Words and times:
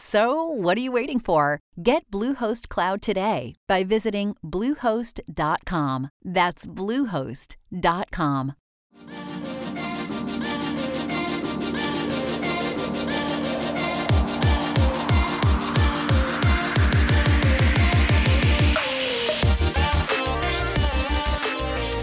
So, 0.00 0.44
what 0.44 0.78
are 0.78 0.80
you 0.80 0.92
waiting 0.92 1.18
for? 1.20 1.58
Get 1.82 2.08
Bluehost 2.12 2.68
Cloud 2.68 3.02
today 3.02 3.54
by 3.66 3.82
visiting 3.84 4.36
Bluehost.com. 4.44 6.10
That's 6.24 6.64
Bluehost.com. 6.66 8.54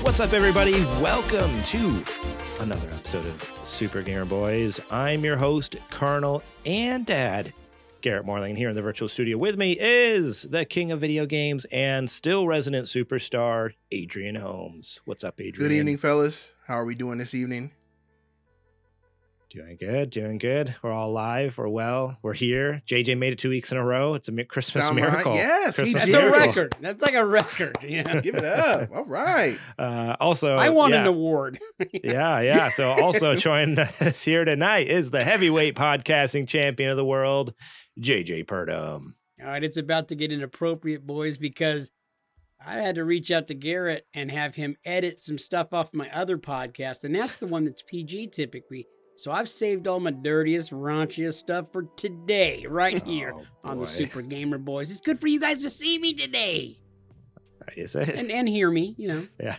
What's 0.03 0.19
up, 0.19 0.33
everybody? 0.33 0.73
Welcome 0.99 1.61
to 1.65 2.03
another 2.61 2.87
episode 2.87 3.25
of 3.25 3.59
Super 3.63 4.01
Gamer 4.01 4.25
Boys. 4.25 4.79
I'm 4.89 5.23
your 5.23 5.37
host, 5.37 5.75
Colonel 5.91 6.41
and 6.65 7.05
Dad, 7.05 7.53
Garrett 8.07 8.25
Morling. 8.25 8.55
Here 8.55 8.69
in 8.69 8.75
the 8.77 8.81
virtual 8.81 9.09
studio 9.09 9.37
with 9.37 9.57
me 9.57 9.77
is 9.77 10.43
the 10.43 10.63
king 10.63 10.93
of 10.93 11.01
video 11.01 11.25
games 11.25 11.65
and 11.73 12.09
still 12.09 12.47
resident 12.47 12.87
superstar, 12.87 13.71
Adrian 13.91 14.35
Holmes. 14.35 15.01
What's 15.03 15.25
up, 15.25 15.41
Adrian? 15.41 15.67
Good 15.67 15.75
evening, 15.75 15.97
fellas. 15.97 16.53
How 16.67 16.75
are 16.75 16.85
we 16.85 16.95
doing 16.95 17.17
this 17.17 17.33
evening? 17.33 17.71
Doing 19.49 19.77
good, 19.77 20.09
doing 20.09 20.37
good. 20.37 20.75
We're 20.81 20.91
all 20.91 21.09
alive. 21.09 21.57
We're 21.57 21.67
well. 21.67 22.17
We're 22.21 22.33
here. 22.33 22.81
JJ 22.85 23.17
made 23.17 23.33
it 23.33 23.39
two 23.39 23.49
weeks 23.49 23.71
in 23.71 23.77
a 23.77 23.85
row. 23.85 24.13
It's 24.13 24.27
a 24.27 24.43
Christmas 24.45 24.85
Sound 24.85 24.97
right? 24.99 25.09
miracle. 25.09 25.35
Yes, 25.35 25.75
Christmas 25.75 26.05
did. 26.05 26.13
That's 26.13 26.23
a 26.25 26.31
record. 26.31 26.75
That's 26.79 27.01
like 27.01 27.15
a 27.15 27.25
record. 27.25 27.77
Yeah. 27.81 28.19
Give 28.21 28.35
it 28.35 28.43
up. 28.43 28.89
All 28.93 29.05
right. 29.05 29.57
Uh, 29.79 30.15
also, 30.19 30.55
I 30.55 30.69
want 30.69 30.93
yeah, 30.93 31.01
an 31.01 31.07
award. 31.07 31.59
Yeah, 32.03 32.41
yeah. 32.41 32.69
So 32.69 32.89
also 32.89 33.35
joining 33.39 33.79
us 33.79 34.21
here 34.21 34.43
tonight 34.43 34.87
is 34.87 35.11
the 35.11 35.23
heavyweight 35.23 35.75
podcasting 35.75 36.47
champion 36.47 36.89
of 36.89 36.97
the 36.97 37.05
world, 37.05 37.53
JJ 37.99 38.45
Purdom. 38.45 39.13
All 39.41 39.47
right, 39.49 39.63
it's 39.63 39.77
about 39.77 40.07
to 40.09 40.15
get 40.15 40.31
inappropriate, 40.31 41.05
boys, 41.05 41.37
because 41.37 41.91
I 42.65 42.73
had 42.73 42.95
to 42.95 43.03
reach 43.05 43.29
out 43.31 43.47
to 43.49 43.53
Garrett 43.53 44.07
and 44.13 44.31
have 44.31 44.55
him 44.55 44.75
edit 44.83 45.19
some 45.19 45.37
stuff 45.37 45.73
off 45.73 45.93
my 45.93 46.09
other 46.11 46.37
podcast, 46.37 47.03
and 47.03 47.13
that's 47.15 47.37
the 47.37 47.47
one 47.47 47.63
that's 47.65 47.83
PG 47.83 48.27
typically. 48.27 48.87
So 49.15 49.31
I've 49.31 49.49
saved 49.49 49.87
all 49.87 49.99
my 49.99 50.11
dirtiest, 50.11 50.71
raunchiest 50.71 51.35
stuff 51.35 51.71
for 51.71 51.83
today, 51.97 52.65
right 52.69 53.03
here 53.05 53.33
Oh, 53.35 53.43
on 53.63 53.79
the. 53.79 53.87
Super 53.87 54.21
Gamer 54.21 54.57
Boys. 54.59 54.91
It's 54.91 55.01
good 55.01 55.19
for 55.19 55.27
you 55.27 55.39
guys 55.39 55.63
to 55.63 55.69
see 55.71 55.97
me 55.99 56.13
today 56.13 56.79
Is 57.75 57.95
it? 57.95 58.09
and 58.19 58.31
and 58.31 58.47
hear 58.47 58.69
me. 58.71 58.93
You 58.97 59.07
know, 59.07 59.27
Yeah. 59.39 59.55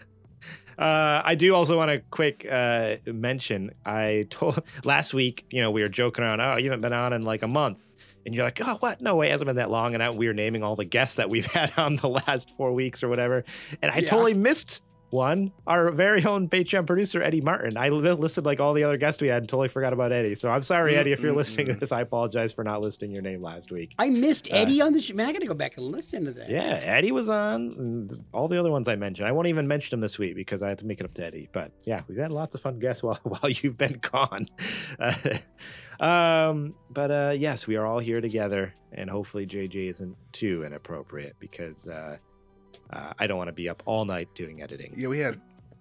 Uh, 0.78 1.22
I 1.24 1.34
do 1.34 1.56
also 1.56 1.76
want 1.76 1.90
to 1.90 1.98
quick 2.12 2.46
uh, 2.48 2.96
mention. 3.06 3.72
I 3.84 4.26
told 4.30 4.62
last 4.84 5.12
week, 5.12 5.44
you 5.50 5.60
know, 5.60 5.72
we 5.72 5.82
were 5.82 5.88
joking 5.88 6.22
around. 6.22 6.40
Oh, 6.40 6.56
you 6.56 6.66
haven't 6.70 6.82
been 6.82 6.92
on 6.92 7.12
in 7.12 7.22
like 7.22 7.42
a 7.42 7.48
month, 7.48 7.78
and 8.28 8.34
you're 8.36 8.44
like, 8.44 8.60
oh, 8.64 8.76
what? 8.80 9.00
No 9.00 9.16
way, 9.16 9.28
it 9.28 9.32
hasn't 9.32 9.46
been 9.48 9.56
that 9.56 9.70
long. 9.70 9.94
And 9.94 10.02
I, 10.02 10.10
we 10.10 10.28
were 10.28 10.34
naming 10.34 10.62
all 10.62 10.76
the 10.76 10.84
guests 10.84 11.16
that 11.16 11.28
we've 11.30 11.46
had 11.52 11.72
on 11.76 11.96
the 11.96 12.08
last 12.08 12.48
four 12.56 12.72
weeks 12.72 13.02
or 13.02 13.08
whatever, 13.08 13.44
and 13.82 13.90
I 13.90 13.98
Yeah. 13.98 14.10
totally 14.10 14.34
missed 14.34 14.82
one. 15.10 15.50
Our 15.66 15.90
very 15.90 16.22
own 16.26 16.50
Patreon 16.50 16.86
producer 16.86 17.22
Eddie 17.22 17.40
Martin. 17.40 17.78
I 17.78 17.88
listed 17.88 18.44
like 18.44 18.60
all 18.60 18.74
the 18.74 18.84
other 18.84 18.98
guests 18.98 19.22
we 19.22 19.28
had 19.28 19.38
and 19.38 19.48
totally 19.48 19.68
forgot 19.68 19.94
about 19.94 20.12
Eddie. 20.12 20.34
So 20.34 20.50
I'm 20.50 20.62
sorry, 20.62 20.96
Eddie, 20.96 21.12
if 21.12 21.20
you're 21.20 21.32
listening 21.34 21.68
to 21.68 21.72
this. 21.76 21.92
I 21.92 22.02
apologize 22.02 22.52
for 22.52 22.62
not 22.62 22.82
listing 22.82 23.10
your 23.10 23.22
name 23.22 23.40
last 23.40 23.72
week. 23.72 23.94
I 23.98 24.10
missed 24.10 24.52
Uh, 24.52 24.56
Eddie 24.56 24.82
on 24.82 24.92
the 24.92 25.00
show. 25.00 25.14
Man, 25.14 25.26
I 25.26 25.32
got 25.32 25.38
to 25.40 25.46
go 25.46 25.54
back 25.54 25.78
and 25.78 25.86
listen 25.86 26.26
to 26.26 26.32
that. 26.32 26.50
Yeah, 26.50 26.78
Eddie 26.82 27.12
was 27.12 27.30
on. 27.30 28.10
All 28.34 28.48
the 28.48 28.60
other 28.60 28.70
ones 28.70 28.86
I 28.86 28.96
mentioned. 28.96 29.26
I 29.26 29.32
won't 29.32 29.46
even 29.46 29.66
mention 29.66 29.92
them 29.92 30.02
this 30.02 30.18
week 30.18 30.36
because 30.36 30.62
I 30.62 30.68
had 30.68 30.76
to 30.80 30.84
make 30.84 31.00
it 31.00 31.06
up 31.06 31.14
to 31.14 31.24
Eddie. 31.24 31.48
But 31.54 31.72
yeah, 31.86 32.00
we've 32.06 32.18
had 32.18 32.30
lots 32.30 32.54
of 32.54 32.60
fun 32.60 32.78
guests 32.78 33.02
while 33.02 33.18
while 33.22 33.50
you've 33.50 33.78
been 33.78 33.98
gone. 34.02 34.46
um, 36.00 36.74
but 36.90 37.10
uh, 37.10 37.34
yes, 37.36 37.66
we 37.66 37.76
are 37.76 37.86
all 37.86 37.98
here 37.98 38.20
together, 38.20 38.74
and 38.92 39.08
hopefully 39.10 39.46
JJ 39.46 39.90
isn't 39.90 40.16
too 40.32 40.64
inappropriate 40.64 41.36
because 41.40 41.88
uh, 41.88 42.16
uh, 42.90 43.12
I 43.18 43.26
don't 43.26 43.38
want 43.38 43.48
to 43.48 43.52
be 43.52 43.68
up 43.68 43.82
all 43.86 44.04
night 44.04 44.28
doing 44.34 44.62
editing. 44.62 44.94
Yeah, 44.96 45.08
we 45.08 45.18
had 45.18 45.40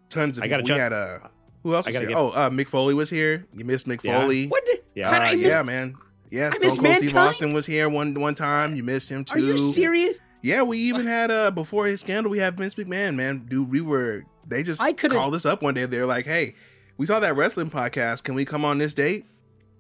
tons 0.10 0.38
of. 0.38 0.44
I 0.44 0.48
gotta 0.48 0.64
we 0.64 0.68
jump- 0.68 0.80
had 0.80 0.94
uh, 0.94 1.20
who 1.64 1.76
else 1.76 1.86
I 1.88 1.90
was 1.90 1.94
gotta 1.98 2.08
here? 2.08 2.16
get- 2.16 2.18
oh, 2.18 2.30
uh, 2.32 2.50
Mick 2.50 2.68
Foley 2.70 2.94
was 2.94 3.10
here. 3.10 3.46
You 3.54 3.66
missed 3.66 3.88
Mick 3.88 4.04
Yeah. 4.04 4.20
Foley. 4.22 4.48
What? 4.48 4.66
The, 4.66 4.80
Yeah. 4.96 5.10
How 5.12 5.20
did 5.20 5.22
Uh, 5.22 5.26
I 5.30 5.36
miss- 5.36 5.54
yeah, 5.54 5.64
man. 5.64 5.96
Yeah, 6.30 6.48
I 6.48 6.50
Stone 6.52 6.62
missed 6.62 6.82
Cold 6.82 6.96
Steve 6.98 7.16
Austin 7.16 7.54
was 7.54 7.66
here 7.66 7.88
one 7.90 8.14
one 8.20 8.36
time. 8.36 8.76
You 8.76 8.84
missed 8.84 9.10
him 9.10 9.24
too. 9.24 9.36
Are 9.36 9.40
you 9.40 9.58
serious? 9.58 10.18
Yeah, 10.42 10.62
we 10.64 10.78
even 10.80 11.06
had 11.06 11.32
uh 11.32 11.52
before 11.52 11.86
his 11.86 12.02
scandal, 12.02 12.30
we 12.32 12.40
had 12.40 12.58
Vince 12.58 12.76
McMahon. 12.76 13.16
Man, 13.16 13.46
dude, 13.48 13.70
we 13.72 13.82
were. 13.82 14.24
They 14.46 14.64
just 14.64 14.82
I 14.82 14.94
could've- 14.94 15.16
called 15.16 15.36
us 15.36 15.46
up 15.46 15.62
one 15.62 15.74
day. 15.74 15.86
They're 15.86 16.06
like, 16.06 16.26
"Hey, 16.26 16.56
we 16.98 17.06
saw 17.06 17.20
that 17.22 17.36
wrestling 17.36 17.70
podcast. 17.70 18.24
Can 18.24 18.36
we 18.36 18.44
come 18.46 18.66
on 18.66 18.78
this 18.78 18.94
date?" 18.94 19.26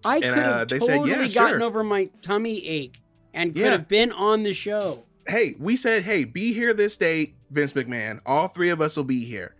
I 0.05 0.19
could 0.21 0.29
have 0.33 0.53
uh, 0.61 0.65
they 0.65 0.79
said, 0.79 0.97
totally 0.97 1.09
"Yeah, 1.11 1.27
gotten 1.27 1.59
sure." 1.59 1.63
over 1.63 1.83
my 1.83 2.09
tummy 2.21 2.65
ache 2.67 3.01
and 3.33 3.53
could 3.53 3.61
Yeah. 3.61 3.71
have 3.71 3.87
been 3.87 4.11
on 4.11 4.43
the 4.43 4.53
show. 4.53 5.05
hey, 5.27 5.55
we 5.59 5.75
said, 5.75 6.03
hey, 6.03 6.23
be 6.23 6.53
here 6.53 6.73
this 6.73 6.95
date, 6.97 7.35
Vince 7.51 7.73
McMahon. 7.73 8.19
All 8.25 8.47
three 8.47 8.69
of 8.69 8.79
us 8.81 8.95
will 8.95 9.03
be 9.03 9.25
here. 9.25 9.55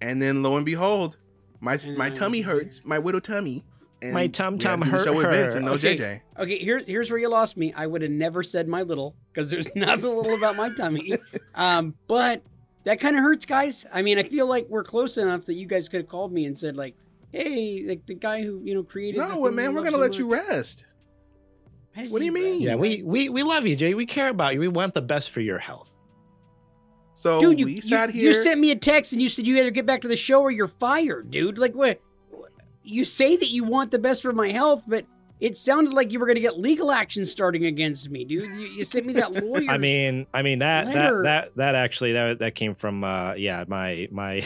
And 0.00 0.20
then 0.20 0.42
lo 0.42 0.56
and 0.56 0.66
behold, 0.66 1.16
my 1.60 1.74
And 1.74 1.96
my 1.96 2.06
I 2.06 2.10
tummy 2.10 2.40
was 2.40 2.46
hurts, 2.46 2.84
my 2.84 2.98
widow 2.98 3.20
tummy. 3.20 3.64
And 4.02 4.12
My 4.12 4.26
tum 4.26 4.58
we 4.58 4.64
had 4.64 4.70
tum 4.70 4.80
to 4.80 4.86
hurt 4.86 5.04
show 5.06 5.12
with 5.14 5.30
Vince 5.30 5.54
and 5.54 5.64
no 5.64 5.72
Okay. 5.74 5.96
JJ. 5.96 6.20
Okay, 6.38 6.58
here, 6.58 6.82
here's 6.84 7.10
where 7.10 7.18
you 7.20 7.28
lost 7.28 7.56
me. 7.56 7.72
I 7.74 7.86
would 7.86 8.02
have 8.02 8.10
never 8.10 8.42
said 8.42 8.68
my 8.68 8.82
little 8.82 9.14
because 9.32 9.48
there's 9.50 9.74
nothing 9.76 10.04
little 10.14 10.34
about 10.34 10.56
my 10.56 10.68
tummy. 10.76 11.12
Um, 11.54 11.94
but 12.08 12.42
that 12.84 13.00
kind 13.00 13.16
of 13.16 13.22
hurts, 13.22 13.46
guys. 13.46 13.86
I 13.92 14.02
mean, 14.02 14.18
I 14.18 14.24
feel 14.24 14.46
like 14.46 14.66
we're 14.68 14.84
close 14.84 15.16
enough 15.16 15.46
that 15.46 15.54
you 15.54 15.66
guys 15.66 15.88
could 15.88 16.00
have 16.00 16.08
called 16.08 16.32
me 16.32 16.44
and 16.44 16.58
said 16.58 16.76
like, 16.76 16.96
"Hey, 17.34 17.84
like 17.86 18.06
the 18.06 18.14
guy 18.14 18.42
who 18.42 18.60
you 18.64 18.74
know 18.74 18.82
created." 18.82 19.18
No, 19.18 19.46
thing 19.46 19.56
man, 19.56 19.70
we 19.70 19.74
we're 19.74 19.84
gonna 19.84 19.96
so 19.96 20.02
let 20.02 20.18
you 20.18 20.30
rest. 20.30 20.84
What 22.08 22.18
do 22.18 22.24
you 22.24 22.32
mean? 22.32 22.54
rest. 22.54 22.64
Yeah, 22.64 22.74
we 22.76 23.02
we 23.02 23.28
we 23.28 23.42
love 23.42 23.66
you, 23.66 23.76
Jay. 23.76 23.94
We 23.94 24.06
care 24.06 24.28
about 24.28 24.54
you. 24.54 24.60
We 24.60 24.68
want 24.68 24.94
the 24.94 25.02
best 25.02 25.30
for 25.30 25.40
your 25.40 25.58
health. 25.58 25.94
So 27.14 27.40
dude, 27.40 27.60
you, 27.60 27.66
we 27.66 27.74
you, 27.74 27.82
sat 27.82 28.10
here. 28.10 28.22
you 28.22 28.34
sent 28.34 28.60
me 28.60 28.70
a 28.70 28.76
text 28.76 29.12
and 29.12 29.22
you 29.22 29.28
said 29.28 29.46
you 29.46 29.56
either 29.58 29.70
get 29.70 29.86
back 29.86 30.00
to 30.02 30.08
the 30.08 30.16
show 30.16 30.42
or 30.42 30.50
you're 30.50 30.68
fired, 30.68 31.30
dude. 31.30 31.58
Like 31.58 31.74
what? 31.74 32.00
You 32.82 33.04
say 33.04 33.36
that 33.36 33.50
you 33.50 33.64
want 33.64 33.92
the 33.92 33.98
best 33.98 34.20
for 34.22 34.32
my 34.32 34.48
health, 34.48 34.84
but 34.86 35.06
it 35.44 35.58
sounded 35.58 35.92
like 35.92 36.10
you 36.10 36.18
were 36.18 36.24
going 36.24 36.36
to 36.36 36.40
get 36.40 36.58
legal 36.58 36.90
action 36.90 37.26
starting 37.26 37.66
against 37.66 38.08
me, 38.08 38.24
dude. 38.24 38.40
You, 38.40 38.48
you 38.78 38.84
sent 38.84 39.04
me 39.04 39.12
that 39.12 39.32
lawyer. 39.44 39.68
I 39.68 39.76
mean, 39.76 40.26
I 40.32 40.40
mean 40.40 40.60
that 40.60 40.86
letter. 40.86 41.22
that 41.24 41.44
that 41.54 41.56
that 41.56 41.74
actually 41.74 42.12
that 42.14 42.38
that 42.38 42.54
came 42.54 42.74
from 42.74 43.04
uh 43.04 43.34
yeah 43.34 43.64
my 43.68 44.08
my 44.10 44.42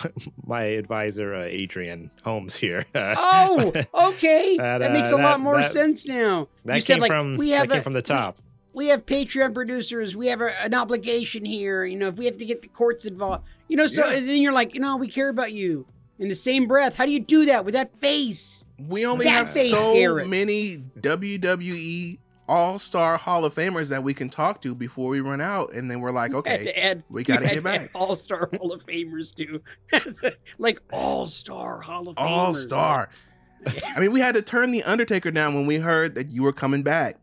my 0.46 0.62
advisor 0.62 1.34
uh, 1.34 1.42
Adrian 1.42 2.10
Holmes 2.22 2.54
here. 2.56 2.84
oh, 2.94 3.72
okay, 3.94 4.56
That, 4.56 4.78
that, 4.78 4.90
uh, 4.90 4.94
makes 4.94 5.10
a 5.10 5.16
that- 5.16 5.22
lot 5.22 5.40
more 5.40 5.56
that- 5.56 5.70
sense 5.70 6.06
now. 6.06 6.48
that 6.64 6.76
you 6.76 6.80
said 6.80 6.94
came 6.94 7.00
like 7.02 7.10
from 7.10 7.36
we 7.36 7.50
have 7.50 7.68
came 7.68 7.80
a- 7.80 7.82
from 7.82 7.92
the 7.94 8.02
top. 8.02 8.38
We, 8.72 8.88
have 8.88 9.06
Patreon 9.06 9.54
producers. 9.54 10.14
We 10.14 10.26
have 10.26 10.42
a, 10.42 10.50
an 10.62 10.74
obligation 10.74 11.46
here. 11.46 11.84
You 11.86 11.96
know, 11.98 12.08
if 12.08 12.16
we 12.18 12.26
have 12.26 12.36
to 12.36 12.44
get 12.44 12.60
the 12.60 12.68
courts 12.68 13.06
involved, 13.06 13.44
you 13.68 13.76
know, 13.76 13.86
so 13.86 14.04
Yeah. 14.06 14.20
then 14.20 14.42
you're 14.42 14.52
like, 14.52 14.74
you 14.74 14.80
know, 14.80 14.98
we 14.98 15.08
care 15.08 15.30
about 15.30 15.52
you. 15.54 15.86
In 16.18 16.28
the 16.28 16.34
same 16.34 16.66
breath, 16.66 16.96
how 16.96 17.04
do 17.06 17.12
you 17.12 17.20
do 17.20 17.44
that 17.46 17.64
with 17.64 17.74
that 17.74 17.98
face? 18.00 18.64
we 18.78 19.04
only 19.06 19.24
that 19.24 19.30
have 19.30 19.50
face, 19.50 19.72
so 19.78 19.94
Garrett. 19.94 20.28
many 20.28 20.78
WWE 21.00 22.18
All 22.48 22.78
Star 22.78 23.16
Hall 23.16 23.44
of 23.44 23.54
Famers 23.54 23.88
that 23.90 24.02
we 24.02 24.14
can 24.14 24.28
talk 24.28 24.60
to 24.62 24.74
before 24.74 25.08
we 25.08 25.20
run 25.20 25.40
out, 25.40 25.72
and 25.72 25.90
then 25.90 26.00
we're 26.00 26.10
like, 26.12 26.32
okay, 26.34 26.64
to 26.64 26.78
add, 26.84 27.02
we 27.10 27.22
gotta 27.24 27.46
get 27.46 27.62
back. 27.62 27.90
All-Star 27.94 28.48
Hall 28.56 28.72
of 28.72 28.84
Famers 28.86 29.34
too, 29.34 29.62
like 30.58 30.80
All-Star 30.92 31.80
Hall 31.80 32.08
of 32.08 32.16
Famers. 32.16 32.26
All 32.26 32.54
Star. 32.54 33.08
I 33.96 34.00
mean, 34.00 34.12
we 34.12 34.20
had 34.20 34.34
to 34.36 34.42
turn 34.42 34.70
the 34.70 34.82
Undertaker 34.84 35.30
down 35.30 35.54
when 35.54 35.66
we 35.66 35.76
heard 35.76 36.14
that 36.14 36.30
you 36.30 36.42
were 36.42 36.52
coming 36.52 36.82
back. 36.82 37.18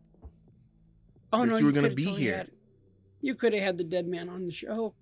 Oh 1.31 1.43
no, 1.45 1.57
you 1.57 1.65
were 1.65 1.71
gonna 1.71 1.89
be 1.89 2.05
here. 2.05 2.37
had- 2.37 2.51
you 3.21 3.35
could 3.35 3.53
have 3.53 3.61
had 3.61 3.77
the 3.77 3.83
dead 3.85 4.05
man 4.05 4.27
on 4.27 4.45
the 4.45 4.51
show. 4.51 4.93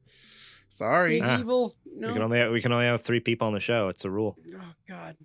Sorry. 0.71 1.19
Big 1.19 1.23
Ah. 1.23 1.39
evil. 1.39 1.75
We 1.85 1.91
can 2.07 2.15
No. 2.15 2.23
only 2.23 2.49
we 2.49 2.61
can 2.61 2.71
only 2.71 2.85
have 2.85 3.01
three 3.01 3.19
people 3.19 3.45
on 3.47 3.53
the 3.53 3.59
show. 3.59 3.89
It's 3.89 4.05
a 4.05 4.09
rule. 4.09 4.37
Oh 4.55 4.73
God. 4.87 5.17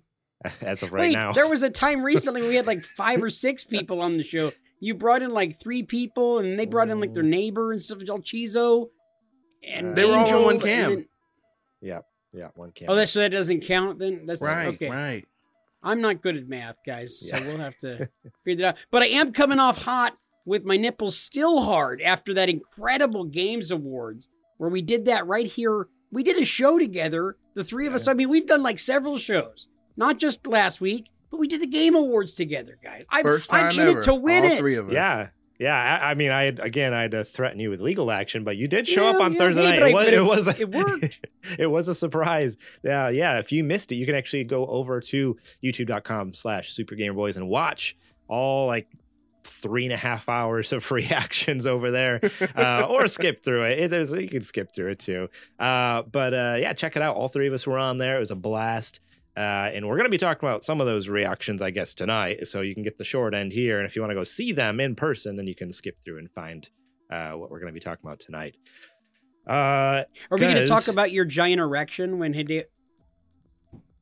as 0.61 0.83
of 0.83 0.91
right 0.93 1.01
Wait, 1.01 1.13
now. 1.13 1.31
there 1.31 1.47
was 1.47 1.63
a 1.63 1.69
time 1.69 2.03
recently 2.03 2.41
we 2.41 2.55
had 2.55 2.67
like 2.67 2.81
five 2.81 3.23
or 3.23 3.29
six 3.29 3.63
people 3.63 4.01
on 4.01 4.17
the 4.17 4.23
show. 4.23 4.51
You 4.79 4.93
brought 4.93 5.23
in 5.23 5.31
like 5.31 5.59
three 5.59 5.81
people, 5.83 6.37
and 6.39 6.59
they 6.59 6.65
brought 6.67 6.89
in 6.89 6.99
like 6.99 7.13
their 7.13 7.23
neighbor 7.23 7.71
and 7.71 7.81
stuff, 7.81 7.99
El 8.07 8.19
Chizo. 8.19 8.89
And 9.67 9.95
They 9.95 10.05
were 10.05 10.11
all 10.13 10.19
on 10.19 10.25
Angel, 10.27 10.43
one 10.43 10.59
cam. 10.59 10.89
then- 10.91 11.07
yeah, 11.81 11.99
yeah, 12.33 12.49
one 12.55 12.71
can. 12.71 12.87
oh, 12.89 12.95
that 12.95 13.09
so 13.09 13.19
that 13.21 13.31
doesn't 13.31 13.61
count 13.61 13.97
then. 13.99 14.25
That's 14.27 14.41
Right, 14.41 14.67
okay. 14.67 14.89
right. 14.89 15.25
I'm 15.81 16.01
not 16.01 16.21
good 16.21 16.35
at 16.37 16.47
math, 16.47 16.75
guys, 16.85 17.19
so 17.21 17.35
Yeah. 17.35 17.47
we'll 17.47 17.57
have 17.57 17.77
to 17.79 18.09
figure 18.45 18.63
that 18.65 18.75
out. 18.75 18.85
But 18.91 19.03
I 19.03 19.07
am 19.07 19.31
coming 19.31 19.59
off 19.59 19.83
hot 19.83 20.15
with 20.45 20.63
my 20.63 20.77
nipples 20.77 21.17
still 21.17 21.61
hard 21.63 22.01
after 22.01 22.33
that 22.35 22.49
incredible 22.49 23.25
Games 23.25 23.71
Awards 23.71 24.29
where 24.57 24.69
we 24.69 24.81
did 24.81 25.05
that 25.05 25.25
right 25.27 25.47
here. 25.47 25.87
We 26.11 26.23
did 26.23 26.37
a 26.37 26.45
show 26.45 26.79
together, 26.79 27.37
the 27.53 27.63
three 27.63 27.85
of 27.87 27.93
us. 27.93 28.07
I 28.07 28.13
mean, 28.13 28.29
we've 28.29 28.45
done 28.47 28.63
like 28.63 28.79
several 28.79 29.17
shows, 29.17 29.67
not 29.97 30.17
just 30.19 30.47
last 30.47 30.79
week, 30.81 31.09
but 31.29 31.39
we 31.39 31.47
did 31.47 31.61
the 31.61 31.67
Game 31.67 31.95
Awards 31.95 32.33
together, 32.33 32.77
guys. 32.81 33.05
I'm, 33.09 33.23
First 33.23 33.53
I'm 33.53 33.75
time 33.75 33.81
in 33.81 33.87
ever. 33.89 33.99
it 33.99 34.03
to 34.05 34.15
win 34.15 34.45
All 34.45 34.51
it. 34.51 34.57
three 34.57 34.75
of 34.75 34.87
us. 34.87 34.93
Yeah. 34.93 35.27
Yeah, 35.59 35.73
I, 36.01 36.11
I 36.11 36.13
mean, 36.13 36.29
I 36.29 36.43
had, 36.43 36.59
again, 36.59 36.93
I 36.93 37.01
had 37.01 37.11
to 37.11 37.25
threaten 37.25 37.59
you 37.59 37.71
with 37.71 37.81
legal 37.81 38.11
action, 38.11 38.43
but 38.43 38.57
you 38.57 38.67
did 38.67 38.87
show 38.87 39.09
Yeah, 39.09 39.15
up 39.17 39.21
on 39.23 39.33
yeah, 39.33 39.39
Thursday 39.39 39.63
hey, 39.65 39.79
night. 39.91 40.13
It 40.13 40.19
I- 40.19 40.21
was, 40.21 40.47
it, 40.47 40.59
it- 40.59 40.69
was, 40.69 40.81
it 40.83 41.01
worked. 41.01 41.27
it 41.57 41.65
was 41.67 41.87
a 41.87 41.95
surprise. 41.95 42.57
Yeah, 42.83 43.09
yeah. 43.09 43.39
If 43.39 43.51
you 43.51 43.63
missed 43.63 43.91
it, 43.91 43.95
you 43.95 44.05
can 44.05 44.13
actually 44.13 44.43
go 44.43 44.67
over 44.67 45.01
to 45.01 45.35
YouTube.com/slash 45.63 46.71
Super 46.73 46.93
Gamer 46.95 47.15
Boys 47.15 47.37
and 47.37 47.47
watch 47.49 47.97
all 48.27 48.67
like 48.67 48.87
three 49.47 49.85
and 49.85 49.93
a 49.93 49.97
half 49.97 50.27
hours 50.29 50.73
of 50.73 50.89
reactions 50.91 51.65
over 51.73 51.91
there, 51.91 52.19
uh, 52.55 52.85
or 52.89 53.07
skip 53.07 53.43
through 53.43 53.63
it. 53.65 53.79
It- 53.79 53.89
There's, 53.91 54.11
you 54.11 54.29
can 54.29 54.41
skip 54.41 54.73
through 54.73 54.91
it 54.91 54.99
too. 54.99 55.29
Uh, 55.59 56.03
but 56.03 56.33
uh, 56.33 56.57
yeah, 56.59 56.73
check 56.73 56.95
it 56.95 57.01
out. 57.01 57.15
All 57.15 57.27
three 57.27 57.47
of 57.47 57.53
us 57.53 57.65
were 57.65 57.77
on 57.79 57.97
there. 57.97 58.15
It 58.17 58.19
was 58.19 58.31
a 58.31 58.35
blast. 58.35 58.99
Uh, 59.35 59.69
and 59.71 59.87
we're 59.87 59.95
going 59.97 60.05
to 60.05 60.09
be 60.09 60.17
talking 60.17 60.49
about 60.49 60.65
some 60.65 60.81
of 60.81 60.87
those 60.87 61.07
reactions, 61.09 61.61
I 61.61 61.69
guess, 61.69 61.93
tonight. 61.93 62.47
So 62.47 62.61
you 62.61 62.73
can 62.73 62.81
get 62.81 62.97
the 62.97 63.03
short 63.03 63.35
end 63.35 63.51
here. 63.51 63.77
And 63.77 63.85
if 63.87 63.95
you 63.95 64.01
want 64.01 64.09
to 64.09 64.15
go 64.15 64.23
see 64.23 64.51
them 64.51 64.79
in 64.79 64.95
person, 64.95 65.35
then 65.35 65.45
you 65.45 65.53
can 65.53 65.71
skip 65.71 65.97
through 66.03 66.17
and 66.17 66.31
find 66.31 66.67
uh, 67.11 67.33
what 67.33 67.51
we're 67.51 67.59
going 67.59 67.71
to 67.71 67.73
be 67.73 67.79
talking 67.79 68.01
about 68.03 68.19
tonight. 68.19 68.55
Uh, 69.47 70.03
Are 70.31 70.37
we 70.37 70.39
going 70.39 70.55
to 70.55 70.67
talk 70.67 70.87
about 70.87 71.11
your 71.11 71.23
giant 71.23 71.61
erection 71.61 72.17
when 72.19 72.33
Hideo? 72.33 72.63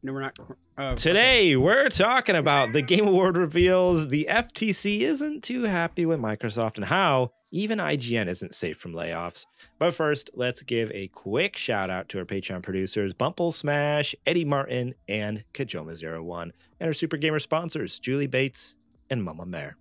No, 0.05 0.13
we're 0.13 0.21
not. 0.21 0.37
Oh, 0.77 0.93
Today, 0.93 1.55
we're 1.55 1.89
talking 1.89 2.35
about 2.35 2.73
the 2.73 2.83
Game 2.83 3.07
Award 3.07 3.37
reveals 3.37 4.09
the 4.09 4.27
FTC 4.29 4.99
isn't 4.99 5.43
too 5.43 5.63
happy 5.63 6.05
with 6.05 6.19
Microsoft 6.19 6.75
and 6.75 6.85
how 6.85 7.31
even 7.49 7.79
IGN 7.79 8.27
isn't 8.27 8.53
safe 8.53 8.77
from 8.77 8.93
layoffs. 8.93 9.47
But 9.79 9.95
first, 9.95 10.29
let's 10.35 10.61
give 10.61 10.91
a 10.91 11.07
quick 11.07 11.57
shout 11.57 11.89
out 11.89 12.07
to 12.09 12.19
our 12.19 12.25
Patreon 12.25 12.61
producers, 12.61 13.15
Bumple 13.15 13.51
Smash, 13.51 14.13
Eddie 14.27 14.45
Martin, 14.45 14.93
and 15.09 15.43
Kajoma01, 15.55 16.51
and 16.79 16.87
our 16.87 16.93
Super 16.93 17.17
Gamer 17.17 17.39
sponsors, 17.39 17.97
Julie 17.97 18.27
Bates 18.27 18.75
and 19.09 19.23
Mama 19.23 19.47
Mare. 19.47 19.75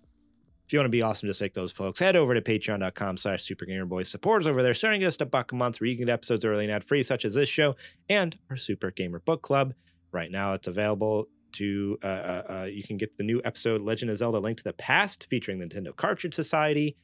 If 0.65 0.73
you 0.73 0.79
want 0.79 0.87
to 0.87 0.89
be 0.89 1.03
awesome 1.03 1.29
just 1.29 1.39
like 1.39 1.53
those 1.53 1.71
folks, 1.71 1.99
head 1.99 2.15
over 2.15 2.33
to 2.33 2.41
patreon.com 2.41 3.17
slash 3.17 3.47
supergamerboys. 3.47 4.07
Supporters 4.07 4.47
over 4.47 4.63
there 4.63 4.73
starting 4.73 5.01
just 5.01 5.21
a 5.21 5.25
buck 5.27 5.51
a 5.51 5.55
month 5.55 5.79
where 5.79 5.87
you 5.87 5.95
can 5.95 6.07
get 6.07 6.13
episodes 6.13 6.43
early 6.43 6.63
and 6.63 6.73
ad 6.73 6.83
free, 6.83 7.03
such 7.03 7.25
as 7.25 7.35
this 7.35 7.47
show 7.47 7.75
and 8.09 8.39
our 8.49 8.57
Super 8.57 8.89
Gamer 8.89 9.19
Book 9.19 9.43
Club. 9.43 9.75
Right 10.15 10.31
now, 10.31 10.53
it's 10.53 10.69
available 10.69 11.27
to 11.55 11.97
uh, 12.01 12.07
uh, 12.07 12.43
uh, 12.49 12.63
you 12.71 12.83
can 12.83 12.95
get 12.95 13.17
the 13.17 13.23
new 13.25 13.41
episode 13.43 13.81
Legend 13.81 14.09
of 14.09 14.15
Zelda: 14.15 14.39
Link 14.39 14.55
to 14.59 14.63
the 14.63 14.71
Past 14.71 15.27
featuring 15.29 15.59
the 15.59 15.65
Nintendo 15.65 15.93
Cartridge 15.93 16.33
Society, 16.33 16.95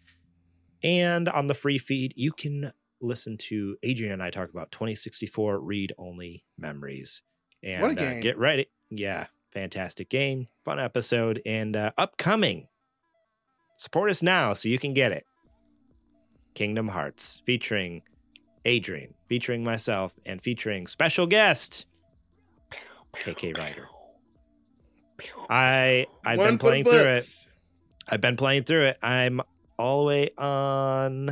and 0.81 1.27
on 1.27 1.47
the 1.47 1.53
free 1.53 1.77
feed 1.77 2.13
you 2.15 2.31
can 2.31 2.71
listen 3.01 3.35
to 3.35 3.75
Adrian 3.83 4.13
and 4.13 4.23
I 4.23 4.29
talk 4.29 4.49
about 4.49 4.71
2064 4.71 5.59
read 5.59 5.91
only 5.97 6.45
memories. 6.57 7.21
And 7.61 7.81
What 7.81 7.99
a 7.99 8.19
uh, 8.19 8.21
get 8.21 8.37
ready, 8.37 8.67
yeah, 8.89 9.27
fantastic 9.51 10.09
game, 10.09 10.47
fun 10.63 10.79
episode, 10.79 11.41
and 11.45 11.75
uh, 11.75 11.91
upcoming. 11.97 12.67
Support 13.75 14.09
us 14.09 14.23
now 14.23 14.53
so 14.53 14.69
you 14.69 14.79
can 14.79 14.93
get 14.93 15.11
it. 15.11 15.25
Kingdom 16.55 16.87
Hearts 16.87 17.41
featuring 17.45 18.03
Adrian, 18.63 19.15
featuring 19.27 19.65
myself, 19.65 20.17
and 20.25 20.41
featuring 20.41 20.87
special 20.87 21.27
guest 21.27 21.87
KK 23.15 23.57
Ryder. 23.57 23.87
I 25.49 26.07
I've 26.25 26.39
One 26.39 26.49
been 26.49 26.57
playing 26.57 26.85
through 26.85 26.93
it. 27.15 27.47
I've 28.09 28.21
been 28.21 28.37
playing 28.37 28.63
through 28.63 28.83
it. 28.85 28.97
I'm 29.03 29.41
all 29.77 30.01
the 30.01 30.07
way 30.07 30.29
on 30.37 31.29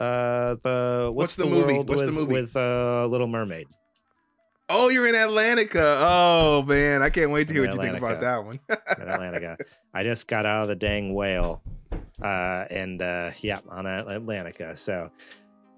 uh 0.00 0.56
the 0.62 1.10
what's, 1.12 1.14
What's 1.14 1.36
the 1.36 1.46
movie? 1.46 1.74
world 1.74 1.88
What's 1.88 2.00
the 2.02 2.06
with, 2.06 2.14
movie? 2.14 2.32
with 2.32 2.56
uh 2.56 3.06
Little 3.06 3.26
Mermaid. 3.28 3.68
Oh, 4.68 4.88
you're 4.88 5.06
in 5.06 5.14
Atlantica. 5.14 5.98
Oh 6.00 6.62
man, 6.66 7.02
I 7.02 7.10
can't 7.10 7.30
wait 7.30 7.48
to 7.48 7.54
hear 7.54 7.62
what 7.66 7.74
you 7.74 7.80
think 7.80 7.96
about 7.98 8.20
that 8.20 8.44
one. 8.44 8.58
in 8.68 8.76
Atlantica. 9.06 9.56
I 9.94 10.02
just 10.02 10.26
got 10.28 10.46
out 10.46 10.62
of 10.62 10.68
the 10.68 10.76
dang 10.76 11.14
whale. 11.14 11.62
Uh, 12.22 12.64
and 12.70 13.02
uh, 13.02 13.30
yeah, 13.40 13.58
on 13.68 13.86
At- 13.86 14.06
Atlantica. 14.06 14.76
So 14.78 15.10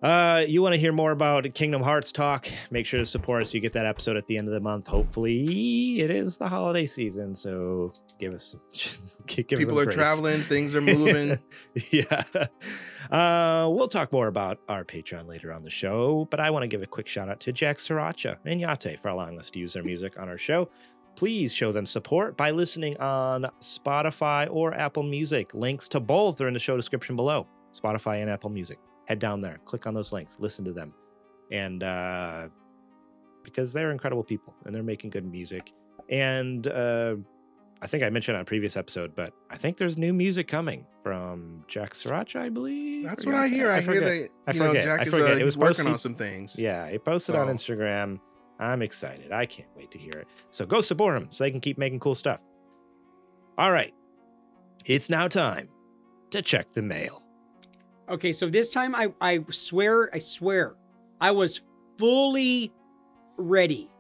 uh, 0.05 0.45
you 0.47 0.61
want 0.61 0.75
to 0.75 0.79
hear 0.79 0.93
more 0.93 1.13
about 1.13 1.53
Kingdom 1.55 1.83
Hearts 1.83 2.13
talk? 2.13 2.47
Make 2.71 2.85
sure 2.85 3.01
to 3.01 3.07
support 3.07 3.41
us. 3.41 3.55
You 3.55 3.61
get 3.61 3.73
that 3.73 3.87
episode 3.87 4.19
at 4.19 4.27
the 4.27 4.37
end 4.37 4.49
of 4.49 4.53
the 4.53 4.61
month. 4.61 4.87
Hopefully, 4.87 6.01
it 6.01 6.11
is 6.11 6.37
the 6.37 6.47
holiday 6.47 6.85
season. 6.85 7.35
So 7.35 7.91
give 8.19 8.35
us, 8.35 8.55
give 9.27 9.49
People 9.49 9.65
some 9.65 9.79
are 9.79 9.85
grace. 9.85 9.95
traveling, 9.95 10.41
things 10.41 10.75
are 10.77 10.83
moving. 10.83 11.39
yeah. 11.91 12.23
Uh, 13.11 13.67
we'll 13.71 13.89
talk 13.89 14.13
more 14.13 14.27
about 14.27 14.59
our 14.69 14.85
Patreon 14.85 15.27
later 15.27 15.51
on 15.53 15.63
the 15.63 15.71
show, 15.71 16.29
but 16.31 16.39
I 16.39 16.51
want 16.51 16.65
to 16.65 16.69
give 16.69 16.83
a 16.83 16.87
quick 16.87 17.09
shout 17.09 17.31
out 17.31 17.41
to 17.41 17.53
Jack 17.53 17.79
Sriracha 17.79 18.37
and 18.45 18.61
Yate 18.61 19.01
for 19.01 19.09
allowing 19.09 19.39
us 19.39 19.49
to 19.51 19.59
use 19.59 19.73
their 19.73 19.85
music 19.85 20.19
on 20.19 20.29
our 20.29 20.39
show. 20.39 20.69
Please 21.17 21.55
show 21.55 21.73
them 21.73 21.87
support 21.87 22.37
by 22.37 22.51
listening 22.51 22.99
on 22.99 23.47
Spotify 23.61 24.49
or 24.51 24.75
Apple 24.75 25.03
Music. 25.05 25.55
Links 25.55 25.89
to 25.89 26.01
both 26.01 26.41
are 26.43 26.49
in 26.49 26.53
the 26.53 26.61
show 26.61 26.77
description 26.77 27.17
below 27.17 27.47
Spotify 27.73 28.21
and 28.21 28.29
Apple 28.29 28.51
Music. 28.51 28.79
Head 29.07 29.19
down 29.19 29.41
there, 29.41 29.59
click 29.65 29.87
on 29.87 29.95
those 29.95 30.13
links, 30.13 30.37
listen 30.41 30.65
to 30.65 30.73
them. 30.73 30.95
And 31.53 31.83
uh, 31.83 32.49
because 33.43 33.73
they're 33.73 33.91
incredible 33.91 34.25
people 34.25 34.55
and 34.65 34.75
they're 34.75 34.83
making 34.83 35.11
good 35.11 35.25
music. 35.31 35.73
And 36.09 36.67
uh, 36.67 37.17
I 37.83 37.87
think 37.87 38.03
I 38.03 38.11
mentioned 38.11 38.37
on 38.37 38.43
a 38.43 38.45
previous 38.47 38.77
episode, 38.77 39.15
but 39.15 39.35
I 39.51 39.57
think 39.59 39.77
there's 39.77 39.99
new 39.99 40.13
music 40.15 40.49
coming 40.49 40.87
from 41.03 41.65
Jack 41.69 41.93
Sriracha, 41.93 42.41
I 42.41 42.49
believe. 42.49 43.05
That's 43.05 43.27
what 43.27 43.35
I 43.35 43.49
hear. 43.49 43.71
I, 43.71 43.81
hear 43.83 43.95
forget. 43.95 44.05
that 44.05 44.29
I 44.47 44.53
you 44.53 44.59
know 44.61 44.67
forget. 44.69 44.85
Jack 44.85 45.01
I 45.01 45.03
is 45.03 45.09
forget. 45.11 45.31
uh, 45.33 45.37
It 45.37 45.45
was 45.45 45.59
working 45.59 45.71
posted- 45.85 45.87
on 45.93 45.99
some 45.99 46.15
things. 46.15 46.59
Yeah, 46.59 46.89
he 46.91 46.99
posted 46.99 47.35
on 47.35 47.49
Instagram. 47.49 48.21
I'm 48.59 48.83
excited. 48.83 49.33
I 49.33 49.47
can't 49.47 49.69
wait 49.77 49.91
to 49.91 49.99
hear 49.99 50.13
it. 50.13 50.29
So 50.51 50.65
go 50.65 50.81
support 50.81 51.17
him 51.17 51.27
so 51.31 51.43
they 51.45 51.51
can 51.51 51.61
keep 51.61 51.77
making 51.77 52.01
cool 52.01 52.15
stuff. 52.15 52.41
All 53.59 53.73
right. 53.73 53.93
It's 54.87 55.11
now 55.11 55.27
time 55.29 55.69
to 56.31 56.41
check 56.41 56.73
the 56.73 56.83
mail. 56.83 57.23
Okay, 58.09 58.33
so 58.33 58.49
this 58.49 58.73
time 58.73 58.95
I, 58.95 59.13
I 59.21 59.45
swear, 59.51 60.11
I 60.15 60.19
swear, 60.19 60.75
I 61.21 61.31
was 61.31 61.63
fully 61.99 62.73
ready. 63.37 63.91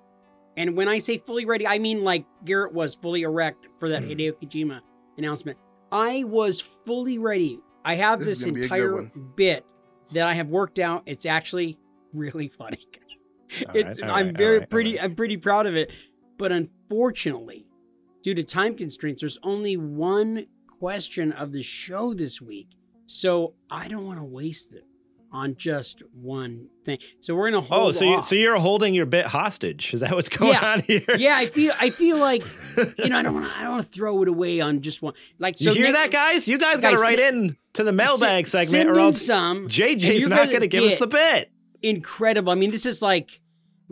And 0.56 0.76
when 0.76 0.88
I 0.88 0.98
say 0.98 1.18
fully 1.18 1.46
ready, 1.46 1.66
I 1.66 1.78
mean 1.78 2.04
like 2.04 2.26
Garrett 2.44 2.72
was 2.72 2.94
fully 2.94 3.22
erect 3.22 3.66
for 3.80 3.88
that 3.88 4.02
Mm. 4.02 4.10
Hideo 4.10 4.32
Kojima 4.32 4.80
announcement. 5.18 5.58
I 5.90 6.24
was 6.24 6.60
fully 6.60 7.18
ready. 7.18 7.60
I 7.84 7.94
have 7.94 8.20
This 8.20 8.28
this, 8.28 8.44
gonna 8.44 8.54
be 8.54 8.64
a 8.64 8.68
good 8.68 8.74
entire 8.74 9.10
bit 9.36 9.66
that 10.12 10.26
I 10.26 10.34
have 10.34 10.48
worked 10.48 10.78
out. 10.78 11.02
It's 11.06 11.26
actually 11.26 11.78
really 12.12 12.48
funny. 12.48 12.86
It's, 13.72 14.00
right, 14.00 14.10
I'm 14.10 14.26
right, 14.28 14.36
very 14.36 14.58
right, 14.58 14.70
pretty. 14.70 14.98
I'm 14.98 15.14
pretty 15.14 15.36
proud 15.36 15.66
of 15.66 15.76
it. 15.76 15.92
But 16.38 16.50
unfortunately, 16.50 17.66
due 18.24 18.34
to 18.34 18.42
time 18.42 18.74
constraints, 18.74 19.20
there's 19.20 19.38
only 19.44 19.76
one 19.76 20.46
question 20.66 21.30
of 21.30 21.52
the 21.52 21.62
show 21.62 22.14
this 22.14 22.40
week. 22.42 22.68
So 23.06 23.54
I 23.70 23.88
don't 23.88 24.06
want 24.06 24.18
to 24.18 24.24
waste 24.24 24.74
it 24.74 24.84
on 25.30 25.56
just 25.56 26.02
one 26.12 26.68
thing. 26.84 26.98
So 27.20 27.34
we're 27.34 27.50
gonna 27.50 27.58
oh, 27.58 27.66
hold. 27.66 27.88
Oh, 27.88 27.92
so 27.92 28.04
you, 28.04 28.14
off. 28.16 28.24
so 28.24 28.34
you're 28.36 28.58
holding 28.58 28.94
your 28.94 29.04
bit 29.06 29.26
hostage? 29.26 29.92
Is 29.92 30.00
that 30.00 30.12
what's 30.12 30.28
going 30.28 30.52
Yeah. 30.52 30.72
on 30.72 30.80
here? 30.80 31.02
yeah, 31.18 31.34
I 31.36 31.46
feel. 31.46 31.72
I 31.80 31.90
feel 31.90 32.18
like 32.18 32.44
you 32.98 33.08
know. 33.08 33.18
I 33.18 33.22
don't 33.22 33.34
want. 33.34 33.46
to. 33.46 33.52
I 33.58 33.62
don't 33.62 33.70
want 33.72 33.82
to 33.86 33.88
throw 33.92 34.22
it 34.22 34.28
away 34.28 34.60
on 34.60 34.80
just 34.80 35.02
one. 35.02 35.14
Like 35.38 35.58
so. 35.58 35.70
you 35.70 35.76
hear 35.76 35.84
Nick- 35.86 35.94
that, 35.94 36.10
guys? 36.12 36.46
You 36.48 36.56
guys 36.58 36.80
got 36.80 36.92
to 36.92 36.98
write 36.98 37.18
send- 37.18 37.44
in 37.50 37.56
to 37.74 37.84
the 37.84 37.92
mailbag 37.92 38.46
send- 38.46 38.68
segment, 38.68 38.86
send 38.88 38.90
or 38.90 39.00
else 39.00 39.20
some. 39.26 39.56
and 39.58 39.68
JJ's 39.70 40.20
you're 40.20 40.28
not 40.28 40.36
gonna 40.36 40.48
going 40.50 40.60
to 40.60 40.68
give 40.68 40.84
us 40.84 40.92
get 40.92 41.00
the 41.00 41.06
bit. 41.08 41.50
Incredible. 41.82 42.52
I 42.52 42.54
mean, 42.54 42.70
this 42.70 42.86
is 42.86 43.02
like. 43.02 43.40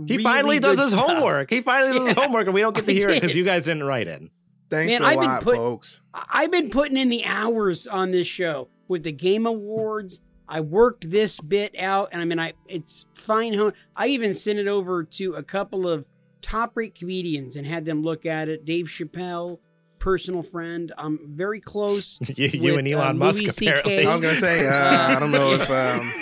He 0.07 0.15
really 0.17 0.23
finally 0.23 0.59
does 0.59 0.79
his 0.79 0.91
stuff. 0.93 1.07
homework. 1.07 1.51
He 1.51 1.61
finally 1.61 1.93
does 1.99 2.07
his 2.09 2.15
homework, 2.15 2.47
and 2.47 2.55
we 2.55 2.63
don't 2.63 2.75
get 2.75 2.87
to 2.87 2.93
hear 2.93 3.11
it 3.11 3.21
because 3.21 3.35
you 3.37 3.45
guys 3.45 3.65
didn't 3.67 3.83
write 3.83 4.09
in. 4.09 4.31
Thanks 4.71 4.91
Man, 4.99 5.03
a 5.03 5.05
I've 5.05 5.21
been 5.21 5.29
lot, 5.29 5.43
put- 5.43 5.57
folks. 5.57 6.01
I've 6.15 6.51
been 6.51 6.71
putting 6.71 6.97
in 6.97 7.11
the 7.11 7.27
hours 7.27 7.87
on 7.87 8.11
this 8.11 8.27
show 8.27 8.69
with 8.89 9.03
the 9.03 9.13
Game 9.13 9.47
Awards. 9.47 10.21
I 10.49 10.61
worked 10.61 11.11
this 11.11 11.41
bit 11.41 11.75
out, 11.79 12.09
and 12.13 12.21
I 12.21 12.25
mean, 12.25 12.39
I 12.39 12.53
it's 12.67 13.07
fine. 13.15 13.55
hon- 13.55 13.73
I 13.97 14.09
even 14.09 14.35
sent 14.35 14.59
it 14.59 14.69
over 14.69 15.03
to 15.05 15.35
a 15.35 15.43
couple 15.43 15.89
of 15.89 16.05
top 16.43 16.73
rate 16.77 16.95
comedians 16.95 17.57
and 17.57 17.67
had 17.67 17.85
them 17.85 18.03
look 18.03 18.27
at 18.27 18.49
it. 18.49 18.65
Dave 18.67 18.87
Chappelle, 18.87 19.61
personal 19.99 20.43
friend. 20.43 20.93
I'm 20.99 21.21
very 21.25 21.61
close. 21.61 22.19
you, 22.37 22.49
you 22.49 22.71
With, 22.73 22.81
and 22.81 22.93
uh, 22.93 22.99
Elon 22.99 23.19
Musk 23.19 23.41
Louis 23.41 23.51
CK. 23.51 23.63
apparently. 23.63 24.07
I 24.07 24.13
was 24.13 24.21
gonna 24.21 24.37
say, 24.37 24.67
uh, 24.67 25.17
I 25.17 25.19
don't 25.21 25.31
know 25.31 25.53
if 25.53 25.71
um, 25.71 26.13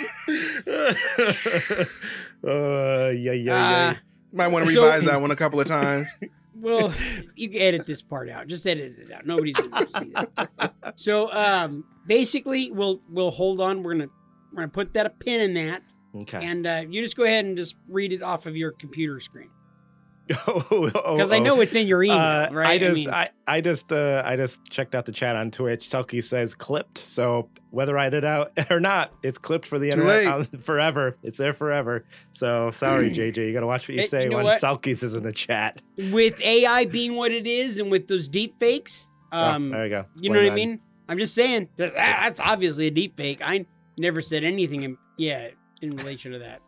uh, 2.47 3.09
yeah, 3.09 3.31
yeah, 3.33 3.89
Uh, 3.89 3.95
might 4.31 4.47
want 4.47 4.65
to 4.65 4.71
So- 4.71 4.83
revise 4.83 5.03
that 5.05 5.19
one 5.21 5.31
a 5.31 5.35
couple 5.35 5.59
of 5.59 5.67
times. 5.67 6.07
well, 6.61 6.93
you 7.35 7.49
can 7.49 7.59
edit 7.59 7.85
this 7.85 8.01
part 8.01 8.29
out. 8.29 8.47
Just 8.47 8.65
edit 8.65 8.95
it 8.99 9.11
out. 9.11 9.25
Nobody's 9.25 9.57
gonna 9.57 9.87
see 9.87 10.11
that. 10.13 10.73
So 10.95 11.31
um, 11.31 11.85
basically, 12.05 12.69
we'll 12.71 13.01
we'll 13.09 13.31
hold 13.31 13.61
on. 13.61 13.81
We're 13.83 13.93
gonna 13.93 14.07
we're 14.51 14.57
gonna 14.63 14.67
put 14.69 14.93
that 14.93 15.05
a 15.05 15.09
pin 15.09 15.41
in 15.41 15.53
that, 15.55 15.83
Okay. 16.15 16.45
and 16.45 16.67
uh, 16.67 16.83
you 16.89 17.01
just 17.01 17.15
go 17.15 17.23
ahead 17.23 17.45
and 17.45 17.55
just 17.55 17.77
read 17.87 18.11
it 18.11 18.21
off 18.21 18.45
of 18.45 18.55
your 18.57 18.71
computer 18.71 19.19
screen 19.19 19.49
Because 20.27 20.63
because 20.93 21.31
I 21.31 21.39
know 21.39 21.59
it's 21.61 21.75
in 21.75 21.87
your 21.87 22.03
email, 22.03 22.17
Uh, 22.17 22.49
right? 22.51 22.67
I 22.69 22.77
just, 22.77 22.95
mean, 22.95 23.09
I, 23.09 23.29
I 23.47 23.61
just, 23.61 23.91
uh, 23.91 24.21
I 24.25 24.35
just 24.35 24.59
checked 24.69 24.95
out 24.95 25.05
the 25.05 25.11
chat 25.11 25.35
on 25.35 25.51
Twitch. 25.51 25.89
Selkie 25.89 26.23
says 26.23 26.53
clipped. 26.53 26.99
So 26.99 27.49
whether 27.69 27.97
I 27.97 28.09
did 28.09 28.23
out 28.23 28.51
or 28.71 28.79
not, 28.79 29.11
it's 29.23 29.37
clipped 29.37 29.65
for 29.65 29.77
the 29.79 29.87
Too 29.91 30.01
internet 30.01 30.25
late. 30.25 30.27
on, 30.27 30.45
forever. 30.61 31.17
It's 31.23 31.37
there 31.37 31.53
forever. 31.53 32.05
So 32.31 32.71
sorry, 32.71 33.09
JJ. 33.15 33.37
You 33.47 33.53
gotta 33.53 33.67
watch 33.67 33.87
what 33.89 33.95
you 33.95 34.01
Hey, 34.01 34.07
say 34.07 34.23
you 34.25 34.29
know 34.29 34.37
when 34.37 34.45
what? 34.45 34.61
Selkies 34.61 35.03
is 35.03 35.15
in 35.15 35.23
the 35.23 35.33
chat. 35.33 35.81
with 35.97 36.39
AI 36.41 36.85
being 36.85 37.15
what 37.15 37.31
it 37.31 37.45
is, 37.47 37.79
and 37.79 37.91
with 37.91 38.07
those 38.07 38.27
deep 38.27 38.59
fakes, 38.59 39.07
um, 39.31 39.69
oh, 39.73 39.77
there 39.77 39.83
you 39.85 39.89
go. 39.89 40.05
you 40.17 40.29
know 40.29 40.41
what 40.41 40.51
I 40.51 40.55
mean? 40.55 40.79
I'm 41.09 41.17
just 41.17 41.35
saying 41.35 41.67
that's, 41.77 41.93
ah, 41.93 41.97
that's 42.23 42.39
obviously 42.39 42.87
a 42.87 42.91
deep 42.91 43.17
fake. 43.17 43.39
I 43.43 43.65
never 43.97 44.21
said 44.21 44.43
anything, 44.45 44.83
in, 44.83 44.97
yeah, 45.17 45.49
in 45.81 45.91
relation 45.97 46.31
to 46.31 46.39
that. 46.39 46.61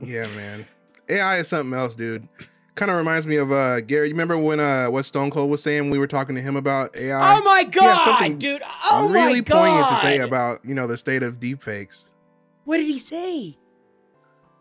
Yeah, 0.00 0.26
man. 0.34 0.66
AI 1.08 1.38
is 1.38 1.48
something 1.48 1.78
else, 1.78 1.94
dude. 1.94 2.26
Kind 2.74 2.90
of 2.90 2.96
reminds 2.96 3.26
me 3.26 3.36
of 3.36 3.52
uh 3.52 3.80
Gary. 3.82 4.08
You 4.08 4.14
remember 4.14 4.38
when 4.38 4.58
uh 4.58 4.86
what 4.86 5.04
Stone 5.04 5.30
Cold 5.30 5.50
was 5.50 5.62
saying? 5.62 5.90
We 5.90 5.98
were 5.98 6.06
talking 6.06 6.34
to 6.36 6.40
him 6.42 6.56
about 6.56 6.96
AI. 6.96 7.36
oh 7.36 7.42
my 7.42 7.64
god, 7.64 8.04
something 8.04 8.38
dude! 8.38 8.62
Oh 8.90 9.08
really 9.10 9.12
my 9.12 9.16
god! 9.18 9.26
Really 9.26 9.42
poignant 9.42 9.88
to 9.88 9.96
say 9.98 10.18
about 10.18 10.64
you 10.64 10.74
know 10.74 10.86
the 10.86 10.96
state 10.96 11.22
of 11.22 11.38
deepfakes. 11.38 12.04
What 12.64 12.78
did 12.78 12.86
he 12.86 12.98
say? 12.98 13.58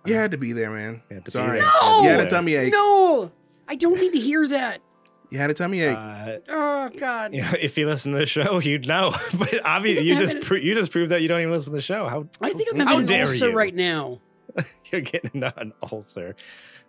You 0.05 0.15
had 0.15 0.31
to 0.31 0.37
be 0.37 0.51
there, 0.51 0.71
man. 0.71 1.01
You 1.09 1.15
had 1.15 1.25
to 1.25 1.31
Sorry. 1.31 1.59
there. 1.59 1.69
No! 1.81 2.01
You 2.03 2.09
had 2.09 2.19
a 2.21 2.25
tummy 2.25 2.55
ache. 2.55 2.73
No, 2.73 3.31
I 3.67 3.75
don't 3.75 3.99
need 3.99 4.11
to 4.13 4.19
hear 4.19 4.47
that. 4.47 4.79
You 5.29 5.37
had 5.37 5.49
a 5.49 5.53
tummy 5.53 5.79
ache. 5.81 5.95
Uh, 5.97 6.37
Oh 6.49 6.89
god. 6.97 7.33
you 7.33 7.41
know, 7.43 7.51
if 7.61 7.77
you 7.77 7.85
listen 7.87 8.11
to 8.11 8.17
the 8.17 8.25
show, 8.25 8.59
you'd 8.59 8.87
know. 8.87 9.11
but 9.37 9.53
obviously, 9.63 10.05
you 10.05 10.17
just 10.17 10.41
pro- 10.41 10.57
you 10.57 10.75
just 10.75 10.91
proved 10.91 11.11
that 11.11 11.21
you 11.21 11.29
don't 11.29 11.39
even 11.39 11.53
listen 11.53 11.71
to 11.71 11.77
the 11.77 11.81
show. 11.83 12.09
How 12.09 12.27
I 12.41 12.49
think 12.51 12.67
I'm 12.73 12.79
how 12.79 12.85
having 12.87 12.99
an 13.01 13.05
dare 13.05 13.27
ulcer 13.27 13.49
you? 13.51 13.55
right 13.55 13.73
now. 13.73 14.19
You're 14.91 14.99
getting 14.99 15.43
an 15.43 15.71
ulcer. 15.89 16.35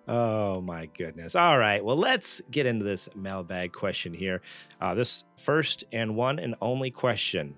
Oh 0.08 0.60
my 0.60 0.86
goodness. 0.86 1.36
All 1.36 1.58
right. 1.58 1.84
Well, 1.84 1.96
let's 1.96 2.40
get 2.50 2.66
into 2.66 2.84
this 2.84 3.08
mailbag 3.14 3.72
question 3.72 4.14
here. 4.14 4.42
Uh, 4.80 4.94
this 4.94 5.24
first 5.36 5.84
and 5.92 6.16
one 6.16 6.38
and 6.38 6.56
only 6.60 6.90
question. 6.90 7.54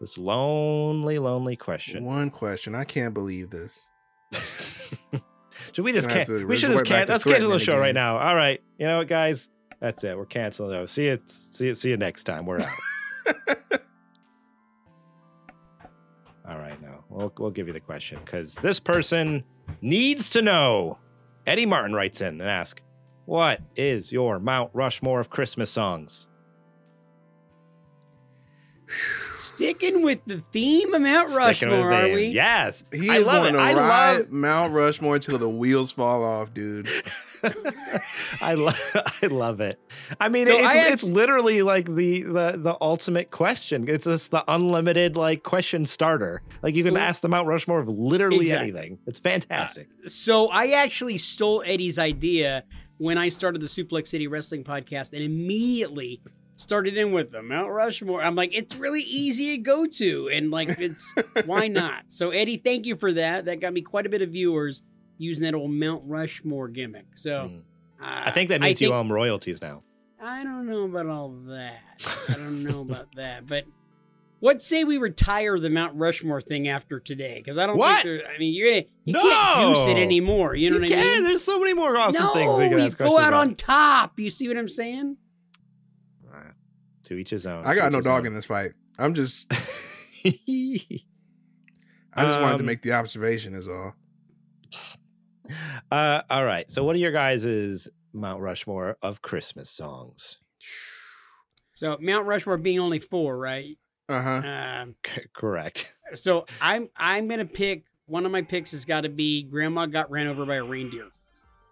This 0.00 0.16
lonely, 0.18 1.18
lonely 1.18 1.56
question. 1.56 2.04
One 2.04 2.30
question. 2.30 2.74
I 2.74 2.84
can't 2.84 3.14
believe 3.14 3.50
this. 3.50 3.88
should 5.72 5.84
we 5.84 5.92
just 5.92 6.08
Gonna 6.08 6.24
can 6.24 6.38
to 6.38 6.46
we 6.46 6.56
should 6.56 6.72
just 6.72 6.84
can 6.84 7.06
let's 7.06 7.24
cancel 7.24 7.50
the 7.50 7.58
show 7.58 7.78
right 7.78 7.94
now. 7.94 8.18
All 8.18 8.34
right. 8.34 8.62
You 8.78 8.86
know 8.86 8.98
what, 8.98 9.08
guys? 9.08 9.48
That's 9.80 10.04
it. 10.04 10.16
We're 10.16 10.26
canceling 10.26 10.70
though. 10.70 10.86
See 10.86 11.06
you 11.06 11.20
see 11.26 11.66
you 11.66 11.74
see 11.74 11.90
you 11.90 11.96
next 11.96 12.24
time. 12.24 12.46
We're 12.46 12.60
out. 12.60 12.68
All 16.48 16.58
right, 16.58 16.80
no. 16.82 17.04
We'll 17.08 17.32
we'll 17.38 17.50
give 17.50 17.66
you 17.66 17.72
the 17.72 17.80
question 17.80 18.20
because 18.24 18.54
this 18.56 18.78
person 18.78 19.44
needs 19.80 20.30
to 20.30 20.42
know. 20.42 20.98
Eddie 21.46 21.66
Martin 21.66 21.94
writes 21.94 22.20
in 22.20 22.40
and 22.40 22.42
asks, 22.42 22.82
"What 23.24 23.60
is 23.76 24.12
your 24.12 24.38
Mount 24.38 24.70
Rushmore 24.72 25.20
of 25.20 25.30
Christmas 25.30 25.70
songs?" 25.70 26.28
Sticking 29.42 30.02
with 30.02 30.20
the 30.26 30.38
theme 30.52 30.94
of 30.94 31.02
Mount 31.02 31.28
Sticking 31.28 31.68
with 31.68 31.78
Rushmore, 31.80 31.92
are 31.92 32.02
them. 32.02 32.14
we? 32.14 32.26
Yes, 32.28 32.84
He 32.92 33.10
I 33.10 33.16
is 33.18 33.26
love 33.26 33.42
going 33.42 33.54
it. 33.54 33.58
to 33.58 33.62
I 33.62 33.74
ride 33.74 34.16
love. 34.18 34.30
Mount 34.30 34.72
Rushmore 34.72 35.18
till 35.18 35.38
the 35.38 35.48
wheels 35.48 35.92
fall 35.92 36.24
off, 36.24 36.54
dude. 36.54 36.88
I 38.40 38.54
love. 38.54 38.78
I 39.22 39.26
love 39.26 39.60
it. 39.60 39.80
I 40.20 40.28
mean, 40.28 40.46
So 40.46 40.56
it's, 40.56 40.66
I 40.66 40.88
it's 40.92 41.02
literally 41.04 41.62
like 41.62 41.86
the, 41.94 42.22
the 42.22 42.54
the 42.56 42.76
ultimate 42.80 43.30
question. 43.30 43.88
It's 43.88 44.04
just 44.04 44.30
the 44.30 44.44
unlimited 44.48 45.16
like 45.16 45.42
question 45.42 45.86
starter. 45.86 46.42
Like 46.62 46.74
you 46.74 46.84
can 46.84 46.94
Well- 46.94 47.02
ask 47.02 47.20
the 47.22 47.28
Mount 47.28 47.46
Rushmore 47.48 47.80
of 47.80 47.88
literally 47.88 48.42
Exactly. 48.46 48.70
anything. 48.70 48.98
It's 49.06 49.18
fantastic. 49.18 49.88
Uh, 50.04 50.08
so 50.08 50.48
I 50.50 50.68
actually 50.72 51.18
stole 51.18 51.62
Eddie's 51.66 51.98
idea 51.98 52.64
when 52.98 53.18
I 53.18 53.28
started 53.28 53.60
the 53.60 53.66
Suplex 53.66 54.08
City 54.08 54.28
Wrestling 54.28 54.62
podcast 54.64 55.12
and 55.12 55.22
immediately 55.22 56.20
started 56.62 56.96
in 56.96 57.12
with 57.12 57.30
them. 57.32 57.48
Mount 57.48 57.70
Rushmore. 57.70 58.22
I'm 58.22 58.34
like, 58.34 58.54
it's 58.54 58.74
really 58.76 59.02
easy 59.02 59.56
to 59.56 59.58
go 59.58 59.86
to. 59.86 60.28
And 60.32 60.50
like, 60.50 60.68
it's 60.78 61.12
why 61.44 61.68
not? 61.68 62.04
So, 62.08 62.30
Eddie, 62.30 62.56
thank 62.56 62.86
you 62.86 62.96
for 62.96 63.12
that. 63.12 63.44
That 63.46 63.60
got 63.60 63.72
me 63.72 63.82
quite 63.82 64.06
a 64.06 64.08
bit 64.08 64.22
of 64.22 64.30
viewers 64.30 64.82
using 65.18 65.44
that 65.44 65.54
old 65.54 65.70
Mount 65.70 66.02
Rushmore 66.06 66.68
gimmick. 66.68 67.06
So, 67.16 67.50
Mm. 67.52 67.58
uh, 68.04 68.22
I 68.26 68.30
think 68.30 68.48
that 68.50 68.60
means 68.60 68.80
I 68.80 68.86
you 68.86 68.92
own 68.94 69.08
royalties 69.10 69.60
now. 69.60 69.82
I 70.20 70.44
don't 70.44 70.66
know 70.66 70.84
about 70.84 71.06
all 71.06 71.30
that. 71.48 71.80
I 72.28 72.34
don't 72.34 72.62
know 72.62 72.80
about 72.88 73.14
that. 73.16 73.46
But 73.46 73.64
what 74.40 74.60
say 74.62 74.82
we 74.84 74.98
retire 74.98 75.58
the 75.58 75.70
Mount 75.70 75.94
Rushmore 75.96 76.40
thing 76.40 76.68
after 76.68 76.98
today? 77.00 77.38
Because 77.38 77.58
I 77.58 77.66
don't 77.66 77.76
What? 77.76 78.02
think 78.04 78.22
there, 78.22 78.32
I 78.32 78.38
mean, 78.38 78.54
you're, 78.54 78.82
you 79.04 79.14
can't 79.14 79.74
juice 79.76 79.86
it 79.86 79.96
anymore. 80.00 80.54
You 80.56 80.70
know 80.70 80.78
what 80.80 80.92
I 80.92 80.94
mean? 81.02 81.22
There's 81.24 81.44
so 81.44 81.58
many 81.60 81.74
more 81.74 81.96
awesome 81.96 82.24
no, 82.24 82.34
things 82.34 82.58
we 82.58 82.68
can 82.68 82.78
you 82.78 82.84
ask 82.86 82.96
go 82.98 83.18
out 83.18 83.28
about. 83.28 83.40
on 83.48 83.54
top. 83.56 84.18
You 84.18 84.30
see 84.30 84.48
what 84.48 84.56
I'm 84.56 84.68
saying? 84.68 85.16
To 87.04 87.14
each 87.14 87.30
his 87.30 87.46
own. 87.46 87.64
I 87.66 87.74
got 87.74 87.92
no 87.92 88.00
dog 88.00 88.22
his 88.24 88.28
in 88.28 88.34
this 88.34 88.44
fight. 88.46 88.72
I'm 88.98 89.14
just. 89.14 89.52
I 90.24 91.00
just 92.26 92.40
wanted 92.40 92.58
to 92.58 92.60
Um, 92.60 92.66
make 92.66 92.82
the 92.82 92.92
observation, 92.92 93.54
is 93.54 93.66
all. 93.68 93.94
uh, 95.90 96.22
all 96.30 96.44
right. 96.44 96.70
So, 96.70 96.84
what 96.84 96.94
are 96.94 96.98
your 96.98 97.12
guys' 97.12 97.88
Mount 98.12 98.40
Rushmore 98.40 98.96
of 99.02 99.22
Christmas 99.22 99.70
songs? 99.70 100.38
So 101.74 101.96
Mount 102.00 102.26
Rushmore 102.26 102.58
being 102.58 102.78
only 102.78 103.00
four, 103.00 103.36
right? 103.36 103.76
Uh 104.08 104.22
huh. 104.22 104.42
Um, 104.46 104.94
C- 105.04 105.22
correct. 105.34 105.92
so 106.14 106.46
I'm 106.60 106.88
I'm 106.96 107.26
gonna 107.28 107.44
pick 107.44 107.84
one 108.06 108.24
of 108.26 108.32
my 108.32 108.42
picks 108.42 108.70
has 108.72 108.84
got 108.84 109.00
to 109.00 109.08
be 109.08 109.42
Grandma 109.42 109.86
got 109.86 110.10
ran 110.10 110.26
over 110.28 110.46
by 110.46 110.56
a 110.56 110.64
reindeer. 110.64 111.08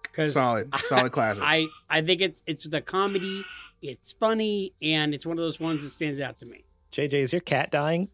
Because 0.03 0.33
Solid, 0.33 0.71
solid 0.87 1.13
classic. 1.13 1.43
I 1.47 1.67
I 1.89 2.03
think 2.03 2.21
it's 2.23 2.43
it's 2.47 2.65
the 2.69 2.81
comedy, 2.81 3.45
it's 3.83 4.13
funny, 4.13 4.75
and 4.83 5.15
it's 5.15 5.25
one 5.27 5.39
of 5.39 5.43
those 5.45 5.59
ones 5.61 5.83
that 5.83 5.91
stands 5.91 6.21
out 6.21 6.39
to 6.41 6.47
me. 6.47 6.65
JJ, 6.93 7.13
is 7.15 7.33
your 7.33 7.41
cat 7.41 7.71
dying? 7.71 8.09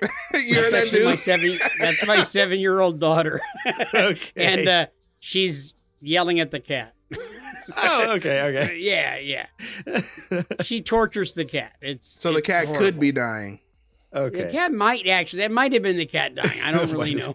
you 0.34 0.54
heard 0.56 0.72
That's 0.72 0.72
that, 0.72 0.82
actually 0.84 1.04
my 1.04 1.14
seven. 1.14 1.58
That's 1.78 2.06
my 2.06 2.20
seven 2.22 2.58
year 2.60 2.80
old 2.80 2.98
daughter, 2.98 3.40
Okay. 3.94 4.30
and 4.36 4.66
uh, 4.68 4.86
she's 5.20 5.74
yelling 6.00 6.40
at 6.40 6.50
the 6.50 6.58
cat. 6.60 6.94
oh, 7.76 8.10
okay, 8.16 8.40
okay. 8.42 8.76
yeah, 8.78 9.18
yeah. 9.18 9.46
She 10.62 10.80
tortures 10.82 11.34
the 11.34 11.44
cat. 11.44 11.74
It's 11.80 12.20
So 12.20 12.32
the 12.32 12.38
it's 12.38 12.46
cat 12.46 12.74
could 12.74 12.98
be 12.98 13.12
dying. 13.12 13.60
okay. 14.12 14.44
The 14.44 14.50
cat 14.50 14.72
might 14.72 15.06
actually. 15.06 15.40
That 15.42 15.52
might 15.52 15.72
have 15.72 15.82
been 15.82 15.96
the 15.98 16.06
cat 16.06 16.34
dying. 16.34 16.60
I 16.62 16.72
don't 16.72 16.90
really 16.90 17.14
know. 17.14 17.32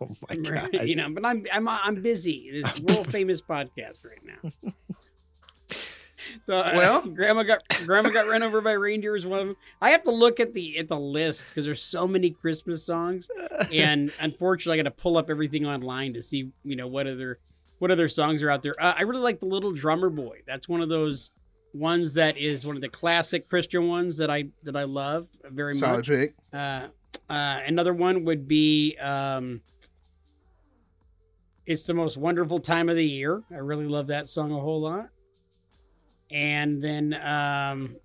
oh 0.00 0.10
my 0.28 0.36
god. 0.36 0.70
you 0.86 0.96
know, 0.96 1.08
but 1.10 1.24
I'm 1.24 1.46
I'm 1.52 1.66
I'm 1.68 2.02
busy. 2.02 2.50
This 2.52 2.78
world 2.80 3.10
famous 3.10 3.40
podcast 3.40 4.00
right 4.04 4.20
now. 4.24 4.72
So, 6.46 6.54
uh, 6.56 6.72
Well- 6.74 7.02
grandma 7.08 7.42
got 7.42 7.62
grandma 7.84 8.10
got 8.10 8.26
run 8.28 8.42
over 8.42 8.60
by 8.60 8.72
reindeer 8.72 9.16
is 9.16 9.26
one 9.26 9.38
of 9.40 9.46
them. 9.48 9.56
I 9.80 9.90
have 9.90 10.02
to 10.04 10.10
look 10.10 10.40
at 10.40 10.52
the 10.54 10.78
at 10.78 10.88
the 10.88 10.98
list 10.98 11.48
because 11.48 11.64
there's 11.64 11.82
so 11.82 12.06
many 12.06 12.30
Christmas 12.30 12.84
songs, 12.84 13.28
and 13.72 14.12
unfortunately, 14.20 14.80
I 14.80 14.82
got 14.82 14.94
to 14.96 15.02
pull 15.02 15.16
up 15.16 15.30
everything 15.30 15.66
online 15.66 16.12
to 16.14 16.22
see 16.22 16.50
you 16.64 16.76
know 16.76 16.86
what 16.88 17.06
other 17.06 17.38
what 17.78 17.90
other 17.90 18.08
songs 18.08 18.42
are 18.42 18.50
out 18.50 18.62
there. 18.62 18.74
Uh, 18.80 18.94
I 18.96 19.02
really 19.02 19.20
like 19.22 19.40
the 19.40 19.46
Little 19.46 19.72
Drummer 19.72 20.10
Boy. 20.10 20.40
That's 20.46 20.68
one 20.68 20.80
of 20.80 20.88
those 20.88 21.30
ones 21.74 22.12
that 22.14 22.36
is 22.36 22.64
one 22.66 22.76
of 22.76 22.82
the 22.82 22.88
classic 22.88 23.48
Christian 23.48 23.88
ones 23.88 24.16
that 24.18 24.30
I 24.30 24.44
that 24.62 24.76
I 24.76 24.84
love 24.84 25.28
very 25.44 25.74
Solid 25.74 25.96
much. 25.98 26.06
pick. 26.08 26.34
Uh, 26.52 26.88
uh, 27.28 27.60
another 27.66 27.92
one 27.94 28.24
would 28.24 28.46
be 28.46 28.96
um, 28.98 29.60
It's 31.66 31.84
the 31.84 31.94
Most 31.94 32.16
Wonderful 32.16 32.58
Time 32.58 32.88
of 32.88 32.96
the 32.96 33.04
Year. 33.06 33.42
I 33.50 33.56
really 33.58 33.86
love 33.86 34.08
that 34.08 34.26
song 34.26 34.52
a 34.52 34.58
whole 34.60 34.80
lot. 34.80 35.08
And 36.32 36.82
then 36.82 37.14
um, 37.22 37.96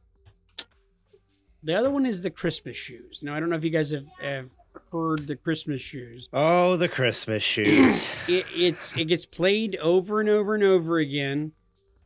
the 1.64 1.76
other 1.76 1.90
one 1.90 2.06
is 2.06 2.22
The 2.22 2.30
Christmas 2.30 2.76
Shoes. 2.78 3.22
Now, 3.24 3.36
I 3.36 3.40
don't 3.40 3.50
know 3.50 3.56
if 3.56 3.64
you 3.64 3.70
guys 3.70 3.92
have, 3.92 4.06
have 4.22 4.50
heard 4.92 5.28
The 5.28 5.36
Christmas 5.36 5.82
Shoes. 5.82 6.30
Oh, 6.34 6.78
the 6.78 6.88
Christmas 6.90 7.44
shoes. 7.44 8.02
It, 8.28 8.46
it's 8.54 8.94
It 8.98 9.06
gets 9.06 9.26
played 9.26 9.78
over 9.78 10.20
and 10.20 10.28
over 10.28 10.54
and 10.54 10.64
over 10.64 10.98
again 10.98 11.54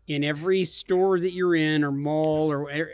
in 0.07 0.23
every 0.23 0.65
store 0.65 1.19
that 1.19 1.31
you're 1.33 1.55
in 1.55 1.83
or 1.83 1.91
mall 1.91 2.51
or 2.51 2.63
whatever. 2.63 2.91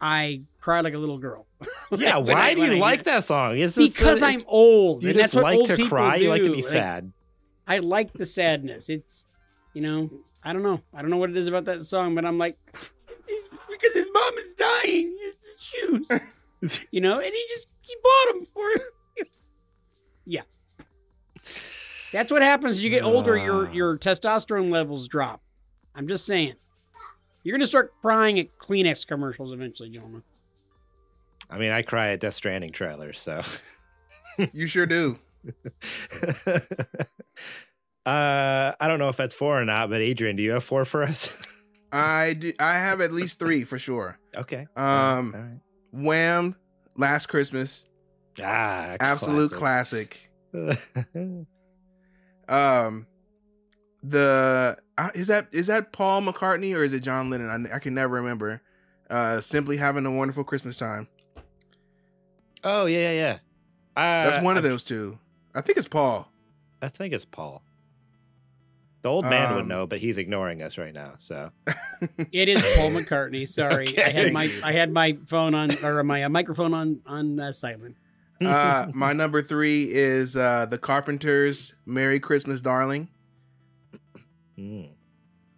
I 0.00 0.42
cry 0.58 0.80
like 0.80 0.94
a 0.94 0.98
little 0.98 1.18
girl. 1.18 1.46
yeah, 1.96 2.16
When 2.16 2.36
why 2.36 2.48
I- 2.48 2.54
do 2.54 2.62
you 2.64 2.72
I 2.72 2.78
like 2.78 3.04
hear- 3.04 3.14
that 3.14 3.24
song? 3.24 3.56
It's 3.56 3.76
because 3.76 4.20
uh, 4.22 4.26
I'm 4.26 4.42
old. 4.48 5.02
You 5.04 5.10
and 5.10 5.18
just 5.18 5.32
that's 5.34 5.42
what 5.44 5.56
like 5.68 5.76
to 5.78 5.88
cry. 5.88 6.16
You 6.16 6.28
like 6.28 6.42
to 6.42 6.48
do. 6.48 6.54
be 6.56 6.62
sad. 6.62 7.12
I 7.68 7.78
like 7.78 8.12
the 8.14 8.26
sadness. 8.26 8.88
It's, 8.88 9.24
you 9.74 9.80
know, 9.82 10.10
I 10.44 10.52
don't 10.52 10.62
know. 10.62 10.80
I 10.92 11.00
don't 11.00 11.10
know 11.10 11.16
what 11.16 11.30
it 11.30 11.36
is 11.36 11.48
about 11.48 11.64
that 11.66 11.82
song, 11.82 12.14
but 12.14 12.24
I'm 12.24 12.38
like, 12.38 12.58
it's 13.08 13.28
his, 13.28 13.48
because 13.70 13.92
his 13.94 14.08
mom 14.12 14.34
is 14.38 14.54
dying. 14.54 15.16
It's 15.20 15.52
his 15.52 15.60
shoes, 15.62 16.80
you 16.90 17.00
know, 17.00 17.16
and 17.18 17.32
he 17.32 17.44
just 17.48 17.68
he 17.82 17.94
bought 18.02 18.34
them 18.34 18.44
for 18.44 18.68
him. 18.70 19.26
yeah, 20.26 20.42
that's 22.12 22.30
what 22.30 22.42
happens 22.42 22.74
as 22.76 22.84
you 22.84 22.90
get 22.90 23.02
older. 23.02 23.36
Your 23.36 23.68
Ah. 23.68 23.72
your 23.72 23.98
testosterone 23.98 24.70
levels 24.70 25.08
drop. 25.08 25.40
I'm 25.94 26.06
just 26.08 26.26
saying. 26.26 26.54
You're 27.42 27.56
gonna 27.58 27.66
start 27.66 27.92
crying 28.00 28.38
at 28.40 28.56
Kleenex 28.58 29.06
commercials 29.06 29.52
eventually, 29.52 29.90
gentlemen. 29.90 30.22
I 31.50 31.58
mean, 31.58 31.72
I 31.72 31.82
cry 31.82 32.08
at 32.08 32.20
Death 32.20 32.32
Stranding 32.34 32.72
trailers, 32.72 33.18
so. 33.20 33.42
You 34.52 34.66
sure 34.66 34.86
do. 34.86 35.18
Uh, 38.06 38.72
I 38.80 38.88
don't 38.88 38.98
know 38.98 39.08
if 39.08 39.16
that's 39.16 39.34
four 39.34 39.60
or 39.60 39.64
not, 39.64 39.90
but 39.90 40.00
Adrian, 40.00 40.36
do 40.36 40.42
you 40.42 40.52
have 40.52 40.64
four 40.64 40.84
for 40.84 41.02
us? 41.02 41.28
I 41.92 42.34
do, 42.34 42.52
I 42.58 42.74
have 42.74 43.00
at 43.00 43.12
least 43.12 43.38
three 43.38 43.64
for 43.64 43.78
sure. 43.78 44.18
okay. 44.36 44.66
Um, 44.76 45.32
right. 45.32 45.60
Wham, 45.92 46.56
Last 46.96 47.26
Christmas, 47.26 47.86
Ah, 48.42 48.96
absolute 49.00 49.52
classic. 49.52 50.30
Um, 52.48 53.06
the 54.02 54.76
uh, 54.98 55.08
is 55.14 55.28
that 55.28 55.48
is 55.52 55.66
that 55.68 55.92
Paul 55.92 56.20
McCartney 56.22 56.76
or 56.76 56.84
is 56.84 56.92
it 56.92 57.00
John 57.00 57.30
Lennon? 57.30 57.66
I, 57.70 57.76
I 57.76 57.78
can 57.78 57.94
never 57.94 58.14
remember. 58.16 58.60
Uh, 59.08 59.40
simply 59.40 59.76
having 59.78 60.04
a 60.06 60.10
wonderful 60.10 60.44
Christmas 60.44 60.76
time. 60.76 61.08
oh 62.62 62.86
yeah, 62.86 63.10
yeah, 63.10 63.12
yeah. 63.12 63.38
Uh, 63.96 64.30
That's 64.30 64.42
one 64.42 64.56
of 64.58 64.64
I- 64.64 64.68
those 64.68 64.82
two. 64.82 65.18
I 65.54 65.60
think 65.60 65.78
it's 65.78 65.88
Paul. 65.88 66.30
I 66.82 66.88
think 66.88 67.14
it's 67.14 67.24
Paul. 67.24 67.62
The 69.04 69.10
old 69.10 69.26
man 69.26 69.54
would 69.54 69.60
Um, 69.64 69.68
know, 69.68 69.86
but 69.86 69.98
he's 69.98 70.16
ignoring 70.16 70.62
us 70.62 70.78
right 70.78 70.94
now. 70.94 71.12
So 71.18 71.50
It 72.32 72.48
is 72.48 72.64
Paul 72.74 72.90
McCartney. 72.90 73.46
Sorry, 73.60 73.98
I 73.98 74.08
had 74.08 74.32
my 74.32 74.50
I 74.64 74.72
had 74.72 74.90
my 74.92 75.18
phone 75.26 75.54
on 75.54 75.72
or 75.84 76.02
my 76.02 76.22
uh, 76.22 76.30
microphone 76.30 76.72
on 76.72 77.00
on 77.06 77.38
uh, 77.38 77.52
silent. 77.52 77.96
Uh, 78.44 78.88
my 78.92 79.12
number 79.12 79.40
three 79.40 79.84
is 79.90 80.36
uh, 80.36 80.66
the 80.66 80.76
Carpenters' 80.76 81.74
"Merry 81.86 82.18
Christmas, 82.18 82.60
Darling." 82.60 83.08
Mm. 84.58 84.88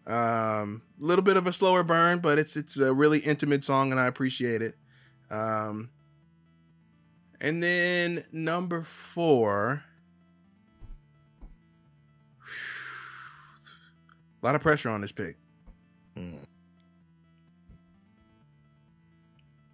Um, 0.07 0.83
little 0.99 1.25
bit 1.25 1.37
of 1.37 1.47
a 1.47 1.53
slower 1.53 1.83
burn, 1.83 2.19
but 2.19 2.39
it's 2.39 2.55
it's 2.55 2.77
a 2.77 2.93
really 2.93 3.21
intimate 3.21 3.65
song, 3.65 3.93
and 3.93 3.99
I 3.99 4.07
appreciate 4.07 4.61
it. 4.61 4.77
Um, 5.31 5.89
and 7.41 7.63
then 7.63 8.25
number 8.31 8.83
four, 8.83 9.85
a 14.47 14.51
lot 14.51 14.55
of 14.55 14.61
pressure 14.63 14.89
on 14.91 15.01
this 15.01 15.11
pick. 15.11 15.37
Mm. 16.17 16.39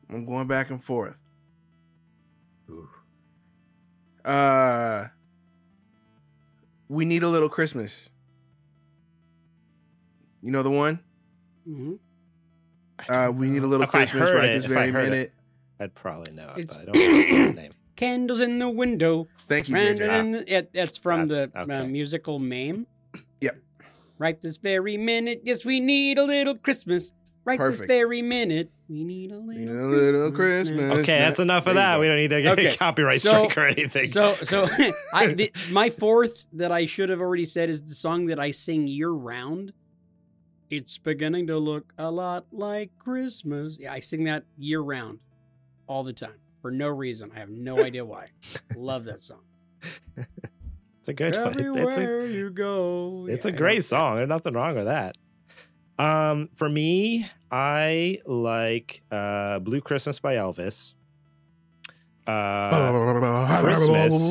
I'm 0.09 0.25
going 0.25 0.47
back 0.47 0.71
and 0.71 0.83
forth. 0.83 1.15
Ooh. 2.71 2.89
Uh, 4.25 5.09
we 6.89 7.05
need 7.05 7.23
a 7.23 7.29
little 7.29 7.51
Christmas. 7.51 8.09
You 10.43 10.51
know 10.53 10.63
the 10.63 10.71
one? 10.71 11.01
hmm 11.67 11.95
Uh, 13.11 13.31
don't 13.31 13.37
we 13.37 13.51
need 13.51 13.63
a 13.63 13.67
little 13.67 13.85
If 13.85 13.91
Christmas 13.91 14.33
right 14.33 14.45
it- 14.49 14.53
this 14.55 14.65
very 14.65 14.91
heard 14.91 15.05
it, 15.05 15.11
minute. 15.11 15.33
I'd 15.81 15.95
probably 15.95 16.33
know 16.33 16.49
it, 16.57 16.61
It's- 16.61 16.79
but 16.79 16.89
I 16.89 16.93
don't 16.93 17.31
know 17.31 17.47
the 17.49 17.53
name. 17.61 17.71
Candles 17.97 18.41
in 18.41 18.59
the 18.59 18.71
window. 18.71 19.29
Thank 19.49 19.69
you, 19.69 19.75
Brandon 19.75 20.09
JJ. 20.09 20.21
in 20.21 20.33
the- 20.33 20.53
it- 20.57 20.73
that's 20.73 20.97
from 20.97 21.29
That's- 21.29 21.51
the 21.69 21.83
uh, 21.83 21.87
musical 21.87 22.39
Mame. 22.39 22.87
Yep. 24.23 24.35
Right 24.35 24.41
this 24.43 24.57
very 24.59 24.97
minute. 24.97 25.41
Yes, 25.45 25.65
we 25.65 25.81
need 25.81 26.19
a 26.19 26.25
little 26.25 26.55
Christmas. 26.57 27.13
Right 27.45 27.59
this 27.59 27.81
very 27.81 28.23
minute. 28.23 28.71
We 28.89 29.03
need 29.03 29.33
a 29.33 29.39
little, 29.39 29.61
Need 29.61 29.69
a 29.69 29.87
little 29.87 30.31
Christmas. 30.31 30.93
Okay, 31.01 31.19
that's 31.19 31.41
enough 31.41 31.67
of 31.67 31.75
that. 31.75 31.97
go. 31.97 32.01
We 32.01 32.07
don't 32.07 32.17
need 32.19 32.29
to 32.31 32.41
get 32.43 32.53
Okay, 32.59 32.77
copyright 32.77 33.21
so- 33.21 33.31
strike 33.49 33.59
or 33.59 33.67
anything. 33.67 34.05
So, 34.05 34.35
so 34.45 34.69
I 35.15 35.27
the, 35.35 35.53
my 35.71 35.91
fourth 35.91 36.45
that 36.53 36.71
I 36.71 36.87
should 36.87 37.09
have 37.09 37.21
already 37.21 37.45
said 37.47 37.69
is 37.69 37.83
the 37.83 37.95
song 37.95 38.27
that 38.27 38.39
I 38.39 38.53
sing 38.53 38.87
year 38.87 39.11
round. 39.11 39.73
It's 40.71 40.99
beginning 40.99 41.49
to 41.49 41.59
look 41.59 41.93
a 41.99 42.11
lot 42.11 42.47
like 42.53 42.97
Christmas. 42.99 43.77
Yeah, 43.81 43.93
I 43.93 44.01
sing 44.01 44.25
that 44.25 44.45
year 44.57 44.81
round, 44.81 45.19
all 45.89 46.03
the 46.05 46.13
time 46.13 46.39
for 46.63 46.71
no 46.71 46.89
reason. 46.89 47.31
I 47.35 47.41
have 47.41 47.51
no 47.51 47.83
idea 47.85 48.05
why. 48.05 48.29
Love 48.77 49.05
that 49.05 49.25
song. 49.25 49.41
It's 51.03 51.09
a 51.09 51.15
good 51.15 51.35
one. 51.37 51.49
It's 51.59 51.59
a, 51.59 51.63
Everywhere 52.03 52.27
you 52.27 52.51
go. 52.51 53.27
It's 53.29 53.45
Yeah, 53.45 53.51
a 53.51 53.55
I 53.55 53.57
great 53.57 53.85
song. 53.85 54.17
There's 54.17 54.29
nothing 54.29 54.55
wrong 54.55 54.77
with 54.77 54.85
that. 54.85 55.17
Um, 55.99 56.49
for 56.53 56.69
me, 56.69 57.27
I 57.51 58.19
like 58.27 59.03
uh, 59.11 59.59
"Blue 59.59 59.81
Christmas" 59.81 60.21
by 60.21 60.35
Elvis. 60.37 60.95
Uh, 62.27 63.61
Christmas. 63.61 64.15
Is 64.15 64.31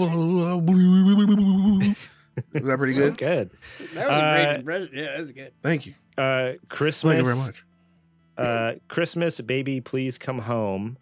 that 2.63 2.75
pretty 2.77 2.93
so 2.99 2.99
good? 3.11 3.17
good. 3.17 3.49
That 3.93 4.09
was 4.09 4.19
a 4.19 4.21
great 4.21 4.47
Uh, 4.47 4.55
impression. 4.59 4.89
Yeah, 4.93 5.17
that's 5.17 5.31
good. 5.31 5.53
Thank 5.61 5.85
you. 5.85 5.93
Uh, 6.17 6.53
Christmas. 6.69 7.13
Thank 7.13 7.25
you 7.27 7.33
very 7.33 7.45
much. 7.45 7.65
Uh, 8.37 8.73
Christmas, 8.87 9.39
baby, 9.41 9.81
please 9.81 10.17
come 10.17 10.39
home. 10.39 10.97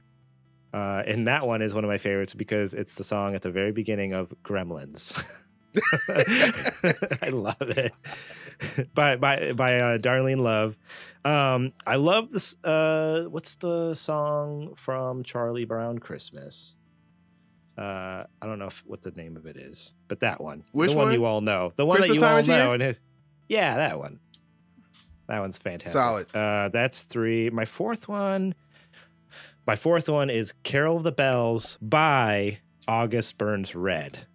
Uh, 0.74 1.04
and 1.08 1.28
that 1.28 1.48
one 1.48 1.62
is 1.62 1.74
one 1.74 1.84
of 1.84 1.90
my 1.90 1.98
favorites 1.98 2.34
because 2.34 2.74
it's 2.74 2.96
the 2.96 3.04
song 3.04 3.34
at 3.34 3.42
the 3.42 3.50
very 3.52 3.72
beginning 3.72 4.14
of 4.14 4.34
Gremlins. 4.44 5.24
I 7.22 7.30
love 7.32 7.56
it. 7.62 7.94
by 8.94 9.16
by 9.16 9.52
by 9.54 9.80
uh, 9.80 9.98
Darlene 9.98 10.42
Love. 10.42 10.78
Um, 11.26 11.74
I 11.86 11.96
love 11.96 12.32
this. 12.32 12.56
Uh, 12.64 13.26
what's 13.30 13.56
the 13.56 13.94
song 13.94 14.74
from 14.76 15.24
Charlie 15.24 15.66
Brown 15.66 16.00
Christmas? 16.00 16.76
Uh, 17.78 18.26
I 18.42 18.46
don't 18.46 18.60
know 18.60 18.68
if, 18.68 18.84
what 18.86 19.04
the 19.04 19.12
name 19.12 19.38
of 19.38 19.46
it 19.46 19.56
is, 19.56 19.92
but 20.08 20.20
that 20.20 20.42
one. 20.42 20.66
Which 20.72 20.92
the 20.92 20.98
one, 20.98 21.08
one? 21.08 21.14
you 21.14 21.26
all 21.26 21.42
know. 21.42 21.72
The 21.76 21.86
one 21.86 21.98
Christmas 21.98 22.18
that 22.18 22.46
you 22.46 22.62
all 22.62 22.68
know. 22.68 22.74
And 22.74 22.84
it, 22.84 23.00
yeah, 23.48 23.78
that 23.78 24.00
one. 24.00 24.20
That 25.28 25.40
one's 25.40 25.58
fantastic. 25.58 25.94
Solid. 25.94 26.36
Uh, 26.36 26.70
that's 26.70 27.02
three. 27.02 27.50
My 27.50 27.66
fourth 27.66 28.08
one. 28.08 28.56
My 29.66 29.76
fourth 29.76 30.10
one 30.10 30.30
is 30.30 30.54
"Carol 30.64 30.98
of 30.98 31.04
the 31.04 31.12
Bells" 31.12 31.78
by 31.82 32.60
August 32.88 33.38
Burns 33.38 33.76
Red. 33.76 34.26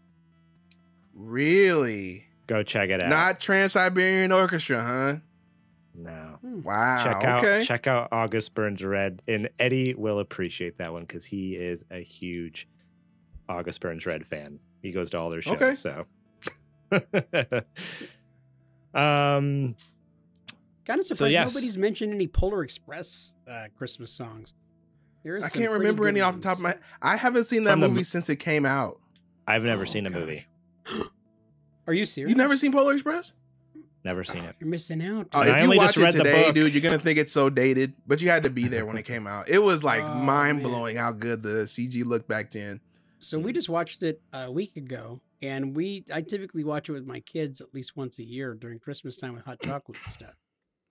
Really? 1.14 2.26
Go 2.46 2.62
check 2.62 2.90
it 2.90 3.02
out. 3.02 3.08
Not 3.08 3.40
Trans 3.40 3.72
Siberian 3.72 4.32
Orchestra, 4.32 4.82
huh? 4.82 5.16
no. 5.94 6.38
Wow. 6.42 7.02
check 7.04 7.24
out 7.24 7.44
okay. 7.44 7.64
check 7.64 7.86
out 7.86 8.08
August 8.12 8.54
Burns 8.54 8.84
Red, 8.84 9.22
and 9.26 9.48
Eddie 9.58 9.94
will 9.94 10.18
appreciate 10.18 10.78
that 10.78 10.92
one 10.92 11.02
because 11.02 11.24
he 11.24 11.54
is 11.56 11.84
a 11.90 12.02
huge 12.02 12.68
August 13.48 13.80
Burns 13.80 14.04
Red 14.06 14.26
fan. 14.26 14.58
He 14.82 14.90
goes 14.92 15.10
to 15.10 15.20
all 15.20 15.30
their 15.30 15.42
shows. 15.42 15.54
Okay. 15.54 15.74
So, 15.74 16.04
um, 18.94 19.74
Kind 20.86 21.00
of 21.00 21.06
surprised 21.06 21.32
yes. 21.32 21.54
nobody's 21.54 21.78
mentioned 21.78 22.12
any 22.12 22.26
Polar 22.26 22.62
Express 22.62 23.32
uh, 23.50 23.64
Christmas 23.76 24.12
songs. 24.12 24.52
There 25.22 25.36
is 25.38 25.46
I 25.46 25.48
can't 25.48 25.70
remember 25.70 26.02
good 26.04 26.10
any 26.10 26.20
off 26.20 26.34
the 26.34 26.42
top 26.42 26.58
of 26.58 26.62
my. 26.62 26.74
I 27.00 27.16
haven't 27.16 27.44
seen 27.44 27.64
that 27.64 27.72
From 27.72 27.80
movie 27.80 27.94
mo- 27.94 28.02
since 28.02 28.28
it 28.28 28.36
came 28.36 28.66
out. 28.66 29.00
I've 29.46 29.64
never 29.64 29.82
Oh, 29.82 29.86
seen 29.86 30.04
a 30.06 30.10
gosh. 30.10 30.18
movie. 30.20 30.46
Are 31.86 31.92
you 31.92 32.06
serious? 32.06 32.30
You 32.30 32.36
never 32.36 32.56
seen 32.56 32.72
Polar 32.72 32.94
Express? 32.94 33.32
Never 34.04 34.20
ah, 34.28 34.32
seen 34.32 34.44
it. 34.44 34.56
You're 34.60 34.68
missing 34.68 35.02
out. 35.02 35.28
Oh, 35.32 35.40
And 35.40 35.50
I 35.50 35.54
if 35.54 35.58
you 35.58 35.64
only 35.64 35.76
watch 35.78 35.94
just 35.94 35.98
it 35.98 36.02
read 36.02 36.14
the 36.14 36.18
today, 36.24 36.44
book. 36.44 36.54
dude, 36.54 36.72
you're 36.74 36.82
gonna 36.82 36.98
think 36.98 37.18
it's 37.18 37.32
so 37.32 37.48
dated, 37.50 37.94
but 38.06 38.20
you 38.20 38.28
had 38.28 38.44
to 38.44 38.50
be 38.50 38.68
there 38.68 38.84
when 38.84 38.96
it 38.98 39.04
came 39.04 39.26
out. 39.26 39.48
It 39.48 39.60
was 39.62 39.82
like 39.82 40.02
Oh, 40.02 40.14
mind 40.14 40.62
blowing 40.62 40.96
how 40.96 41.12
good 41.12 41.42
the 41.42 41.64
CG 41.64 42.04
looked 42.04 42.28
back 42.28 42.50
then. 42.50 42.80
So 43.18 43.38
we 43.38 43.52
just 43.52 43.70
watched 43.70 44.02
it 44.02 44.20
a 44.34 44.50
week 44.52 44.76
ago, 44.76 45.22
and 45.40 45.74
we 45.74 46.04
I 46.12 46.20
typically 46.20 46.64
watch 46.64 46.90
it 46.90 46.92
with 46.92 47.06
my 47.06 47.20
kids 47.20 47.62
at 47.62 47.72
least 47.72 47.96
once 47.96 48.18
a 48.18 48.24
year 48.24 48.54
during 48.54 48.78
Christmas 48.78 49.16
time 49.16 49.34
with 49.34 49.44
hot 49.44 49.60
chocolate 49.64 49.98
and 50.02 50.12
stuff. 50.12 50.34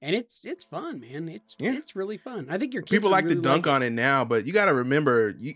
And 0.02 0.16
it's 0.16 0.42
it's 0.44 0.64
fun, 0.64 1.00
man. 1.00 1.30
It's 1.30 1.56
Yeah. 1.60 1.78
it's 1.78 1.96
really 1.96 2.18
fun. 2.18 2.48
I 2.50 2.58
think 2.58 2.74
your 2.74 2.82
kids 2.82 2.92
People 2.98 3.12
like 3.12 3.26
really 3.26 3.36
to 3.36 3.42
dunk 3.42 3.68
like 3.68 3.76
on 3.76 3.84
it 3.84 3.92
now, 3.92 4.26
but 4.26 4.46
you 4.48 4.54
got 4.54 4.66
to 4.66 4.74
remember, 4.74 5.36
you. 5.38 5.54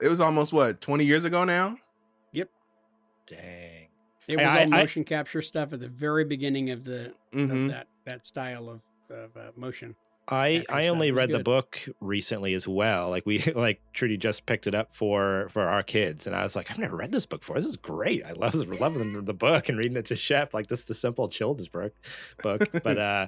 It 0.00 0.08
was 0.08 0.20
almost 0.20 0.52
what 0.52 0.80
20 0.80 1.04
years 1.04 1.24
ago 1.24 1.44
now. 1.44 1.76
Dang. 3.36 3.88
It 4.28 4.36
was 4.36 4.46
I- 4.46 4.64
all 4.64 4.74
I- 4.74 4.80
motion 4.80 5.04
capture 5.04 5.42
stuff 5.42 5.72
at 5.72 5.80
the 5.80 5.88
very 5.88 6.24
beginning 6.24 6.70
of 6.70 6.84
the 6.84 7.12
hmm 7.32 7.50
of 7.50 7.68
that 7.68 7.86
that 8.06 8.26
style 8.26 8.68
of, 8.68 8.80
of 9.10 9.36
uh, 9.36 9.50
motion. 9.56 9.94
I 10.28 10.62
I 10.68 10.86
only 10.86 11.08
stuff. 11.08 11.10
It 11.10 11.12
was 11.12 11.16
read 11.16 11.30
the 11.30 11.42
book 11.42 11.80
recently 12.00 12.54
as 12.54 12.68
well. 12.68 13.10
Like 13.10 13.26
we 13.26 13.40
like 13.56 13.80
Trudy 13.92 14.16
just 14.16 14.46
picked 14.46 14.68
it 14.68 14.74
up 14.74 14.94
for 14.94 15.48
for 15.50 15.62
our 15.62 15.82
kids, 15.82 16.28
and 16.28 16.36
I 16.36 16.42
was 16.44 16.54
like, 16.54 16.70
I've 16.70 16.78
never 16.78 16.96
read 16.96 17.10
this 17.10 17.26
book 17.26 17.40
before. 17.40 17.56
This 17.56 17.64
is 17.66 17.76
great. 17.76 18.24
I 18.24 18.32
love 18.32 18.54
loving 18.80 19.12
the, 19.14 19.22
the 19.22 19.34
book 19.34 19.68
and 19.68 19.76
reading 19.76 19.96
it 19.96 20.04
to 20.06 20.16
Shep. 20.16 20.54
Like 20.54 20.68
this 20.68 20.80
is 20.80 20.84
the 20.84 20.94
simple 20.94 21.28
children's 21.28 21.68
book 21.68 21.92
book. 22.42 22.68
but 22.84 22.98
uh, 22.98 23.26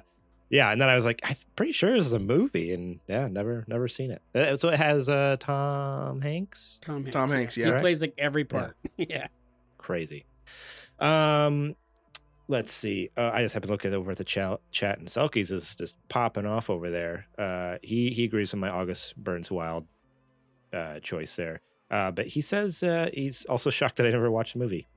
yeah. 0.49 0.71
And 0.71 0.79
then 0.79 0.87
I 0.87 0.95
was 0.95 1.03
like, 1.03 1.19
I'm 1.23 1.35
pretty 1.57 1.73
sure 1.73 1.93
this 1.93 2.05
is 2.05 2.13
a 2.13 2.19
movie, 2.19 2.73
and 2.73 3.01
yeah, 3.09 3.27
never 3.27 3.65
never 3.67 3.89
seen 3.89 4.11
it. 4.11 4.21
Uh, 4.33 4.55
So 4.55 4.69
it 4.69 4.77
has 4.77 5.09
uh 5.09 5.35
Tom 5.37 6.21
Hanks. 6.21 6.79
Tom 6.81 7.03
Hanks. 7.03 7.13
Tom 7.13 7.29
Hanks, 7.29 7.57
yeah. 7.57 7.65
He 7.65 7.71
Right? 7.73 7.81
plays 7.81 7.99
like 7.99 8.13
every 8.17 8.43
Yeah. 8.43 8.47
part. 8.59 8.77
Yeah. 8.97 9.27
Crazy. 9.85 10.25
Um, 10.97 11.75
let's 12.47 12.73
see. 12.73 13.11
Uh, 13.15 13.29
I 13.31 13.43
just 13.43 13.53
happened 13.53 13.67
to 13.67 13.73
look 13.73 13.85
at 13.85 13.93
over 13.93 14.09
at 14.09 14.17
the 14.17 14.23
chat, 14.23 14.59
chat 14.71 14.97
and 14.97 15.07
Selkies 15.07 15.51
is 15.51 15.75
just 15.75 15.95
popping 16.09 16.47
off 16.47 16.71
over 16.71 16.89
there. 16.89 17.27
Uh, 17.37 17.77
he 17.83 18.09
he 18.09 18.23
agrees 18.23 18.51
with 18.51 18.61
my 18.61 18.69
August 18.69 19.15
Burns 19.15 19.51
Wild 19.51 19.85
uh, 20.73 20.99
choice 21.01 21.35
there. 21.35 21.61
Uh, 21.91 22.09
but 22.09 22.25
he 22.25 22.41
says 22.41 22.81
uh, 22.81 23.11
he's 23.13 23.45
also 23.45 23.69
shocked 23.69 23.97
that 23.97 24.07
I 24.07 24.09
never 24.09 24.31
watched 24.31 24.53
the 24.53 24.59
movie. 24.59 24.87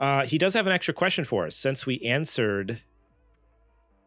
Uh, 0.00 0.24
he 0.26 0.38
does 0.38 0.54
have 0.54 0.66
an 0.66 0.72
extra 0.72 0.92
question 0.92 1.24
for 1.24 1.46
us 1.46 1.54
since 1.54 1.86
we 1.86 2.00
answered 2.00 2.82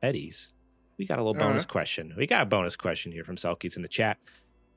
Eddie's. 0.03 0.51
we 0.97 1.05
got 1.05 1.17
a 1.17 1.23
little 1.23 1.33
bonus 1.33 1.61
right. 1.63 1.67
question. 1.69 2.13
We 2.17 2.27
got 2.27 2.41
a 2.41 2.45
bonus 2.45 2.75
question 2.75 3.13
here 3.13 3.23
from 3.23 3.37
Selkies 3.37 3.77
in 3.77 3.83
the 3.83 3.87
chat. 3.87 4.17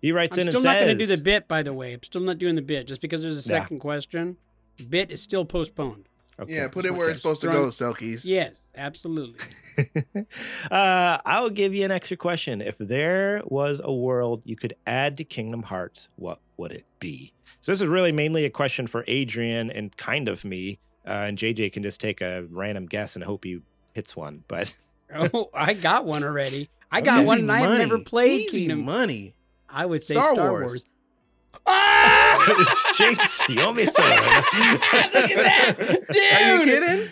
He 0.00 0.12
writes 0.12 0.36
I'm 0.36 0.42
in 0.42 0.52
still 0.52 0.62
not 0.62 0.78
going 0.78 0.96
to 0.96 1.04
do 1.04 1.16
the 1.16 1.20
bit, 1.20 1.48
by 1.48 1.64
the 1.64 1.72
way. 1.72 1.94
I'm 1.94 2.02
still 2.04 2.20
not 2.22 2.38
doing 2.38 2.54
the 2.54 2.62
bit 2.62 2.86
just 2.86 3.00
because 3.00 3.22
there's 3.22 3.44
a 3.44 3.50
Yeah. 3.50 3.62
second 3.62 3.80
question. 3.80 4.36
Bit 4.82 5.10
is 5.10 5.22
still 5.22 5.44
postponed. 5.44 6.08
Okay. 6.40 6.54
Yeah, 6.54 6.68
put 6.68 6.84
it 6.86 6.94
where 6.94 7.08
it's 7.10 7.20
supposed 7.20 7.42
to 7.42 7.48
go, 7.48 7.66
Selkies. 7.66 8.22
Yes, 8.24 8.64
absolutely. 8.74 9.38
uh, 10.70 11.18
I'll 11.24 11.50
give 11.50 11.74
you 11.74 11.84
an 11.84 11.90
extra 11.90 12.16
question. 12.16 12.60
If 12.60 12.78
there 12.78 13.42
was 13.44 13.80
a 13.84 13.92
world 13.92 14.42
you 14.44 14.56
could 14.56 14.74
add 14.86 15.16
to 15.18 15.24
Kingdom 15.24 15.64
Hearts, 15.64 16.08
what 16.16 16.40
would 16.56 16.72
it 16.72 16.84
be? 17.00 17.32
So 17.60 17.70
this 17.70 17.80
is 17.80 17.88
really 17.88 18.12
mainly 18.12 18.44
a 18.44 18.50
question 18.50 18.86
for 18.86 19.04
Adrian 19.06 19.70
and 19.70 19.96
kind 19.96 20.28
of 20.28 20.44
me. 20.44 20.78
Uh, 21.06 21.10
and 21.28 21.38
JJ 21.38 21.72
can 21.72 21.82
just 21.82 22.00
take 22.00 22.20
a 22.20 22.44
random 22.50 22.86
guess 22.86 23.14
and 23.14 23.24
hope 23.24 23.44
he 23.44 23.60
hits 23.92 24.16
one. 24.16 24.42
But 24.48 24.74
Oh, 25.14 25.50
I 25.52 25.74
got 25.74 26.06
one 26.06 26.24
already. 26.24 26.70
I 26.90 27.02
got 27.02 27.20
Easy 27.20 27.26
one, 27.26 27.38
and 27.40 27.52
I 27.52 27.60
have 27.60 27.78
never 27.78 27.94
money. 27.94 28.04
played 28.04 28.40
Easy 28.40 28.58
Kingdom. 28.60 28.84
money. 28.84 29.34
I 29.68 29.84
would 29.86 30.02
say 30.02 30.14
Star 30.14 30.34
Star, 30.34 30.50
Wars. 30.50 30.64
Wars. 30.64 30.86
Jinx, 32.96 33.48
you 33.48 33.60
owe 33.60 33.72
me 33.72 33.84
some. 33.86 34.04
Look 34.10 34.20
at 35.30 35.36
that, 35.36 35.74
dude! 36.10 36.32
Are 36.32 36.56
you 36.56 36.64
kidding? 36.64 37.08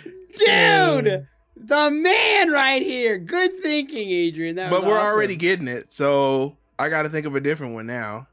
dude? 1.07 1.27
The 1.57 1.91
man 1.91 2.51
right 2.51 2.81
here. 2.83 3.19
Good 3.19 3.63
thinking, 3.63 4.09
Adrian. 4.11 4.57
That 4.57 4.71
But 4.71 4.83
was 4.83 4.91
we're 4.91 4.99
awesome. 4.99 5.15
already 5.15 5.37
getting 5.37 5.69
it, 5.69 5.93
so 5.93 6.57
I 6.79 6.89
got 6.89 7.03
to 7.03 7.09
think 7.09 7.27
of 7.27 7.35
a 7.37 7.41
different 7.41 7.75
one 7.75 7.87
now. 7.87 8.29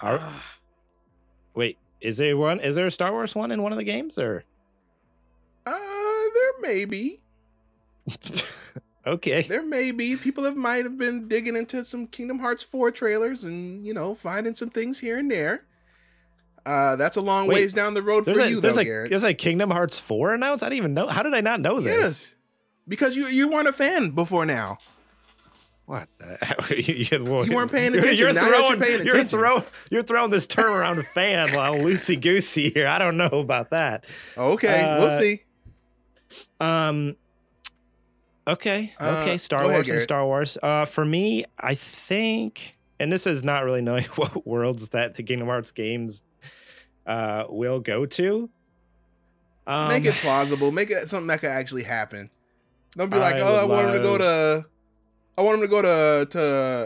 Are- 0.00 0.32
Wait, 1.54 1.76
is 2.00 2.16
there 2.16 2.36
one? 2.36 2.60
Is 2.60 2.74
there 2.74 2.86
a 2.86 2.90
Star 2.90 3.12
Wars 3.12 3.34
one 3.34 3.50
in 3.52 3.62
one 3.62 3.72
of 3.72 3.78
the 3.78 3.84
games, 3.84 4.16
or 4.18 4.44
Uh, 5.66 5.72
there 5.72 6.52
may 6.60 6.84
be. 6.86 7.20
okay? 9.06 9.42
There 9.42 9.62
may 9.64 9.90
be. 9.92 10.16
People 10.16 10.44
have 10.44 10.56
might 10.56 10.84
have 10.84 10.96
been 10.98 11.28
digging 11.28 11.56
into 11.56 11.84
some 11.84 12.06
Kingdom 12.06 12.38
Hearts 12.40 12.62
4 12.62 12.90
trailers 12.90 13.44
and, 13.44 13.84
you 13.86 13.92
know, 13.94 14.14
finding 14.14 14.54
some 14.54 14.70
things 14.70 15.00
here 15.00 15.18
and 15.18 15.30
there. 15.30 15.64
Uh, 16.64 16.96
that's 16.96 17.16
a 17.16 17.20
long 17.20 17.46
Wait, 17.48 17.54
ways 17.56 17.74
down 17.74 17.94
the 17.94 18.02
road 18.02 18.24
for 18.24 18.38
a 18.38 18.48
you, 18.48 18.60
there's 18.60 18.76
though, 18.76 18.80
a 18.82 18.84
Garrett. 18.84 19.10
there's 19.10 19.24
a 19.24 19.34
Kingdom 19.34 19.70
Hearts 19.70 19.98
four 19.98 20.32
announced. 20.34 20.62
I 20.62 20.68
didn't 20.68 20.78
even 20.78 20.94
know. 20.94 21.08
How 21.08 21.22
did 21.22 21.34
I 21.34 21.40
not 21.40 21.60
know 21.60 21.80
this? 21.80 21.96
Yes, 21.96 22.34
because 22.86 23.16
you 23.16 23.26
you 23.26 23.48
weren't 23.48 23.66
a 23.68 23.72
fan 23.72 24.10
before 24.10 24.46
now. 24.46 24.78
What? 25.86 26.08
The, 26.18 26.82
you, 26.86 27.44
You 27.44 27.56
weren't 27.56 27.72
paying 27.72 27.88
attention. 27.98 28.16
You're 28.16 28.32
Now 28.32 28.42
that 28.42 28.48
you're 28.50 28.58
throwing, 28.66 28.80
paying 28.80 29.06
you're 29.06 29.16
attention. 29.16 29.64
you're 29.90 30.02
throwing 30.02 30.30
this 30.30 30.46
term 30.46 30.72
around 30.72 30.98
a 30.98 31.02
fan 31.02 31.52
while 31.54 31.74
loosey 31.74 32.20
goosey 32.20 32.70
here. 32.70 32.86
I 32.86 32.98
don't 32.98 33.16
know 33.16 33.26
about 33.26 33.70
that. 33.70 34.04
Okay, 34.38 34.96
we'll 34.98 35.08
Uh, 35.08 35.18
see. 35.18 35.42
Um. 36.60 37.16
Okay. 38.46 38.92
Uh, 39.00 39.18
Okay. 39.22 39.38
Star 39.38 39.60
go 39.60 39.66
ahead, 39.66 39.78
Wars 39.80 39.88
and 39.88 40.00
Star 40.02 40.24
Wars. 40.24 40.58
Uh, 40.62 40.84
for 40.84 41.04
me, 41.04 41.44
I 41.58 41.74
think, 41.74 42.76
and 42.98 43.12
this 43.12 43.26
is 43.26 43.42
not 43.44 43.64
really 43.64 43.82
knowing 43.82 44.04
what 44.16 44.46
worlds 44.46 44.90
that 44.90 45.14
the 45.16 45.22
Kingdom 45.22 45.48
Hearts 45.48 45.70
games 45.72 46.22
uh 47.06 47.44
will 47.48 47.80
go 47.80 48.06
to. 48.06 48.48
Um, 49.66 49.88
Make 49.88 50.04
it 50.06 50.14
plausible. 50.20 50.72
Make 50.72 50.90
it 50.90 51.08
something 51.08 51.28
that 51.28 51.40
could 51.40 51.50
actually 51.50 51.84
happen. 51.84 52.30
Don't 52.96 53.10
be 53.10 53.16
like, 53.18 53.36
I 53.36 53.40
oh, 53.40 53.56
I 53.56 53.62
would 53.64 53.70
want 53.70 53.86
him 53.88 53.92
to 53.94 54.00
go 54.02 54.18
to, 54.18 54.66
I 55.38 55.40
want 55.40 55.54
him 55.56 55.60
to 55.62 55.68
go 55.68 55.80
to 55.82 56.26
to 56.30 56.42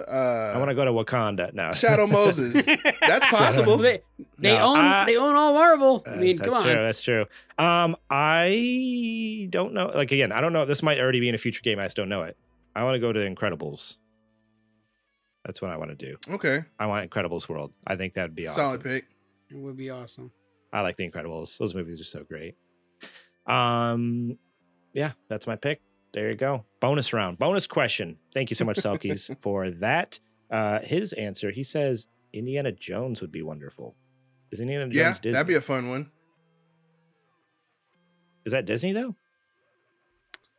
uh, 0.09 0.53
I 0.55 0.59
want 0.59 0.69
to 0.71 0.75
go 0.75 0.85
to 0.85 0.93
Wakanda 0.93 1.53
now. 1.53 1.73
Shadow 1.73 2.07
Moses. 2.19 2.53
That's 3.01 3.27
possible. 3.27 3.77
They, 3.79 4.01
they 4.39 4.53
No, 4.57 4.67
own 4.73 4.79
I- 4.79 5.05
they 5.07 5.17
own 5.17 5.35
all 5.35 5.53
Marvel. 5.55 6.05
I 6.07 6.11
That's, 6.11 6.21
mean, 6.21 6.37
that's 6.37 6.51
come 6.53 6.63
true. 6.63 6.71
on. 6.73 6.77
That's 6.85 7.03
true. 7.03 7.27
Um, 7.59 7.97
I 8.11 9.49
don't 9.51 9.73
know. 9.75 9.91
Like 9.95 10.13
again, 10.13 10.31
I 10.31 10.41
don't 10.41 10.53
know. 10.53 10.65
This 10.65 10.83
might 10.83 11.01
already 11.01 11.19
be 11.21 11.29
in 11.29 11.35
a 11.35 11.39
future 11.39 11.63
game. 11.63 11.79
I 11.81 11.85
just 11.87 11.97
don't 11.97 12.09
know 12.09 12.23
it. 12.23 12.37
I 12.77 12.85
want 12.85 12.95
to 12.95 13.01
go 13.01 13.13
to 13.13 13.19
the 13.19 13.27
Incredibles. 13.27 13.97
That's 15.45 15.63
what 15.63 15.71
I 15.71 15.77
want 15.77 15.91
to 15.91 15.97
do. 15.97 16.17
Okay, 16.35 16.65
I 16.79 16.87
want 16.87 17.09
Incredibles 17.11 17.49
World. 17.49 17.73
I 17.87 17.97
think 17.97 18.15
that'd 18.15 18.35
be 18.35 18.47
awesome. 18.49 18.65
solid 18.65 18.83
pick. 18.85 19.07
It 19.51 19.57
would 19.57 19.77
be 19.77 19.91
awesome. 19.91 20.33
I 20.73 20.81
like 20.83 20.97
the 20.97 21.09
Incredibles. 21.09 21.57
Those 21.59 21.75
movies 21.75 22.01
are 22.01 22.05
so 22.05 22.25
great. 22.25 22.57
Um, 23.47 24.39
yeah, 24.93 25.13
that's 25.29 25.47
my 25.47 25.57
pick. 25.57 25.81
There 26.13 26.31
you 26.31 26.37
go. 26.37 26.65
Bonus 26.81 27.13
round. 27.13 27.39
Bonus 27.39 27.67
question. 27.67 28.17
Thank 28.35 28.51
you 28.51 28.57
so 28.57 28.65
much, 28.65 28.79
Selkies, 28.79 29.35
for 29.41 29.71
that. 29.71 30.19
Uh, 30.51 30.81
his 30.81 31.13
answer. 31.13 31.51
He 31.51 31.63
says 31.63 32.09
Indiana 32.33 32.73
Jones 32.73 33.21
would 33.21 33.31
be 33.33 33.43
wonderful. 33.43 33.95
Is 34.51 34.61
Indiana 34.61 34.85
Jones 34.87 34.97
Yeah, 34.97 35.13
Disney? 35.13 35.33
that'd 35.33 35.47
be 35.47 35.55
a 35.55 35.61
fun 35.61 35.89
one. 35.89 36.11
Is 38.45 38.53
that 38.53 38.65
Disney 38.65 38.93
though? 38.93 39.15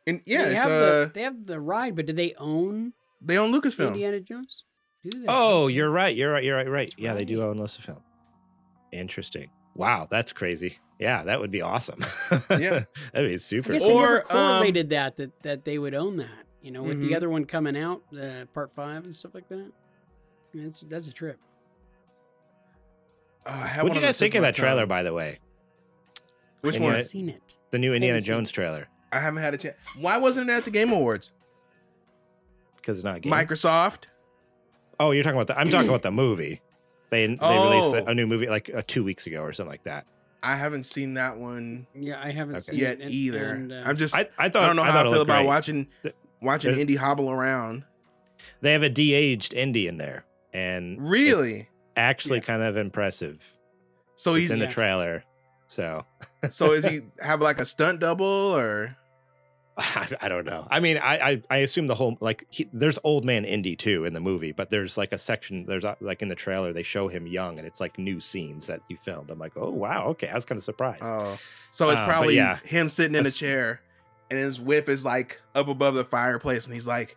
And 0.06 0.20
yeah, 0.26 0.44
they 0.44 0.54
it's 0.54 0.62
have 0.64 0.70
uh, 0.70 0.78
the 1.04 1.10
they 1.14 1.22
have 1.22 1.46
the 1.46 1.60
ride, 1.60 1.94
but 1.96 2.06
do 2.06 2.12
they 2.12 2.34
own 2.38 2.92
they 3.20 3.38
own 3.38 3.52
Lucasfilm. 3.52 3.88
Indiana 3.88 4.20
Jones? 4.20 4.64
Do 5.02 5.10
they? 5.20 5.26
Oh, 5.28 5.66
you're 5.68 5.90
right. 5.90 6.14
You're 6.14 6.32
right. 6.32 6.44
You're 6.44 6.56
right. 6.56 6.68
Right. 6.68 6.88
That's 6.90 7.00
Yeah, 7.02 7.14
they 7.14 7.24
do 7.24 7.42
own 7.42 7.58
Lucasfilm. 7.58 8.00
Interesting. 8.92 9.50
Wow, 9.74 10.08
that's 10.10 10.32
crazy. 10.32 10.78
Yeah, 10.98 11.22
that 11.24 11.38
would 11.40 11.50
be 11.52 11.62
awesome. 11.62 12.00
Yeah. 12.50 12.84
that'd 13.12 13.28
be 13.28 13.34
I 13.34 13.36
super. 13.36 13.72
guess 13.72 13.84
cool. 13.86 13.98
I 13.98 14.02
never 14.02 14.16
Or, 14.30 14.36
um, 14.36 14.72
that 14.88 15.16
that 15.16 15.42
that 15.42 15.64
they 15.64 15.78
would 15.78 15.94
own 15.94 16.16
that. 16.16 16.44
You 16.62 16.72
know, 16.72 16.82
with 16.82 16.98
Mhm. 16.98 17.08
the 17.08 17.14
other 17.14 17.28
one 17.30 17.44
coming 17.44 17.76
out, 17.76 18.02
uh, 18.20 18.46
part 18.52 18.72
five 18.74 19.04
and 19.04 19.14
stuff 19.14 19.32
like 19.34 19.48
that. 19.48 19.70
That's 20.52 20.80
that's 20.80 21.06
a 21.06 21.12
trip. 21.12 21.38
Oh, 23.46 23.50
I 23.52 23.66
have 23.66 23.84
What 23.84 23.92
do 23.92 23.98
you 24.00 24.04
guys 24.04 24.18
think 24.18 24.34
of 24.34 24.42
my 24.42 24.48
that 24.48 24.54
trailer, 24.54 24.84
by 24.86 25.02
the 25.02 25.12
way? 25.12 25.38
Which 26.62 26.74
And 26.76 26.84
one? 26.84 26.92
yet- 26.94 27.00
I've 27.00 27.06
seen 27.06 27.28
it. 27.28 27.56
The 27.70 27.78
new 27.78 27.94
Indiana 27.94 28.20
Jones 28.20 28.50
it. 28.50 28.54
trailer 28.54 28.88
I 29.12 29.20
haven't 29.20 29.42
had 29.42 29.54
a 29.54 29.56
chance. 29.56 29.76
Why 29.98 30.16
wasn't 30.18 30.50
it 30.50 30.52
at 30.52 30.64
the 30.64 30.70
Game 30.70 30.90
Awards? 30.92 31.32
because 32.76 32.96
it's 32.98 33.04
not 33.04 33.16
a 33.16 33.20
game. 33.20 33.30
Microsoft. 33.32 34.06
Oh, 34.98 35.10
you're 35.10 35.22
talking 35.22 35.36
about 35.36 35.46
the. 35.48 35.58
I'm 35.58 35.68
talking 35.68 35.88
about 35.90 36.00
the 36.02 36.10
movie. 36.10 36.62
They 37.10 37.26
they 37.26 37.36
Oh. 37.40 37.70
released 37.90 38.06
a, 38.06 38.10
a 38.10 38.14
new 38.14 38.26
movie 38.26 38.48
like 38.48 38.70
uh, 38.74 38.82
two 38.86 39.02
weeks 39.04 39.26
ago 39.26 39.42
or 39.42 39.52
something 39.52 39.70
like 39.70 39.84
that. 39.84 40.06
I 40.42 40.54
haven't 40.56 40.84
seen 40.84 41.14
that 41.14 41.36
one 41.38 41.86
Yeah, 41.94 42.20
I 42.22 42.30
haven't 42.30 42.56
Okay. 42.56 42.60
seen 42.60 42.78
yet 42.78 42.98
it 43.00 43.04
and- 43.04 43.10
either. 43.10 43.50
and, 43.54 43.72
uh, 43.72 43.82
I'm 43.84 43.96
just. 43.96 44.14
I, 44.14 44.28
I 44.38 44.44
I 44.46 44.48
don't 44.48 44.76
know 44.76 44.82
I 44.82 44.86
how 44.86 44.92
thought 44.92 45.06
I 45.08 45.12
feel 45.12 45.22
about 45.22 45.38
great. 45.40 45.46
watching 45.46 45.86
Th- 46.02 46.14
watching 46.40 46.68
there's- 46.70 46.80
Indy 46.80 46.96
hobble 46.96 47.30
around. 47.30 47.84
They 48.60 48.72
have 48.72 48.82
a 48.82 48.88
de-aged 48.88 49.52
indie 49.52 49.88
in 49.88 49.96
there, 49.98 50.24
and 50.52 50.92
it's 50.94 51.02
Really? 51.02 51.68
actually 51.96 52.38
Yeah. 52.38 52.44
kind 52.44 52.62
of 52.62 52.76
impressive. 52.76 53.56
So 54.16 54.34
It's 54.34 54.42
he's 54.42 54.50
in 54.52 54.58
the 54.60 54.66
Yeah. 54.66 54.70
trailer, 54.70 55.24
so 55.66 56.04
so 56.50 56.72
is 56.72 56.84
he 56.84 57.00
have 57.20 57.40
like 57.40 57.58
a 57.58 57.64
stunt 57.64 58.00
double 58.00 58.24
or? 58.26 58.96
I, 59.78 60.08
I 60.22 60.28
don't 60.28 60.44
know. 60.44 60.66
I 60.70 60.80
mean, 60.80 60.98
I 60.98 61.18
I, 61.30 61.42
I 61.50 61.56
assume 61.58 61.86
the 61.86 61.94
whole 61.94 62.18
like 62.20 62.46
he, 62.50 62.68
there's 62.72 62.98
old 63.04 63.24
man 63.24 63.44
Indy 63.44 63.76
too 63.76 64.04
in 64.04 64.12
the 64.12 64.20
movie, 64.20 64.52
but 64.52 64.70
there's 64.70 64.96
like 64.98 65.12
a 65.12 65.18
section 65.18 65.66
there's 65.66 65.84
like 66.00 66.20
in 66.22 66.28
the 66.28 66.34
trailer 66.34 66.72
they 66.72 66.82
show 66.82 67.08
him 67.08 67.26
young 67.26 67.58
and 67.58 67.66
it's 67.66 67.80
like 67.80 67.98
new 67.98 68.20
scenes 68.20 68.66
that 68.66 68.80
he 68.88 68.96
filmed. 68.96 69.30
I'm 69.30 69.38
like, 69.38 69.52
oh 69.56 69.70
wow, 69.70 70.06
okay, 70.08 70.28
I 70.28 70.34
was 70.34 70.44
kind 70.44 70.58
of 70.58 70.64
surprised. 70.64 71.04
Oh, 71.04 71.38
so 71.70 71.90
it's 71.90 72.00
Uh, 72.00 72.06
probably 72.06 72.36
yeah. 72.36 72.56
him 72.64 72.88
sitting 72.88 73.14
in 73.14 73.26
a 73.26 73.30
chair, 73.30 73.80
and 74.30 74.38
his 74.38 74.60
whip 74.60 74.88
is 74.88 75.04
like 75.04 75.40
up 75.54 75.68
above 75.68 75.94
the 75.94 76.04
fireplace, 76.04 76.64
and 76.66 76.74
he's 76.74 76.86
like, 76.86 77.16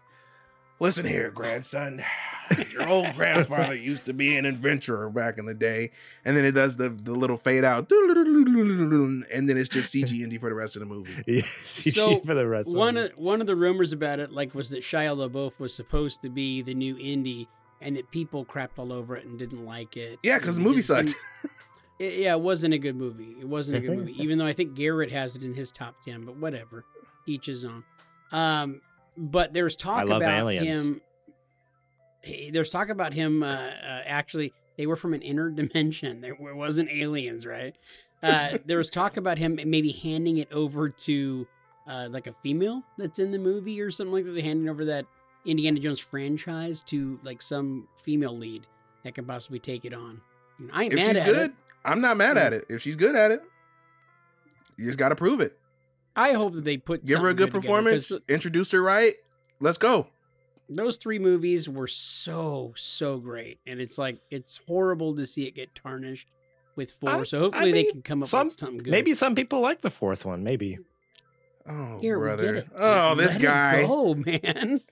"Listen 0.81 1.05
here, 1.05 1.31
grandson." 1.31 2.03
Your 2.73 2.87
old 2.89 3.13
grandfather 3.15 3.75
used 3.75 4.03
to 4.05 4.13
be 4.13 4.35
an 4.35 4.45
adventurer 4.45 5.09
back 5.09 5.37
in 5.37 5.45
the 5.45 5.53
day, 5.53 5.91
and 6.25 6.35
then 6.35 6.43
it 6.43 6.51
does 6.51 6.75
the, 6.75 6.89
the 6.89 7.13
little 7.13 7.37
fade 7.37 7.63
out, 7.63 7.89
and 7.89 9.49
then 9.49 9.57
it's 9.57 9.69
just 9.69 9.93
CG 9.93 10.21
Indy 10.21 10.37
for 10.37 10.49
the 10.49 10.55
rest 10.55 10.75
of 10.75 10.81
the 10.81 10.85
movie. 10.85 11.11
Yeah, 11.27 11.43
So, 11.45 12.19
for 12.19 12.33
the 12.33 12.45
rest 12.47 12.67
one 12.75 12.97
of 12.97 13.11
of 13.11 13.19
one 13.19 13.39
of 13.41 13.47
the 13.47 13.55
rumors 13.55 13.93
about 13.93 14.19
it, 14.19 14.31
like, 14.33 14.53
was 14.53 14.69
that 14.71 14.81
Shia 14.81 15.15
LaBeouf 15.15 15.59
was 15.59 15.73
supposed 15.73 16.21
to 16.23 16.29
be 16.29 16.61
the 16.61 16.73
new 16.73 16.97
Indy, 16.99 17.47
and 17.79 17.95
that 17.95 18.11
people 18.11 18.43
crapped 18.43 18.77
all 18.77 18.91
over 18.91 19.15
it 19.15 19.25
and 19.25 19.39
didn't 19.39 19.65
like 19.65 19.95
it. 19.95 20.19
Yeah, 20.23 20.39
because 20.39 20.57
the 20.57 20.61
movie 20.61 20.81
sucked. 20.81 21.15
it- 21.99 22.15
yeah, 22.19 22.33
it 22.33 22.41
wasn't 22.41 22.73
a 22.73 22.77
good 22.77 22.95
movie. 22.97 23.35
It 23.39 23.47
wasn't 23.47 23.77
a 23.77 23.81
good 23.81 23.97
movie, 23.97 24.21
even 24.21 24.37
though 24.37 24.45
I 24.47 24.53
think 24.53 24.73
Garrett 24.75 25.11
has 25.11 25.35
it 25.35 25.43
in 25.43 25.53
his 25.53 25.71
top 25.71 26.01
ten. 26.01 26.25
But 26.25 26.35
whatever, 26.35 26.83
each 27.25 27.45
his 27.45 27.63
own. 27.63 27.83
Um, 28.33 28.81
but 29.17 29.53
there's 29.53 29.75
talk 29.75 29.99
I 29.99 30.03
love 30.03 30.21
about 30.21 30.37
aliens. 30.39 30.79
him. 30.87 31.01
There's 32.53 32.69
talk 32.69 32.89
about 32.89 33.13
him. 33.13 33.41
Uh, 33.43 33.47
uh, 33.47 34.01
actually, 34.05 34.53
they 34.77 34.85
were 34.85 34.95
from 34.95 35.13
an 35.13 35.21
inner 35.21 35.49
dimension. 35.61 36.21
There 36.21 36.35
wasn't 36.39 36.89
aliens, 36.91 37.45
right? 37.45 37.75
Uh, 38.23 38.59
there 38.65 38.77
was 38.77 38.89
talk 38.91 39.17
about 39.17 39.39
him 39.39 39.59
maybe 39.65 39.91
handing 39.91 40.37
it 40.37 40.51
over 40.51 40.89
to 40.89 41.47
uh, 41.87 42.07
like 42.11 42.27
a 42.27 42.35
female 42.43 42.83
that's 42.97 43.17
in 43.17 43.31
the 43.31 43.39
movie 43.39 43.81
or 43.81 43.89
something 43.89 44.13
like 44.13 44.25
that. 44.25 44.31
They 44.33 44.41
handing 44.41 44.69
over 44.69 44.85
that 44.85 45.07
Indiana 45.43 45.79
Jones 45.79 45.99
franchise 45.99 46.83
to 46.83 47.19
like 47.23 47.41
some 47.41 47.87
female 48.03 48.37
lead 48.37 48.67
that 49.03 49.15
can 49.15 49.25
possibly 49.25 49.57
take 49.57 49.85
it 49.85 49.93
on. 49.95 50.21
And 50.59 50.69
I 50.71 50.83
ain't 50.83 50.93
If 50.93 50.99
mad 50.99 51.15
she's 51.15 51.17
at 51.17 51.25
good, 51.25 51.37
it. 51.49 51.55
I'm 51.83 51.99
not 51.99 52.15
mad 52.17 52.37
Yeah. 52.37 52.43
at 52.43 52.53
it. 52.53 52.65
If 52.69 52.83
she's 52.83 52.95
good 52.95 53.15
at 53.15 53.31
it, 53.31 53.41
you 54.77 54.85
just 54.85 54.99
got 54.99 55.09
to 55.09 55.15
prove 55.15 55.39
it. 55.41 55.57
I 56.21 56.33
hope 56.33 56.53
that 56.53 56.63
they 56.63 56.77
put 56.77 57.05
Give 57.05 57.19
her 57.19 57.27
a 57.27 57.29
something 57.29 57.37
good 57.37 57.45
together, 57.53 57.59
'cause 57.59 58.07
performance, 58.09 58.11
introduce 58.29 58.71
her 58.71 58.81
right. 58.81 59.13
Let's 59.59 59.77
go. 59.77 60.07
Those 60.69 60.97
three 60.97 61.19
movies 61.19 61.67
were 61.67 61.87
so 61.87 62.73
so 62.77 63.17
great, 63.17 63.59
and 63.67 63.79
it's 63.81 63.97
like 63.97 64.19
it's 64.29 64.59
horrible 64.67 65.15
to 65.17 65.25
see 65.27 65.45
it 65.47 65.55
get 65.55 65.75
tarnished 65.75 66.29
with 66.75 66.91
four. 66.91 67.09
I- 67.09 67.23
so 67.23 67.39
hopefully 67.39 67.69
I 67.69 67.71
they 67.73 67.83
can 67.85 68.01
come 68.01 68.23
up 68.23 68.29
some- 68.29 68.47
with 68.47 68.59
something 68.59 68.77
good. 68.79 68.91
Maybe 68.91 69.13
some 69.13 69.35
people 69.35 69.59
like 69.59 69.81
the 69.81 69.89
fourth 69.89 70.23
one. 70.25 70.43
Maybe 70.43 70.77
Oh, 71.67 71.99
Here, 72.01 72.17
brother. 72.17 72.65
Oh, 72.75 73.13
this 73.15 73.33
Let 73.33 73.39
it 73.39 73.43
guy. 73.43 73.83
Oh 73.87 74.15
man. 74.15 74.81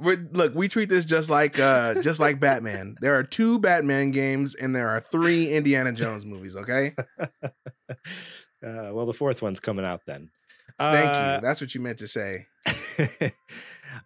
Look, 0.00 0.54
we 0.54 0.68
treat 0.68 0.88
this 0.88 1.04
just 1.04 1.28
like 1.30 1.58
uh 1.58 2.02
just 2.02 2.20
like 2.20 2.38
Batman. 2.38 2.94
There 3.00 3.16
are 3.18 3.22
two 3.24 3.58
Batman 3.58 4.10
games 4.12 4.54
and 4.54 4.74
there 4.76 4.88
are 4.88 5.00
three 5.00 5.48
Indiana 5.48 5.92
Jones 5.92 6.24
movies, 6.26 6.54
okay? 6.56 6.94
Uh, 8.64 8.90
well, 8.92 9.06
the 9.06 9.12
fourth 9.14 9.40
one's 9.42 9.60
coming 9.60 9.84
out 9.84 10.02
then. 10.06 10.30
Thank 10.78 11.10
Uh, 11.10 11.34
you. 11.36 11.40
That's 11.46 11.60
what 11.60 11.74
you 11.74 11.80
meant 11.80 11.98
to 11.98 12.08
say. 12.08 12.46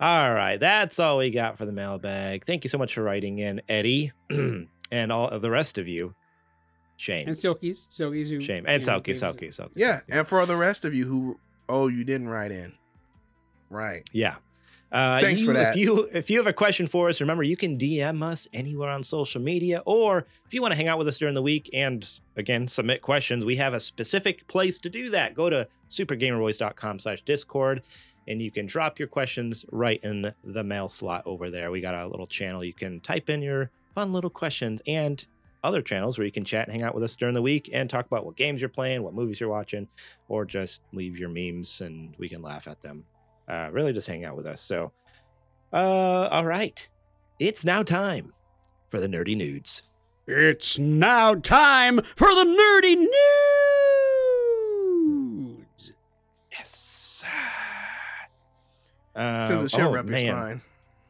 all 0.01 0.33
right, 0.33 0.59
that's 0.59 0.99
all 0.99 1.19
we 1.19 1.31
got 1.31 1.59
for 1.59 1.67
the 1.67 1.73
mailbag. 1.73 2.45
Thank 2.47 2.65
you 2.65 2.69
so 2.71 2.79
much 2.79 2.95
for 2.95 3.03
writing 3.03 3.39
in, 3.39 3.63
Eddie, 3.69 4.13
and 4.31 5.13
all 5.13 5.29
of 5.29 5.43
the 5.43 5.51
rest 5.51 5.79
of 5.79 5.89
you. 5.89 6.15
Shame, 6.97 7.27
And 7.27 7.37
Silkies, 7.37 7.89
Silkies 7.89 8.29
who 8.31 8.41
shame, 8.41 8.65
and 8.69 8.81
you 8.81 8.87
know, 8.87 9.01
Selkie, 9.01 9.05
gave 9.05 9.23
us- 9.23 9.37
Selkie, 9.37 9.49
Selkie. 9.49 9.73
Yeah, 9.77 10.01
and 10.09 10.27
for 10.27 10.45
the 10.47 10.57
rest 10.57 10.85
of 10.85 10.95
you 10.95 11.07
who 11.07 11.39
oh, 11.69 11.89
you 11.89 12.05
didn't 12.05 12.29
write 12.29 12.53
in. 12.53 12.75
Right. 13.71 14.09
Yeah. 14.13 14.37
Uh, 14.93 15.21
Thanks 15.23 15.41
you- 15.41 15.47
for 15.47 15.55
that. 15.55 15.71
If 15.75 15.77
you 15.77 16.09
if 16.13 16.29
you 16.29 16.37
have 16.37 16.47
a 16.47 16.53
question 16.53 16.87
for 16.87 17.09
us, 17.09 17.19
remember 17.21 17.43
you 17.43 17.57
can 17.57 17.79
DM 17.79 18.23
us 18.23 18.47
anywhere 18.53 18.91
on 18.91 19.03
social 19.03 19.41
media, 19.41 19.83
or 19.87 20.27
if 20.45 20.53
you 20.53 20.61
want 20.61 20.73
to 20.73 20.77
hang 20.77 20.87
out 20.89 20.99
with 20.99 21.09
us 21.09 21.17
during 21.19 21.35
the 21.35 21.41
week 21.41 21.71
and 21.73 22.07
again 22.37 22.69
submit 22.69 23.01
questions, 23.01 23.43
we 23.45 23.57
have 23.57 23.73
a 23.73 23.81
specific 23.81 24.47
place 24.49 24.79
to 24.81 24.91
do 24.91 25.09
that. 25.09 25.35
Go 25.35 25.49
to 25.49 25.67
supergamerboys.com/discord, 25.89 27.83
and 28.29 28.43
you 28.43 28.51
can 28.51 28.67
drop 28.67 28.99
your 28.99 29.09
questions 29.09 29.65
right 29.73 29.99
in 30.03 30.35
the 30.45 30.63
mail 30.63 30.89
slot 30.89 31.23
over 31.25 31.49
there. 31.49 31.71
We 31.71 31.81
got 31.81 31.95
a 31.95 32.07
little 32.07 32.27
channel 32.27 32.63
you 32.63 32.75
can 32.75 33.01
type 33.01 33.31
in 33.31 33.41
your 33.41 33.71
fun 33.95 34.13
little 34.13 34.31
questions 34.31 34.83
and 34.87 35.25
other 35.65 35.81
channels 35.81 36.19
where 36.19 36.27
you 36.27 36.33
can 36.33 36.45
chat 36.45 36.67
and 36.67 36.75
hang 36.75 36.83
out 36.83 36.95
with 36.95 37.05
us 37.05 37.17
during 37.17 37.35
the 37.35 37.41
week 37.43 37.71
and 37.73 37.89
talk 37.89 38.05
about 38.05 38.27
what 38.27 38.37
games 38.37 38.61
you're 38.61 38.69
playing, 38.69 39.03
what 39.03 39.15
movies 39.15 39.41
you're 39.41 39.49
watching, 39.49 39.89
or 40.29 40.45
just 40.45 40.83
leave 40.93 41.17
your 41.17 41.29
memes 41.31 41.81
and 41.81 42.15
we 42.19 42.29
can 42.29 42.43
laugh 42.43 42.67
at 42.67 42.81
them 42.83 43.05
uh, 43.49 43.69
really 43.73 43.93
just 43.93 44.07
hang 44.07 44.25
out 44.25 44.37
with 44.37 44.47
us. 44.47 44.61
So, 44.63 44.93
uh, 45.73 46.29
all 46.31 46.45
right, 46.47 46.87
it's 47.39 47.65
now 47.65 47.83
time 47.83 48.33
for 48.89 49.01
the 49.01 49.07
nerdy 49.09 49.37
nudes. 49.37 49.83
It's 50.27 50.79
now 50.79 51.35
time 51.35 52.01
for 52.17 52.29
the 52.29 52.45
nerdy 52.45 52.97
nudes. 55.47 55.93
Yes. 56.51 57.25
Uh, 59.15 59.47
Since 59.47 59.73
the 59.73 59.79
show 59.79 59.89
oh, 59.89 59.93
rep 59.93 60.07
is 60.07 60.11
man. 60.11 60.33
fine. 60.33 60.61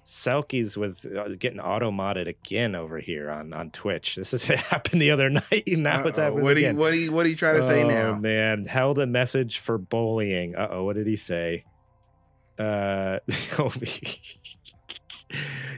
Selkies 0.04 0.76
with 0.76 1.06
uh, 1.06 1.28
getting 1.38 1.60
auto 1.60 1.92
modded 1.92 2.26
again 2.26 2.74
over 2.74 2.98
here 2.98 3.30
on 3.30 3.52
on 3.52 3.70
Twitch. 3.70 4.16
This 4.16 4.32
has 4.32 4.42
happened 4.42 5.00
the 5.00 5.12
other 5.12 5.30
night. 5.50 5.62
Now 5.68 6.04
it's 6.04 6.18
Uh-oh. 6.18 6.24
happening 6.24 6.42
What 6.44 6.54
do 6.54 6.60
you 6.62 6.66
again. 6.66 6.76
what 6.78 6.90
do 6.92 6.98
you 6.98 7.12
what 7.12 7.22
do 7.22 7.28
you 7.30 7.36
try 7.36 7.52
to 7.52 7.62
say 7.62 7.84
oh, 7.84 7.86
now? 7.86 8.18
man, 8.18 8.64
held 8.64 8.98
a 8.98 9.06
message 9.06 9.60
for 9.60 9.78
bullying. 9.78 10.56
Uh 10.56 10.66
oh, 10.72 10.82
what 10.84 10.96
did 10.96 11.06
he 11.06 11.14
say? 11.14 11.64
Uh, 12.58 13.18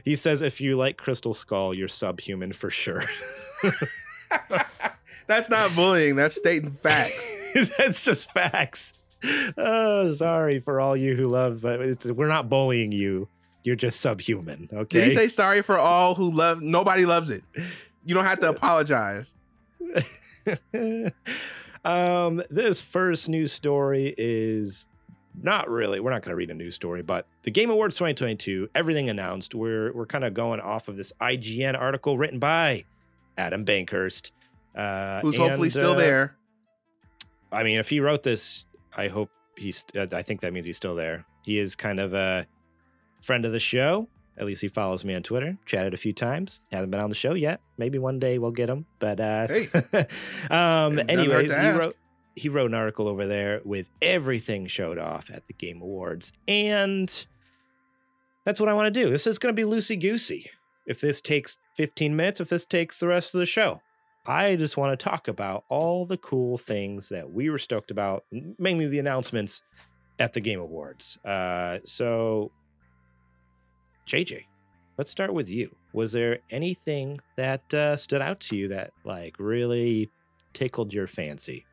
he 0.03 0.15
says 0.15 0.41
if 0.41 0.59
you 0.61 0.77
like 0.77 0.97
Crystal 0.97 1.33
Skull, 1.33 1.73
you're 1.73 1.87
subhuman 1.87 2.53
for 2.53 2.69
sure. 2.69 3.03
That's 5.27 5.49
not 5.49 5.75
bullying, 5.75 6.15
that's 6.15 6.35
stating 6.35 6.69
facts. 6.71 7.53
That's 7.77 8.03
just 8.03 8.31
facts. 8.31 8.93
Oh, 9.57 10.13
sorry 10.13 10.59
for 10.59 10.79
all 10.79 10.95
you 10.95 11.15
who 11.15 11.25
love, 11.25 11.61
but 11.61 11.81
it's, 11.81 12.05
we're 12.05 12.27
not 12.27 12.47
bullying 12.47 12.91
you. 12.91 13.27
You're 13.63 13.75
just 13.75 13.99
subhuman. 14.01 14.69
Okay. 14.71 14.99
Did 14.99 15.05
he 15.05 15.09
say 15.09 15.27
sorry 15.29 15.63
for 15.63 15.79
all 15.79 16.13
who 16.13 16.29
love 16.29 16.61
nobody 16.61 17.07
loves 17.07 17.31
it? 17.31 17.43
You 18.05 18.13
don't 18.13 18.25
have 18.25 18.39
to 18.41 18.49
apologize. 18.49 19.33
um, 21.83 22.43
this 22.51 22.81
first 22.81 23.27
news 23.27 23.51
story 23.51 24.13
is 24.15 24.85
not 25.41 25.69
really. 25.69 25.99
We're 25.99 26.11
not 26.11 26.21
going 26.21 26.31
to 26.31 26.35
read 26.35 26.49
a 26.49 26.53
news 26.53 26.75
story, 26.75 27.01
but 27.01 27.27
the 27.43 27.51
Game 27.51 27.69
Awards 27.69 27.95
2022, 27.95 28.69
everything 28.75 29.09
announced. 29.09 29.55
We're 29.55 29.93
we're 29.93 30.05
kind 30.05 30.23
of 30.23 30.33
going 30.33 30.59
off 30.59 30.87
of 30.87 30.97
this 30.97 31.11
IGN 31.21 31.79
article 31.79 32.17
written 32.17 32.39
by 32.39 32.85
Adam 33.37 33.65
Bankhurst, 33.65 34.31
uh, 34.75 35.21
Who's 35.21 35.37
hopefully 35.37 35.69
still 35.69 35.91
uh, 35.91 35.95
there. 35.95 36.37
I 37.51 37.63
mean, 37.63 37.79
if 37.79 37.89
he 37.89 37.99
wrote 37.99 38.23
this, 38.23 38.65
I 38.95 39.07
hope 39.07 39.29
he's. 39.57 39.85
Uh, 39.95 40.07
I 40.11 40.21
think 40.21 40.41
that 40.41 40.53
means 40.53 40.65
he's 40.65 40.77
still 40.77 40.95
there. 40.95 41.25
He 41.43 41.59
is 41.59 41.75
kind 41.75 41.99
of 41.99 42.13
a 42.13 42.47
friend 43.21 43.45
of 43.45 43.51
the 43.51 43.59
show. 43.59 44.07
At 44.37 44.45
least 44.45 44.61
he 44.61 44.67
follows 44.67 45.05
me 45.05 45.15
on 45.15 45.23
Twitter. 45.23 45.57
Chatted 45.65 45.93
a 45.93 45.97
few 45.97 46.11
times. 46.11 46.61
Hasn't 46.71 46.91
been 46.91 46.99
on 46.99 47.09
the 47.09 47.15
show 47.15 47.35
yet. 47.35 47.61
Maybe 47.77 47.97
one 47.97 48.19
day 48.19 48.37
we'll 48.37 48.51
get 48.51 48.69
him. 48.69 48.85
But 48.99 49.19
uh, 49.21 49.47
Hey. 49.47 49.67
um, 50.49 50.99
anyways, 51.07 51.55
he 51.55 51.69
wrote 51.69 51.95
he 52.35 52.49
wrote 52.49 52.71
an 52.71 52.75
article 52.75 53.07
over 53.07 53.25
there 53.25 53.61
with 53.63 53.89
everything 54.01 54.67
showed 54.67 54.97
off 54.97 55.29
at 55.31 55.47
the 55.47 55.53
Game 55.53 55.81
Awards, 55.81 56.31
and 56.47 57.25
that's 58.43 58.59
what 58.59 58.69
I 58.69 58.73
want 58.73 58.93
to 58.93 59.03
do. 59.03 59.09
This 59.09 59.25
is 59.25 59.39
going 59.39 59.55
to 59.55 59.59
be 59.59 59.67
loosey 59.69 59.99
goosey. 59.99 60.49
If 60.85 61.01
this 61.01 61.19
takes 61.19 61.57
15 61.77 62.15
minutes, 62.15 62.39
if 62.39 62.49
this 62.49 62.65
takes 62.65 62.99
the 62.99 63.07
rest 63.07 63.33
of 63.33 63.39
the 63.39 63.45
show, 63.45 63.81
I 64.25 64.55
just 64.55 64.77
want 64.77 64.97
to 64.97 65.03
talk 65.03 65.27
about 65.27 65.63
all 65.69 66.05
the 66.05 66.17
cool 66.17 66.57
things 66.57 67.09
that 67.09 67.31
we 67.31 67.49
were 67.49 67.57
stoked 67.57 67.91
about, 67.91 68.25
mainly 68.59 68.87
the 68.87 68.99
announcements 68.99 69.61
at 70.19 70.33
the 70.33 70.41
Game 70.41 70.59
Awards. 70.59 71.17
Uh, 71.23 71.79
so, 71.85 72.51
JJ, 74.07 74.45
let's 74.97 75.11
start 75.11 75.33
with 75.33 75.49
you. 75.49 75.75
Was 75.93 76.11
there 76.11 76.39
anything 76.49 77.19
that 77.35 77.73
uh, 77.73 77.95
stood 77.95 78.21
out 78.21 78.39
to 78.41 78.55
you 78.55 78.67
that 78.69 78.91
like 79.03 79.35
really 79.39 80.09
tickled 80.53 80.93
your 80.93 81.07
fancy? 81.07 81.65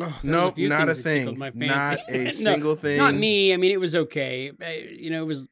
Oh, 0.00 0.18
Nope, 0.22 0.58
not 0.58 0.88
a 0.88 0.94
things 0.94 1.26
that 1.26 1.34
tickled 1.34 1.54
thing. 1.54 1.68
Not 1.68 1.98
a 2.08 2.24
No, 2.24 2.30
single 2.30 2.76
thing. 2.76 2.98
Not 2.98 3.14
me. 3.14 3.52
I 3.52 3.56
mean, 3.56 3.72
it 3.72 3.80
was 3.80 3.94
okay. 3.94 4.50
Uh, 4.50 4.66
You 4.90 5.10
know, 5.10 5.22
it 5.22 5.26
was 5.26 5.48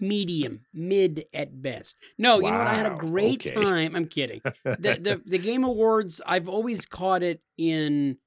medium, 0.00 0.60
mid 0.74 1.24
at 1.32 1.62
best. 1.62 1.96
No, 2.18 2.36
you 2.36 2.50
know 2.50 2.58
what? 2.58 2.66
I 2.66 2.74
had 2.74 2.92
a 2.92 2.96
great 2.96 3.46
okay. 3.46 3.54
time. 3.62 3.96
I'm 3.96 4.06
kidding. 4.06 4.40
The, 4.64 4.74
the 5.00 5.22
the 5.24 5.38
Game 5.38 5.64
Awards. 5.64 6.20
I've 6.26 6.48
always 6.48 6.84
caught 6.86 7.22
it 7.22 7.40
in 7.56 8.18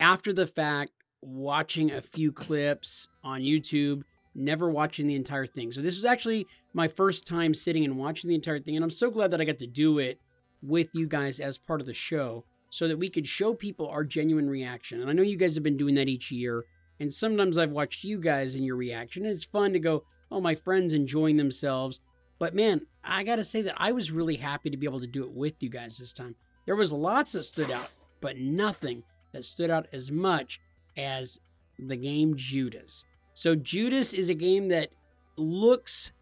after 0.00 0.32
the 0.32 0.46
fact, 0.46 0.92
watching 1.20 1.90
a 1.90 2.00
few 2.00 2.32
clips 2.32 3.08
on 3.22 3.40
YouTube. 3.40 4.02
Never 4.34 4.70
watching 4.70 5.06
the 5.06 5.14
entire 5.14 5.46
thing. 5.46 5.72
So 5.72 5.80
this 5.80 5.96
was 5.96 6.04
actually 6.04 6.46
my 6.74 6.88
first 6.88 7.26
time 7.26 7.54
sitting 7.54 7.84
and 7.86 7.96
watching 7.96 8.28
the 8.28 8.34
entire 8.34 8.60
thing, 8.60 8.76
and 8.76 8.84
I'm 8.84 8.90
so 8.90 9.10
glad 9.10 9.30
that 9.30 9.40
I 9.40 9.44
got 9.44 9.58
to 9.60 9.66
do 9.66 9.98
it 9.98 10.20
with 10.62 10.88
you 10.92 11.06
guys 11.06 11.40
as 11.40 11.56
part 11.58 11.80
of 11.80 11.86
the 11.86 11.94
show 11.94 12.44
so 12.76 12.86
that 12.86 12.98
we 12.98 13.08
could 13.08 13.26
show 13.26 13.54
people 13.54 13.88
our 13.88 14.04
genuine 14.04 14.50
reaction. 14.50 15.00
And 15.00 15.08
I 15.08 15.14
know 15.14 15.22
you 15.22 15.38
guys 15.38 15.54
have 15.54 15.64
been 15.64 15.78
doing 15.78 15.94
that 15.94 16.10
each 16.10 16.30
year. 16.30 16.66
And 17.00 17.10
sometimes 17.10 17.56
I've 17.56 17.70
watched 17.70 18.04
you 18.04 18.20
guys 18.20 18.54
and 18.54 18.66
your 18.66 18.76
reaction. 18.76 19.24
And 19.24 19.32
it's 19.32 19.46
fun 19.46 19.72
to 19.72 19.78
go, 19.78 20.04
oh, 20.30 20.42
my 20.42 20.54
friends 20.54 20.92
enjoying 20.92 21.38
themselves. 21.38 22.00
But 22.38 22.54
man, 22.54 22.82
I 23.02 23.22
got 23.22 23.36
to 23.36 23.44
say 23.44 23.62
that 23.62 23.76
I 23.78 23.92
was 23.92 24.10
really 24.10 24.36
happy 24.36 24.68
to 24.68 24.76
be 24.76 24.84
able 24.84 25.00
to 25.00 25.06
do 25.06 25.24
it 25.24 25.30
with 25.30 25.54
you 25.62 25.70
guys 25.70 25.96
this 25.96 26.12
time. 26.12 26.34
There 26.66 26.76
was 26.76 26.92
lots 26.92 27.32
that 27.32 27.44
stood 27.44 27.70
out, 27.70 27.92
but 28.20 28.36
nothing 28.36 29.04
that 29.32 29.46
stood 29.46 29.70
out 29.70 29.86
as 29.90 30.10
much 30.10 30.60
as 30.98 31.40
the 31.78 31.96
game 31.96 32.36
Judas. 32.36 33.06
So 33.32 33.54
Judas 33.54 34.12
is 34.12 34.28
a 34.28 34.34
game 34.34 34.68
that 34.68 34.90
looks 35.38 36.12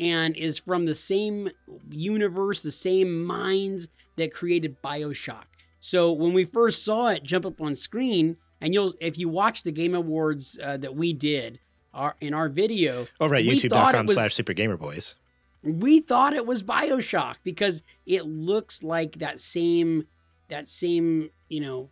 and 0.00 0.36
is 0.36 0.58
from 0.58 0.86
the 0.86 0.94
same 0.96 1.50
universe, 1.88 2.64
the 2.64 2.72
same 2.72 3.22
minds 3.22 3.86
that 4.16 4.34
created 4.34 4.82
BioShock. 4.82 5.44
So 5.80 6.12
when 6.12 6.32
we 6.34 6.44
first 6.44 6.84
saw 6.84 7.08
it 7.08 7.22
jump 7.24 7.44
up 7.46 7.60
on 7.60 7.74
screen, 7.74 8.36
and 8.60 8.74
you'll 8.74 8.92
if 9.00 9.18
you 9.18 9.28
watch 9.28 9.62
the 9.62 9.72
Game 9.72 9.94
Awards 9.94 10.58
uh, 10.62 10.76
that 10.76 10.94
we 10.94 11.12
did 11.12 11.58
our, 11.94 12.14
in 12.20 12.34
our 12.34 12.48
video, 12.48 13.06
Over 13.20 13.34
at 13.36 13.44
we 13.44 13.58
thought 13.58 13.94
it 13.94 13.98
youtube.com 13.98 14.06
was- 14.06 14.14
slash 14.16 14.34
super 14.34 14.52
gamer 14.52 14.76
boys. 14.76 15.14
we 15.62 16.00
thought 16.00 16.32
it 16.34 16.46
was 16.46 16.62
BioShock 16.62 17.36
because 17.44 17.82
it 18.06 18.26
looks 18.26 18.82
like 18.82 19.18
that 19.18 19.40
same 19.40 20.06
that 20.48 20.68
same, 20.68 21.30
you 21.48 21.60
know, 21.60 21.88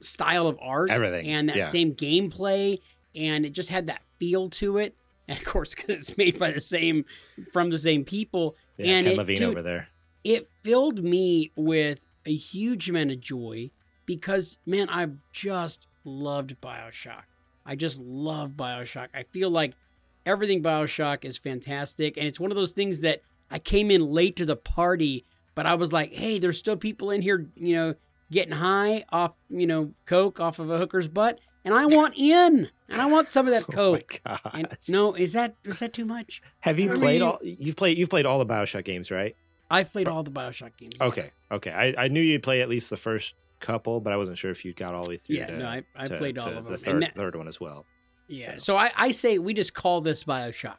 style 0.00 0.46
of 0.48 0.58
art 0.60 0.90
Everything, 0.90 1.26
and 1.26 1.48
that 1.50 1.56
yeah. 1.56 1.62
same 1.62 1.94
gameplay 1.94 2.80
and 3.14 3.44
it 3.44 3.50
just 3.52 3.68
had 3.68 3.86
that 3.88 4.02
feel 4.18 4.48
to 4.50 4.78
it. 4.78 4.94
And 5.28 5.38
of 5.38 5.44
course 5.44 5.76
cuz 5.76 5.94
it's 5.94 6.16
made 6.16 6.40
by 6.40 6.50
the 6.50 6.60
same 6.60 7.04
from 7.52 7.70
the 7.70 7.78
same 7.78 8.04
people 8.04 8.56
Yeah, 8.76 8.96
and 8.96 9.04
Ken 9.06 9.12
it, 9.12 9.18
Levine 9.18 9.36
dude, 9.36 9.48
over 9.50 9.62
there. 9.62 9.88
it 10.24 10.48
filled 10.64 11.04
me 11.04 11.52
with 11.54 12.00
a 12.26 12.34
huge 12.34 12.88
amount 12.90 13.10
of 13.10 13.20
joy 13.20 13.70
because 14.06 14.58
man 14.66 14.88
i 14.90 15.06
just 15.32 15.86
loved 16.04 16.56
bioshock 16.60 17.22
i 17.66 17.74
just 17.74 18.00
love 18.00 18.52
bioshock 18.52 19.08
i 19.14 19.22
feel 19.24 19.50
like 19.50 19.74
everything 20.26 20.62
bioshock 20.62 21.24
is 21.24 21.38
fantastic 21.38 22.16
and 22.16 22.26
it's 22.26 22.40
one 22.40 22.50
of 22.50 22.56
those 22.56 22.72
things 22.72 23.00
that 23.00 23.22
i 23.50 23.58
came 23.58 23.90
in 23.90 24.04
late 24.06 24.36
to 24.36 24.44
the 24.44 24.56
party 24.56 25.24
but 25.54 25.66
i 25.66 25.74
was 25.74 25.92
like 25.92 26.12
hey 26.12 26.38
there's 26.38 26.58
still 26.58 26.76
people 26.76 27.10
in 27.10 27.22
here 27.22 27.46
you 27.56 27.74
know 27.74 27.94
getting 28.30 28.54
high 28.54 29.04
off 29.10 29.32
you 29.48 29.66
know 29.66 29.92
coke 30.06 30.40
off 30.40 30.58
of 30.58 30.70
a 30.70 30.78
hooker's 30.78 31.08
butt 31.08 31.38
and 31.64 31.74
i 31.74 31.84
want 31.86 32.14
in 32.16 32.68
and 32.88 33.00
i 33.00 33.06
want 33.06 33.28
some 33.28 33.46
of 33.46 33.52
that 33.52 33.66
coke 33.66 34.20
Oh 34.26 34.36
my 34.52 34.60
and 34.60 34.68
no 34.88 35.14
is 35.14 35.32
that 35.32 35.54
is 35.64 35.78
that 35.80 35.92
too 35.92 36.04
much 36.04 36.40
Have 36.60 36.78
you 36.78 36.92
I 36.92 36.96
played 36.96 37.20
mean- 37.20 37.28
all? 37.28 37.38
You've 37.42 37.76
played. 37.76 37.98
You've 37.98 38.10
played 38.10 38.26
all 38.26 38.38
the 38.38 38.46
Bioshock 38.46 38.84
games, 38.84 39.10
right? 39.10 39.34
I've 39.70 39.92
played 39.92 40.08
all 40.08 40.22
the 40.22 40.30
bioshock 40.30 40.76
games 40.76 40.94
yeah. 41.00 41.06
Okay. 41.06 41.30
Okay. 41.52 41.70
I, 41.70 42.04
I 42.04 42.08
knew 42.08 42.20
you'd 42.20 42.42
play 42.42 42.60
at 42.62 42.68
least 42.68 42.90
the 42.90 42.96
first 42.96 43.34
couple, 43.60 44.00
but 44.00 44.12
I 44.12 44.16
wasn't 44.16 44.38
sure 44.38 44.50
if 44.50 44.64
you'd 44.64 44.76
got 44.76 44.94
all 44.94 45.02
the 45.02 45.10
way 45.10 45.16
through. 45.18 45.36
Yeah, 45.36 45.46
to- 45.46 45.56
no, 45.58 45.66
I, 45.66 45.82
I 45.96 46.06
to- 46.08 46.16
played 46.18 46.34
to 46.36 46.42
all 46.42 46.48
of 46.48 46.54
them. 46.64 46.72
The 46.72 46.78
third, 46.78 47.02
that- 47.02 47.14
third 47.14 47.36
one 47.36 47.46
as 47.48 47.60
well. 47.60 47.84
yeah, 48.28 48.54
so 48.58 48.76
I, 48.76 48.90
I 48.96 49.10
say 49.10 49.38
we 49.38 49.52
just 49.54 49.74
call 49.74 50.00
this 50.00 50.24
Bioshock. 50.24 50.76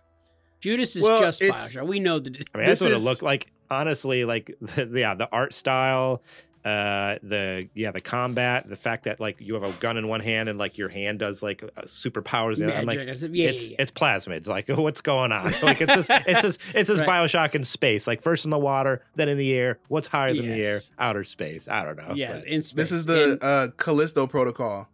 Judas 0.61 0.95
is 0.95 1.03
Well, 1.03 1.21
just 1.21 1.41
Bioshock. 1.41 1.85
We 1.87 1.99
know 1.99 2.19
that. 2.19 2.35
I 2.53 2.57
mean, 2.57 2.65
This 2.67 2.79
that's 2.79 2.91
what 2.91 2.99
it 3.01 3.03
looked 3.03 3.21
like. 3.23 3.51
Honestly, 3.69 4.25
like 4.25 4.55
the, 4.61 4.89
yeah, 4.93 5.15
the 5.15 5.29
art 5.31 5.53
style, 5.53 6.21
uh, 6.63 7.15
the 7.23 7.69
yeah, 7.73 7.91
the 7.91 8.01
combat, 8.01 8.69
the 8.69 8.75
fact 8.75 9.05
that 9.05 9.19
like 9.19 9.41
you 9.41 9.53
have 9.55 9.63
a 9.63 9.71
gun 9.79 9.97
in 9.97 10.07
one 10.07 10.19
hand 10.21 10.47
and 10.49 10.59
like 10.59 10.77
your 10.77 10.89
hand 10.89 11.19
does 11.19 11.41
like 11.41 11.63
uh, 11.63 11.81
superpowers. 11.83 12.61
in. 12.61 12.69
I'm 12.69 12.85
like, 12.85 12.97
Magic. 12.99 13.29
Yeah, 13.33 13.49
it's 13.49 13.63
yeah, 13.63 13.69
yeah. 13.71 13.75
it's 13.79 13.91
plasmids. 13.91 14.47
Like, 14.47 14.67
what's 14.69 15.01
going 15.01 15.31
on? 15.31 15.53
Like, 15.63 15.81
it's 15.81 15.95
just 15.95 16.09
it's 16.27 16.41
just 16.41 16.61
it's 16.73 16.87
just 16.89 17.01
Right. 17.01 17.09
Bioshock 17.09 17.55
in 17.55 17.63
space. 17.63 18.05
Like, 18.07 18.21
first 18.21 18.45
in 18.45 18.51
the 18.51 18.57
water, 18.59 19.03
then 19.15 19.29
in 19.29 19.37
the 19.37 19.53
air. 19.53 19.79
What's 19.87 20.07
higher 20.07 20.33
than 20.33 20.47
the 20.47 20.63
air? 20.65 20.79
Outer 20.99 21.23
space. 21.23 21.67
I 21.69 21.83
don't 21.85 21.97
know. 21.97 22.13
yeah, 22.15 22.41
in 22.45 22.61
space. 22.61 22.75
This 22.75 22.91
is 22.91 23.05
the 23.05 23.31
And- 23.33 23.43
uh, 23.43 23.67
Callisto 23.77 24.27
Protocol 24.27 24.87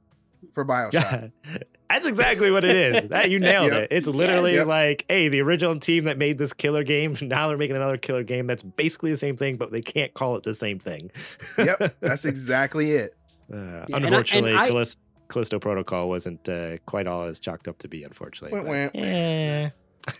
for 0.54 0.64
Bioshock. 0.66 1.32
That's 1.90 2.06
exactly 2.06 2.52
what 2.52 2.64
it 2.66 2.76
is. 2.76 3.10
That 3.10 3.30
you 3.30 3.40
nailed 3.40 3.72
Yep. 3.72 3.84
it. 3.84 3.88
It's 3.92 4.08
literally 4.08 4.56
Yep. 4.56 4.68
like, 4.68 5.06
hey, 5.10 5.30
the 5.30 5.42
original 5.42 5.80
team 5.80 6.04
that 6.06 6.18
made 6.18 6.38
this 6.38 6.54
killer 6.54 6.84
game, 6.84 7.18
now 7.22 7.48
they're 7.48 7.58
making 7.58 7.76
another 7.78 7.98
killer 7.98 8.24
game 8.24 8.48
that's 8.48 8.64
basically 8.64 9.12
the 9.12 9.18
same 9.18 9.38
thing, 9.38 9.56
but 9.58 9.72
they 9.72 9.82
can't 9.82 10.14
call 10.14 10.36
it 10.36 10.44
the 10.44 10.54
same 10.56 10.80
thing. 10.80 11.12
yep, 11.58 11.96
that's 12.02 12.26
exactly 12.26 12.92
it. 12.92 13.16
Uh, 13.52 13.56
and 13.56 13.66
I- 13.72 13.86
and 13.98 14.06
unfortunately, 14.06 14.54
I- 14.56 14.68
Callis- 14.68 14.98
Callisto 15.30 15.60
Protocol 15.60 16.10
wasn't 16.10 16.48
uh, 16.50 16.78
quite 16.86 17.08
all 17.08 17.24
as 17.24 17.40
chalked 17.40 17.68
up 17.68 17.78
to 17.80 17.88
be, 17.88 18.04
unfortunately. 18.04 18.58
Wah, 18.60 18.64
but- 18.64 18.94
wah. 18.96 19.02
Eh. 19.02 19.70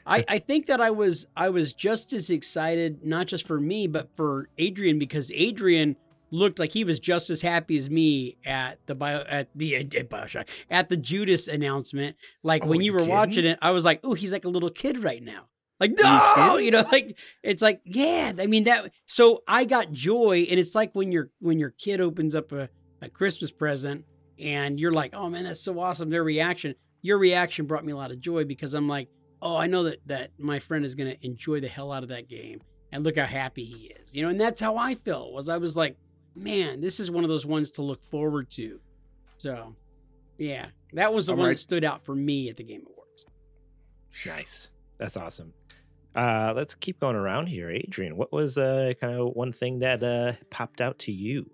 I, 0.06 0.26
I 0.28 0.40
think 0.40 0.66
that 0.66 0.82
I 0.82 0.90
was 0.92 1.28
I 1.38 1.48
was 1.50 1.72
just 1.72 2.12
as 2.12 2.30
excited, 2.30 3.06
not 3.06 3.28
just 3.28 3.48
for 3.48 3.58
me, 3.58 3.88
but 3.88 4.10
for 4.18 4.50
Adrian 4.58 5.00
because 5.00 5.32
Adrian 5.34 5.96
looked 6.32 6.60
like 6.60 6.72
he 6.74 6.84
was 6.84 7.00
just 7.00 7.30
as 7.30 7.42
happy 7.42 7.78
as 7.78 7.90
me 7.90 8.38
at 8.46 8.86
the 8.88 8.96
bio 8.96 9.24
at 9.28 9.50
the 9.56 9.76
at 9.78 9.90
Bioshock 10.10 10.48
at 10.70 10.90
the 10.90 10.98
Judas 10.98 11.48
announcement. 11.48 12.16
Like 12.44 12.64
Oh, 12.64 12.68
when 12.68 12.80
you 12.82 12.88
you 12.88 12.94
were 12.94 13.00
kidding? 13.00 13.14
watching 13.14 13.46
it, 13.46 13.60
I 13.62 13.72
was 13.72 13.86
like, 13.86 14.00
"Oh, 14.04 14.14
he's 14.14 14.32
like 14.32 14.46
a 14.46 14.50
little 14.50 14.70
kid 14.70 15.04
right 15.04 15.24
now." 15.24 15.48
Like 15.80 15.92
Are 16.04 16.38
you 16.38 16.48
no, 16.48 16.58
you 16.66 16.72
know, 16.72 16.84
like 16.92 17.18
it's 17.44 17.62
like 17.62 17.82
yeah. 17.86 18.34
I 18.40 18.48
mean 18.48 18.64
that. 18.66 18.92
So 19.06 19.44
I 19.48 19.66
got 19.66 19.92
joy, 19.92 20.48
and 20.50 20.60
it's 20.60 20.74
like 20.76 20.94
when 20.94 21.12
your 21.12 21.30
when 21.40 21.60
your 21.60 21.70
kid 21.70 22.02
opens 22.02 22.34
up 22.36 22.52
a, 22.52 22.70
a 23.02 23.10
Christmas 23.10 23.52
present, 23.52 24.04
and 24.40 24.80
you're 24.80 24.92
like, 24.92 25.14
"Oh 25.16 25.30
man, 25.30 25.44
that's 25.44 25.62
so 25.62 25.80
awesome!" 25.80 26.10
Their 26.10 26.24
reaction, 26.24 26.74
your 27.02 27.20
reaction 27.20 27.66
brought 27.68 27.86
me 27.86 27.92
a 27.92 27.96
lot 27.96 28.12
of 28.12 28.20
joy 28.20 28.44
because 28.44 28.74
I'm 28.74 28.88
like, 28.88 29.08
"Oh, 29.42 29.56
I 29.56 29.68
know 29.68 29.84
that 29.84 30.00
that 30.08 30.32
my 30.40 30.60
friend 30.60 30.84
is 30.84 30.96
gonna 30.96 31.16
enjoy 31.22 31.60
the 31.62 31.68
hell 31.68 31.92
out 31.92 32.02
of 32.04 32.10
that 32.10 32.28
game, 32.28 32.60
and 32.92 33.04
look 33.06 33.16
how 33.18 33.26
happy 33.28 33.64
he 33.64 33.94
is." 34.02 34.16
You 34.16 34.24
know, 34.24 34.30
and 34.30 34.42
that's 34.42 34.60
how 34.60 34.78
I 34.78 34.96
felt. 34.96 35.32
Was 35.32 35.48
I 35.48 35.58
was 35.58 35.78
like, 35.78 35.96
"Man, 36.44 36.82
this 36.82 37.00
is 37.00 37.10
one 37.12 37.24
of 37.24 37.30
those 37.30 37.46
ones 37.46 37.72
to 37.72 37.82
look 37.82 38.04
forward 38.04 38.50
to." 38.52 38.80
So, 39.38 39.76
yeah, 40.38 40.68
that 40.94 41.14
was 41.14 41.28
the 41.28 41.34
All 41.34 41.38
one 41.40 41.48
right. 41.48 41.54
that 41.54 41.60
stood 41.60 41.84
out 41.84 42.04
for 42.06 42.16
me 42.16 42.50
at 42.50 42.58
the 42.58 42.64
Game 42.64 42.84
Awards. 42.86 43.26
Nice. 44.26 44.70
That's 44.98 45.16
awesome. 45.18 45.54
Uh, 46.16 46.54
let's 46.56 46.74
keep 46.74 47.00
going 47.00 47.16
around 47.16 47.48
here. 47.48 47.70
Adrian, 47.70 48.18
what 48.18 48.32
was 48.32 48.58
uh, 48.58 48.94
kind 49.00 49.14
of 49.14 49.36
one 49.36 49.52
thing 49.54 49.80
that 49.80 50.02
uh, 50.04 50.34
popped 50.50 50.82
out 50.82 50.98
to 51.00 51.12
you? 51.12 51.52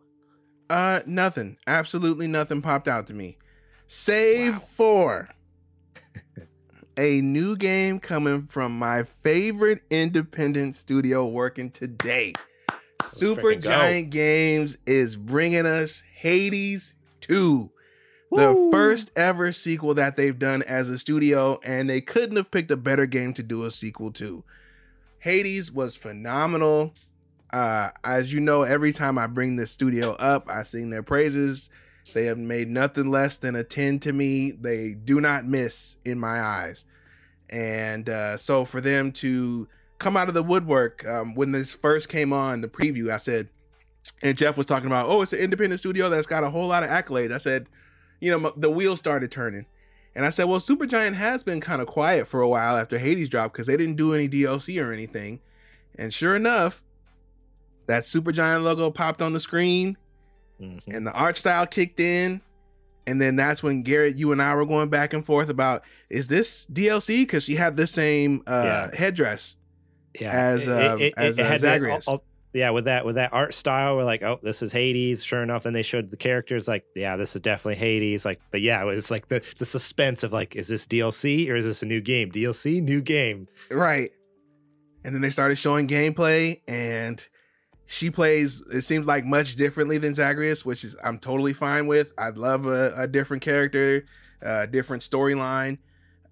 Uh, 0.69 1.02
nothing. 1.06 1.58
Absolutely 1.67 2.28
nothing 2.28 2.62
popped 2.62 2.88
out 2.88 3.06
to 3.08 3.13
me. 3.13 3.38
Save 3.88 4.54
Wow. 4.54 4.60
for 4.60 5.30
a 6.98 7.19
new 7.22 7.58
game 7.58 8.00
coming 8.00 8.48
from 8.48 8.78
my 8.80 9.04
favorite 9.04 9.82
independent 9.89 10.76
studio 10.76 11.26
working 11.28 11.69
today. 11.69 12.34
Super. 13.04 13.56
Giant 13.56 14.10
Games 14.10 14.78
is 14.86 15.16
bringing 15.16 15.66
us 15.66 16.04
Hades 16.16 16.96
2. 17.22 17.70
The 18.32 18.70
first 18.72 19.12
ever 19.16 19.52
sequel 19.52 19.94
that 19.94 20.18
they've 20.18 20.38
done 20.38 20.63
as 20.63 20.89
a 20.89 20.98
studio, 20.98 21.60
and 21.63 21.88
they 21.88 22.02
couldn't 22.02 22.36
have 22.36 22.50
picked 22.50 22.72
a 22.72 22.78
better 22.78 23.06
game 23.06 23.32
to 23.34 23.44
do 23.44 23.63
a 23.63 23.70
sequel 23.70 24.12
to. 24.13 24.44
Hades 25.20 25.72
was 25.72 25.96
phenomenal. 25.96 26.94
Uh, 27.52 27.92
as 28.04 28.34
you 28.34 28.39
know, 28.39 28.63
every 28.63 28.92
time 28.92 29.20
I 29.20 29.28
bring 29.28 29.56
this 29.56 29.70
studio 29.70 30.13
up, 30.13 30.50
I 30.50 30.63
sing 30.63 30.89
their 30.89 31.04
praises. 31.04 31.70
They 32.13 32.26
have 32.26 32.39
made 32.39 32.70
nothing 32.70 33.12
less 33.12 33.38
than 33.38 33.56
a 33.56 33.63
10 33.63 34.00
to 34.00 34.13
me. 34.13 34.52
They 34.52 34.96
do 34.96 35.22
not 35.22 35.46
miss 35.46 35.98
in 36.04 36.20
my 36.20 36.42
eyes. 36.42 36.86
And 37.50 38.10
uh, 38.10 38.38
so 38.38 38.66
for 38.66 38.82
them 38.82 39.12
to 39.13 39.68
come 40.04 40.18
out 40.18 40.28
of 40.28 40.34
the 40.34 40.44
woodwork, 40.44 41.06
um, 41.08 41.34
when 41.36 41.52
this 41.52 41.74
first 41.74 42.10
came 42.10 42.32
on, 42.34 42.62
the 42.62 42.68
preview, 42.68 43.10
I 43.12 43.18
said, 43.18 43.50
and 44.22 44.38
Jeff 44.38 44.58
was 44.58 44.66
talking 44.66 44.88
about, 44.88 45.08
oh, 45.08 45.22
it's 45.22 45.34
an 45.34 45.39
independent 45.39 45.80
studio 45.80 46.10
that's 46.10 46.28
got 46.28 46.44
a 46.44 46.50
whole 46.50 46.68
lot 46.68 46.84
of 46.84 46.89
accolades. 46.89 47.32
I 47.32 47.38
said, 47.38 47.68
you 48.22 48.32
know, 48.38 48.54
the 48.56 48.70
wheels 48.70 49.00
started 49.00 49.32
turning. 49.32 49.66
And 50.16 50.26
I 50.26 50.30
said, 50.30 50.46
well, 50.46 50.60
Supergiant 50.60 51.13
has 51.16 51.44
been 51.44 51.60
kind 51.60 51.82
of 51.82 51.88
quiet 51.88 52.28
for 52.28 52.42
a 52.42 52.48
while 52.48 52.78
after 52.78 53.00
Hades 53.00 53.30
dropped 53.30 53.54
because 53.54 53.68
they 53.68 53.76
didn't 53.78 53.96
do 53.96 54.13
any 54.13 54.30
DLC 54.30 54.82
or 54.84 54.92
anything. 54.94 55.39
And 55.98 56.13
sure 56.13 56.36
enough, 56.36 56.84
that 57.88 58.04
Supergiant 58.04 58.63
logo 58.63 58.92
popped 58.92 59.22
on 59.22 59.34
the 59.34 59.39
screen 59.39 59.98
Mhm. 60.62 60.82
and 60.88 61.06
the 61.08 61.12
art 61.12 61.38
style 61.38 61.66
kicked 61.66 62.00
in. 62.00 62.42
And 63.06 63.20
then 63.20 63.36
that's 63.36 63.62
when 63.62 63.82
Garrett, 63.82 64.16
you 64.18 64.32
and 64.32 64.42
I 64.42 64.56
were 64.56 64.66
going 64.66 64.89
back 64.89 65.13
and 65.13 65.26
forth 65.26 65.50
about 65.50 65.84
is 66.10 66.28
this 66.30 66.66
DLC? 66.68 67.24
Because 67.24 67.44
she 67.44 67.56
had 67.56 67.76
the 67.76 67.88
same 67.88 68.44
uh, 68.48 68.62
Yeah. 68.94 68.96
headdress. 68.98 69.56
Yeah, 70.19 70.30
as, 70.32 70.67
um, 70.67 71.02
as, 71.17 71.39
uh, 71.39 71.43
had 71.43 71.62
that- 71.62 71.76
Zagreus. 71.76 72.08
all- 72.08 72.15
all- 72.15 72.23
yeah, 72.56 72.69
with 72.69 72.86
that 72.86 73.04
with 73.04 73.15
that 73.15 73.34
art 73.34 73.52
style, 73.56 73.95
we're 73.95 74.04
like, 74.04 74.21
oh, 74.21 74.39
this 74.43 74.62
is 74.62 74.71
Hades. 74.71 75.23
Sure 75.23 75.41
enough, 75.41 75.63
then 75.63 75.73
they 75.73 75.82
showed 75.82 76.12
the 76.12 76.17
characters, 76.17 76.67
like, 76.67 76.86
yeah, 76.95 77.15
this 77.17 77.34
is 77.36 77.41
definitely 77.41 77.78
Hades. 77.78 78.26
Like, 78.26 78.39
but 78.52 78.62
yeah, 78.62 78.80
it 78.80 78.86
was 78.86 79.10
like 79.10 79.28
the 79.28 79.41
the 79.58 79.65
suspense 79.65 80.21
of 80.21 80.32
like, 80.32 80.56
is 80.56 80.67
this 80.67 80.86
DLC 80.86 81.49
or 81.49 81.56
is 81.56 81.65
this 81.65 81.82
a 81.82 81.88
new 81.88 81.99
game? 81.99 82.32
DLC, 82.32 82.80
new 82.80 83.02
game. 83.02 83.45
Right. 83.71 84.12
And 85.04 85.15
then 85.15 85.21
they 85.23 85.32
started 85.32 85.56
showing 85.58 85.88
gameplay, 85.88 86.62
and 86.67 87.26
she 87.88 88.12
plays, 88.12 88.62
it 88.71 88.82
seems 88.84 89.08
like 89.08 89.26
much 89.26 89.56
differently 89.56 89.97
than 89.97 90.13
Zagreus, 90.13 90.63
which 90.63 90.84
is 90.84 90.95
I'm 91.04 91.17
totally 91.17 91.54
fine 91.54 91.88
with. 91.88 92.13
I'd 92.19 92.38
love 92.38 92.67
a, 92.67 92.93
a 92.95 93.08
different 93.08 93.41
character, 93.41 94.06
a 94.43 94.67
different 94.67 95.02
storyline. 95.02 95.80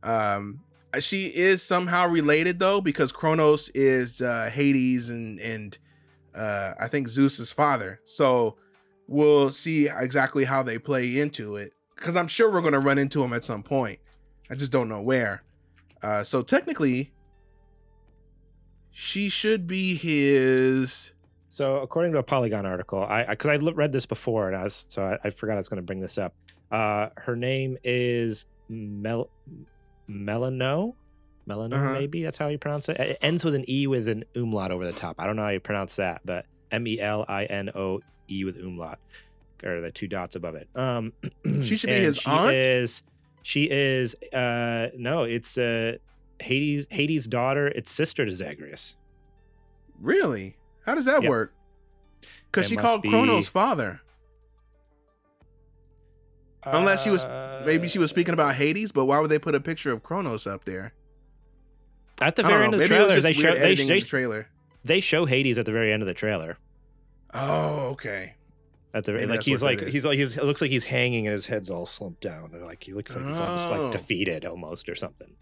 Um, 0.03 0.59
she 0.99 1.27
is 1.27 1.61
somehow 1.61 2.07
related 2.07 2.59
though, 2.59 2.81
because 2.81 3.11
Kronos 3.11 3.69
is 3.69 4.21
uh, 4.21 4.49
Hades 4.51 5.09
and 5.09 5.39
and 5.39 5.77
uh, 6.35 6.73
I 6.79 6.87
think 6.87 7.07
Zeus's 7.07 7.51
father. 7.51 7.99
So 8.03 8.57
we'll 9.07 9.51
see 9.51 9.87
exactly 9.87 10.45
how 10.45 10.63
they 10.63 10.77
play 10.77 11.19
into 11.19 11.55
it. 11.55 11.73
Because 11.95 12.15
I'm 12.15 12.27
sure 12.27 12.51
we're 12.51 12.61
gonna 12.61 12.79
run 12.79 12.97
into 12.97 13.23
him 13.23 13.33
at 13.33 13.43
some 13.43 13.63
point. 13.63 13.99
I 14.49 14.55
just 14.55 14.71
don't 14.71 14.89
know 14.89 15.01
where. 15.01 15.43
Uh, 16.03 16.23
so 16.23 16.41
technically, 16.41 17.13
she 18.91 19.29
should 19.29 19.67
be 19.67 19.95
his. 19.95 21.11
So 21.47 21.77
according 21.77 22.13
to 22.13 22.17
a 22.17 22.23
Polygon 22.23 22.65
article, 22.65 23.03
I 23.03 23.25
because 23.25 23.49
I, 23.49 23.55
lo- 23.57 23.73
read 23.73 23.91
this 23.91 24.05
before 24.05 24.47
and 24.47 24.55
I 24.55 24.63
was 24.63 24.85
so 24.89 25.03
I, 25.03 25.17
I 25.27 25.29
forgot 25.29 25.53
I 25.53 25.57
was 25.57 25.69
going 25.69 25.81
to 25.81 25.85
bring 25.85 25.99
this 25.99 26.17
up. 26.17 26.33
Uh, 26.71 27.09
her 27.17 27.35
name 27.35 27.77
is 27.83 28.45
Mel 28.69 29.29
Melano. 30.11 30.95
Melano, 31.47 31.73
Uh-huh. 31.73 31.93
maybe 31.93 32.23
that's 32.23 32.37
how 32.37 32.47
you 32.49 32.57
pronounce 32.59 32.87
it. 32.89 32.99
It 32.99 33.17
ends 33.21 33.43
with 33.43 33.55
an 33.55 33.65
E 33.69 33.87
with 33.87 34.07
an 34.07 34.23
umlaut 34.35 34.71
over 34.71 34.85
the 34.85 34.93
top. 34.93 35.15
I 35.19 35.25
don't 35.25 35.35
know 35.35 35.41
how 35.43 35.49
you 35.49 35.59
pronounce 35.59 35.95
that, 35.95 36.21
but 36.23 36.45
M 36.71 36.87
E 36.87 36.99
L 36.99 37.25
I 37.27 37.45
N 37.45 37.69
O 37.75 37.99
E 38.29 38.43
with 38.45 38.57
umlaut 38.57 38.99
or 39.63 39.81
the 39.81 39.91
two 39.91 40.07
dots 40.07 40.35
above 40.35 40.55
it. 40.55 40.67
Um, 40.75 41.13
She 41.63 41.75
should 41.75 41.87
be 41.87 41.93
his 41.95 42.17
she 42.17 42.29
aunt? 42.29 42.53
Is 42.55 43.01
she 43.41 43.63
is 43.71 44.15
uh 44.33 44.89
no? 44.95 45.23
It's 45.23 45.57
uh 45.57 45.97
Hades 46.39 46.87
Hades' 46.91 47.25
daughter. 47.27 47.67
It's 47.67 47.89
sister 47.91 48.23
to 48.25 48.31
Zagreus. 48.31 48.95
Really? 49.99 50.57
How 50.85 50.95
does 50.95 51.05
that 51.05 51.21
Yep. 51.23 51.29
work? 51.29 51.53
Because 52.51 52.67
she 52.67 52.75
called 52.75 53.01
be- 53.01 53.09
Kronos 53.09 53.47
father. 53.47 54.01
Unless 56.63 57.03
she 57.03 57.09
was- 57.09 57.25
Maybe 57.65 57.87
she 57.87 57.99
was 57.99 58.11
Uh, 58.11 58.15
speaking 58.15 58.33
about 58.33 58.55
Hades, 58.55 58.91
but 58.91 59.05
why 59.05 59.19
would 59.19 59.29
they 59.29 59.39
put 59.39 59.53
a 59.55 59.59
picture 59.59 59.91
of 59.91 60.01
Kronos 60.03 60.47
up 60.47 60.65
there? 60.65 60.93
At 62.19 62.35
the 62.35 62.43
very 62.43 62.63
end 62.63 62.71
know. 62.71 62.77
of 62.77 62.81
the 62.81 62.87
trailer, 62.87 63.19
they 63.21 63.33
show 63.33 63.53
they, 63.53 63.75
they, 63.75 63.99
the 63.99 64.01
trailer. 64.01 64.47
they 64.83 64.99
show 64.99 65.25
Hades 65.25 65.57
at 65.57 65.65
the 65.65 65.71
very 65.71 65.91
end 65.91 66.01
of 66.03 66.07
the 66.07 66.13
trailer. 66.13 66.57
Oh, 67.33 67.89
okay. 67.93 68.35
At 68.93 69.05
the 69.05 69.13
Maybe 69.13 69.25
like 69.27 69.41
he's 69.43 69.61
like 69.63 69.81
he's 69.87 70.05
like 70.05 70.17
he's 70.17 70.37
it 70.37 70.43
looks 70.43 70.61
like 70.61 70.69
he's 70.69 70.83
hanging 70.83 71.25
and 71.25 71.33
his 71.33 71.45
head's 71.45 71.69
all 71.69 71.85
slumped 71.85 72.21
down 72.21 72.49
and 72.53 72.63
like 72.63 72.83
he 72.83 72.93
looks 72.93 73.15
like 73.15 73.25
he's 73.25 73.37
almost 73.37 73.67
Oh. 73.67 73.83
like 73.83 73.91
defeated 73.93 74.45
almost 74.45 74.89
or 74.89 74.95
something. 74.95 75.33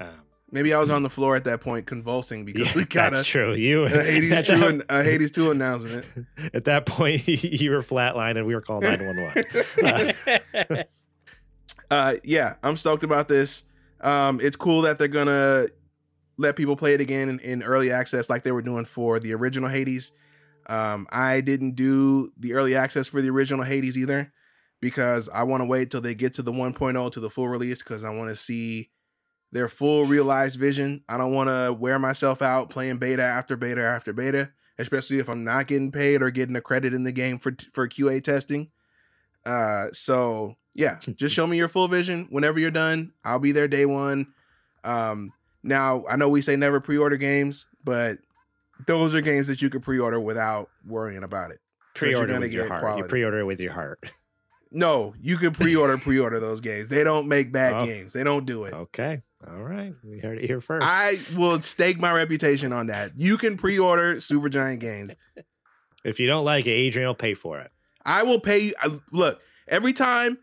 Um, 0.00 0.08
Maybe 0.50 0.74
I 0.74 0.78
was 0.80 0.90
on 0.90 1.02
the 1.02 1.08
floor 1.08 1.34
at 1.36 1.44
that 1.44 1.60
point 1.62 1.86
convulsing 1.86 2.44
because 2.44 2.74
yeah, 2.74 2.82
we 2.82 2.84
got 2.86 3.12
that's 3.12 3.22
a, 3.22 3.24
true. 3.24 3.54
You 3.54 3.84
a 3.84 3.88
Hades 3.88 4.46
two 4.48 4.66
an- 4.66 4.82
a 4.88 5.02
Hades 5.02 5.30
two 5.30 5.50
announcement. 5.50 6.04
at 6.52 6.64
that 6.64 6.84
point 6.86 7.26
you 7.26 7.70
were 7.70 7.82
flatlined 7.82 8.36
and 8.36 8.46
we 8.46 8.54
were 8.54 8.60
calling 8.60 8.82
nine 8.90 9.06
one 9.06 9.22
one. 9.22 10.40
uh 11.90 12.14
yeah 12.24 12.54
i'm 12.62 12.76
stoked 12.76 13.04
about 13.04 13.28
this 13.28 13.64
um 14.00 14.40
it's 14.42 14.56
cool 14.56 14.82
that 14.82 14.98
they're 14.98 15.08
gonna 15.08 15.66
let 16.38 16.56
people 16.56 16.76
play 16.76 16.94
it 16.94 17.00
again 17.00 17.28
in, 17.28 17.38
in 17.40 17.62
early 17.62 17.90
access 17.90 18.30
like 18.30 18.42
they 18.42 18.52
were 18.52 18.62
doing 18.62 18.84
for 18.84 19.18
the 19.20 19.32
original 19.34 19.68
hades 19.68 20.12
Um, 20.68 21.08
I 21.12 21.42
didn't 21.42 21.76
do 21.76 22.30
the 22.38 22.54
early 22.54 22.74
access 22.76 23.08
for 23.08 23.22
the 23.22 23.30
original 23.30 23.64
Hades 23.66 23.98
either 23.98 24.32
because 24.80 25.28
I 25.28 25.44
want 25.44 25.62
to 25.62 25.66
wait 25.66 25.90
till 25.90 26.00
they 26.00 26.14
get 26.14 26.34
to 26.34 26.42
the 26.42 26.52
1.0 26.52 27.12
to 27.12 27.20
the 27.20 27.30
full 27.30 27.48
release 27.48 27.82
because 27.82 28.04
I 28.04 28.10
want 28.10 28.30
to 28.30 28.36
see 28.36 28.90
their 29.52 29.68
full 29.68 30.04
realized 30.06 30.58
vision. 30.58 31.04
I 31.08 31.18
don't 31.18 31.34
want 31.34 31.48
to 31.50 31.72
wear 31.72 31.98
myself 31.98 32.42
out 32.42 32.70
playing 32.70 32.98
beta 32.98 33.22
after 33.22 33.56
beta 33.56 33.82
after 33.82 34.12
beta, 34.12 34.52
especially 34.78 35.18
if 35.18 35.28
I'm 35.28 35.44
not 35.44 35.66
getting 35.68 35.92
paid 35.92 36.22
or 36.22 36.30
getting 36.30 36.56
a 36.56 36.60
credit 36.62 36.94
in 36.94 37.04
the 37.04 37.12
game 37.12 37.38
for 37.38 37.54
for 37.72 37.88
QA 37.88 38.22
testing. 38.22 38.70
Uh, 39.44 39.86
so 39.92 40.56
yeah, 40.74 40.98
just 41.16 41.34
show 41.34 41.46
me 41.46 41.56
your 41.56 41.68
full 41.68 41.88
vision 41.88 42.26
whenever 42.30 42.58
you're 42.58 42.70
done. 42.70 43.12
I'll 43.24 43.38
be 43.38 43.52
there 43.52 43.68
day 43.68 43.86
one. 43.86 44.28
Um, 44.84 45.32
now 45.62 46.04
I 46.08 46.16
know 46.16 46.28
we 46.28 46.42
say 46.42 46.56
never 46.56 46.80
pre-order 46.80 47.16
games, 47.16 47.66
but 47.84 48.18
those 48.86 49.14
are 49.14 49.20
games 49.20 49.46
that 49.46 49.62
you 49.62 49.70
could 49.70 49.82
pre-order 49.82 50.18
without 50.18 50.68
worrying 50.86 51.22
about 51.22 51.50
it. 51.52 51.58
Pre-order 51.94 52.40
with 52.40 52.52
your 52.52 52.68
heart. 52.68 52.80
quality. 52.80 53.02
You 53.02 53.08
pre-order 53.08 53.44
with 53.46 53.60
your 53.60 53.72
heart. 53.72 54.00
No, 54.74 55.14
you 55.20 55.36
can 55.36 55.52
pre-order 55.52 55.98
pre-order 55.98 56.40
those 56.40 56.60
games. 56.62 56.88
They 56.88 57.04
don't 57.04 57.28
make 57.28 57.52
bad 57.52 57.74
Oh. 57.74 57.84
games. 57.86 58.14
They 58.14 58.24
don't 58.24 58.46
do 58.46 58.64
it. 58.64 58.72
Okay. 58.72 59.22
All 59.46 59.62
right. 59.62 59.92
We 60.02 60.18
heard 60.20 60.38
it 60.38 60.46
here 60.46 60.60
first. 60.62 60.86
I 60.86 61.18
will 61.36 61.60
stake 61.60 61.98
my 62.00 62.12
reputation 62.12 62.72
on 62.72 62.86
that. 62.86 63.12
You 63.16 63.36
can 63.36 63.56
pre-order 63.58 64.18
Super 64.20 64.48
Giant 64.48 64.80
games. 64.80 65.14
if 66.04 66.18
you 66.18 66.26
don't 66.26 66.44
like 66.46 66.66
it, 66.66 66.70
Adrian 66.70 67.06
will 67.08 67.14
pay 67.14 67.34
for 67.34 67.60
it. 67.60 67.70
I 68.04 68.22
will 68.22 68.40
pay 68.40 68.58
you. 68.58 68.74
I- 68.80 68.98
Look, 69.10 69.40
every 69.68 69.92
time. 69.92 70.38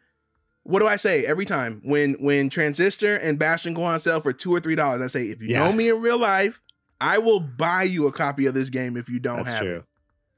What 0.64 0.80
do 0.82 0.88
I 0.88 0.98
say? 0.98 1.26
Every 1.26 1.46
time 1.46 1.82
when 1.84 2.14
when 2.16 2.50
Transistor 2.50 3.16
and 3.16 3.40
Bastion 3.40 3.74
go 3.74 3.84
on 3.86 4.00
sale 4.00 4.20
for 4.20 4.34
two 4.34 4.54
or 4.54 4.60
three 4.60 4.76
dollars, 4.76 5.02
I 5.02 5.08
say, 5.08 5.30
if 5.30 5.42
you 5.42 5.48
Yeah. 5.48 5.64
know 5.64 5.72
me 5.72 5.90
in 5.90 6.00
real 6.00 6.20
life, 6.20 6.62
I 7.02 7.18
will 7.18 7.40
buy 7.40 7.84
you 7.84 8.06
a 8.06 8.12
copy 8.12 8.46
of 8.46 8.54
this 8.54 8.70
game 8.70 8.96
if 8.96 9.10
you 9.10 9.20
don't 9.20 9.38
That's 9.38 9.50
have 9.50 9.62
true. 9.64 9.76
it. 9.78 9.84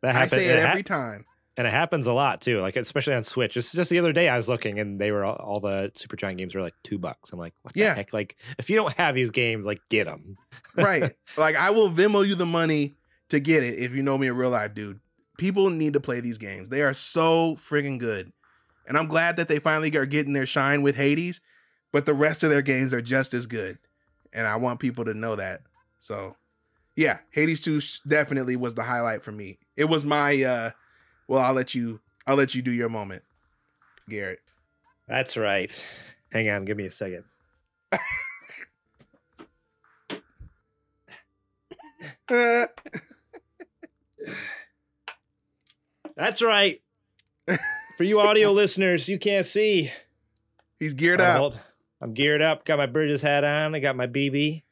That 0.04 0.10
I 0.16 0.20
happens. 0.20 0.32
say 0.32 0.46
it 0.46 0.60
every 0.60 0.84
time. 0.84 1.26
and 1.58 1.68
it 1.68 1.72
happens 1.72 2.08
a 2.08 2.14
lot 2.14 2.40
too. 2.40 2.62
Like 2.62 2.78
especially 2.78 3.14
on 3.16 3.24
Switch. 3.24 3.56
Just 3.56 3.74
just 3.76 3.90
the 3.90 4.00
other 4.00 4.14
day, 4.14 4.30
I 4.30 4.38
was 4.38 4.48
looking, 4.48 4.80
and 4.80 5.02
they 5.02 5.12
were 5.12 5.26
all, 5.26 5.36
all 5.36 5.60
the 5.60 5.92
Super 5.96 6.16
Giant 6.16 6.38
games 6.38 6.56
were 6.56 6.62
like 6.62 6.76
two 6.84 6.98
bucks. 7.00 7.34
I'm 7.34 7.40
like, 7.40 7.54
what 7.64 7.74
the 7.74 7.82
Yeah. 7.82 7.96
heck? 7.96 8.14
Like, 8.14 8.38
if 8.58 8.70
you 8.70 8.78
don't 8.78 8.94
have 8.94 9.16
these 9.16 9.32
games, 9.32 9.66
like, 9.66 9.80
get 9.90 10.06
them. 10.06 10.38
right. 10.76 11.12
Like 11.36 11.58
I 11.58 11.72
will 11.72 11.90
Venmo 11.92 12.26
you 12.26 12.36
the 12.36 12.46
money 12.46 12.96
to 13.30 13.40
get 13.42 13.64
it 13.64 13.80
if 13.80 13.92
you 13.94 14.02
know 14.02 14.18
me 14.18 14.28
in 14.28 14.36
real 14.38 14.52
life, 14.52 14.74
dude. 14.76 15.02
People 15.38 15.70
need 15.70 15.94
to 15.94 16.00
play 16.00 16.20
these 16.20 16.38
games. 16.38 16.70
They 16.70 16.82
are 16.82 16.94
so 16.94 17.56
friggin' 17.56 18.00
good. 18.00 18.32
And 18.88 18.98
I'm 18.98 19.08
glad 19.08 19.38
that 19.38 19.48
they 19.48 19.60
finally 19.60 19.96
are 19.96 20.06
getting 20.06 20.34
their 20.34 20.46
shine 20.46 20.82
with 20.82 20.96
Hades, 20.96 21.40
but 21.92 22.06
the 22.06 22.14
rest 22.14 22.44
of 22.44 22.50
their 22.50 22.62
games 22.62 22.94
are 22.94 23.02
just 23.02 23.34
as 23.34 23.48
good. 23.48 23.78
And 24.34 24.48
I 24.48 24.56
want 24.56 24.80
people 24.80 25.06
to 25.06 25.14
know 25.14 25.36
that. 25.36 25.62
So, 26.00 26.36
yeah, 26.96 27.20
Hades 27.32 27.62
2 27.62 27.82
definitely 28.08 28.56
was 28.56 28.76
the 28.76 28.84
highlight 28.84 29.24
for 29.24 29.32
me. 29.32 29.60
It 29.76 29.86
was 29.86 30.06
my 30.06 30.42
uh 30.44 30.72
well, 31.28 31.42
I'll 31.42 31.54
let 31.54 31.74
you 31.74 32.02
I'll 32.28 32.36
let 32.36 32.56
you 32.56 32.62
do 32.62 32.72
your 32.72 32.90
moment, 32.90 33.24
Garrett. 34.10 34.40
That's 35.08 35.38
right. 35.38 35.84
Hang 36.32 36.50
on, 36.50 36.66
give 36.66 36.78
me 36.78 36.86
a 36.86 36.92
second. 36.92 37.24
That's 46.16 46.42
right. 46.42 46.82
For 47.98 48.04
you 48.04 48.20
audio 48.20 48.52
listeners, 48.54 49.08
you 49.08 49.18
can't 49.20 49.46
see. 49.46 49.92
He's 50.80 50.94
geared 50.94 51.22
Oh, 51.22 51.26
up. 51.26 51.38
hold- 51.38 51.60
I'm 52.02 52.14
geared 52.14 52.42
up. 52.42 52.66
Got 52.66 52.80
my 52.80 52.88
Bridges 52.88 53.22
hat 53.22 53.44
on. 53.44 53.76
I 53.76 53.80
got 53.80 53.96
my 53.96 54.08
BB. 54.08 54.64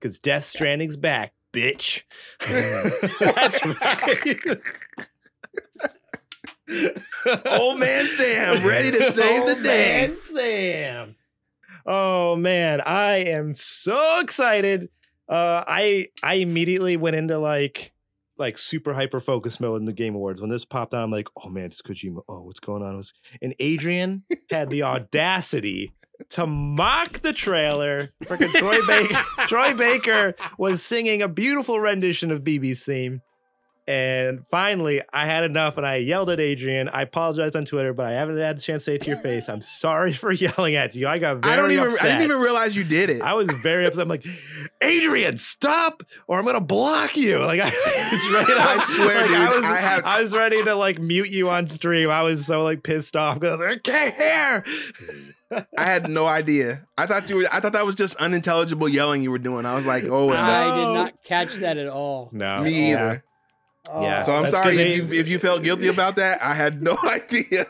Cause 0.00 0.18
Death 0.18 0.44
Stranding's 0.44 0.96
back, 0.96 1.32
bitch. 1.52 2.02
That's 2.48 3.64
right. 3.64 4.58
Old 7.46 7.78
man 7.78 8.06
Sam, 8.06 8.66
ready 8.66 8.90
to 8.90 9.04
save 9.10 9.46
the 9.46 9.54
Old 9.54 9.62
day. 9.62 10.06
Man 10.08 10.16
Sam. 10.16 11.16
Oh 11.84 12.36
man, 12.36 12.80
I 12.80 13.16
am 13.16 13.54
so 13.54 14.20
excited. 14.20 14.88
Uh, 15.28 15.62
I 15.66 16.06
I 16.22 16.34
immediately 16.34 16.96
went 16.96 17.16
into 17.16 17.38
like 17.38 17.92
like 18.42 18.58
super 18.58 18.92
hyper 18.92 19.20
focus 19.20 19.58
mode 19.58 19.80
in 19.80 19.86
the 19.86 19.92
Game 19.92 20.14
Awards 20.14 20.40
when 20.40 20.50
this 20.50 20.66
popped 20.66 20.92
on. 20.92 21.04
I'm 21.04 21.10
like, 21.10 21.28
oh 21.42 21.48
man, 21.48 21.64
it's 21.64 21.80
Kojima. 21.80 22.20
Oh, 22.28 22.42
what's 22.42 22.60
going 22.60 22.82
on? 22.82 23.00
And 23.40 23.54
Adrian 23.58 24.24
had 24.50 24.68
the 24.68 24.82
audacity 24.82 25.94
to 26.30 26.46
mock 26.46 27.10
the 27.20 27.32
trailer. 27.32 28.08
Freaking 28.24 28.52
Troy 28.52 28.78
Baker. 28.86 29.22
Troy 29.46 29.74
Baker 29.74 30.34
was 30.58 30.82
singing 30.82 31.22
a 31.22 31.28
beautiful 31.28 31.80
rendition 31.80 32.30
of 32.30 32.42
BB's 32.42 32.84
theme. 32.84 33.22
And 33.88 34.46
finally, 34.48 35.02
I 35.12 35.26
had 35.26 35.42
enough 35.42 35.76
and 35.76 35.84
I 35.84 35.96
yelled 35.96 36.30
at 36.30 36.38
Adrian. 36.38 36.88
I 36.88 37.02
apologized 37.02 37.56
on 37.56 37.64
Twitter, 37.64 37.92
but 37.92 38.06
I 38.06 38.12
haven't 38.12 38.38
had 38.38 38.58
the 38.58 38.62
chance 38.62 38.84
to 38.84 38.92
say 38.92 38.94
it 38.94 39.02
to 39.02 39.08
your 39.10 39.18
face. 39.18 39.48
I'm 39.48 39.60
sorry 39.60 40.12
for 40.12 40.30
yelling 40.30 40.76
at 40.76 40.94
you. 40.94 41.08
I 41.08 41.18
got 41.18 41.38
very 41.38 41.52
I 41.52 41.56
don't 41.56 41.72
even 41.72 41.88
upset. 41.88 42.04
I 42.04 42.08
didn't 42.10 42.22
even 42.22 42.40
realize 42.40 42.76
you 42.76 42.84
did 42.84 43.10
it. 43.10 43.22
I 43.22 43.34
was 43.34 43.50
very 43.50 43.84
upset. 43.84 44.02
I'm 44.02 44.08
like, 44.08 44.24
Adrian, 44.82 45.36
stop, 45.36 46.04
or 46.28 46.38
I'm 46.38 46.44
gonna 46.44 46.60
block 46.60 47.16
you. 47.16 47.38
Like 47.38 47.60
I 47.60 47.64
was 48.12 48.32
ready. 48.32 48.52
I 48.52 48.78
swear, 48.78 49.20
like, 49.22 49.26
dude, 49.28 49.36
I 49.36 49.54
was, 49.54 49.64
I 49.64 49.76
have- 49.78 50.04
I 50.04 50.20
was 50.20 50.32
ready 50.32 50.62
to 50.64 50.74
like 50.76 51.00
mute 51.00 51.30
you 51.30 51.50
on 51.50 51.66
stream. 51.66 52.08
I 52.08 52.22
was 52.22 52.46
so 52.46 52.62
like 52.62 52.84
pissed 52.84 53.16
off 53.16 53.40
because 53.40 53.60
I 53.60 53.64
was 53.64 53.76
like, 53.76 53.88
I 53.88 53.90
can't 53.90 54.14
hear. 54.14 54.64
I 55.76 55.84
had 55.84 56.08
no 56.08 56.26
idea. 56.26 56.86
I 56.96 57.06
thought 57.06 57.28
you 57.28 57.36
were. 57.36 57.44
I 57.52 57.58
thought 57.60 57.72
that 57.72 57.84
was 57.84 57.96
just 57.96 58.16
unintelligible 58.16 58.88
yelling 58.88 59.22
you 59.22 59.30
were 59.30 59.38
doing. 59.38 59.66
I 59.66 59.74
was 59.74 59.84
like, 59.86 60.04
oh, 60.04 60.30
and 60.30 60.38
I 60.38 60.76
did 60.76 60.94
not 60.94 61.22
catch 61.24 61.56
that 61.56 61.76
at 61.76 61.88
all. 61.88 62.30
No, 62.32 62.62
me 62.62 62.90
yeah. 62.90 62.96
either. 63.08 63.24
Yeah. 63.88 64.22
So 64.22 64.34
I'm 64.36 64.42
That's 64.42 64.54
sorry 64.54 64.76
'cause 64.76 64.78
if 64.78 65.12
you 65.12 65.20
if 65.20 65.28
you 65.28 65.38
felt 65.38 65.62
guilty 65.62 65.88
about 65.88 66.16
that. 66.16 66.42
I 66.42 66.54
had 66.54 66.82
no 66.82 66.96
idea. 67.04 67.66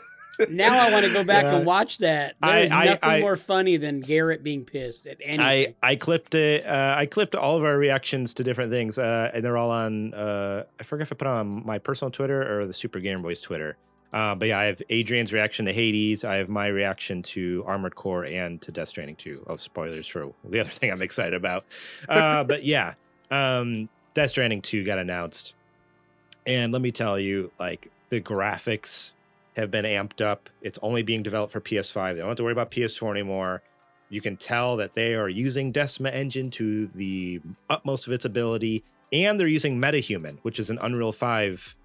Now 0.49 0.87
I 0.87 0.91
want 0.91 1.05
to 1.05 1.13
go 1.13 1.23
back 1.23 1.43
Yeah. 1.43 1.55
and 1.57 1.65
watch 1.65 1.99
that. 1.99 2.35
I- 2.41 2.59
There's 2.59 2.69
nothing 2.71 2.97
I- 3.03 3.19
more 3.19 3.35
funny 3.37 3.77
than 3.77 3.99
Garrett 4.01 4.43
being 4.43 4.65
pissed 4.65 5.05
at 5.07 5.17
anything. 5.21 5.39
I 5.39 5.75
I 5.83 5.95
clipped 5.95 6.35
it. 6.35 6.65
Uh, 6.65 6.95
I 6.97 7.05
clipped 7.05 7.35
all 7.35 7.57
of 7.57 7.63
our 7.63 7.77
reactions 7.77 8.33
to 8.35 8.43
different 8.43 8.71
things, 8.71 8.97
uh, 8.97 9.31
and 9.33 9.43
they're 9.43 9.57
all 9.57 9.71
on. 9.71 10.13
Uh, 10.13 10.63
I 10.79 10.83
forget 10.83 11.07
if 11.07 11.11
I 11.11 11.15
put 11.15 11.27
it 11.27 11.31
on 11.31 11.65
my 11.65 11.77
personal 11.79 12.11
Twitter 12.11 12.59
or 12.59 12.65
the 12.65 12.73
Super 12.73 12.99
Gamer 12.99 13.21
Boys 13.21 13.41
Twitter. 13.41 13.77
Uh, 14.11 14.35
but 14.35 14.47
yeah, 14.47 14.59
I 14.59 14.65
have 14.65 14.79
Adrian's 14.91 15.33
reaction 15.33 15.65
to 15.65 15.73
Hades. 15.73 16.23
I 16.23 16.35
have 16.35 16.47
my 16.47 16.67
reaction 16.67 17.23
to 17.23 17.63
Armored 17.65 17.95
Core 17.95 18.25
and 18.25 18.61
to 18.61 18.71
Death 18.71 18.89
Stranding 18.89 19.15
2. 19.15 19.43
Oh, 19.47 19.55
spoilers 19.55 20.05
for 20.05 20.31
the 20.47 20.59
other 20.59 20.69
thing 20.69 20.91
I'm 20.91 21.01
excited 21.01 21.33
about. 21.33 21.63
Uh, 22.07 22.43
but 22.43 22.63
yeah, 22.63 22.93
um, 23.31 23.89
Death 24.13 24.29
Stranding 24.29 24.61
2 24.61 24.83
got 24.83 24.99
announced. 24.99 25.55
And 26.45 26.73
let 26.73 26.81
me 26.81 26.91
tell 26.91 27.19
you, 27.19 27.51
like, 27.59 27.91
the 28.09 28.21
graphics 28.21 29.13
have 29.55 29.71
been 29.71 29.85
amped 29.85 30.21
up. 30.21 30.49
It's 30.61 30.79
only 30.81 31.03
being 31.03 31.23
developed 31.23 31.53
for 31.53 31.61
PS5. 31.61 32.13
They 32.13 32.19
don't 32.19 32.29
have 32.29 32.37
to 32.37 32.43
worry 32.43 32.51
about 32.51 32.71
PS4 32.71 33.11
anymore. 33.11 33.63
You 34.09 34.21
can 34.21 34.37
tell 34.37 34.75
that 34.77 34.95
they 34.95 35.15
are 35.15 35.29
using 35.29 35.71
Decima 35.71 36.09
Engine 36.09 36.49
to 36.51 36.87
the 36.87 37.41
utmost 37.69 38.07
of 38.07 38.13
its 38.13 38.25
ability, 38.25 38.83
and 39.11 39.39
they're 39.39 39.47
using 39.47 39.79
MetaHuman, 39.79 40.37
which 40.41 40.59
is 40.59 40.69
an 40.69 40.79
Unreal 40.81 41.11
5 41.11 41.75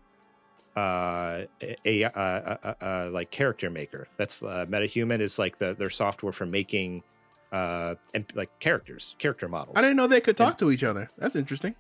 uh 0.76 1.46
a, 1.84 2.04
uh, 2.04 2.11
uh, 2.11 2.56
uh, 2.62 2.74
uh 2.84 3.11
like 3.11 3.32
character 3.32 3.68
maker 3.68 4.06
that's 4.16 4.44
uh 4.44 4.64
metahuman 4.68 5.18
is 5.18 5.36
like 5.36 5.59
the 5.59 5.74
their 5.74 5.90
software 5.90 6.30
for 6.30 6.46
making 6.46 7.02
uh 7.50 7.96
and 8.14 8.30
like 8.36 8.50
characters 8.61 9.16
character 9.18 9.48
models 9.48 9.76
I 9.76 9.80
didn't 9.80 9.96
know 9.96 10.06
they 10.06 10.20
could 10.20 10.36
talk 10.36 10.59
to 10.59 10.70
each 10.70 10.84
other. 10.84 11.11
That's 11.18 11.34
interesting. 11.34 11.74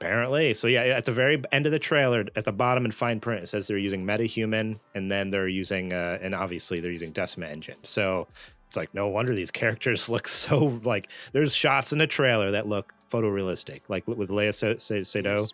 Apparently. 0.00 0.54
So 0.54 0.66
yeah, 0.66 0.82
at 0.82 1.04
the 1.04 1.12
very 1.12 1.42
end 1.52 1.66
of 1.66 1.72
the 1.72 1.78
trailer, 1.78 2.24
at 2.36 2.44
the 2.44 2.52
bottom 2.52 2.84
in 2.84 2.92
fine 2.92 3.20
print, 3.20 3.42
it 3.42 3.46
says 3.46 3.66
they're 3.68 3.78
using 3.78 4.04
MetaHuman, 4.04 4.78
and 4.94 5.10
then 5.10 5.30
they're 5.30 5.48
using, 5.48 5.92
uh, 5.92 6.18
and 6.20 6.34
obviously 6.34 6.80
they're 6.80 6.90
using 6.92 7.12
Decima 7.12 7.46
Engine. 7.46 7.76
So 7.84 8.26
it's 8.66 8.76
like 8.76 8.92
no 8.94 9.08
wonder 9.08 9.34
these 9.34 9.50
characters 9.50 10.08
look 10.10 10.26
so 10.28 10.80
like. 10.84 11.10
There's 11.32 11.54
shots 11.54 11.92
in 11.92 11.98
the 11.98 12.06
trailer 12.06 12.50
that 12.50 12.66
look 12.68 12.92
photorealistic, 13.10 13.82
like 13.88 14.06
with 14.08 14.28
Leia 14.30 14.52
Sa- 14.52 14.78
Sa- 14.78 15.04
Sado. 15.04 15.36
Yes. 15.36 15.48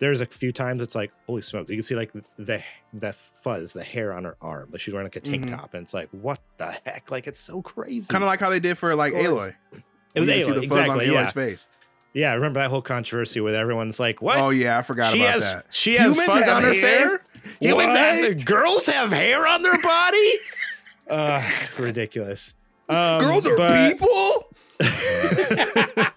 There's 0.00 0.20
a 0.20 0.26
few 0.26 0.52
times 0.52 0.82
it's 0.82 0.96
like 0.96 1.12
holy 1.26 1.42
smokes, 1.42 1.70
you 1.70 1.76
can 1.76 1.82
see 1.84 1.94
like 1.94 2.12
the 2.36 2.62
the 2.92 3.12
fuzz, 3.12 3.72
the 3.72 3.84
hair 3.84 4.12
on 4.12 4.24
her 4.24 4.36
arm, 4.42 4.70
like 4.72 4.80
she's 4.80 4.92
wearing 4.92 5.06
like 5.06 5.16
a 5.16 5.20
tank 5.20 5.46
Mhm. 5.46 5.56
top, 5.56 5.74
and 5.74 5.84
it's 5.84 5.94
like 5.94 6.08
what 6.10 6.40
the 6.58 6.72
heck? 6.84 7.10
Like 7.12 7.26
it's 7.28 7.38
so 7.38 7.62
crazy. 7.62 8.08
Kind 8.08 8.24
of 8.24 8.26
like 8.28 8.40
how 8.40 8.50
they 8.50 8.60
did 8.60 8.76
for 8.76 8.94
like. 8.96 9.12
Aloy. 9.14 9.54
it 10.14 10.20
was 10.20 10.28
You 10.28 10.34
can 10.34 10.44
see 10.44 10.50
Aloy, 10.50 10.54
the 10.62 10.68
fuzz 10.68 10.78
exactly. 10.78 11.06
on 11.08 11.12
Yeah, 11.14 11.22
Aloy's 11.26 11.32
face. 11.32 11.68
Yeah. 12.14 12.30
I 12.30 12.34
remember 12.34 12.60
that 12.60 12.70
whole 12.70 12.80
controversy 12.82 13.40
with 13.40 13.54
everyone's 13.54 14.00
like, 14.00 14.22
"What? 14.22 14.38
Oh 14.38 14.50
yeah, 14.50 14.78
I 14.78 14.82
forgot 14.82 15.12
she 15.12 15.20
about 15.20 15.32
has 15.34 15.42
that. 15.42 15.66
she 15.70 15.94
has 15.96 16.14
Humans 16.16 16.34
fuzz 16.34 16.44
have 16.46 16.56
on 16.56 16.62
her 16.62 16.72
hair? 16.72 17.10
face. 17.10 17.18
Humans 17.60 17.98
have, 17.98 18.28
What? 18.28 18.44
girls 18.46 18.86
have 18.86 19.12
hair 19.12 19.46
on 19.46 19.62
their 19.62 19.78
body. 19.80 20.32
uh, 21.10 21.42
ridiculous. 21.78 22.54
Um, 22.88 23.20
Girls 23.20 23.46
are 23.46 23.56
but- 23.56 23.92
people. 23.92 24.48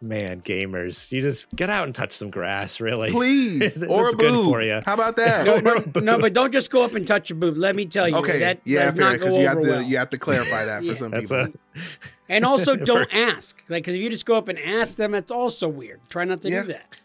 Man, 0.00 0.40
gamers, 0.40 1.12
you 1.12 1.22
just 1.22 1.48
get 1.54 1.70
out 1.70 1.84
and 1.84 1.94
touch 1.94 2.10
some 2.12 2.28
grass, 2.28 2.80
really. 2.80 3.12
Please, 3.12 3.60
It's 3.76 3.84
or 3.84 4.08
a 4.08 4.12
good 4.12 4.32
boob. 4.32 4.46
for 4.50 4.60
ya. 4.60 4.82
How 4.84 4.94
about 4.94 5.14
that? 5.16 5.46
no, 5.46 5.58
no, 5.60 5.84
no, 6.00 6.18
but 6.18 6.32
don't 6.32 6.52
just 6.52 6.72
go 6.72 6.84
up 6.84 6.94
and 6.96 7.06
touch 7.06 7.30
your 7.30 7.38
boob. 7.38 7.56
Let 7.56 7.76
me 7.76 7.86
tell 7.86 8.08
you, 8.08 8.16
okay, 8.16 8.40
that 8.40 8.60
yeah, 8.64 8.86
does 8.86 8.94
fair. 8.98 9.12
Because 9.12 9.36
you 9.36 9.46
have 9.46 9.62
to 9.62 9.68
well. 9.70 9.82
you 9.82 9.98
have 9.98 10.10
to 10.10 10.18
clarify 10.18 10.64
that 10.64 10.82
Yeah. 10.82 10.90
for 10.92 10.98
some 10.98 11.12
people. 11.12 11.36
a 11.38 11.50
And 12.32 12.44
also, 12.44 12.74
don't 12.92 13.12
ask. 13.14 13.62
Like, 13.68 13.82
because 13.84 13.94
if 13.94 14.00
you 14.00 14.10
just 14.10 14.26
go 14.26 14.36
up 14.36 14.48
and 14.48 14.58
ask 14.58 14.96
them, 14.96 15.12
that's 15.12 15.30
also 15.30 15.68
weird. 15.68 16.00
Try 16.08 16.24
not 16.24 16.40
to 16.42 16.50
Yeah. 16.50 16.62
do 16.62 16.74
that. 16.74 16.96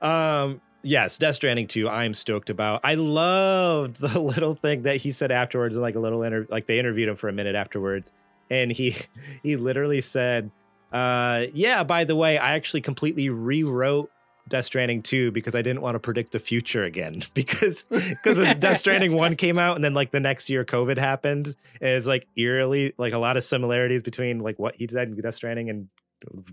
Um, 0.00 0.60
yes, 0.82 1.18
Death 1.18 1.36
Stranding 1.36 1.66
2, 1.66 1.88
I'm 1.88 2.14
stoked 2.14 2.50
about. 2.50 2.80
I 2.84 2.94
loved 2.94 3.96
the 4.00 4.20
little 4.20 4.54
thing 4.54 4.82
that 4.82 4.98
he 4.98 5.10
said 5.12 5.30
afterwards, 5.32 5.76
like 5.76 5.94
a 5.94 6.00
little 6.00 6.22
inter 6.22 6.46
like 6.50 6.66
they 6.66 6.78
interviewed 6.78 7.08
him 7.08 7.16
for 7.16 7.28
a 7.28 7.32
minute 7.32 7.54
afterwards. 7.54 8.12
And 8.50 8.70
he 8.70 8.96
he 9.42 9.56
literally 9.56 10.00
said, 10.00 10.50
uh, 10.92 11.46
yeah, 11.52 11.82
by 11.84 12.04
the 12.04 12.14
way, 12.16 12.38
I 12.38 12.54
actually 12.54 12.82
completely 12.82 13.28
rewrote 13.30 14.10
Death 14.48 14.66
Stranding 14.66 15.02
2 15.02 15.32
because 15.32 15.54
I 15.54 15.62
didn't 15.62 15.82
want 15.82 15.94
to 15.94 15.98
predict 15.98 16.32
the 16.32 16.38
future 16.38 16.84
again. 16.84 17.22
Because 17.34 17.84
because 17.90 18.36
Death 18.58 18.78
Stranding 18.78 19.14
1 19.14 19.36
came 19.36 19.58
out 19.58 19.76
and 19.76 19.84
then 19.84 19.94
like 19.94 20.10
the 20.10 20.20
next 20.20 20.48
year 20.48 20.64
COVID 20.64 20.98
happened. 20.98 21.54
And 21.80 21.90
it's 21.90 22.06
like 22.06 22.26
eerily 22.36 22.94
like 22.98 23.12
a 23.12 23.18
lot 23.18 23.36
of 23.36 23.44
similarities 23.44 24.02
between 24.02 24.40
like 24.40 24.58
what 24.58 24.76
he 24.76 24.86
said 24.88 25.08
in 25.08 25.20
Death 25.20 25.34
Stranding 25.34 25.70
and 25.70 25.88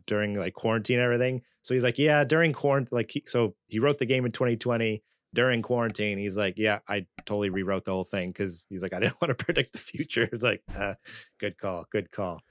during 0.08 0.36
like 0.36 0.54
quarantine 0.54 0.98
and 0.98 1.06
everything. 1.06 1.41
So 1.62 1.74
he's 1.74 1.84
like, 1.84 1.98
yeah, 1.98 2.24
during 2.24 2.54
quarantine, 2.54 2.89
like 2.91 3.12
he, 3.12 3.24
so 3.26 3.56
he 3.68 3.80
wrote 3.80 4.00
the 4.00 4.06
game 4.06 4.26
in 4.26 4.32
2020 4.32 5.02
during 5.34 5.62
quarantine. 5.62 6.18
He's 6.18 6.38
like, 6.38 6.56
yeah, 6.58 6.80
I 6.88 7.06
totally 7.26 7.50
rewrote 7.50 7.86
the 7.86 7.91
whole 7.91 8.04
thing 8.04 8.32
because 8.32 8.66
he's 8.70 8.82
like, 8.82 8.94
I 8.94 9.00
didn't 9.00 9.16
want 9.22 9.38
to 9.38 9.44
predict 9.44 9.74
the 9.74 9.80
future. 9.80 10.30
It's 10.32 10.44
like, 10.44 10.62
uh, 10.76 10.96
good 11.39 11.58
call, 11.58 11.86
good 11.91 12.12
call. 12.12 12.41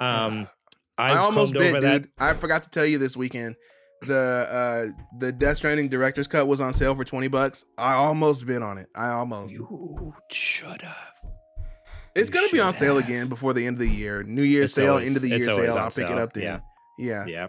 Um, 0.00 0.48
I 0.98 1.16
almost 1.16 1.52
bit, 1.52 1.72
dude. 1.72 1.82
that. 1.84 2.08
I 2.18 2.34
forgot 2.34 2.64
to 2.64 2.68
tell 2.68 2.84
you 2.84 2.98
this 2.98 3.16
weekend. 3.16 3.54
The 4.06 4.92
uh 4.96 5.18
the 5.18 5.32
Death 5.32 5.58
Stranding 5.58 5.88
director's 5.88 6.26
cut 6.26 6.46
was 6.46 6.60
on 6.60 6.72
sale 6.72 6.94
for 6.94 7.04
20 7.04 7.28
bucks. 7.28 7.64
I 7.78 7.94
almost 7.94 8.46
bid 8.46 8.62
on 8.62 8.78
it. 8.78 8.86
I 8.94 9.08
almost. 9.10 9.52
You 9.52 10.14
should 10.30 10.82
have. 10.82 10.96
it's 12.14 12.30
you 12.30 12.34
gonna 12.34 12.48
be 12.52 12.60
on 12.60 12.72
sale 12.72 12.96
have. 12.96 13.04
again 13.04 13.28
before 13.28 13.52
the 13.52 13.66
end 13.66 13.74
of 13.74 13.80
the 13.80 13.88
year. 13.88 14.22
New 14.22 14.42
Year's 14.42 14.66
It's 14.66 14.74
sale, 14.74 14.92
always- 14.92 15.06
end 15.08 15.16
of 15.16 15.22
the 15.22 15.28
year 15.28 15.42
sale. 15.42 15.76
I'll 15.76 15.90
pick 15.90 16.08
it 16.10 16.18
up 16.18 16.32
then. 16.32 16.60
yeah. 16.98 17.24
Yeah. 17.26 17.48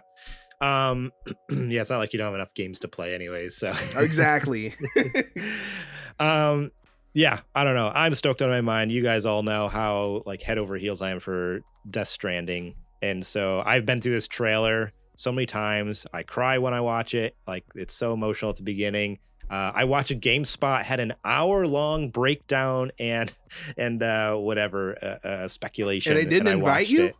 Um, 0.90 1.12
yeah, 1.50 1.82
it's 1.82 1.90
not 1.90 1.98
like 1.98 2.12
you 2.14 2.18
don't 2.18 2.26
have 2.26 2.34
enough 2.34 2.54
games 2.54 2.78
to 2.80 2.88
play 2.88 3.14
anyways. 3.14 3.56
So 3.56 3.74
Exactly. 3.96 4.74
um 6.20 6.70
yeah 7.12 7.40
i 7.54 7.62
don't 7.64 7.74
know 7.74 7.90
i'm 7.94 8.14
stoked 8.14 8.40
on 8.42 8.48
my 8.48 8.60
mind 8.60 8.90
you 8.92 9.02
guys 9.02 9.24
all 9.26 9.42
know 9.42 9.68
how 9.68 10.22
like 10.26 10.42
head 10.42 10.58
over 10.58 10.76
heels 10.76 11.02
i 11.02 11.10
am 11.10 11.20
for 11.20 11.60
death 11.90 12.08
stranding 12.08 12.74
and 13.02 13.24
so 13.26 13.62
i've 13.66 13.84
been 13.86 14.00
through 14.00 14.12
this 14.14 14.26
trailer 14.28 14.92
so 15.16 15.32
many 15.32 15.46
times 15.46 16.06
i 16.12 16.22
cry 16.22 16.58
when 16.58 16.72
i 16.72 16.80
watch 16.80 17.14
it 17.14 17.34
like 17.46 17.64
it's 17.74 17.94
so 17.94 18.12
emotional 18.12 18.50
at 18.50 18.56
the 18.56 18.62
beginning 18.62 19.18
uh, 19.48 19.70
I 19.74 19.84
watched 19.84 20.10
a 20.10 20.16
GameSpot 20.16 20.82
had 20.82 20.98
an 20.98 21.14
hour 21.24 21.66
long 21.66 22.10
breakdown 22.10 22.90
and 22.98 23.32
and 23.76 24.02
uh, 24.02 24.34
whatever 24.34 24.96
uh, 25.00 25.26
uh, 25.26 25.48
speculation. 25.48 26.12
And 26.12 26.18
they 26.18 26.28
didn't 26.28 26.48
I 26.48 26.52
invite 26.52 26.88
you? 26.88 27.04
it. 27.04 27.16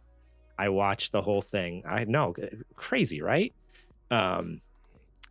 I 0.59 0.70
watched 0.70 1.12
the 1.12 1.22
whole 1.22 1.42
thing. 1.42 1.82
I 1.86 2.05
know, 2.05 2.34
crazy, 2.74 3.20
right? 3.20 3.55
Um, 4.11 4.62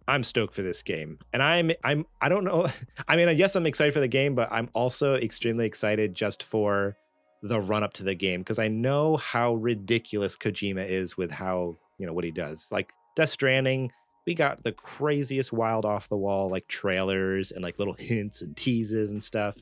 I'm 0.08 0.24
stoked 0.24 0.54
for 0.54 0.62
this 0.62 0.84
game, 0.84 1.20
and 1.34 1.42
I'm 1.42 1.72
I'm 1.84 2.06
I 2.22 2.30
don't 2.30 2.44
know. 2.44 2.68
I 3.08 3.16
mean, 3.16 3.36
yes, 3.38 3.56
I'm 3.56 3.66
excited 3.66 3.94
for 3.94 4.00
the 4.00 4.08
game, 4.08 4.36
but 4.36 4.52
I'm 4.52 4.70
also 4.74 5.16
extremely 5.16 5.66
excited 5.66 6.14
just 6.14 6.44
for 6.44 6.98
the 7.42 7.60
run 7.60 7.84
up 7.84 7.94
to 7.94 8.04
the 8.04 8.16
game 8.16 8.42
because 8.42 8.60
I 8.60 8.68
know 8.68 9.18
how 9.18 9.56
ridiculous 9.56 10.38
Kojima 10.38 10.88
is 10.88 11.18
with 11.18 11.32
how 11.32 11.78
you 11.98 12.06
know 12.06 12.14
what 12.14 12.24
he 12.24 12.32
does. 12.32 12.68
Like 12.72 12.92
Death 13.16 13.30
Stranding, 13.30 13.92
we 14.26 14.34
got 14.34 14.64
the 14.64 14.72
craziest 14.72 15.54
wild 15.54 15.86
off 15.86 16.10
the 16.10 16.18
wall 16.18 16.50
like 16.50 16.68
trailers 16.68 17.52
and 17.52 17.64
like 17.64 17.80
little 17.80 17.94
hints 17.94 18.42
and 18.42 18.56
teases 18.56 19.12
and 19.12 19.22
stuff, 19.22 19.58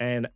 and 0.00 0.28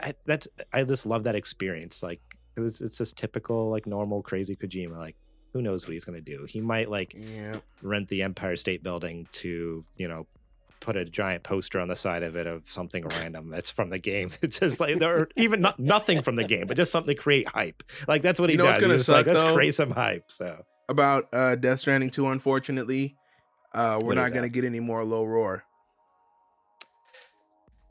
I, 0.00 0.14
that's 0.26 0.48
I 0.72 0.84
just 0.84 1.06
love 1.06 1.24
that 1.24 1.34
experience. 1.34 2.02
Like 2.02 2.20
it's, 2.56 2.80
it's 2.80 2.98
this 2.98 3.12
typical 3.12 3.70
like 3.70 3.86
normal 3.86 4.22
crazy 4.22 4.56
Kojima. 4.56 4.96
Like 4.96 5.16
who 5.52 5.62
knows 5.62 5.86
what 5.86 5.92
he's 5.92 6.04
gonna 6.04 6.20
do? 6.20 6.46
He 6.48 6.60
might 6.60 6.90
like 6.90 7.14
yeah. 7.16 7.56
rent 7.82 8.08
the 8.08 8.22
Empire 8.22 8.56
State 8.56 8.82
Building 8.82 9.26
to, 9.32 9.84
you 9.96 10.08
know, 10.08 10.26
put 10.80 10.96
a 10.96 11.04
giant 11.04 11.42
poster 11.42 11.80
on 11.80 11.88
the 11.88 11.96
side 11.96 12.22
of 12.22 12.36
it 12.36 12.46
of 12.46 12.68
something 12.68 13.04
random 13.06 13.50
that's 13.50 13.70
from 13.70 13.88
the 13.88 13.98
game. 13.98 14.30
It's 14.42 14.58
just 14.60 14.80
like 14.80 14.98
there 14.98 15.18
are 15.20 15.28
even 15.36 15.60
not 15.60 15.78
nothing 15.78 16.22
from 16.22 16.36
the 16.36 16.44
game, 16.44 16.66
but 16.66 16.76
just 16.76 16.92
something 16.92 17.14
to 17.14 17.20
create 17.20 17.48
hype. 17.48 17.82
Like 18.06 18.22
that's 18.22 18.38
what 18.40 18.48
he 18.50 18.54
You 18.54 18.58
know 18.58 18.64
what's 18.66 18.80
gonna 18.80 18.94
He's 18.94 19.00
just 19.00 19.08
like, 19.08 19.26
suck, 19.26 19.34
let's 19.34 19.46
though? 19.48 19.54
create 19.54 19.74
some 19.74 19.90
hype. 19.90 20.30
So 20.30 20.64
About 20.88 21.28
uh 21.32 21.56
Death 21.56 21.80
Stranding 21.80 22.10
2, 22.10 22.26
unfortunately. 22.28 23.16
Uh 23.74 23.98
we're 24.00 24.08
What 24.08 24.14
not 24.16 24.32
gonna 24.32 24.48
get 24.48 24.64
any 24.64 24.80
more 24.80 25.04
low 25.04 25.24
roar. 25.24 25.64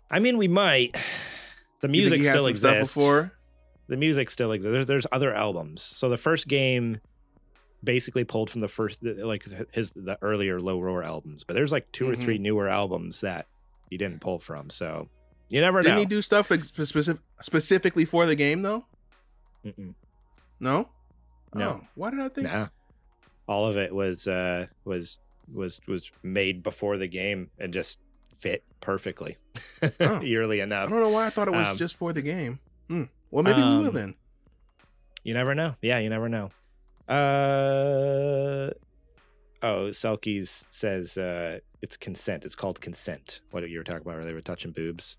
I 0.09 0.19
mean 0.19 0.37
we 0.37 0.47
might. 0.47 0.95
The 1.79 1.87
music 1.89 2.23
still 2.23 2.47
exists. 2.47 2.95
before? 2.95 3.33
The 3.87 3.97
music 3.97 4.31
still 4.31 4.51
exists. 4.51 4.73
There's 4.73 4.87
there's 4.87 5.07
other 5.11 5.31
albums. 5.31 5.83
So 5.83 6.09
the 6.09 6.17
first 6.17 6.47
game 6.47 7.01
basically 7.83 8.23
pulled 8.23 8.49
from 8.49 8.61
the 8.61 8.67
first 8.67 8.99
like 9.03 9.45
his 9.71 9.91
the 9.95 10.17
earlier 10.21 10.59
low 10.59 10.79
roar 10.79 11.03
albums, 11.03 11.43
but 11.43 11.53
there's 11.53 11.71
like 11.71 11.91
2 11.91 12.09
or 12.09 12.13
Mhm. 12.15 12.23
three 12.23 12.37
newer 12.37 12.67
albums 12.67 13.21
that 13.21 13.47
he 13.89 13.97
didn't 13.97 14.19
pull 14.21 14.39
from. 14.39 14.69
So 14.69 15.09
you 15.49 15.61
never 15.61 15.81
Didn't 15.81 15.95
know. 15.95 15.99
he 16.01 16.05
do 16.05 16.21
stuff 16.21 16.47
specific, 16.47 17.21
specifically 17.41 18.03
for 18.05 18.25
the 18.25 18.35
game 18.35 18.61
though? 18.63 18.85
Mm-mm. 19.65 19.93
No? 20.59 20.89
No. 21.53 21.69
Oh, 21.83 21.87
why 21.95 22.09
did 22.09 22.19
I 22.19 22.29
think 22.29 22.47
Nah. 22.47 22.67
All 23.47 23.65
of 23.67 23.77
it 23.77 23.93
was 23.95 24.27
uh 24.27 24.67
was 24.83 25.19
was 25.51 25.79
was 25.87 26.11
made 26.23 26.63
before 26.63 26.97
the 26.97 27.07
game 27.07 27.51
and 27.57 27.73
just 27.73 27.99
fit 28.37 28.63
perfectly. 28.81 29.37
Oh. 29.99 30.21
Eerily 30.21 30.59
enough 30.59 30.87
I 30.87 30.91
don't 30.91 30.99
know 31.01 31.09
why 31.09 31.27
I 31.27 31.29
thought 31.29 31.47
it 31.47 31.51
was 31.51 31.69
Um, 31.69 31.77
just 31.77 31.95
for 31.95 32.11
the 32.11 32.21
game. 32.21 32.59
Hmm. 32.89 33.03
Well, 33.31 33.43
maybe 33.43 33.59
we 33.59 33.65
will 33.77 33.87
um, 33.87 33.93
then. 33.93 34.15
You 35.23 35.33
never 35.33 35.53
know. 35.53 35.75
Yeah, 35.81 35.99
you 35.99 36.09
never 36.09 36.29
know. 36.29 36.51
Uh 37.09 38.69
oh, 39.63 39.89
Selkies 39.91 40.65
says 40.69 41.17
uh 41.17 41.59
it's 41.81 41.97
consent. 41.97 42.45
It's 42.45 42.55
called 42.55 42.81
consent. 42.81 43.41
What 43.51 43.67
you 43.69 43.77
were 43.77 43.83
talking 43.83 44.01
about 44.01 44.15
where 44.15 44.25
they 44.25 44.33
were 44.33 44.41
touching 44.41 44.71
boobs. 44.71 45.17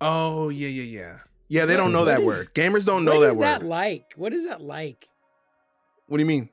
Oh 0.00 0.48
yeah, 0.48 0.68
yeah, 0.68 0.82
yeah. 1.00 1.16
Yeah, 1.48 1.66
they 1.66 1.76
don't 1.76 1.92
know 1.92 2.00
what 2.00 2.04
that 2.06 2.20
is- 2.20 2.26
word. 2.26 2.54
Gamers 2.54 2.86
don't 2.86 3.04
know 3.04 3.14
what 3.14 3.20
that 3.20 3.30
is 3.32 3.36
word. 3.36 3.42
that 3.44 3.62
like? 3.64 4.12
What 4.16 4.32
is 4.32 4.44
that 4.46 4.60
like? 4.60 5.08
what 6.06 6.16
do 6.18 6.22
you 6.22 6.28
mean? 6.28 6.48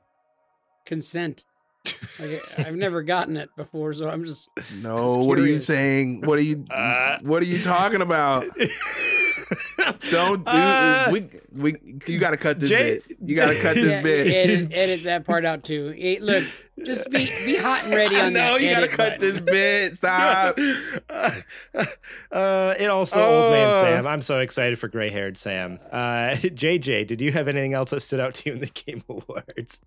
Consent. 0.86 1.44
Like, 2.20 2.42
I've 2.58 2.74
never 2.74 3.02
gotten 3.02 3.36
it 3.36 3.48
before, 3.56 3.94
so 3.94 4.08
I'm 4.08 4.24
just. 4.24 4.48
No, 4.82 5.14
Just 5.14 5.26
what 5.28 5.38
are 5.38 5.46
you 5.46 5.60
saying? 5.60 6.22
What 6.22 6.36
are 6.38 6.42
you 6.42 6.64
Uh, 6.70 7.18
what 7.22 7.42
are 7.42 7.46
you 7.46 7.62
talking 7.62 8.02
about? 8.02 8.44
Don't 10.10 10.44
do 10.44 10.50
Uh, 10.50 11.08
we 11.12 11.28
we 11.54 11.74
you 12.06 12.18
got 12.18 12.30
to 12.30 12.36
cut 12.36 12.60
this 12.60 12.70
Jay- 12.70 13.00
bit. 13.06 13.18
You 13.24 13.36
got 13.36 13.48
to 13.52 13.60
cut 13.60 13.74
this 13.76 13.86
Yeah, 13.92 14.02
bit. 14.02 14.26
Edit, 14.28 14.68
edit 14.72 15.04
that 15.04 15.24
part 15.24 15.44
out 15.44 15.64
too. 15.64 15.90
Hey, 15.90 16.18
look, 16.20 16.44
just 16.84 17.10
be 17.10 17.26
be 17.46 17.56
hot 17.56 17.84
and 17.84 17.94
ready 17.94 18.16
on 18.16 18.32
no, 18.32 18.54
that. 18.54 18.60
you 18.60 18.70
got 18.70 18.80
to 18.80 18.88
cut 18.88 19.20
button. 19.20 19.20
this 19.20 19.40
bit. 19.40 19.96
Stop. 19.96 20.58
uh, 22.32 22.74
and 22.78 22.90
also 22.90 23.20
old 23.20 23.52
man 23.52 23.72
Oh. 23.74 23.80
Sam. 23.82 24.06
I'm 24.06 24.22
so 24.22 24.40
excited 24.40 24.78
for 24.78 24.88
gray 24.88 25.10
haired 25.10 25.36
Sam. 25.36 25.78
Uh, 25.90 26.34
JJ, 26.40 27.06
did 27.06 27.20
you 27.20 27.32
have 27.32 27.48
anything 27.48 27.74
else 27.74 27.90
that 27.90 28.00
stood 28.00 28.20
out 28.20 28.34
to 28.34 28.50
you 28.50 28.54
in 28.54 28.60
the 28.60 28.66
Game 28.66 29.04
Awards? 29.08 29.80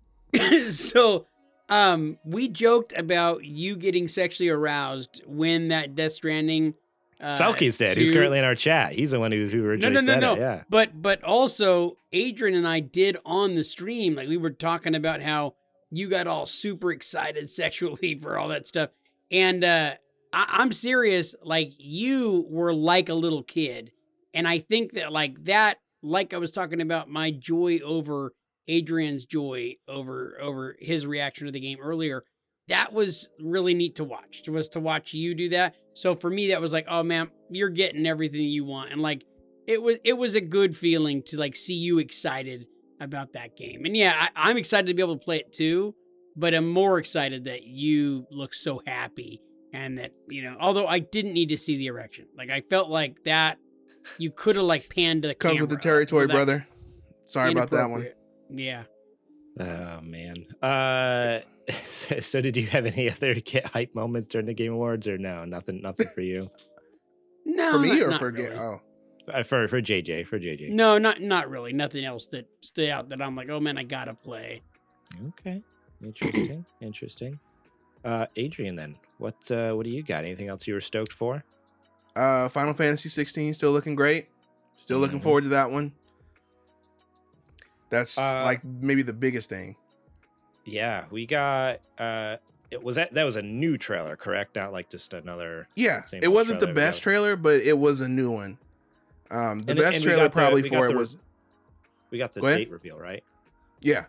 so 0.70 1.26
um 1.68 2.18
we 2.24 2.48
joked 2.48 2.96
about 2.98 3.44
you 3.44 3.76
getting 3.76 4.08
sexually 4.08 4.48
aroused 4.48 5.22
when 5.26 5.68
that 5.68 5.94
Death 5.94 6.12
Stranding 6.12 6.74
uh, 7.22 7.38
Selkies 7.38 7.78
did, 7.78 7.96
who's 7.96 8.10
currently 8.10 8.38
in 8.38 8.44
our 8.44 8.54
chat. 8.54 8.92
He's 8.92 9.12
the 9.12 9.20
one 9.20 9.32
who, 9.32 9.46
who 9.46 9.58
no 9.58 9.64
originally 9.64 9.94
no 9.94 10.00
no 10.00 10.06
said 10.06 10.20
no 10.20 10.34
it. 10.34 10.40
Yeah. 10.40 10.62
but 10.68 11.00
but 11.00 11.22
also 11.22 11.96
Adrian 12.12 12.56
and 12.56 12.66
I 12.66 12.80
did 12.80 13.16
on 13.24 13.54
the 13.54 13.64
stream 13.64 14.16
like 14.16 14.28
we 14.28 14.36
were 14.36 14.50
talking 14.50 14.94
about 14.94 15.22
how 15.22 15.54
you 15.90 16.08
got 16.08 16.26
all 16.26 16.46
super 16.46 16.90
excited 16.90 17.48
sexually 17.50 18.18
for 18.20 18.38
all 18.38 18.48
that 18.48 18.66
stuff 18.66 18.90
and 19.30 19.64
uh 19.64 19.94
I, 20.32 20.46
I'm 20.48 20.72
serious 20.72 21.34
like 21.42 21.72
you 21.78 22.46
were 22.50 22.74
like 22.74 23.08
a 23.08 23.14
little 23.14 23.42
kid 23.42 23.92
and 24.34 24.48
I 24.48 24.58
think 24.58 24.94
that 24.94 25.12
like 25.12 25.44
that 25.44 25.78
like 26.02 26.34
I 26.34 26.38
was 26.38 26.50
talking 26.50 26.80
about 26.80 27.08
my 27.08 27.30
joy 27.30 27.78
over 27.84 28.32
Adrian's 28.68 29.24
joy 29.24 29.76
over 29.88 30.36
over 30.40 30.76
his 30.80 31.06
reaction 31.06 31.46
to 31.46 31.52
the 31.52 31.60
game 31.60 31.78
earlier. 31.80 32.24
That 32.68 32.92
was 32.92 33.28
really 33.40 33.74
neat 33.74 33.96
to 33.96 34.04
watch. 34.04 34.42
It 34.46 34.50
was 34.50 34.68
to 34.70 34.80
watch 34.80 35.12
you 35.14 35.34
do 35.34 35.48
that. 35.50 35.74
So 35.94 36.14
for 36.14 36.30
me, 36.30 36.48
that 36.48 36.60
was 36.60 36.72
like, 36.72 36.86
oh 36.88 37.02
man, 37.02 37.30
you're 37.50 37.68
getting 37.68 38.06
everything 38.06 38.42
you 38.42 38.64
want, 38.64 38.92
and 38.92 39.00
like 39.00 39.24
it 39.66 39.82
was 39.82 39.98
it 40.04 40.14
was 40.14 40.34
a 40.34 40.40
good 40.40 40.76
feeling 40.76 41.22
to 41.24 41.38
like 41.38 41.56
see 41.56 41.74
you 41.74 41.98
excited 41.98 42.66
about 43.00 43.32
that 43.34 43.56
game. 43.56 43.84
And 43.84 43.96
yeah, 43.96 44.14
I, 44.16 44.50
I'm 44.50 44.56
excited 44.56 44.86
to 44.86 44.94
be 44.94 45.02
able 45.02 45.18
to 45.18 45.24
play 45.24 45.38
it 45.38 45.52
too, 45.52 45.94
but 46.36 46.54
I'm 46.54 46.68
more 46.68 46.98
excited 46.98 47.44
that 47.44 47.64
you 47.64 48.26
look 48.30 48.54
so 48.54 48.80
happy 48.86 49.42
and 49.72 49.98
that 49.98 50.12
you 50.28 50.42
know. 50.42 50.56
Although 50.58 50.86
I 50.86 50.98
didn't 50.98 51.34
need 51.34 51.50
to 51.50 51.58
see 51.58 51.76
the 51.76 51.86
erection, 51.86 52.26
like 52.36 52.50
I 52.50 52.62
felt 52.62 52.88
like 52.88 53.24
that 53.24 53.58
you 54.18 54.30
could 54.30 54.56
have 54.56 54.64
like 54.64 54.88
panned 54.88 55.22
the 55.24 55.36
with 55.60 55.70
the 55.70 55.76
territory, 55.76 56.26
brother. 56.26 56.66
Sorry 57.26 57.52
about 57.52 57.70
that 57.70 57.90
one. 57.90 58.08
Yeah. 58.50 58.84
Oh 59.60 60.00
man. 60.00 60.46
Uh, 60.62 61.40
so, 61.88 62.20
so 62.20 62.40
did 62.40 62.56
you 62.56 62.66
have 62.68 62.86
any 62.86 63.10
other 63.12 63.34
get 63.34 63.66
hype 63.66 63.94
moments 63.94 64.26
during 64.28 64.46
the 64.46 64.54
Game 64.54 64.72
Awards, 64.72 65.06
or 65.06 65.18
no? 65.18 65.44
Nothing. 65.44 65.82
Nothing 65.82 66.08
for 66.14 66.20
you. 66.20 66.50
No, 67.44 67.72
For 67.72 67.78
me 67.80 67.88
not- 67.88 68.00
or 68.02 68.10
not 68.10 68.18
for 68.20 68.30
really. 68.30 68.48
ga- 68.50 68.56
oh. 68.56 68.80
Uh, 69.32 69.42
for 69.42 69.66
for 69.66 69.82
JJ. 69.82 70.28
For 70.28 70.38
JJ. 70.38 70.70
No, 70.70 70.96
not 70.96 71.20
not 71.20 71.50
really. 71.50 71.72
Nothing 71.72 72.04
else 72.04 72.28
that 72.28 72.48
stood 72.60 72.88
out 72.88 73.08
that 73.08 73.20
I'm 73.20 73.34
like, 73.34 73.48
oh 73.50 73.58
man, 73.58 73.76
I 73.78 73.82
gotta 73.82 74.14
play. 74.14 74.62
Okay. 75.28 75.60
Interesting. 76.00 76.64
Interesting. 76.80 77.40
Uh, 78.04 78.26
Adrian, 78.36 78.76
then 78.76 78.96
what 79.18 79.50
uh, 79.50 79.72
what 79.72 79.82
do 79.84 79.90
you 79.90 80.04
got? 80.04 80.24
Anything 80.24 80.48
else 80.50 80.68
you 80.68 80.74
were 80.74 80.80
stoked 80.80 81.12
for? 81.12 81.42
Uh, 82.14 82.48
Final 82.48 82.74
Fantasy 82.74 83.08
16 83.08 83.54
still 83.54 83.72
looking 83.72 83.96
great. 83.96 84.28
Still 84.76 84.98
looking 85.00 85.18
Mhm. 85.18 85.24
forward 85.24 85.42
to 85.42 85.50
that 85.50 85.72
one. 85.72 85.94
That's 87.92 88.18
Uh, 88.18 88.42
like 88.44 88.64
maybe 88.64 89.02
the 89.02 89.12
biggest 89.12 89.48
thing. 89.48 89.76
Yeah, 90.64 91.04
we 91.10 91.26
got. 91.26 91.80
uh 91.98 92.38
It 92.70 92.82
was 92.82 92.96
that 92.96 93.12
that 93.14 93.24
was 93.24 93.36
a 93.36 93.42
new 93.42 93.76
trailer, 93.76 94.16
correct? 94.16 94.56
Not 94.56 94.72
like 94.72 94.88
just 94.90 95.12
another. 95.12 95.68
Yeah, 95.76 96.04
same 96.06 96.22
it 96.22 96.32
wasn't 96.32 96.60
the 96.60 96.72
best 96.72 97.02
trailer, 97.02 97.36
but 97.36 97.56
it 97.60 97.76
was 97.78 98.00
a 98.00 98.08
new 98.08 98.30
one. 98.30 98.56
Um, 99.30 99.58
the 99.58 99.72
And- 99.72 99.80
best 99.80 99.94
and 99.96 100.04
trailer 100.04 100.24
the- 100.24 100.30
probably 100.30 100.62
we 100.62 100.68
for 100.70 100.86
it 100.86 100.96
was 100.96 101.16
We 102.10 102.18
got 102.18 102.32
the 102.34 102.40
Go 102.40 102.48
date 102.54 102.70
reveal, 102.70 102.98
right? 102.98 103.22
yeah. 103.80 104.04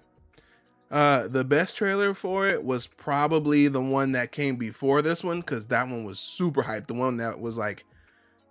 Uh, 0.92 1.28
the 1.28 1.44
best 1.44 1.76
trailer 1.76 2.14
for 2.14 2.46
it 2.48 2.64
was 2.64 2.86
probably 2.86 3.68
the 3.68 3.82
one 3.82 4.12
that 4.12 4.32
came 4.32 4.58
before 4.58 5.02
this 5.02 5.24
one 5.24 5.40
because 5.40 5.66
that 5.68 5.88
one 5.88 6.04
was 6.04 6.20
super 6.20 6.64
hyped. 6.64 6.86
The 6.88 6.94
one 6.94 7.18
that 7.18 7.40
was 7.40 7.58
like 7.58 7.84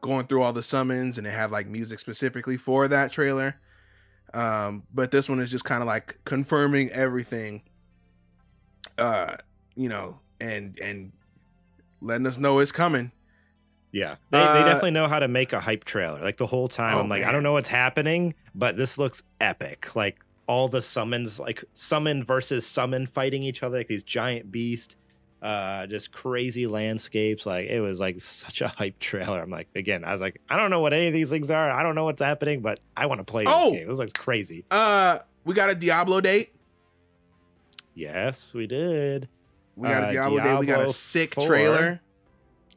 going 0.01 0.27
through 0.27 0.43
all 0.43 0.53
the 0.53 0.63
summons 0.63 1.17
and 1.19 1.27
it 1.27 1.31
had 1.31 1.51
like 1.53 1.69
music 1.69 2.01
specifically 2.01 2.57
for 2.57 2.89
that 2.89 3.13
trailer. 3.13 3.57
Um, 4.35 4.85
but 4.95 5.11
this 5.11 5.29
one 5.29 5.41
is 5.41 5.51
just 5.51 5.65
kind 5.65 5.83
of 5.83 5.87
like 5.87 6.19
confirming 6.25 6.91
everything. 6.91 7.63
Uh, 8.99 9.37
you 9.75 9.89
know, 9.89 10.21
and 10.41 10.79
and 10.79 11.13
letting 12.01 12.27
us 12.27 12.39
know 12.39 12.59
it's 12.59 12.73
coming. 12.73 13.13
Yeah, 13.91 14.17
they, 14.31 14.39
they 14.39 14.45
Uh, 14.45 14.65
definitely 14.65 14.93
know 14.93 15.07
how 15.07 15.19
to 15.19 15.29
make 15.29 15.53
a 15.53 15.61
hype 15.61 15.85
trailer. 15.85 16.21
Like 16.21 16.39
the 16.39 16.47
whole 16.47 16.67
time, 16.69 16.97
Oh, 16.97 17.01
I'm 17.01 17.09
like, 17.11 17.25
I 17.25 17.33
don't 17.33 17.43
know 17.43 17.53
what's 17.53 17.69
happening, 17.69 18.35
but 18.55 18.77
this 18.79 18.97
looks 18.97 19.23
epic. 19.41 19.95
Like 19.95 20.19
all 20.47 20.67
the 20.69 20.81
summons, 20.83 21.39
like 21.39 21.63
summon 21.75 22.25
versus 22.25 22.67
summon 22.67 23.07
fighting 23.07 23.43
each 23.43 23.63
other, 23.63 23.79
like 23.79 23.89
these 23.89 24.03
giant 24.03 24.51
beasts, 24.51 24.97
uh, 25.43 25.87
just 25.89 26.13
crazy 26.13 26.67
landscapes. 26.67 27.45
Like 27.45 27.67
it 27.69 27.81
was 27.81 27.99
like 28.01 28.21
such 28.21 28.61
a 28.63 28.69
hype 28.69 28.99
trailer. 29.01 29.43
I'm 29.43 29.51
like, 29.51 29.69
again, 29.75 30.05
I 30.05 30.13
was 30.13 30.21
like, 30.21 30.41
I 30.49 30.57
don't 30.57 30.71
know 30.71 30.81
what 30.81 30.93
any 30.93 31.09
of 31.09 31.13
these 31.13 31.29
things 31.31 31.51
are. 31.51 31.71
I 31.71 31.83
don't 31.83 31.95
know 31.97 32.05
what's 32.05 32.23
happening, 32.23 32.61
but 32.61 32.79
I 32.97 33.07
want 33.07 33.19
to 33.21 33.25
play 33.25 33.45
this 33.45 33.53
Oh! 33.55 33.73
game. 33.73 33.89
This 33.89 33.99
looks 33.99 34.13
crazy. 34.13 34.65
Uh, 34.71 35.19
we 35.45 35.55
got 35.55 35.69
a 35.69 35.75
Diablo 35.75 36.21
date. 36.21 36.55
Yes, 37.95 38.55
we 38.55 38.67
did. 38.67 39.29
We 39.77 39.89
got 39.89 40.05
Uh, 40.05 40.09
a 40.09 40.13
Diablo, 40.13 40.43
date. 40.43 40.59
We 40.59 40.67
got 40.67 40.81
a 40.83 40.93
sick 40.93 41.35
4. 41.35 41.47
trailer. 41.47 42.01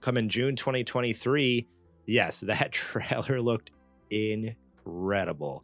Coming 0.01 0.27
June 0.29 0.55
2023. 0.55 1.67
Yes, 2.05 2.39
that 2.41 2.71
trailer 2.71 3.41
looked 3.41 3.71
incredible. 4.09 5.63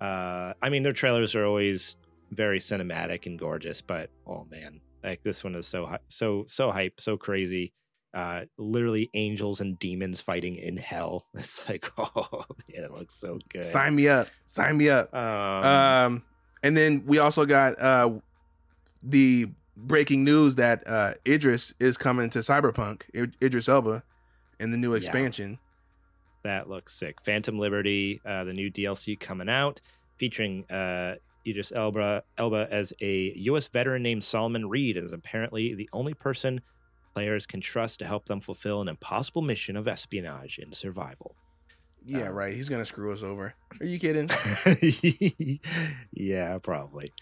Uh, 0.00 0.52
I 0.62 0.68
mean, 0.70 0.82
their 0.82 0.92
trailers 0.92 1.34
are 1.34 1.44
always 1.44 1.96
very 2.30 2.58
cinematic 2.58 3.26
and 3.26 3.38
gorgeous, 3.38 3.80
but 3.80 4.10
oh 4.26 4.46
man, 4.50 4.80
like 5.06 5.22
this 5.22 5.42
one 5.44 5.54
is 5.54 5.66
so 5.66 5.96
so 6.08 6.44
so 6.48 6.70
hype, 6.72 7.00
so 7.00 7.16
crazy. 7.16 7.72
Uh, 8.14 8.46
literally 8.56 9.10
angels 9.12 9.60
and 9.60 9.78
demons 9.78 10.20
fighting 10.22 10.56
in 10.56 10.76
hell. 10.78 11.26
It's 11.34 11.68
like, 11.68 11.90
oh 11.98 12.44
man, 12.72 12.84
it 12.84 12.90
looks 12.90 13.18
so 13.18 13.38
good. 13.50 13.64
Sign 13.64 13.94
me 13.94 14.08
up. 14.08 14.28
Sign 14.46 14.76
me 14.78 14.88
up. 14.88 15.14
um, 15.14 15.64
Um, 15.64 16.22
and 16.62 16.76
then 16.76 17.04
we 17.06 17.18
also 17.18 17.44
got 17.46 17.78
uh 17.80 18.10
the 19.02 19.46
breaking 19.76 20.24
news 20.24 20.56
that 20.56 20.82
uh 20.86 21.12
Idris 21.26 21.74
is 21.78 21.96
coming 21.96 22.30
to 22.30 22.38
Cyberpunk. 22.40 23.02
I- 23.14 23.44
Idris 23.44 23.68
Elba 23.68 24.02
in 24.58 24.70
the 24.70 24.78
new 24.78 24.92
Yeah. 24.92 24.96
expansion. 24.98 25.58
That 26.42 26.68
looks 26.68 26.94
sick. 26.94 27.20
Phantom 27.24 27.58
Liberty, 27.58 28.20
uh, 28.24 28.44
the 28.44 28.52
new 28.52 28.70
DLC 28.70 29.18
coming 29.18 29.48
out, 29.48 29.80
featuring 30.16 30.64
uh, 30.70 31.16
Idris 31.46 31.72
Elba, 31.72 32.24
Elba 32.38 32.68
as 32.70 32.92
a 33.00 33.32
U.S. 33.36 33.68
veteran 33.68 34.02
named 34.02 34.24
Solomon 34.24 34.68
Reed, 34.68 34.96
and 34.96 35.06
is 35.06 35.12
apparently 35.12 35.74
the 35.74 35.88
only 35.92 36.14
person 36.14 36.60
players 37.14 37.46
can 37.46 37.60
trust 37.60 37.98
to 38.00 38.06
help 38.06 38.26
them 38.26 38.40
fulfill 38.40 38.80
an 38.82 38.88
impossible 38.88 39.40
mission 39.42 39.76
of 39.76 39.88
espionage 39.88 40.58
and 40.58 40.74
survival. 40.74 41.34
Yeah, 42.04 42.28
Um, 42.28 42.34
right. 42.34 42.54
He's 42.54 42.68
gonna 42.68 42.84
screw 42.84 43.12
us 43.12 43.22
over. 43.22 43.54
Are 43.80 43.86
you 43.86 43.98
kidding? 43.98 44.28
yeah, 46.12 46.58
probably. 46.58 47.12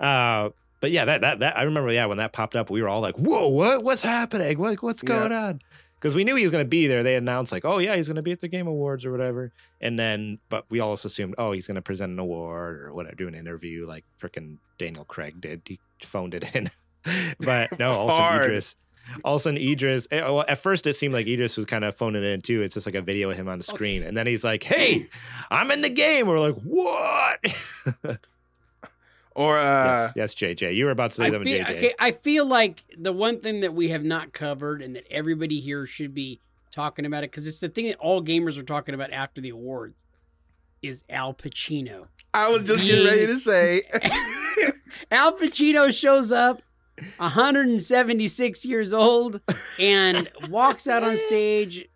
Uh, 0.00 0.50
but 0.80 0.90
yeah, 0.90 1.04
that 1.06 1.20
that 1.22 1.38
that 1.40 1.56
I 1.56 1.62
remember. 1.62 1.90
Yeah, 1.92 2.06
when 2.06 2.18
that 2.18 2.32
popped 2.32 2.54
up, 2.56 2.68
we 2.70 2.82
were 2.82 2.88
all 2.88 3.00
like, 3.00 3.16
"Whoa, 3.16 3.48
what 3.48 3.82
what's 3.82 4.02
happening? 4.02 4.58
What 4.58 4.82
what's 4.82 5.02
Yeah. 5.02 5.08
going 5.08 5.32
on?" 5.32 5.60
Because 6.04 6.14
we 6.14 6.22
knew 6.22 6.36
he 6.36 6.42
was 6.42 6.50
going 6.50 6.62
to 6.62 6.68
be 6.68 6.86
there. 6.86 7.02
They 7.02 7.16
announced 7.16 7.50
like, 7.50 7.64
"Oh 7.64 7.78
yeah, 7.78 7.96
he's 7.96 8.06
going 8.08 8.16
to 8.16 8.22
be 8.22 8.30
at 8.30 8.42
the 8.42 8.48
Game 8.48 8.66
Awards 8.66 9.06
or 9.06 9.10
whatever." 9.10 9.52
And 9.80 9.98
then, 9.98 10.38
but 10.50 10.66
we 10.68 10.78
also 10.78 11.06
assumed, 11.06 11.34
"Oh, 11.38 11.52
he's 11.52 11.66
going 11.66 11.76
to 11.76 11.80
present 11.82 12.12
an 12.12 12.18
award 12.18 12.82
or 12.82 12.92
whatever, 12.92 13.14
do 13.16 13.26
an 13.26 13.34
interview 13.34 13.86
like 13.86 14.04
freaking 14.20 14.58
Daniel 14.76 15.06
Craig 15.06 15.40
did. 15.40 15.62
He 15.64 15.80
phoned 16.02 16.34
it 16.34 16.54
in." 16.54 16.70
but 17.40 17.78
no, 17.78 17.92
also 18.00 18.16
Hard. 18.16 18.42
Idris. 18.50 18.76
Also, 19.24 19.50
Idris. 19.54 20.06
eh, 20.10 20.20
Well, 20.20 20.44
at 20.46 20.58
first 20.58 20.86
it 20.86 20.92
seemed 20.92 21.14
like 21.14 21.26
Idris 21.26 21.56
was 21.56 21.64
kind 21.64 21.84
of 21.84 21.96
phoning 21.96 22.22
it 22.22 22.26
in 22.28 22.42
too. 22.42 22.60
It's 22.60 22.74
just 22.74 22.84
like 22.84 22.94
a 22.94 23.00
video 23.02 23.30
of 23.30 23.38
him 23.38 23.48
on 23.48 23.56
the 23.56 23.64
screen, 23.64 24.02
and 24.02 24.14
then 24.14 24.26
he's 24.26 24.44
like, 24.44 24.62
"Hey, 24.62 25.08
I'm 25.50 25.70
in 25.70 25.80
the 25.80 25.88
game." 25.88 26.26
We're 26.26 26.38
like, 26.38 26.56
"What?" 26.56 27.40
Or 29.34 29.58
uh 29.58 30.12
yes, 30.14 30.34
yes, 30.40 30.56
JJ. 30.60 30.74
You 30.74 30.84
were 30.84 30.92
about 30.92 31.10
to 31.10 31.16
say 31.16 31.24
I 31.24 31.30
something, 31.30 31.44
feel, 31.54 31.64
JJ. 31.64 31.70
okay, 31.76 31.92
I 31.98 32.12
feel 32.12 32.46
like 32.46 32.84
the 32.96 33.12
one 33.12 33.40
thing 33.40 33.60
that 33.60 33.74
we 33.74 33.88
have 33.88 34.04
not 34.04 34.32
covered 34.32 34.80
and 34.80 34.94
that 34.94 35.04
everybody 35.10 35.58
here 35.60 35.86
should 35.86 36.14
be 36.14 36.40
talking 36.70 37.04
about 37.04 37.24
it 37.24 37.30
because 37.30 37.46
it's 37.46 37.60
the 37.60 37.68
thing 37.68 37.86
that 37.86 37.96
all 37.98 38.22
gamers 38.22 38.58
are 38.58 38.62
talking 38.62 38.94
about 38.94 39.12
after 39.12 39.40
the 39.40 39.50
awards 39.50 40.04
is 40.82 41.04
Al 41.08 41.34
Pacino. 41.34 42.06
I 42.32 42.48
was 42.48 42.62
just 42.64 42.82
getting 42.82 43.06
ready 43.06 43.26
to 43.26 43.38
say 43.38 43.82
Al 45.10 45.32
Pacino 45.32 45.92
shows 45.92 46.30
up, 46.30 46.62
176 47.16 48.64
years 48.64 48.92
old, 48.92 49.40
and 49.80 50.30
walks 50.48 50.86
out 50.86 51.02
on 51.02 51.16
stage. 51.16 51.88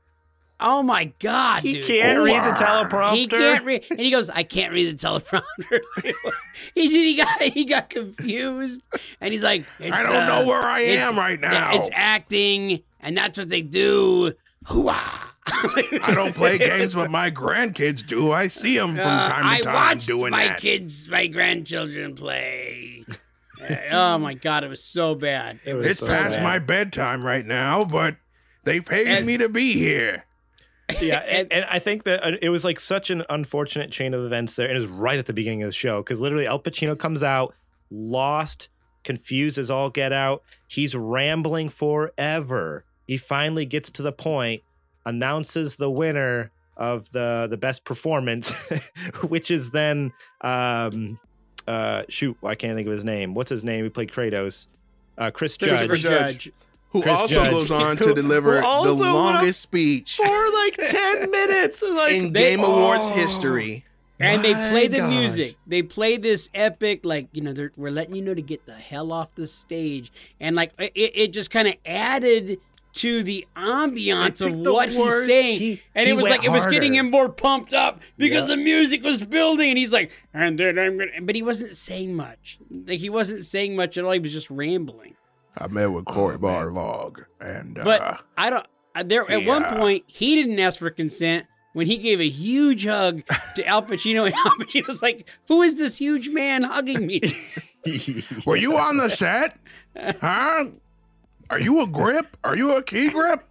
Oh 0.61 0.83
my 0.83 1.13
God! 1.21 1.63
he 1.63 1.75
dude. 1.75 1.85
can't 1.87 2.19
read 2.25 2.43
the 2.43 2.51
teleprompter. 2.59 3.15
He 3.15 3.27
can't 3.29 3.65
read, 3.65 3.85
and 3.91 4.01
he 4.01 4.11
goes, 4.11 4.29
"I 4.29 4.43
can't 4.43 4.73
read 4.73 4.99
the 4.99 5.07
teleprompter." 5.07 5.81
he 6.75 6.89
he 6.89 7.17
got 7.17 7.41
he 7.43 7.65
got 7.65 7.91
confused, 7.91 8.83
and 9.21 9.33
he's 9.33 9.43
like, 9.45 9.65
I 9.81 10.03
don't 10.03 10.17
uh, 10.17 10.27
know 10.43 10.47
where 10.49 10.61
I 10.63 10.81
it's- 10.81 11.09
am 11.09 11.17
right 11.17 11.39
yeah, 11.41 11.51
now. 11.51 11.71
it's 11.75 11.89
acting, 11.93 12.83
and 13.01 13.17
that's 13.17 13.39
what 13.39 13.49
they 13.49 13.63
do." 13.63 14.33
Hooah! 14.67 15.27
I 15.51 16.13
don't 16.15 16.35
play 16.35 16.59
games, 16.59 16.95
but 16.95 17.11
my 17.11 17.31
grandkids 17.31 18.07
do. 18.07 18.33
I 18.33 18.49
see 18.49 18.77
them 18.77 18.97
from 18.97 19.07
Uh, 19.07 19.29
time 19.29 19.43
to 19.43 19.49
I 19.49 19.61
time 19.61 19.75
watched 19.75 20.07
doing 20.09 20.31
my 20.31 20.49
that. 20.49 20.61
kids, 20.61 21.09
my 21.09 21.27
grandchildren 21.29 22.15
play. 22.17 23.05
Uh, 23.63 23.75
oh 23.93 24.19
my 24.19 24.35
god, 24.35 24.65
it 24.65 24.69
was 24.69 24.83
so 24.85 25.15
bad. 25.15 25.61
It 25.65 25.73
was 25.75 25.87
It's 25.87 26.01
so 26.01 26.09
past 26.09 26.37
bad. 26.37 26.43
my 26.43 26.59
bedtime 26.59 27.25
right 27.25 27.47
now, 27.47 27.85
but 27.85 28.17
they 28.65 28.81
paid 28.81 29.07
And- 29.07 29.25
me 29.25 29.39
to 29.39 29.49
be 29.49 29.73
here. 29.75 30.25
yeah, 31.01 31.19
and, 31.19 31.53
and 31.53 31.65
I 31.67 31.79
think 31.79 32.05
that 32.05 32.25
uh, 32.25 32.37
it 32.41 32.49
was 32.49 32.65
like 32.65 32.81
such 32.81 33.11
an 33.11 33.23
unfortunate 33.29 33.91
chain 33.91 34.15
of 34.15 34.25
events 34.25 34.57
there, 34.57 34.67
and 34.67 34.77
it 34.77 34.81
was 34.81 34.89
right 34.89 35.19
at 35.19 35.27
the 35.27 35.35
beginning 35.35 35.63
of 35.63 35.69
the 35.69 35.75
show 35.75 36.03
because 36.03 36.21
literally 36.21 36.47
Al 36.47 36.61
Pacino 36.61 36.99
comes 36.99 37.23
out 37.23 37.55
lost, 37.91 38.69
confused 39.05 39.59
as 39.59 39.71
all 39.71 39.91
get 39.91 40.13
out. 40.13 40.43
He's 40.67 40.95
rambling 40.95 41.69
forever. 41.69 42.85
He 43.07 43.17
finally 43.17 43.67
gets 43.67 43.91
to 43.93 44.03
the 44.03 44.13
point, 44.13 44.63
announces 45.05 45.77
the 45.77 45.91
winner 45.91 46.53
of 46.77 47.11
the 47.11 47.47
the 47.51 47.57
best 47.59 47.85
performance, 47.85 48.51
which 49.29 49.51
is 49.51 49.71
then 49.73 50.13
um 50.41 51.19
uh 51.67 52.05
shoot, 52.09 52.37
I 52.43 52.55
can't 52.55 52.77
think 52.77 52.87
of 52.87 52.93
his 52.95 53.05
name. 53.05 53.35
What's 53.35 53.51
his 53.51 53.65
name? 53.65 53.85
He 53.85 53.91
played 53.91 54.11
Kratos. 54.11 54.69
Uh, 55.19 55.31
Chris 55.33 55.57
Judge. 55.57 55.89
Christopher 55.89 55.97
Judge. 55.97 56.53
Who 56.91 57.03
Chris 57.03 57.19
also 57.19 57.35
Judge. 57.35 57.51
goes 57.51 57.71
on 57.71 57.97
to 57.99 58.15
deliver 58.15 58.55
the 58.55 58.65
also 58.65 58.95
went 58.95 59.09
up 59.09 59.15
longest 59.15 59.61
speech 59.61 60.17
for 60.25 60.25
like 60.27 60.77
10 60.77 61.31
minutes. 61.31 61.83
Like 61.83 62.13
in 62.15 62.33
they- 62.33 62.51
Game 62.57 62.61
Awards 62.65 63.09
Oh. 63.11 63.15
history. 63.15 63.85
And 64.21 64.43
they 64.43 64.53
play 64.53 64.89
the 64.89 64.97
gosh. 64.99 65.11
music. 65.15 65.57
They 65.65 65.83
play 65.83 66.17
this 66.17 66.49
epic, 66.53 67.05
like 67.05 67.29
you 67.33 67.41
know, 67.41 67.53
they're, 67.53 67.71
we're 67.77 67.93
letting 67.93 68.17
you 68.17 68.23
know 68.23 68.35
to 68.35 68.43
get 68.43 68.67
the 68.67 68.75
hell 68.75 69.13
off 69.13 69.33
the 69.37 69.47
stage, 69.47 70.11
and 70.41 70.57
like 70.57 70.73
it, 70.79 70.93
it 70.97 71.33
just 71.33 71.53
kind 71.53 71.69
of 71.69 71.75
added 71.87 72.59
to 72.95 73.23
the 73.23 73.47
ambiance 73.55 74.41
of 74.41 74.51
think 74.51 74.65
the 74.65 74.73
what 74.73 74.89
he's 74.89 75.27
saying, 75.27 75.59
he- 75.61 75.83
and 75.95 76.07
he 76.07 76.13
it 76.15 76.17
was 76.17 76.25
went 76.25 76.37
like 76.39 76.45
it 76.45 76.51
was 76.51 76.67
getting 76.67 76.95
him 76.95 77.13
more 77.13 77.29
pumped 77.29 77.73
up 77.73 78.01
because 78.17 78.49
Yeah. 78.49 78.57
the 78.57 78.63
music 78.63 79.05
was 79.05 79.25
building, 79.25 79.69
and 79.69 79.79
he's 79.79 79.93
like, 79.93 80.11
and 80.35 80.59
then 80.59 80.81
I'm 80.81 80.99
gonna, 80.99 81.11
but 81.23 81.37
he 81.37 81.43
wasn't 81.45 81.77
saying 81.77 82.13
much. 82.15 82.59
Like 82.73 82.99
he 82.99 83.11
wasn't 83.11 83.45
saying 83.45 83.77
much 83.77 83.97
at 83.99 84.05
all. 84.05 84.11
He 84.11 84.19
was 84.19 84.33
just 84.33 84.51
rambling. 84.51 85.15
I 85.59 85.67
met 85.69 85.87
with 85.93 86.05
Corey 86.05 86.39
Cory 86.39 86.55
Barlog, 86.71 87.25
and 87.41 87.79
uh, 87.79 87.85
But 87.85 88.21
I 88.37 88.51
don't. 88.51 88.67
uh, 88.95 89.03
There 89.03 89.31
at 89.31 89.45
one 89.45 89.65
point 89.65 90.05
he 90.07 90.35
didn't 90.37 90.59
ask 90.59 90.79
for 90.79 90.91
consent 90.91 91.47
when 91.73 91.87
he 91.87 91.97
gave 91.99 92.21
a 92.21 92.29
huge 92.29 92.87
hug 92.87 93.23
to 93.57 93.67
Al 93.67 93.83
Pacino, 93.83 94.25
and 94.27 94.35
Al 94.35 94.53
Pacino's 94.53 95.03
like, 95.03 95.29
"Who 95.49 95.63
is 95.63 95.77
this 95.77 95.97
huge 95.99 96.29
man 96.29 96.63
hugging 96.63 97.07
me?" 97.07 97.21
were 98.47 98.57
you 98.57 98.77
on 98.77 98.97
the 98.99 99.09
set? 99.11 99.59
Huh? 99.97 100.67
Are 101.51 101.61
you 101.61 101.81
a 101.83 101.87
grip? 101.87 102.37
Are 102.45 102.57
you 102.57 102.77
a 102.77 102.83
key 102.83 103.11
grip? 103.11 103.45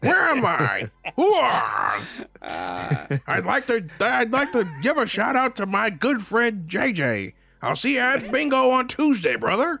Where 0.00 0.28
am 0.28 0.44
I? 0.46 0.88
Who 1.16 1.34
are? 1.34 2.00
I'd 2.42 3.44
like 3.44 3.66
to. 3.66 3.84
I'd 4.00 4.30
like 4.32 4.52
to 4.52 4.68
give 4.82 4.96
a 4.96 5.06
shout 5.06 5.36
out 5.36 5.56
to 5.56 5.66
my 5.66 5.90
good 5.90 6.22
friend 6.22 6.68
JJ. 6.68 7.34
I'll 7.60 7.76
see 7.76 7.94
you 7.94 8.00
at 8.00 8.30
bingo 8.32 8.70
on 8.70 8.88
Tuesday, 8.88 9.36
brother. 9.36 9.80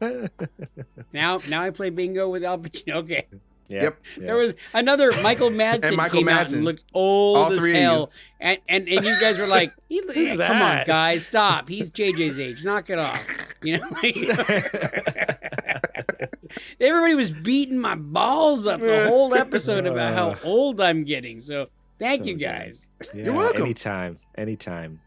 Now, 1.12 1.40
now 1.48 1.62
I 1.62 1.70
play 1.70 1.90
bingo 1.90 2.28
with 2.28 2.44
Al 2.44 2.58
Pacino. 2.58 2.94
Okay, 3.02 3.26
Yeah, 3.68 3.82
Yep. 3.84 3.98
yeah. 4.18 4.26
there 4.26 4.36
was 4.36 4.54
another 4.74 5.12
Michael 5.22 5.50
Madsen 5.62 5.84
And 5.88 5.96
Michael 5.96 6.18
came 6.20 6.28
out 6.28 6.46
Madsen. 6.48 6.54
and 6.54 6.64
looked 6.64 6.84
old 6.94 7.36
All 7.38 7.52
as 7.52 7.58
three 7.60 7.70
of 7.72 7.76
you. 7.76 7.82
hell, 7.82 8.10
and, 8.40 8.58
and 8.68 8.88
and 8.88 9.04
you 9.04 9.20
guys 9.20 9.38
were 9.38 9.46
like, 9.46 9.72
he, 9.88 10.00
Who's 10.12 10.38
"Come 10.38 10.62
on, 10.62 10.84
guys, 10.86 11.24
stop! 11.24 11.68
He's 11.68 11.90
JJ's 11.90 12.38
age. 12.38 12.64
Knock 12.64 12.90
it 12.90 12.98
off." 12.98 13.26
You 13.62 13.78
know. 13.78 13.88
Everybody 16.80 17.14
was 17.14 17.30
beating 17.30 17.78
my 17.78 17.94
balls 17.94 18.66
up 18.66 18.80
the 18.80 19.06
whole 19.08 19.34
episode 19.34 19.86
about 19.86 20.14
how 20.14 20.36
old 20.42 20.80
I'm 20.80 21.04
getting. 21.04 21.40
So 21.40 21.68
thank 21.98 22.22
So 22.22 22.28
you 22.30 22.34
guys. 22.36 22.88
Yeah, 23.14 23.24
You're 23.24 23.34
welcome. 23.34 23.62
Anytime, 23.62 24.18
anytime. 24.36 25.00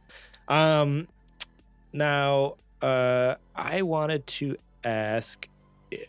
Um, 0.47 1.07
now, 1.91 2.55
uh, 2.83 3.35
I 3.55 3.81
wanted 3.81 4.27
to 4.27 4.57
ask: 4.83 5.47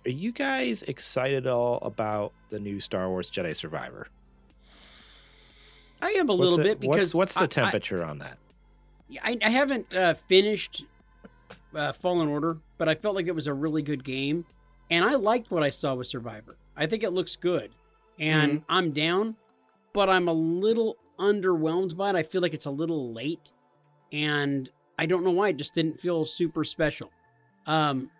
Are 0.04 0.10
you 0.10 0.32
guys 0.32 0.82
excited 0.82 1.46
at 1.46 1.52
all 1.52 1.78
about 1.82 2.32
the 2.50 2.58
new 2.58 2.80
Star 2.80 3.08
Wars 3.08 3.30
Jedi 3.30 3.54
Survivor? 3.56 4.08
I 6.02 6.10
am 6.10 6.28
a 6.28 6.32
What's 6.34 6.40
little 6.40 6.56
the- 6.58 6.62
bit 6.64 6.80
because 6.80 7.14
what's, 7.14 7.34
what's 7.34 7.36
I- 7.36 7.46
the 7.46 7.60
I- 7.60 7.64
temperature 7.64 8.04
on 8.04 8.18
that? 8.18 8.38
I, 9.22 9.38
I 9.44 9.50
haven't 9.50 9.94
uh, 9.94 10.14
finished 10.14 10.84
uh, 11.74 11.92
Fallen 11.92 12.26
Order, 12.28 12.56
but 12.78 12.88
I 12.88 12.94
felt 12.94 13.14
like 13.14 13.26
it 13.26 13.34
was 13.34 13.46
a 13.46 13.54
really 13.54 13.82
good 13.82 14.02
game, 14.02 14.44
and 14.90 15.04
I 15.04 15.14
liked 15.14 15.50
what 15.50 15.62
I 15.62 15.70
saw 15.70 15.94
with 15.94 16.06
Survivor. 16.06 16.56
I 16.76 16.86
think 16.86 17.02
it 17.02 17.10
looks 17.10 17.36
good, 17.36 17.70
and 18.18 18.52
Mm-hmm. 18.60 18.64
I'm 18.68 18.90
down, 18.92 19.36
but 19.92 20.08
I'm 20.10 20.26
a 20.26 20.32
little 20.32 20.96
underwhelmed 21.18 21.96
by 21.96 22.10
it. 22.10 22.16
I 22.16 22.22
feel 22.24 22.40
like 22.40 22.54
it's 22.54 22.66
a 22.66 22.70
little 22.70 23.12
late, 23.12 23.52
and 24.10 24.68
I 24.98 25.06
don't 25.06 25.24
know 25.24 25.30
why. 25.30 25.48
It 25.48 25.56
just 25.56 25.74
didn't 25.74 26.00
feel 26.00 26.24
super 26.24 26.64
special. 26.64 27.10
Um, 27.66 28.10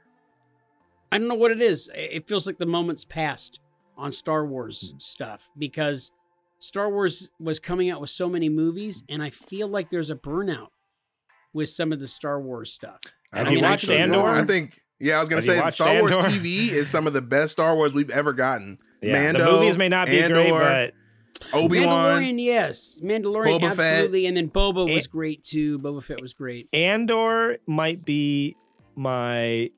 I 1.12 1.18
don't 1.18 1.28
know 1.28 1.34
what 1.34 1.50
it 1.50 1.62
is. 1.62 1.88
It 1.94 2.10
it 2.12 2.28
feels 2.28 2.46
like 2.46 2.58
the 2.58 2.66
moment's 2.66 3.04
passed 3.04 3.60
on 3.96 4.12
Star 4.12 4.44
Wars 4.44 4.90
Hmm. 4.90 4.98
stuff 4.98 5.50
because 5.56 6.10
Star 6.58 6.90
Wars 6.90 7.30
was 7.38 7.60
coming 7.60 7.90
out 7.90 8.00
with 8.00 8.10
so 8.10 8.28
many 8.28 8.48
movies, 8.48 9.02
and 9.08 9.22
I 9.22 9.30
feel 9.30 9.68
like 9.68 9.90
there's 9.90 10.10
a 10.10 10.16
burnout 10.16 10.68
with 11.52 11.68
some 11.68 11.92
of 11.92 12.00
the 12.00 12.08
Star 12.08 12.40
Wars 12.40 12.72
stuff. 12.72 13.00
Have 13.32 13.46
I 13.46 13.50
you 13.50 13.56
don't 13.56 13.62
think 13.62 13.70
watched 13.72 13.86
so, 13.86 13.92
dude. 13.92 14.00
Andor? 14.00 14.26
I 14.28 14.44
think. 14.44 14.80
Yeah, 14.98 15.16
I 15.16 15.20
was 15.20 15.28
gonna 15.28 15.42
Have 15.42 15.44
say 15.44 15.60
watched 15.60 15.74
Star 15.74 16.00
Wars 16.00 16.12
TV 16.12 16.72
is 16.72 16.88
some 16.88 17.06
of 17.06 17.12
the 17.12 17.20
best 17.22 17.52
Star 17.52 17.74
Wars 17.76 17.92
we've 17.94 18.10
ever 18.10 18.32
gotten. 18.32 18.78
Yeah, 19.02 19.12
Mando, 19.24 19.44
the 19.44 19.52
movies 19.52 19.76
may 19.76 19.90
not 19.90 20.06
be 20.06 20.18
great, 20.26 20.48
but 20.50 20.94
Obi 21.52 21.84
Wan. 21.84 22.22
Mandalorian, 22.22 22.42
yes, 22.44 23.00
Mandalorian, 23.02 23.60
Boba 23.60 23.74
Fett. 23.74 23.78
absolutely, 23.80 24.26
and 24.26 24.36
then 24.36 24.48
Boba 24.50 24.86
was 24.86 25.04
And- 25.04 25.10
great 25.10 25.42
too. 25.44 25.78
Boba 25.78 26.02
Fett 26.02 26.20
was 26.20 26.32
great. 26.34 26.68
Andor 26.72 27.58
might 27.66 28.04
be 28.04 28.56
my 28.96 29.70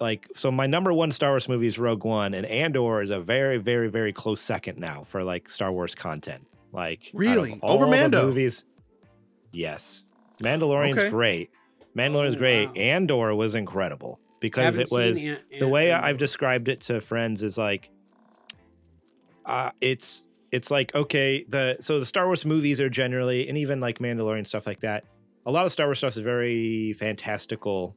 like 0.00 0.28
so 0.34 0.50
my 0.52 0.66
number 0.66 0.92
one 0.92 1.10
Star 1.10 1.30
Wars 1.30 1.48
movie 1.48 1.66
is 1.66 1.78
Rogue 1.78 2.04
One, 2.04 2.32
and 2.34 2.46
Andor 2.46 3.02
is 3.02 3.10
a 3.10 3.20
very, 3.20 3.58
very, 3.58 3.88
very 3.88 4.12
close 4.12 4.40
second 4.40 4.78
now 4.78 5.02
for 5.02 5.24
like 5.24 5.48
Star 5.48 5.72
Wars 5.72 5.94
content. 5.94 6.46
Like 6.72 7.00
out 7.08 7.14
of 7.14 7.20
Really? 7.20 7.58
all 7.62 7.74
Over 7.74 7.86
the 7.86 7.90
Mando? 7.92 8.26
movies. 8.26 8.64
Yes, 9.52 10.04
Mandalorian's 10.42 10.98
Okay. 10.98 11.10
great. 11.10 11.50
Mandalorian's 11.96 12.36
Oh, 12.36 12.38
great. 12.38 12.66
wow. 12.68 12.72
Andor 12.74 13.34
was 13.34 13.54
incredible 13.54 14.20
because 14.40 14.76
Haven't 14.76 14.80
it 14.82 14.90
was 14.92 15.22
the 15.58 15.66
way 15.66 15.90
I've 15.90 16.18
described 16.18 16.68
it 16.68 16.82
to 16.82 17.00
friends 17.00 17.42
is 17.42 17.58
like, 17.58 17.90
uh, 19.46 19.70
it's 19.80 20.24
it's 20.50 20.70
like 20.70 20.94
okay, 20.94 21.44
the 21.48 21.76
so 21.80 22.00
the 22.00 22.06
Star 22.06 22.26
Wars 22.26 22.44
movies 22.44 22.80
are 22.80 22.90
generally, 22.90 23.48
and 23.48 23.58
even 23.58 23.80
like 23.80 23.98
Mandalorian 23.98 24.46
stuff 24.46 24.66
like 24.66 24.80
that. 24.80 25.04
A 25.46 25.52
lot 25.52 25.66
of 25.66 25.72
Star 25.72 25.86
Wars 25.86 25.98
stuff 25.98 26.10
is 26.10 26.18
very 26.18 26.92
fantastical, 26.94 27.96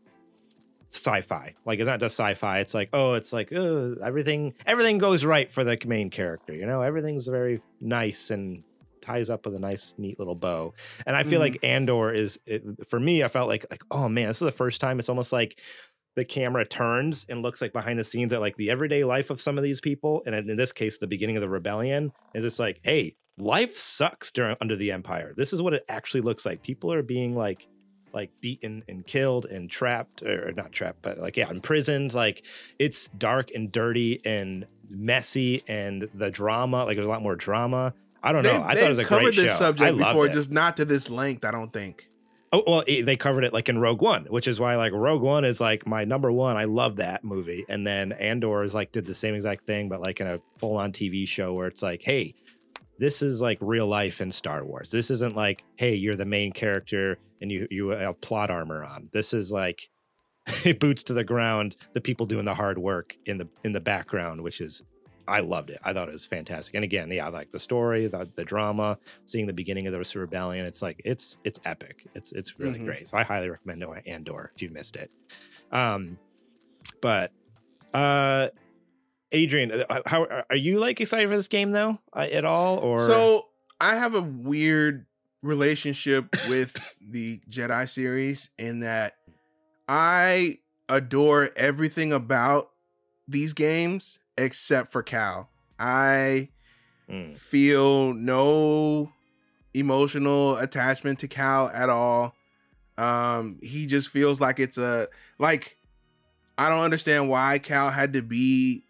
sci-fi. 0.88 1.56
Like 1.66 1.80
it's 1.80 1.88
not 1.88 2.00
just 2.00 2.16
sci-fi. 2.16 2.60
It's 2.60 2.74
like 2.74 2.90
oh, 2.94 3.14
it's 3.14 3.34
like 3.34 3.52
oh, 3.54 3.96
everything 4.04 4.54
everything 4.66 4.98
goes 4.98 5.26
right 5.26 5.50
for 5.50 5.64
the 5.64 5.78
main 5.86 6.10
character. 6.10 6.54
You 6.54 6.66
know, 6.66 6.82
everything's 6.82 7.28
very 7.28 7.62
nice 7.80 8.32
and 8.32 8.64
ties 9.02 9.30
up 9.30 9.46
with 9.46 9.56
a 9.56 9.60
nice, 9.60 9.94
neat 9.98 10.20
little 10.20 10.36
bow. 10.36 10.74
And 11.06 11.16
I 11.16 11.24
feel 11.24 11.42
mm-hmm. 11.42 11.54
like 11.54 11.64
Andor 11.64 12.14
is 12.14 12.40
it, 12.46 12.64
for 12.88 13.00
me. 13.00 13.24
I 13.24 13.28
felt 13.28 13.48
like 13.48 13.66
like 13.70 13.84
oh 13.92 14.08
man, 14.08 14.28
this 14.28 14.38
is 14.38 14.46
the 14.46 14.52
first 14.52 14.80
time. 14.80 15.00
It's 15.00 15.10
almost 15.10 15.34
like 15.34 15.60
the 16.16 16.26
camera 16.26 16.66
turns 16.66 17.26
and 17.30 17.42
looks 17.42 17.62
like 17.62 17.74
behind 17.74 17.98
the 17.98 18.04
scenes 18.04 18.34
at 18.34 18.42
like 18.42 18.58
the 18.58 18.70
everyday 18.70 19.04
life 19.04 19.30
of 19.30 19.42
some 19.42 19.58
of 19.58 19.64
these 19.64 19.80
people. 19.80 20.24
And 20.26 20.36
in 20.36 20.58
this 20.58 20.72
case, 20.72 20.98
the 20.98 21.08
beginning 21.08 21.38
of 21.38 21.42
the 21.42 21.50
rebellion 21.50 22.12
is 22.34 22.44
it's 22.44 22.60
like, 22.60 22.80
hey, 22.84 23.16
life 23.38 23.78
sucks 23.78 24.32
during 24.32 24.58
under 24.60 24.76
the 24.76 24.92
empire. 24.92 25.34
This 25.36 25.54
is 25.54 25.62
what 25.62 25.74
it 25.74 25.86
actually 25.88 26.22
looks 26.22 26.46
like. 26.46 26.62
People 26.62 26.92
are 26.92 27.04
being 27.04 27.36
like 27.36 27.68
like 28.14 28.30
beaten 28.42 28.84
and 28.90 29.08
killed 29.08 29.46
and 29.46 29.70
trapped 29.70 30.22
or 30.22 30.52
not 30.52 30.74
trapped 30.74 31.02
but 31.02 31.18
like 31.18 31.38
yeah 31.38 31.50
imprisoned 31.50 32.14
like 32.14 32.46
it's 32.78 33.08
dark 33.10 33.52
and 33.56 33.72
dirty 33.72 34.20
and 34.26 34.66
messy 34.90 35.62
and 35.66 36.10
the 36.14 36.30
drama 36.30 36.84
like 36.84 36.98
there's 36.98 37.08
a 37.08 37.10
lot 37.10 37.22
more 37.22 37.38
drama 37.38 37.94
i 38.22 38.34
don't 38.34 38.44
know 38.44 38.52
They've, 38.52 38.62
i 38.62 38.76
thought 38.76 38.84
it 38.84 38.90
was 38.90 38.98
a 38.98 39.06
covered 39.06 39.24
great 39.24 39.36
this 39.38 39.52
show 39.54 39.60
subject 39.60 39.98
before, 39.98 40.28
just 40.28 40.52
not 40.52 40.76
to 40.78 40.84
this 40.84 41.10
length. 41.10 41.46
I 41.46 41.52
don't 41.52 41.72
think. 41.72 42.10
Oh 42.54 42.64
well, 42.68 42.84
it, 42.86 43.06
they 43.06 43.16
covered 43.16 43.46
it 43.46 43.54
like 43.54 43.70
in 43.70 43.80
Rogue 43.80 44.02
One, 44.02 44.26
which 44.26 44.48
is 44.48 44.60
why 44.60 44.76
like 44.76 44.92
Rogue 44.92 45.22
One 45.22 45.46
is 45.46 45.62
like 45.62 45.88
my 45.88 46.04
number 46.04 46.32
one. 46.32 46.58
I 46.58 46.66
love 46.66 46.98
that 46.98 47.24
movie, 47.24 47.66
and 47.70 47.88
then 47.88 48.12
Andor 48.12 48.64
is 48.64 48.74
like 48.74 48.92
did 48.92 49.06
the 49.06 49.14
same 49.14 49.36
exact 49.36 49.66
thing, 49.66 49.88
but 49.88 50.02
like 50.02 50.20
in 50.20 50.28
a 50.28 50.42
full 50.58 50.76
on 50.76 50.92
TV 50.92 51.28
show 51.28 51.54
where 51.54 51.68
it's 51.68 51.82
like, 51.82 52.02
hey, 52.04 52.36
this 53.00 53.22
is 53.22 53.40
like 53.42 53.58
real 53.62 53.88
life 53.88 54.20
in 54.22 54.32
Star 54.32 54.66
Wars. 54.66 54.92
This 54.92 55.10
isn't 55.10 55.36
like, 55.36 55.64
hey, 55.78 55.96
you're 55.96 56.16
the 56.16 56.26
main 56.26 56.52
character 56.52 57.18
and 57.42 57.52
you 57.52 57.68
you 57.72 57.90
have 57.90 58.22
plot 58.22 58.52
armor 58.52 58.84
on. 58.84 59.10
This 59.12 59.34
is 59.34 59.52
like 59.52 59.90
it 60.66 60.80
boots 60.80 61.04
to 61.04 61.14
the 61.14 61.24
ground, 61.24 61.78
the 61.94 62.02
people 62.02 62.26
doing 62.26 62.46
the 62.46 62.56
hard 62.56 62.78
work 62.78 63.16
in 63.26 63.38
the 63.38 63.48
in 63.64 63.72
the 63.72 63.80
background, 63.80 64.42
which 64.42 64.62
is 64.62 64.84
I 65.32 65.40
loved 65.40 65.70
it. 65.70 65.80
I 65.84 65.94
thought 65.94 66.10
it 66.10 66.12
was 66.12 66.26
fantastic. 66.26 66.76
And 66.76 66.84
again, 66.84 67.10
yeah, 67.10 67.26
I 67.26 67.30
like 67.30 67.52
the 67.52 67.60
story, 67.60 68.08
the, 68.08 68.30
the 68.36 68.44
drama, 68.44 68.98
seeing 69.26 69.48
the 69.48 69.54
beginning 69.54 69.88
of 69.88 69.94
the 69.94 70.20
rebellion. 70.20 70.66
It's 70.66 70.82
like 70.82 71.02
it's 71.06 71.38
it's 71.46 71.60
epic. 71.64 72.06
It's 72.14 72.34
it's 72.34 72.60
really 72.60 72.80
Mhm. 72.80 72.86
great. 72.86 73.08
So 73.08 73.18
I 73.18 73.24
highly 73.24 73.50
recommend 73.50 73.84
Andor 74.06 74.52
if 74.54 74.62
you 74.62 74.70
missed 74.70 74.98
it. 74.98 75.10
Um, 75.72 76.18
but 77.02 77.32
uh, 77.94 78.50
Adrian, 79.32 79.72
uh, 79.72 80.02
how 80.06 80.26
are 80.50 80.56
you 80.58 80.80
like 80.80 81.00
excited 81.00 81.30
for 81.30 81.36
this 81.38 81.48
game 81.48 81.72
though 81.72 82.00
uh, 82.14 82.28
at 82.32 82.44
all? 82.44 82.80
Or 82.80 83.00
So 83.00 83.46
I 83.80 83.96
have 83.96 84.14
a 84.16 84.22
weird 84.22 85.06
relationship 85.42 86.36
with 86.50 86.76
the 87.02 87.40
Jedi 87.50 87.88
series 87.88 88.50
in 88.60 88.82
that 88.82 89.16
I 89.88 90.58
adore 90.90 91.52
everything 91.56 92.12
about 92.12 92.68
these 93.28 93.54
games 93.54 94.20
except 94.42 94.92
for 94.92 95.04
Cal. 95.04 95.50
I 95.80 96.50
Mm, 97.10 97.36
feel 97.36 98.14
no 98.14 99.12
emotional 99.74 100.58
attachment 100.58 101.20
to 101.20 101.28
Cal 101.28 101.68
at 101.70 101.90
all. 101.90 102.36
Um, 102.98 103.60
he 103.62 103.86
just 103.86 104.10
feels 104.10 104.40
like 104.40 104.60
it's 104.60 104.78
a 104.78 105.08
like 105.38 105.78
I 106.58 106.70
don't 106.70 106.84
understand 106.84 107.30
why 107.30 107.60
Cal 107.60 107.90
had 107.90 108.14
to 108.14 108.22
be 108.22 108.84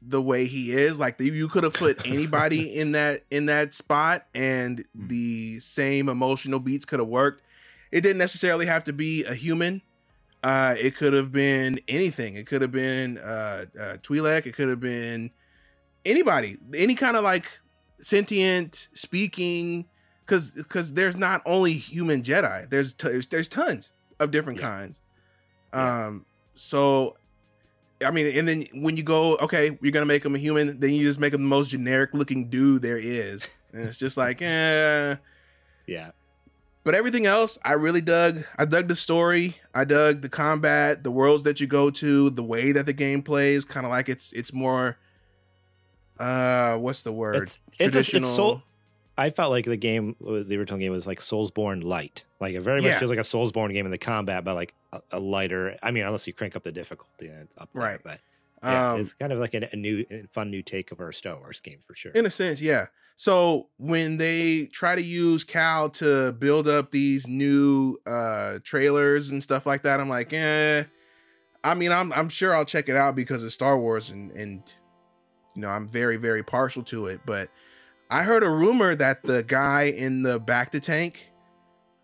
the 0.00 0.20
way 0.22 0.46
he 0.46 0.72
is. 0.72 0.98
Like 0.98 1.18
you 1.18 1.48
could 1.48 1.64
have 1.64 1.74
put 1.74 1.98
anybody 2.06 2.76
in 2.76 2.92
that 2.92 3.24
in 3.30 3.46
that 3.46 3.74
spot 3.74 4.26
and 4.34 4.84
the 4.94 5.58
same 5.60 6.08
emotional 6.08 6.60
beats 6.60 6.84
could 6.84 7.00
have 7.00 7.08
worked. 7.08 7.42
It 7.90 8.02
didn't 8.02 8.18
necessarily 8.18 8.66
have 8.66 8.84
to 8.84 8.92
be 8.92 9.24
a 9.24 9.34
human. 9.34 9.82
Uh, 10.44 10.74
it 10.78 10.94
could 10.94 11.14
have 11.14 11.32
been 11.32 11.80
anything. 11.88 12.34
It 12.34 12.46
could 12.46 12.60
have 12.60 12.70
been 12.70 13.16
uh, 13.16 13.64
uh, 13.80 13.96
Twi'lek. 14.02 14.44
It 14.44 14.52
could 14.52 14.68
have 14.68 14.78
been 14.78 15.30
anybody, 16.04 16.58
any 16.74 16.94
kind 16.94 17.16
of 17.16 17.24
like 17.24 17.46
sentient 18.00 18.88
speaking. 18.92 19.86
Because 20.24 20.50
because 20.52 20.92
there's 20.92 21.16
not 21.16 21.40
only 21.46 21.72
human 21.72 22.22
Jedi. 22.22 22.68
There's 22.68 22.92
t- 22.92 23.08
there's, 23.08 23.26
there's 23.28 23.48
tons 23.48 23.92
of 24.20 24.30
different 24.30 24.58
Yeah. 24.58 24.68
kinds. 24.68 25.00
Yeah. 25.72 26.06
Um. 26.06 26.26
So, 26.54 27.16
I 28.04 28.10
mean, 28.10 28.26
and 28.38 28.46
then 28.46 28.66
when 28.74 28.96
you 28.96 29.02
go, 29.02 29.36
okay, 29.38 29.78
you're 29.82 29.92
gonna 29.92 30.06
make 30.06 30.24
him 30.24 30.34
a 30.34 30.38
human. 30.38 30.78
Then 30.78 30.92
you 30.92 31.02
just 31.02 31.20
make 31.20 31.32
him 31.34 31.42
the 31.42 31.48
most 31.48 31.70
generic 31.70 32.10
looking 32.14 32.48
dude 32.48 32.80
there 32.82 32.98
is, 32.98 33.48
and 33.72 33.82
it's 33.86 33.96
just 33.98 34.16
like, 34.16 34.40
eh. 34.42 35.16
yeah, 35.86 36.10
But 36.84 36.94
everything 36.94 37.24
else, 37.24 37.58
I 37.64 37.72
really 37.72 38.02
dug. 38.02 38.44
I 38.58 38.66
dug 38.66 38.88
the 38.88 38.94
story. 38.94 39.56
I 39.74 39.84
dug 39.84 40.20
the 40.20 40.28
combat, 40.28 41.02
the 41.02 41.10
worlds 41.10 41.42
that 41.44 41.58
you 41.58 41.66
go 41.66 41.88
to, 41.90 42.28
the 42.30 42.44
way 42.44 42.72
that 42.72 42.84
the 42.84 42.92
game 42.92 43.22
plays. 43.22 43.64
Kind 43.64 43.86
of 43.86 43.90
like 43.90 44.08
it's 44.10 44.32
it's 44.34 44.52
more. 44.52 44.98
Uh, 46.18 46.76
what's 46.76 47.02
the 47.02 47.12
word? 47.12 47.36
it's 47.42 47.58
it's 47.78 47.96
a, 48.12 48.16
it's 48.18 48.28
soul. 48.28 48.62
I 49.16 49.30
felt 49.30 49.50
like 49.52 49.64
the 49.64 49.76
game, 49.76 50.16
the 50.20 50.56
original 50.58 50.78
game, 50.78 50.90
was 50.92 51.06
like 51.06 51.20
Soulsborne 51.20 51.82
light. 51.84 52.24
Like 52.40 52.54
it 52.54 52.60
very 52.60 52.80
much 52.80 52.86
Yeah. 52.86 52.98
feels 52.98 53.10
like 53.10 53.18
a 53.20 53.22
Soulsborne 53.22 53.72
game 53.72 53.84
in 53.86 53.92
the 53.92 53.98
combat, 53.98 54.44
but 54.44 54.54
like 54.54 54.74
a, 54.92 55.00
a 55.12 55.20
lighter. 55.20 55.78
I 55.82 55.90
mean, 55.90 56.04
unless 56.04 56.26
you 56.26 56.32
crank 56.32 56.56
up 56.56 56.64
the 56.64 56.72
difficulty, 56.72 57.28
and 57.28 57.42
it's 57.42 57.52
up 57.56 57.70
there, 57.72 57.82
Right. 57.82 58.00
But 58.02 58.20
yeah, 58.62 58.92
Um, 58.92 59.00
it's 59.00 59.12
kind 59.14 59.32
of 59.32 59.38
like 59.38 59.54
a, 59.54 59.68
a 59.72 59.76
new, 59.76 60.04
fun 60.30 60.50
new 60.50 60.62
take 60.62 60.90
of 60.92 61.00
our 61.00 61.12
Star 61.12 61.36
Wars 61.36 61.60
game 61.60 61.78
for 61.86 61.94
sure. 61.94 62.12
In 62.12 62.26
a 62.26 62.30
sense, 62.30 62.60
yeah. 62.60 62.86
So 63.16 63.68
when 63.76 64.16
they 64.16 64.66
try 64.66 64.96
to 64.96 65.02
use 65.02 65.44
Cal 65.44 65.88
to 65.90 66.32
build 66.32 66.66
up 66.66 66.90
these 66.90 67.28
new 67.28 67.96
uh 68.06 68.58
trailers 68.64 69.30
and 69.30 69.42
stuff 69.42 69.66
like 69.66 69.82
that, 69.82 70.00
I'm 70.00 70.08
like, 70.08 70.32
eh. 70.32 70.84
I 71.62 71.74
mean, 71.74 71.92
I'm 71.92 72.12
I'm 72.12 72.28
sure 72.28 72.54
I'll 72.54 72.64
check 72.64 72.88
it 72.88 72.96
out 72.96 73.14
because 73.16 73.44
it's 73.44 73.54
Star 73.54 73.78
Wars 73.78 74.10
and 74.10 74.30
and 74.32 74.62
you 75.54 75.62
know 75.62 75.68
I'm 75.68 75.88
very 75.88 76.16
very 76.16 76.42
partial 76.42 76.82
to 76.84 77.06
it. 77.06 77.20
But 77.24 77.50
I 78.10 78.24
heard 78.24 78.42
a 78.42 78.50
rumor 78.50 78.94
that 78.94 79.22
the 79.22 79.42
guy 79.42 79.84
in 79.84 80.22
the 80.22 80.38
back 80.40 80.70
to 80.72 80.80
tank 80.80 81.30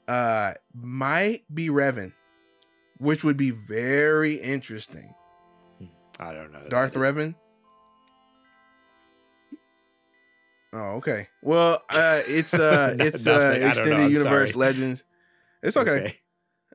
uh 0.06 0.54
might 0.74 1.42
be 1.52 1.68
Revan, 1.68 2.12
which 2.98 3.24
would 3.24 3.36
be 3.36 3.50
very 3.50 4.36
interesting. 4.36 5.12
I 6.20 6.32
don't 6.32 6.52
know. 6.52 6.66
Darth 6.68 6.94
Revan. 6.94 7.34
Oh, 10.73 10.97
okay. 10.99 11.27
Well, 11.43 11.83
uh, 11.91 12.21
it's 12.27 12.55
uh, 12.55 12.95
it's 13.01 13.27
uh, 13.27 13.33
nothing. 13.33 13.61
Know. 13.62 13.68
extended 13.68 14.11
universe 14.12 14.53
sorry. 14.53 14.66
legends. 14.66 15.05
It's 15.62 15.77
okay. 15.77 16.16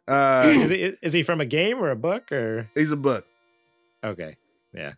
is 0.08 0.12
Uh, 0.14 0.50
he 0.70 0.84
is 1.02 1.14
he 1.14 1.24
from 1.24 1.42
a 1.42 1.46
game 1.46 1.78
or 1.80 1.90
a 1.90 1.96
book 1.96 2.32
or 2.32 2.70
he's 2.76 2.92
a 2.92 2.96
book. 2.98 3.26
okay? 4.04 4.38
Yeah, 4.74 4.94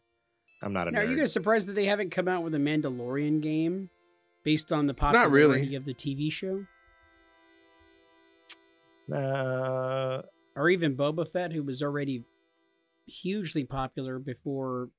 I'm 0.61 0.73
not 0.73 0.87
a 0.87 0.91
Now, 0.91 0.99
are 0.99 1.05
you 1.05 1.15
guys 1.17 1.31
surprised 1.31 1.67
that 1.69 1.73
they 1.73 1.85
haven't 1.85 2.09
come 2.09 2.27
out 2.27 2.43
with 2.43 2.53
a 2.55 2.57
Mandalorian 2.57 3.39
game 3.41 3.89
based 4.43 4.73
on 4.73 4.87
the 4.87 4.93
Not 4.99 5.29
really. 5.31 5.59
popularity 5.59 5.75
of 5.75 5.85
the 5.85 5.93
TV 5.93 6.31
show? 6.31 6.65
Uh, 9.11 10.23
Or 10.55 10.69
even 10.69 10.95
Boba 10.97 11.29
Fett, 11.29 11.53
who 11.53 11.63
was 11.63 11.81
already 11.81 12.23
hugely 13.05 13.63
popular 13.63 14.19
before 14.19 14.89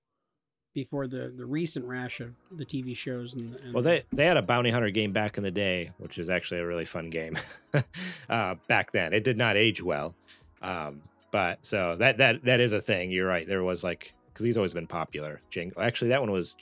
before 0.79 1.09
the, 1.09 1.33
the 1.35 1.45
recent 1.45 1.85
rash 1.85 2.21
of 2.21 2.33
the 2.53 2.65
TV 2.65 2.97
shows 2.97 3.35
and, 3.35 3.61
and 3.63 3.75
well, 3.75 3.83
they 3.83 4.05
they 4.13 4.27
had 4.27 4.37
a 4.37 4.43
bounty 4.43 4.71
hunter 4.71 4.91
game 4.91 5.13
back 5.13 5.37
in 5.37 5.43
the 5.43 5.51
day, 5.51 5.91
which 5.99 6.19
is 6.19 6.29
actually 6.29 6.61
a 6.61 6.67
really 6.67 6.85
fun 6.85 7.11
game. 7.11 7.37
uh, 8.31 8.55
back 8.69 8.93
then, 8.93 9.13
it 9.13 9.25
did 9.25 9.37
not 9.37 9.57
age 9.57 9.83
well, 9.83 10.15
um, 10.63 11.03
but 11.33 11.67
so 11.67 11.97
that 11.97 12.19
that 12.19 12.45
that 12.45 12.61
is 12.61 12.73
a 12.73 12.81
thing. 12.81 13.11
You're 13.11 13.27
right. 13.27 13.45
There 13.45 13.65
was 13.65 13.83
like 13.83 14.15
because 14.33 14.47
he's 14.47 14.57
always 14.57 14.73
been 14.73 14.87
popular. 14.87 15.41
Jango. 15.51 15.73
Actually, 15.79 16.11
that 16.11 16.21
one 16.21 16.31
was 16.31 16.55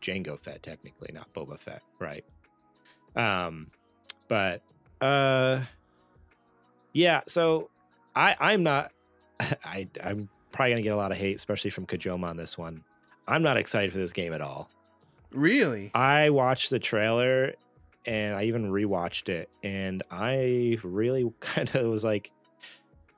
Jango 0.00 0.36
Fett, 0.36 0.60
technically, 0.60 1.10
not 1.14 1.32
Boba 1.32 1.56
Fett, 1.56 1.82
right? 2.00 2.24
Um, 3.14 3.70
but 4.26 4.62
uh, 5.00 5.60
yeah. 6.92 7.20
So 7.28 7.70
I 8.16 8.34
I'm 8.40 8.64
not. 8.64 8.90
I 9.40 9.86
I'm 10.02 10.28
probably 10.50 10.72
gonna 10.72 10.82
get 10.82 10.94
a 10.94 10.96
lot 10.96 11.12
of 11.12 11.18
hate, 11.18 11.36
especially 11.36 11.70
from 11.70 11.86
Kajoma 11.86 12.24
on 12.24 12.36
this 12.36 12.58
one. 12.58 12.82
I'm 13.26 13.42
not 13.42 13.56
excited 13.56 13.92
for 13.92 13.98
this 13.98 14.12
game 14.12 14.32
at 14.32 14.40
all. 14.40 14.70
Really? 15.32 15.90
I 15.94 16.30
watched 16.30 16.70
the 16.70 16.78
trailer 16.78 17.54
and 18.04 18.34
I 18.34 18.44
even 18.44 18.70
rewatched 18.70 19.28
it 19.28 19.48
and 19.62 20.02
I 20.10 20.78
really 20.82 21.30
kind 21.40 21.74
of 21.74 21.86
was 21.86 22.04
like 22.04 22.30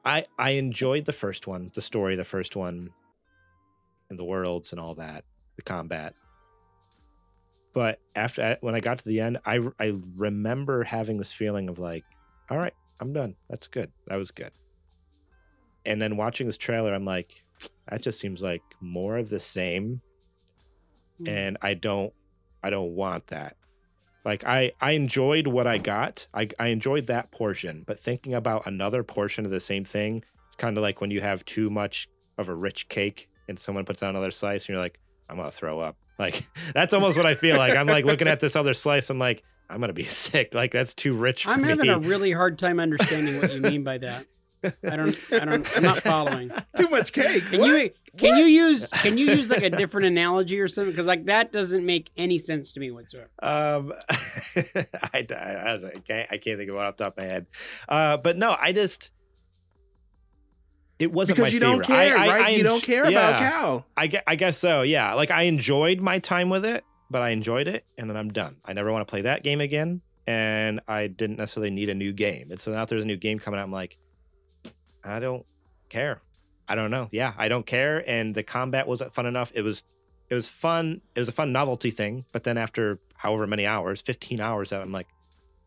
I 0.05 0.27
I 0.39 0.51
enjoyed 0.51 1.07
the 1.07 1.13
first 1.13 1.47
one, 1.47 1.71
the 1.75 1.81
story, 1.81 2.17
the 2.17 2.25
first 2.25 2.57
one 2.57 2.91
and 4.11 4.19
the 4.19 4.25
worlds 4.25 4.73
and 4.73 4.81
all 4.81 4.95
that, 4.97 5.25
the 5.57 5.63
combat. 5.63 6.15
But 7.73 7.99
after 8.15 8.59
when 8.61 8.75
I 8.75 8.81
got 8.81 8.99
to 8.99 9.05
the 9.05 9.21
end, 9.21 9.39
I 9.45 9.61
I 9.81 9.97
remember 10.17 10.85
having 10.85 11.19
this 11.19 11.33
feeling 11.33 11.69
of 11.69 11.79
like, 11.79 12.05
all 12.51 12.59
right, 12.59 12.75
I'm 13.01 13.13
done. 13.13 13.35
That's 13.49 13.67
good. 13.67 13.91
That 14.07 14.17
was 14.17 14.31
good. 14.31 14.53
And 15.87 16.01
then 16.01 16.17
watching 16.17 16.47
this 16.47 16.57
trailer, 16.57 16.95
I'm 16.95 17.05
like, 17.05 17.43
that 17.89 18.03
just 18.03 18.19
seems 18.21 18.43
like 18.43 18.63
more 18.81 19.17
of 19.19 19.29
the 19.31 19.41
same 19.41 20.01
Hmm. 21.19 21.29
and 21.29 21.59
I 21.63 21.75
don't 21.75 22.13
I 22.63 22.71
don't 22.71 22.95
want 22.97 23.29
that. 23.29 23.57
Like 24.25 24.43
I 24.45 24.73
I 24.81 24.93
enjoyed 24.93 25.47
what 25.47 25.67
I 25.67 25.79
got. 25.79 26.27
I 26.35 26.49
I 26.59 26.69
enjoyed 26.69 27.07
that 27.07 27.31
portion, 27.31 27.85
but 27.87 28.01
thinking 28.01 28.35
about 28.35 28.67
another 28.67 29.05
portion 29.05 29.45
of 29.45 29.51
the 29.53 29.61
same 29.61 29.85
thing, 29.85 30.25
it's 30.47 30.57
kind 30.57 30.77
of 30.77 30.83
like 30.83 31.01
when 31.01 31.11
you 31.13 31.21
have 31.21 31.45
too 31.45 31.71
much 31.71 32.09
of 32.39 32.49
a 32.49 32.55
rich 32.55 32.89
cake 32.89 33.29
and 33.49 33.59
someone 33.59 33.85
puts 33.85 34.03
on 34.03 34.09
another 34.11 34.31
slice 34.33 34.63
and 34.63 34.71
you're 34.71 34.79
like, 34.79 34.99
I'm 35.29 35.37
gonna 35.37 35.51
throw 35.51 35.79
up. 35.81 35.97
Like 36.17 36.47
that's 36.75 36.95
almost 36.95 37.17
what 37.17 37.27
I 37.27 37.35
feel 37.35 37.57
like. 37.57 37.75
I'm 37.75 37.89
like 37.89 38.05
looking 38.05 38.29
at 38.29 38.39
this 38.39 38.55
other 38.55 38.73
slice, 38.73 39.11
I'm 39.11 39.19
like, 39.19 39.43
I'm 39.69 39.81
gonna 39.81 39.93
be 39.93 40.05
sick. 40.27 40.55
Like 40.55 40.71
that's 40.73 40.95
too 40.95 41.13
rich 41.13 41.43
for 41.45 41.51
me. 41.51 41.55
I'm 41.55 41.63
me. 41.63 41.69
having 41.69 41.89
a 41.91 41.99
really 41.99 42.31
hard 42.31 42.57
time 42.57 42.79
understanding 42.79 43.41
what 43.41 43.53
you 43.53 43.61
mean 43.61 43.83
by 43.85 43.99
that. 43.99 44.27
I 44.65 44.97
don't 44.97 45.19
I 45.33 45.45
don't 45.45 45.77
I'm 45.77 45.83
not 45.83 45.99
following. 45.99 46.51
Too 46.77 46.89
much 46.89 47.13
cake. 47.13 47.45
Can 47.51 47.61
What? 47.61 47.69
you 47.69 47.91
can 48.17 48.37
you 48.39 48.45
use 48.45 48.89
can 48.91 49.19
you 49.19 49.27
use 49.27 49.51
like 49.51 49.63
a 49.63 49.71
different 49.71 50.07
analogy 50.07 50.61
or 50.61 50.69
something? 50.69 50.91
Because 50.93 51.07
like 51.07 51.27
that 51.27 51.53
doesn't 51.53 51.85
make 51.85 52.11
any 52.17 52.39
sense 52.39 52.73
to 52.73 52.81
me 52.81 52.91
whatsoever. 52.91 53.29
Um, 53.43 53.93
I, 54.11 54.17
I, 55.13 55.13
I, 55.13 55.23
don't- 55.23 55.85
I 55.87 56.01
can't 56.07 56.29
I 56.33 56.37
can't 56.39 56.59
think 56.59 56.71
of 56.71 56.77
one 56.77 56.87
off 56.87 56.97
the 56.97 57.05
top 57.05 57.19
of 57.19 57.25
my 57.25 57.29
head. 57.29 57.47
Uh, 57.89 58.17
but 58.17 58.37
no, 58.37 58.57
I 58.59 58.73
just 58.73 59.11
it 60.99 61.13
wasn't 61.13 61.37
because 61.37 61.51
my 61.51 61.55
you 61.55 61.61
don't 61.61 61.85
favorite. 61.85 61.97
I- 61.99 62.07
care, 62.09 62.17
I- 62.19 62.27
right? 62.29 62.45
I 62.47 62.49
you 62.51 62.63
don't 62.63 62.83
care 62.83 63.03
about 63.03 63.13
yeah. 63.41 63.51
Cal. 63.51 63.87
I 63.97 64.07
guess, 64.07 64.23
I 64.27 64.37
guess 64.37 64.59
so. 64.59 64.83
Yeah, 64.83 65.15
like 65.15 65.31
I 65.31 65.43
enjoyed 65.43 66.01
my 66.01 66.19
time 66.21 66.51
with 66.51 66.65
it, 66.65 66.85
but 67.11 67.21
I 67.23 67.31
enjoyed 67.31 67.67
it, 67.69 67.85
and 67.99 68.09
then 68.09 68.17
I'm 68.17 68.33
done. 68.33 68.57
I 68.65 68.73
never 68.73 68.93
want 68.93 69.07
to 69.07 69.11
play 69.11 69.23
that 69.23 69.43
game 69.43 69.61
again, 69.61 70.03
and 70.27 70.81
I 70.87 71.09
didn't 71.09 71.37
necessarily 71.37 71.71
need 71.71 71.89
a 71.91 71.95
new 71.95 72.13
game. 72.13 72.51
And 72.53 72.61
so 72.61 72.71
now 72.73 72.83
if 72.83 72.89
there's 72.89 73.03
a 73.03 73.07
new 73.07 73.17
game 73.17 73.41
coming 73.41 73.59
out, 73.59 73.65
I'm 73.65 73.73
like, 73.73 73.99
I 75.05 75.21
don't 75.21 75.45
care. 75.89 76.23
I 76.69 76.75
don't 76.75 76.91
know. 76.91 77.09
Yeah, 77.13 77.35
I 77.37 77.49
don't 77.49 77.67
care. 77.67 78.09
And 78.09 78.35
the 78.35 78.43
combat 78.43 78.87
wasn't 78.87 79.15
fun 79.15 79.27
enough. 79.27 79.53
It 79.55 79.63
was, 79.63 79.85
it 80.31 80.35
was 80.35 80.49
fun. 80.49 81.03
It 81.15 81.21
was 81.21 81.29
a 81.29 81.33
fun 81.33 81.53
novelty 81.53 81.91
thing. 81.91 82.25
But 82.33 82.45
then 82.45 82.57
after 82.57 83.01
however 83.17 83.47
many 83.47 83.67
hours, 83.67 84.01
15 84.01 84.41
hours, 84.41 84.73
I'm 84.73 84.93
like, 84.93 85.09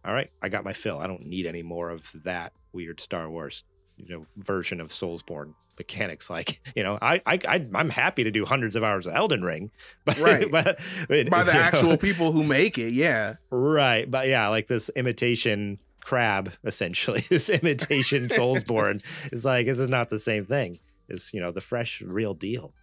all 0.04 0.14
right, 0.14 0.32
I 0.42 0.50
got 0.50 0.64
my 0.64 0.74
fill. 0.74 1.00
I 1.00 1.08
don't 1.08 1.26
need 1.26 1.46
any 1.46 1.64
more 1.64 1.90
of 1.90 2.12
that 2.24 2.54
weird 2.74 3.00
Star 3.00 3.30
Wars, 3.30 3.64
you 3.98 4.08
know, 4.10 4.26
version 4.38 4.80
of 4.82 4.88
Soulsborne 4.88 5.54
mechanics. 5.78 6.30
Like, 6.38 6.62
you 6.76 6.84
know, 6.84 6.98
I, 7.02 7.22
I, 7.26 7.40
I 7.48 7.68
I'm 7.74 7.90
happy 7.90 8.24
to 8.24 8.32
do 8.32 8.46
hundreds 8.46 8.76
of 8.76 8.84
hours 8.84 9.08
of 9.08 9.14
Elden 9.14 9.44
Ring, 9.44 9.72
but 10.06 10.18
Right. 10.18 10.50
but, 10.52 10.80
By 11.08 11.24
the 11.24 11.26
you 11.26 11.30
know, 11.30 11.44
actual 11.44 11.98
people 11.98 12.32
who 12.32 12.44
make 12.44 12.78
it, 12.78 12.94
yeah. 12.94 13.36
right? 13.50 14.10
But 14.10 14.28
yeah, 14.28 14.48
like 14.48 14.68
this 14.68 14.90
imitation 14.96 15.80
crab, 16.08 16.54
essentially, 16.64 17.22
this 17.30 17.50
imitation 17.50 18.28
Soulsborne 18.30 19.04
is 19.32 19.44
like 19.44 19.66
this 19.66 19.78
is 19.78 19.90
not 19.90 20.10
the 20.10 20.20
same 20.20 20.46
thing. 20.46 20.80
It's 21.10 21.34
you 21.34 21.42
know 21.42 21.52
the 21.52 21.62
fresh, 21.62 22.02
real 22.02 22.34
deal. 22.34 22.74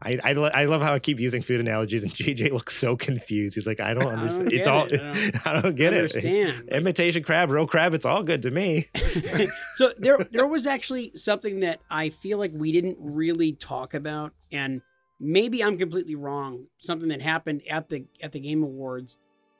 I, 0.00 0.16
I, 0.22 0.32
lo- 0.34 0.50
I 0.54 0.66
love 0.66 0.80
how 0.80 0.94
I 0.94 1.00
keep 1.00 1.18
using 1.18 1.42
food 1.42 1.58
analogies, 1.58 2.04
and 2.04 2.12
JJ 2.14 2.52
looks 2.52 2.76
so 2.76 2.96
confused. 2.96 3.56
He's 3.56 3.66
like, 3.66 3.80
I 3.80 3.94
don't 3.94 4.06
I 4.06 4.10
don't 4.10 4.18
understand. 4.20 4.52
it's 4.52 4.68
all 4.68 4.84
it. 4.84 5.00
I 5.00 5.12
don't 5.12 5.46
I 5.46 5.60
don't 5.60 5.74
get 5.74 5.92
it. 5.92 5.96
understand. 5.96 6.68
Imitation 6.68 7.24
crab, 7.24 7.50
real 7.50 7.66
crab. 7.66 7.94
It's 7.94 8.06
all 8.06 8.22
good 8.22 8.42
to 8.42 8.50
me. 8.50 8.86
so 9.74 9.92
there 9.98 10.18
there 10.30 10.46
was 10.46 10.66
actually 10.66 11.10
something 11.14 11.60
that 11.60 11.80
I 11.90 12.10
feel 12.10 12.38
like 12.38 12.52
we 12.54 12.70
didn't 12.70 12.98
really 13.00 13.52
talk 13.52 13.94
about 13.94 14.34
and 14.52 14.82
maybe 15.18 15.64
I'm 15.64 15.78
completely 15.78 16.14
wrong 16.14 16.66
something 16.78 17.08
that 17.08 17.22
happened 17.22 17.62
at 17.68 17.88
the 17.88 18.04
at 18.22 18.30
the 18.32 18.40
game 18.40 18.62
awards 18.62 19.18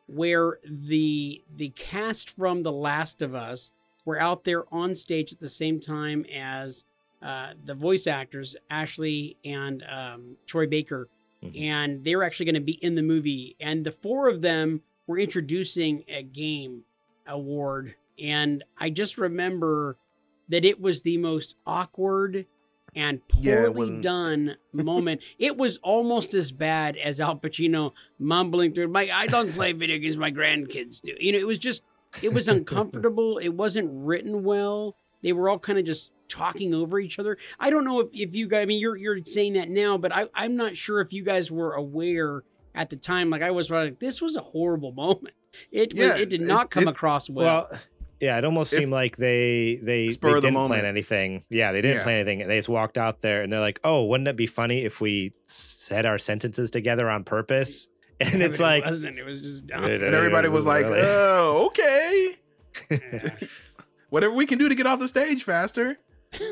where 0.09 0.59
the 0.65 1.43
the 1.55 1.69
cast 1.71 2.31
from 2.37 2.63
The 2.65 2.73
Last 2.73 3.23
of 3.23 3.35
Us 3.35 3.71
were 4.05 4.21
out 4.21 4.45
there 4.45 4.65
on 4.75 4.95
stage 4.95 5.33
at 5.33 5.39
the 5.39 5.49
same 5.49 5.79
time 5.81 6.25
as 6.35 6.85
uh, 7.23 7.53
the 7.65 7.75
voice 7.75 8.07
actors 8.07 8.57
Ashley 8.71 9.37
and 9.45 9.85
um, 9.89 10.37
Troy 10.47 10.67
Baker 10.67 11.09
Mhm. 11.43 11.61
and 11.61 12.05
they 12.05 12.17
were 12.17 12.25
actually 12.25 12.47
going 12.47 12.57
to 12.57 12.61
be 12.61 12.83
in 12.83 12.97
the 12.97 13.03
movie 13.03 13.55
and 13.61 13.85
the 13.87 13.93
four 13.93 14.29
of 14.29 14.43
them 14.43 14.83
were 15.07 15.21
introducing 15.21 16.03
a 16.09 16.21
game 16.21 16.83
award 17.29 17.95
and 18.19 18.65
I 18.77 18.91
just 18.91 19.17
remember 19.19 19.97
that 20.49 20.65
it 20.65 20.81
was 20.81 21.03
the 21.03 21.17
most 21.19 21.55
awkward 21.65 22.47
and 22.95 23.27
poorly 23.29 23.69
wasn't- 23.69 24.03
done 24.03 24.57
moment. 24.73 25.23
It 25.39 25.57
was 25.57 25.79
almost 25.79 26.35
as 26.35 26.53
bad 26.53 26.97
as 26.97 27.21
Al 27.21 27.37
Pacino 27.39 27.93
mumbling 28.19 28.73
through 28.73 28.89
my 28.89 29.11
I 29.13 29.27
don't 29.27 29.53
play 29.53 29.73
video 29.73 29.99
games, 29.99 30.17
my 30.17 30.31
grandkids 30.31 31.01
do. 31.01 31.15
You 31.21 31.33
know, 31.33 31.39
it 31.39 31.47
was 31.47 31.59
just 31.59 31.83
it 32.23 32.33
was 32.33 32.49
uncomfortable. 32.49 33.39
it 33.39 33.51
wasn't 33.51 33.91
written 33.93 34.43
well. 34.45 34.97
They 35.23 35.33
were 35.33 35.49
all 35.49 35.59
kind 35.59 35.79
of 35.79 35.85
just 35.85 36.13
talking 36.29 36.75
over 36.75 36.99
each 37.01 37.19
other. 37.19 37.37
I 37.59 37.71
don't 37.71 37.85
know 37.85 38.01
if, 38.01 38.09
if 38.13 38.35
you 38.35 38.47
guys 38.49 38.63
I 38.63 38.67
mean 38.67 38.81
you're 38.81 38.97
you're 38.97 39.19
saying 39.25 39.55
that 39.55 39.69
now, 39.69 39.99
but 39.99 40.13
I, 40.15 40.29
I'm 40.35 40.57
not 40.57 40.77
sure 40.77 41.01
if 41.01 41.13
you 41.13 41.23
guys 41.25 41.51
were 41.51 41.73
aware 41.75 42.45
at 42.75 42.91
the 42.91 42.97
time, 42.97 43.29
like 43.31 43.43
I 43.43 43.51
was 43.51 43.71
like, 43.71 43.99
this 43.99 44.23
was 44.23 44.37
a 44.37 44.41
horrible 44.41 44.93
moment. 44.93 45.35
It 45.73 45.93
was, 45.95 45.99
Yeah, 45.99 46.17
it 46.17 46.29
did 46.31 46.43
it- 46.43 46.47
not 46.47 46.71
come 46.71 46.85
it- 46.85 46.91
across 46.91 47.29
well. 47.29 47.67
Well, 47.71 47.81
yeah, 48.21 48.37
it 48.39 48.45
almost 48.45 48.73
If- 48.73 48.81
seemed 48.81 48.93
like 48.93 49.17
they 49.17 49.79
they, 49.83 50.11
Spur 50.11 50.35
they 50.35 50.41
didn't 50.41 50.55
moment. 50.55 50.81
plan 50.81 50.85
anything. 50.89 51.45
Yeah, 51.51 51.73
they 51.73 51.81
didn't 51.83 51.99
Yeah. 51.99 52.03
plan 52.05 52.17
anything. 52.27 52.47
They 52.49 52.59
just 52.59 52.69
walked 52.69 52.99
out 52.99 53.21
there 53.21 53.43
and 53.43 53.53
they're 53.53 53.61
like, 53.61 53.81
"Oh, 53.85 54.05
wouldn't 54.05 54.29
it 54.29 54.37
be 54.37 54.47
funny 54.47 54.85
if 54.85 55.01
we 55.01 55.33
said 55.47 56.05
our 56.07 56.19
sentences 56.19 56.71
together 56.71 57.09
on 57.09 57.25
purpose?" 57.25 57.89
And 58.21 58.43
it's 58.43 58.59
like, 58.69 58.83
it 58.85 58.89
wasn't. 58.91 59.19
It 59.19 59.25
was 59.25 59.41
just 59.41 59.67
dumb. 59.69 59.85
It- 59.85 60.03
And 60.03 60.15
everybody 60.15 60.49
was 60.49 60.67
like, 60.67 60.87
Really? 60.87 61.01
"Oh, 61.03 61.67
okay. 61.67 62.37
Whatever 64.11 64.35
we 64.35 64.47
can 64.47 64.59
do 64.59 64.69
to 64.69 64.75
get 64.75 64.87
off 64.87 64.99
the 64.99 65.09
stage 65.09 65.45
faster." 65.45 65.99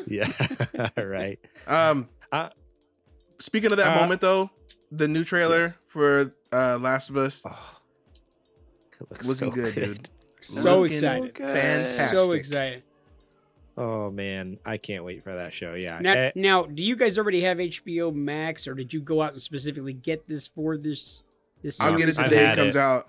yeah, 0.07 0.31
right. 0.97 1.39
Um, 1.67 2.09
Uh, 2.33 2.49
speaking 3.39 3.71
of 3.73 3.79
that 3.79 3.97
uh, 3.97 4.01
moment, 4.01 4.21
though, 4.21 4.51
the 4.91 5.07
new 5.09 5.25
trailer 5.25 5.61
yes. 5.63 5.79
for 5.87 6.35
uh, 6.53 6.79
Last 6.81 7.11
of 7.11 7.17
Us 7.17 7.43
Oh, 7.45 7.77
looking 9.11 9.35
so 9.35 9.51
good, 9.51 9.75
dude. 9.75 10.09
So 10.41 10.81
Looking 10.81 10.95
excited. 10.97 11.35
good. 11.35 11.53
fantastic. 11.53 12.19
So 12.19 12.33
excited. 12.33 12.83
Oh 13.79 14.11
man, 14.11 14.59
I 14.65 14.79
can't 14.79 15.05
wait 15.05 15.23
for 15.23 15.35
that 15.35 15.53
show. 15.53 15.75
Yeah. 15.75 15.99
Now, 16.01 16.15
Eh, 16.15 16.31
now, 16.35 16.63
do 16.65 16.83
you 16.83 16.97
guys 16.97 17.19
already 17.19 17.43
have 17.43 17.59
HBO 17.59 18.15
Max, 18.15 18.67
or 18.67 18.75
did 18.75 18.95
you 18.95 19.01
go 19.01 19.21
out 19.21 19.33
and 19.35 19.43
specifically 19.43 19.93
get 19.93 20.27
this 20.27 20.49
for 20.49 20.79
this? 20.79 21.23
This 21.63 21.81
I'll 21.81 21.97
get 21.97 22.09
it 22.09 22.17
the 22.17 22.29
day 22.29 22.53
it 22.53 22.57
comes 22.57 22.77
it. 22.77 22.79
out. 22.81 23.07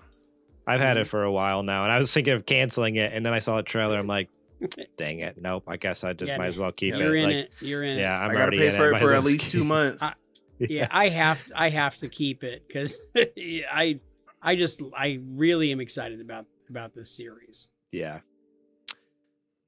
I've 0.66 0.80
had 0.80 0.98
it 0.98 1.06
for 1.06 1.22
a 1.24 1.32
while 1.32 1.62
now, 1.62 1.84
and 1.84 1.92
I 1.92 1.98
was 1.98 2.12
thinking 2.12 2.34
of 2.34 2.44
canceling 2.44 2.96
it, 2.96 3.12
and 3.14 3.24
then 3.24 3.32
I 3.32 3.38
saw 3.38 3.56
the 3.56 3.62
trailer. 3.62 3.98
I'm 3.98 4.06
like, 4.06 4.28
dang 4.98 5.20
it, 5.20 5.40
nope. 5.40 5.64
I 5.66 5.78
guess 5.78 6.04
I 6.04 6.12
just 6.12 6.28
Yeah, 6.30 6.36
might 6.36 6.48
as 6.48 6.58
well 6.58 6.72
keep 6.72 6.92
it. 6.94 6.98
You're 6.98 7.16
it. 7.16 7.20
in 7.20 7.24
like, 7.24 7.34
it. 7.36 7.54
You're 7.60 7.84
in 7.84 7.98
Yeah, 7.98 8.14
it. 8.14 8.24
I'm 8.26 8.30
I 8.30 8.34
gotta 8.34 8.50
pay 8.56 8.70
for 8.72 8.90
Might 8.90 8.98
it 8.98 9.04
for 9.06 9.14
at 9.14 9.24
least 9.24 9.50
two 9.50 9.64
months. 9.64 10.02
I- 10.02 10.14
Yeah, 10.60 10.88
I 10.90 11.08
have. 11.08 11.46
To, 11.46 11.58
I 11.62 11.68
have 11.70 11.96
to 11.98 12.08
keep 12.08 12.42
it 12.44 12.64
because 12.66 12.98
I, 13.16 14.00
I 14.42 14.56
just, 14.56 14.82
I 14.94 15.20
really 15.30 15.70
am 15.70 15.78
excited 15.80 16.20
about 16.20 16.46
about 16.68 16.94
this 16.94 17.10
series. 17.10 17.70
Yeah. 17.92 18.20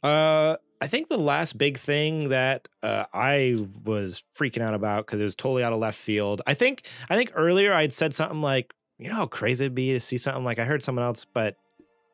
Uh, 0.02 0.56
I 0.80 0.86
think 0.86 1.08
the 1.08 1.18
last 1.18 1.58
big 1.58 1.78
thing 1.78 2.30
that 2.30 2.68
uh, 2.82 3.04
I 3.12 3.56
was 3.84 4.24
freaking 4.34 4.62
out 4.62 4.74
about 4.74 5.06
because 5.06 5.20
it 5.20 5.24
was 5.24 5.34
totally 5.34 5.62
out 5.62 5.72
of 5.72 5.78
left 5.78 5.98
field. 5.98 6.40
I 6.46 6.54
think 6.54 6.88
I 7.10 7.16
think 7.16 7.32
earlier 7.34 7.74
I'd 7.74 7.92
said 7.92 8.14
something 8.14 8.40
like, 8.40 8.72
you 8.98 9.08
know 9.10 9.16
how 9.16 9.26
crazy 9.26 9.64
it'd 9.64 9.74
be 9.74 9.92
to 9.92 10.00
see 10.00 10.16
something 10.16 10.44
like 10.44 10.58
I 10.58 10.64
heard 10.64 10.82
someone 10.82 11.04
else, 11.04 11.26
but 11.26 11.56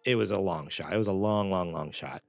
it 0.05 0.17
was 0.17 0.31
a 0.31 0.39
long 0.39 0.69
shot. 0.69 0.93
It 0.93 0.97
was 0.99 1.07
a 1.07 1.13
long, 1.13 1.51
long, 1.51 1.73
long 1.73 1.93
shot. 1.93 2.23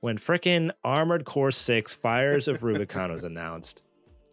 When 0.00 0.18
frickin' 0.18 0.72
Armored 0.84 1.24
Core 1.24 1.50
Six 1.50 1.94
Fires 1.94 2.48
of 2.48 2.62
Rubicon 2.62 3.10
was 3.10 3.24
announced. 3.24 3.82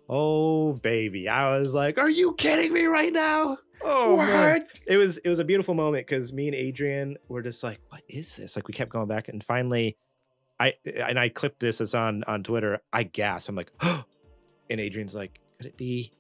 Oh 0.10 0.74
baby, 0.74 1.30
I 1.30 1.58
was 1.58 1.74
like, 1.74 1.98
"Are 1.98 2.10
you 2.10 2.34
kidding 2.34 2.74
me 2.74 2.84
right 2.84 3.14
now?" 3.14 3.58
Oh 3.84 4.18
man 4.18 4.62
what? 4.62 4.80
it 4.88 4.98
was 4.98 5.18
it 5.18 5.30
was 5.30 5.40
a 5.40 5.46
beautiful 5.46 5.74
moment 5.74 6.08
because 6.08 6.32
me 6.34 6.48
and 6.48 6.56
Adrian 6.56 7.18
were 7.28 7.42
just 7.42 7.64
like, 7.64 7.80
"What 7.90 8.02
is 8.08 8.36
this?" 8.36 8.56
Like 8.56 8.68
we 8.68 8.74
kept 8.74 8.92
going 8.92 9.08
back, 9.08 9.28
and 9.28 9.44
finally, 9.44 9.98
I 10.60 10.74
and 10.86 11.20
I 11.20 11.30
clipped 11.30 11.60
this 11.60 11.82
as 11.82 11.94
on 11.96 12.24
on 12.26 12.44
Twitter. 12.44 12.82
I 12.92 13.04
gasped. 13.04 13.50
I'm 13.50 13.56
like, 13.56 13.72
"Oh!" 13.82 14.04
and 14.70 14.80
Adrian's 14.80 15.16
like, 15.16 15.40
"Could 15.58 15.68
it 15.68 15.78
be? 15.78 16.12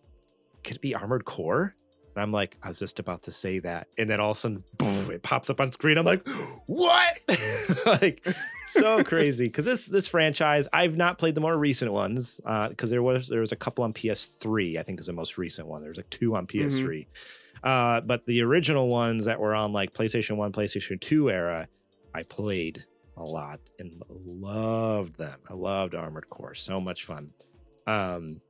Could 0.64 0.78
it 0.78 0.82
be 0.82 0.96
Armored 0.96 1.26
Core?" 1.26 1.76
And 2.16 2.22
I'm 2.22 2.32
like, 2.32 2.58
I 2.62 2.68
was 2.68 2.78
just 2.78 3.00
about 3.00 3.24
to 3.24 3.32
say 3.32 3.58
that, 3.60 3.88
and 3.98 4.08
then 4.08 4.20
all 4.20 4.32
of 4.32 4.38
a 4.38 4.40
sudden, 4.40 4.64
boom, 4.78 5.10
it 5.10 5.24
pops 5.24 5.50
up 5.50 5.60
on 5.60 5.72
screen. 5.72 5.98
I'm 5.98 6.06
like, 6.06 6.28
"What?" 6.68 7.20
like 7.86 8.28
so 8.68 9.04
crazy 9.06 9.46
because 9.46 9.66
this 9.66 9.86
this 9.88 10.08
franchise 10.08 10.68
I've 10.72 10.96
not 10.96 11.18
played 11.18 11.36
the 11.36 11.42
more 11.42 11.58
recent 11.58 11.92
ones 11.92 12.40
Uh, 12.46 12.70
because 12.70 12.90
there 12.90 13.02
was 13.04 13.28
there 13.28 13.40
was 13.42 13.52
a 13.52 13.56
couple 13.56 13.84
on 13.84 13.94
PS3 13.94 14.78
I 14.78 14.84
think 14.84 15.00
is 15.00 15.08
the 15.08 15.14
most 15.14 15.38
recent 15.38 15.68
one. 15.68 15.82
There's 15.82 15.98
like 15.98 16.10
two 16.10 16.36
on 16.36 16.46
PS3, 16.48 17.08
uh, 17.64 18.02
but 18.02 18.26
the 18.26 18.42
original 18.42 18.88
ones 18.88 19.26
that 19.26 19.40
were 19.40 19.56
on 19.56 19.72
like 19.74 19.94
PlayStation 19.94 20.38
One, 20.38 20.52
PlayStation 20.52 21.00
Two 21.00 21.30
era, 21.30 21.68
I 22.14 22.24
played 22.24 22.86
a 23.18 23.24
lot 23.24 23.60
and 23.80 24.02
loved 24.10 25.18
them. 25.18 25.40
I 25.50 25.54
loved 25.54 25.96
Armored 25.96 26.30
Core, 26.30 26.56
so 26.56 26.80
much 26.80 27.06
fun. 27.06 27.32
Um, 27.88 28.42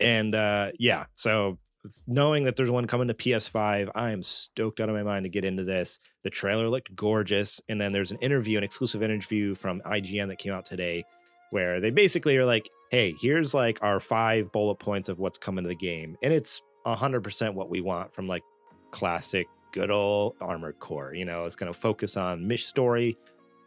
and 0.00 0.34
uh, 0.34 0.72
yeah, 0.78 1.06
so 1.14 1.58
knowing 2.06 2.44
that 2.44 2.56
there's 2.56 2.70
one 2.70 2.86
coming 2.86 3.08
to 3.08 3.14
PS5, 3.14 3.90
I 3.94 4.10
am 4.10 4.22
stoked 4.22 4.80
out 4.80 4.88
of 4.88 4.94
my 4.94 5.02
mind 5.02 5.24
to 5.24 5.30
get 5.30 5.44
into 5.44 5.64
this. 5.64 5.98
The 6.22 6.30
trailer 6.30 6.68
looked 6.68 6.94
gorgeous, 6.94 7.60
and 7.68 7.80
then 7.80 7.92
there's 7.92 8.10
an 8.10 8.18
interview, 8.18 8.58
an 8.58 8.64
exclusive 8.64 9.02
interview 9.02 9.54
from 9.54 9.80
IGN 9.82 10.28
that 10.28 10.38
came 10.38 10.52
out 10.52 10.64
today, 10.64 11.04
where 11.50 11.80
they 11.80 11.90
basically 11.90 12.36
are 12.36 12.46
like, 12.46 12.68
"Hey, 12.90 13.14
here's 13.20 13.54
like 13.54 13.78
our 13.82 14.00
five 14.00 14.50
bullet 14.52 14.76
points 14.76 15.08
of 15.08 15.18
what's 15.18 15.38
coming 15.38 15.64
to 15.64 15.68
the 15.68 15.76
game," 15.76 16.16
and 16.22 16.32
it's 16.32 16.60
hundred 16.94 17.22
percent 17.22 17.54
what 17.54 17.68
we 17.70 17.80
want 17.80 18.14
from 18.14 18.26
like 18.26 18.42
classic, 18.90 19.48
good 19.72 19.90
old 19.90 20.36
Armored 20.40 20.78
Core. 20.78 21.14
You 21.14 21.24
know, 21.24 21.44
it's 21.44 21.56
going 21.56 21.72
to 21.72 21.78
focus 21.78 22.16
on 22.16 22.46
mish 22.46 22.66
story, 22.66 23.16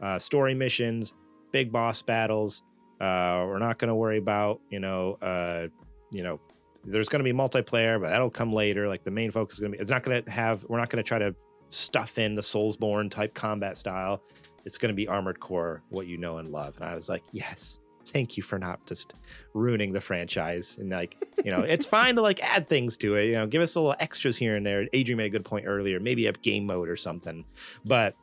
uh, 0.01 0.19
story 0.19 0.53
missions, 0.53 1.13
big 1.51 1.71
boss 1.71 2.01
battles. 2.01 2.63
Uh, 3.01 3.45
we're 3.47 3.59
not 3.59 3.77
going 3.79 3.89
to 3.89 3.95
worry 3.95 4.17
about 4.17 4.61
you 4.69 4.79
know, 4.79 5.17
uh, 5.21 5.67
you 6.11 6.23
know, 6.23 6.39
there's 6.85 7.09
going 7.09 7.23
to 7.23 7.33
be 7.33 7.37
multiplayer, 7.37 7.99
but 7.99 8.09
that'll 8.09 8.29
come 8.29 8.51
later. 8.51 8.87
Like 8.87 9.03
the 9.03 9.11
main 9.11 9.31
focus 9.31 9.55
is 9.55 9.59
going 9.59 9.71
to 9.71 9.77
be, 9.77 9.81
it's 9.81 9.91
not 9.91 10.03
going 10.03 10.23
to 10.23 10.31
have, 10.31 10.63
we're 10.65 10.79
not 10.79 10.89
going 10.89 11.03
to 11.03 11.07
try 11.07 11.19
to 11.19 11.35
stuff 11.69 12.17
in 12.17 12.35
the 12.35 12.41
Soulsborne 12.41 13.11
type 13.11 13.33
combat 13.33 13.77
style. 13.77 14.23
It's 14.65 14.77
going 14.77 14.89
to 14.89 14.95
be 14.95 15.07
Armored 15.07 15.39
Core, 15.39 15.81
what 15.89 16.07
you 16.07 16.17
know 16.17 16.37
and 16.37 16.51
love. 16.51 16.75
And 16.77 16.85
I 16.85 16.95
was 16.95 17.09
like, 17.09 17.23
yes, 17.31 17.79
thank 18.09 18.37
you 18.37 18.43
for 18.43 18.59
not 18.59 18.85
just 18.85 19.13
ruining 19.53 19.93
the 19.93 20.01
franchise. 20.01 20.77
And 20.79 20.89
like, 20.89 21.15
you 21.43 21.51
know, 21.51 21.61
it's 21.61 21.85
fine 21.97 22.15
to 22.15 22.21
like 22.21 22.41
add 22.41 22.67
things 22.67 22.97
to 22.97 23.15
it, 23.15 23.25
you 23.25 23.33
know, 23.33 23.47
give 23.47 23.61
us 23.61 23.75
a 23.75 23.79
little 23.79 23.95
extras 23.99 24.37
here 24.37 24.55
and 24.55 24.65
there. 24.65 24.87
Adrian 24.93 25.17
made 25.17 25.27
a 25.27 25.29
good 25.29 25.45
point 25.45 25.65
earlier, 25.67 25.99
maybe 25.99 26.27
a 26.27 26.33
game 26.33 26.65
mode 26.65 26.89
or 26.89 26.97
something. 26.97 27.45
But 27.85 28.15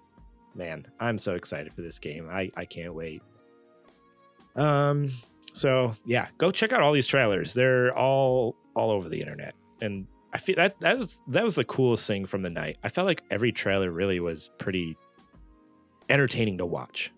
man, 0.55 0.87
I'm 0.99 1.19
so 1.19 1.35
excited 1.35 1.73
for 1.73 1.83
this 1.83 1.99
game. 1.99 2.29
I, 2.31 2.51
I 2.57 2.65
can't 2.65 2.95
wait. 2.95 3.23
Um, 4.55 5.13
so 5.53 5.95
yeah, 6.05 6.29
go 6.39 6.51
check 6.51 6.73
out 6.73 6.83
all 6.83 6.93
these 6.93 7.07
trailers. 7.07 7.55
They're 7.55 7.97
all 7.97 8.57
all 8.75 8.91
over 8.91 9.09
the 9.09 9.21
internet, 9.21 9.55
and 9.81 10.07
I 10.33 10.39
feel 10.39 10.57
that 10.57 10.79
that 10.81 10.99
was 10.99 11.21
that 11.29 11.45
was 11.45 11.55
the 11.55 11.65
coolest 11.65 12.07
thing 12.07 12.27
from 12.27 12.43
the 12.43 12.51
night. 12.51 12.79
I 12.83 12.89
felt 12.89 13.07
like 13.07 13.23
every 13.31 13.53
trailer 13.53 13.91
really 13.91 14.21
was 14.21 14.51
pretty 14.59 14.97
entertaining 16.09 16.59
to 16.59 16.67
watch. 16.67 17.13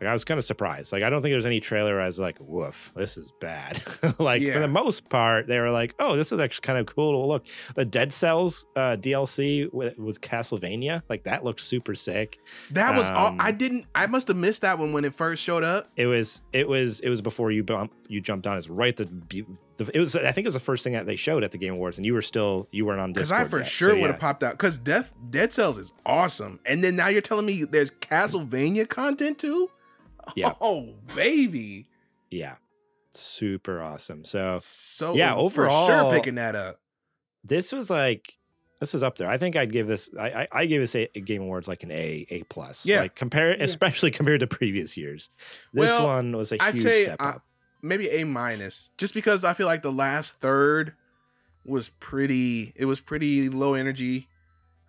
Like 0.00 0.08
I 0.10 0.12
was 0.12 0.24
kind 0.24 0.36
of 0.36 0.44
surprised. 0.44 0.92
Like 0.92 1.02
I 1.02 1.08
don't 1.08 1.22
think 1.22 1.32
there's 1.32 1.46
any 1.46 1.58
trailer 1.60 1.98
I 1.98 2.04
was 2.06 2.18
like, 2.18 2.36
"Woof, 2.38 2.92
this 2.94 3.16
is 3.16 3.32
bad." 3.40 3.82
like 4.18 4.42
for 4.42 4.58
the 4.58 4.68
most 4.68 5.08
part, 5.08 5.46
they 5.46 5.58
were 5.58 5.70
like, 5.70 5.94
"Oh, 5.98 6.16
this 6.16 6.32
is 6.32 6.38
actually 6.38 6.62
kind 6.66 6.78
of 6.78 6.86
cool 6.86 7.12
to 7.22 7.26
look." 7.26 7.46
The 7.74 7.86
Dead 7.86 8.12
Cells 8.12 8.66
uh, 8.76 8.96
DLC 9.00 9.72
with, 9.72 9.96
with 9.96 10.20
Castlevania, 10.20 11.02
like 11.08 11.24
that 11.24 11.44
looked 11.44 11.62
super 11.62 11.94
sick. 11.94 12.38
That 12.72 12.94
was 12.94 13.08
all. 13.08 13.28
Um, 13.28 13.38
I 13.40 13.52
didn't. 13.52 13.86
I 13.94 14.06
must 14.06 14.28
have 14.28 14.36
missed 14.36 14.62
that 14.62 14.78
one 14.78 14.92
when 14.92 15.06
it 15.06 15.14
first 15.14 15.42
showed 15.42 15.64
up. 15.64 15.90
It 15.96 16.06
was 16.06 16.42
it 16.52 16.68
was 16.68 17.00
it 17.00 17.08
was 17.08 17.22
before 17.22 17.50
you 17.50 17.64
bump, 17.64 17.94
you 18.08 18.20
jumped 18.20 18.46
on. 18.46 18.58
It's 18.58 18.68
right 18.68 18.94
the, 18.94 19.06
the 19.78 19.90
it 19.94 19.98
was 19.98 20.14
I 20.14 20.30
think 20.32 20.44
it 20.44 20.48
was 20.48 20.54
the 20.54 20.60
first 20.60 20.84
thing 20.84 20.92
that 20.92 21.06
they 21.06 21.16
showed 21.16 21.42
at 21.42 21.52
the 21.52 21.58
Game 21.58 21.72
Awards, 21.72 21.96
and 21.96 22.04
you 22.04 22.12
were 22.12 22.20
still 22.22 22.68
you 22.70 22.84
weren't 22.84 23.00
on 23.00 23.14
Because 23.14 23.32
I 23.32 23.44
for 23.44 23.58
yet. 23.58 23.66
sure 23.66 23.90
So, 23.90 23.94
would 23.94 24.02
yeah. 24.02 24.06
have 24.08 24.20
popped 24.20 24.42
out. 24.42 24.52
Because 24.52 24.76
Death 24.76 25.14
Dead 25.30 25.54
Cells 25.54 25.78
is 25.78 25.94
awesome, 26.04 26.60
and 26.66 26.84
then 26.84 26.96
now 26.96 27.08
you're 27.08 27.22
telling 27.22 27.46
me 27.46 27.64
there's 27.64 27.90
Castlevania 27.90 28.86
content 28.86 29.38
too. 29.38 29.70
Yeah. 30.34 30.52
Oh 30.60 30.94
baby, 31.14 31.86
Yeah, 32.30 32.56
super 33.14 33.80
awesome. 33.82 34.24
So 34.24 34.58
so 34.60 35.14
Yeah, 35.14 35.34
for 35.34 35.40
overall- 35.40 35.86
sure 35.86 36.12
picking 36.12 36.34
that 36.36 36.54
up. 36.54 36.80
this 37.44 37.72
was 37.72 37.90
like 37.90 38.36
this 38.80 38.92
was 38.92 39.02
up 39.02 39.16
there. 39.16 39.28
I 39.30 39.38
think 39.38 39.56
I'd 39.56 39.72
give 39.72 39.86
this 39.86 40.10
I 40.18 40.28
I, 40.42 40.48
I 40.52 40.66
give 40.66 40.82
this 40.82 40.94
a, 40.94 41.08
a 41.16 41.20
Game 41.20 41.42
Awards 41.42 41.66
like 41.68 41.82
an 41.82 41.90
A 41.90 42.26
A 42.30 42.42
plus. 42.44 42.84
Yeah. 42.84 43.00
like 43.00 43.14
compare 43.14 43.52
especially 43.52 44.10
compared 44.18 44.40
to 44.40 44.46
previous 44.46 44.96
years. 44.96 45.30
This 45.72 45.88
Well, 45.90 46.06
one 46.06 46.36
was 46.36 46.52
a 46.52 46.62
I'd 46.62 46.74
huge 46.74 46.82
say 46.84 47.04
step 47.04 47.16
I- 47.20 47.28
up. 47.30 47.42
Maybe 47.82 48.08
A 48.08 48.24
minus, 48.24 48.90
just 48.98 49.14
because 49.14 49.44
I 49.44 49.52
feel 49.52 49.66
like 49.66 49.82
the 49.82 49.92
last 49.92 50.40
third 50.40 50.94
was 51.64 51.90
pretty. 51.90 52.72
It 52.74 52.86
was 52.86 53.00
pretty 53.00 53.48
low 53.48 53.74
energy. 53.74 54.28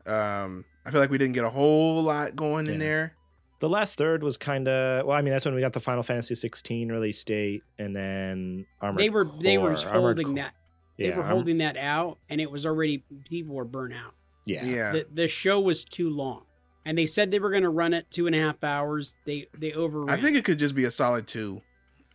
Um, 0.05 0.63
I 0.85 0.89
feel 0.91 1.01
like 1.01 1.09
we 1.11 1.17
didn't 1.17 1.33
get 1.35 1.43
a 1.43 1.49
whole 1.49 2.01
lot 2.01 2.35
going 2.35 2.65
in 2.67 2.79
there. 2.79 3.13
The 3.59 3.69
last 3.69 3.97
third 3.97 4.21
was 4.23 4.37
kind 4.37 4.67
of 4.67 5.05
well. 5.05 5.17
I 5.17 5.21
mean, 5.21 5.31
that's 5.33 5.45
when 5.45 5.55
we 5.55 5.61
got 5.61 5.73
the 5.73 5.79
Final 5.79 6.03
Fantasy 6.03 6.35
16 6.35 6.91
release 6.91 7.23
date, 7.23 7.63
and 7.79 7.95
then 7.95 8.65
Armored 8.81 8.99
they 9.01 9.09
were 9.09 9.27
they 9.41 9.57
were 9.57 9.75
Core- 9.75 9.87
Armored 9.87 10.03
holding 10.03 10.25
Core- 10.27 10.35
that 10.35 10.53
they 10.97 11.07
Yeah, 11.09 11.17
were 11.17 11.23
Arm- 11.23 11.31
holding 11.31 11.57
that 11.59 11.75
out, 11.77 12.19
and 12.29 12.39
it 12.39 12.51
was 12.51 12.65
already 12.65 13.03
people 13.29 13.55
were 13.55 13.65
burnt 13.65 13.93
out. 13.93 14.13
Yeah, 14.45 14.63
Yeah, 14.65 14.91
The 14.91 15.07
the 15.11 15.27
show 15.27 15.59
was 15.59 15.83
too 15.85 16.09
long, 16.09 16.43
and 16.85 16.97
they 16.97 17.07
said 17.07 17.31
they 17.31 17.39
were 17.39 17.49
going 17.49 17.63
to 17.63 17.69
run 17.69 17.93
it 17.93 18.11
two 18.11 18.27
and 18.27 18.35
a 18.35 18.39
half 18.39 18.63
hours. 18.63 19.15
They 19.25 19.47
they 19.57 19.73
overran. 19.73 20.09
I 20.09 20.21
think 20.21 20.37
it 20.37 20.45
could 20.45 20.59
just 20.59 20.75
be 20.75 20.83
a 20.83 20.91
solid 20.91 21.25
two, 21.27 21.61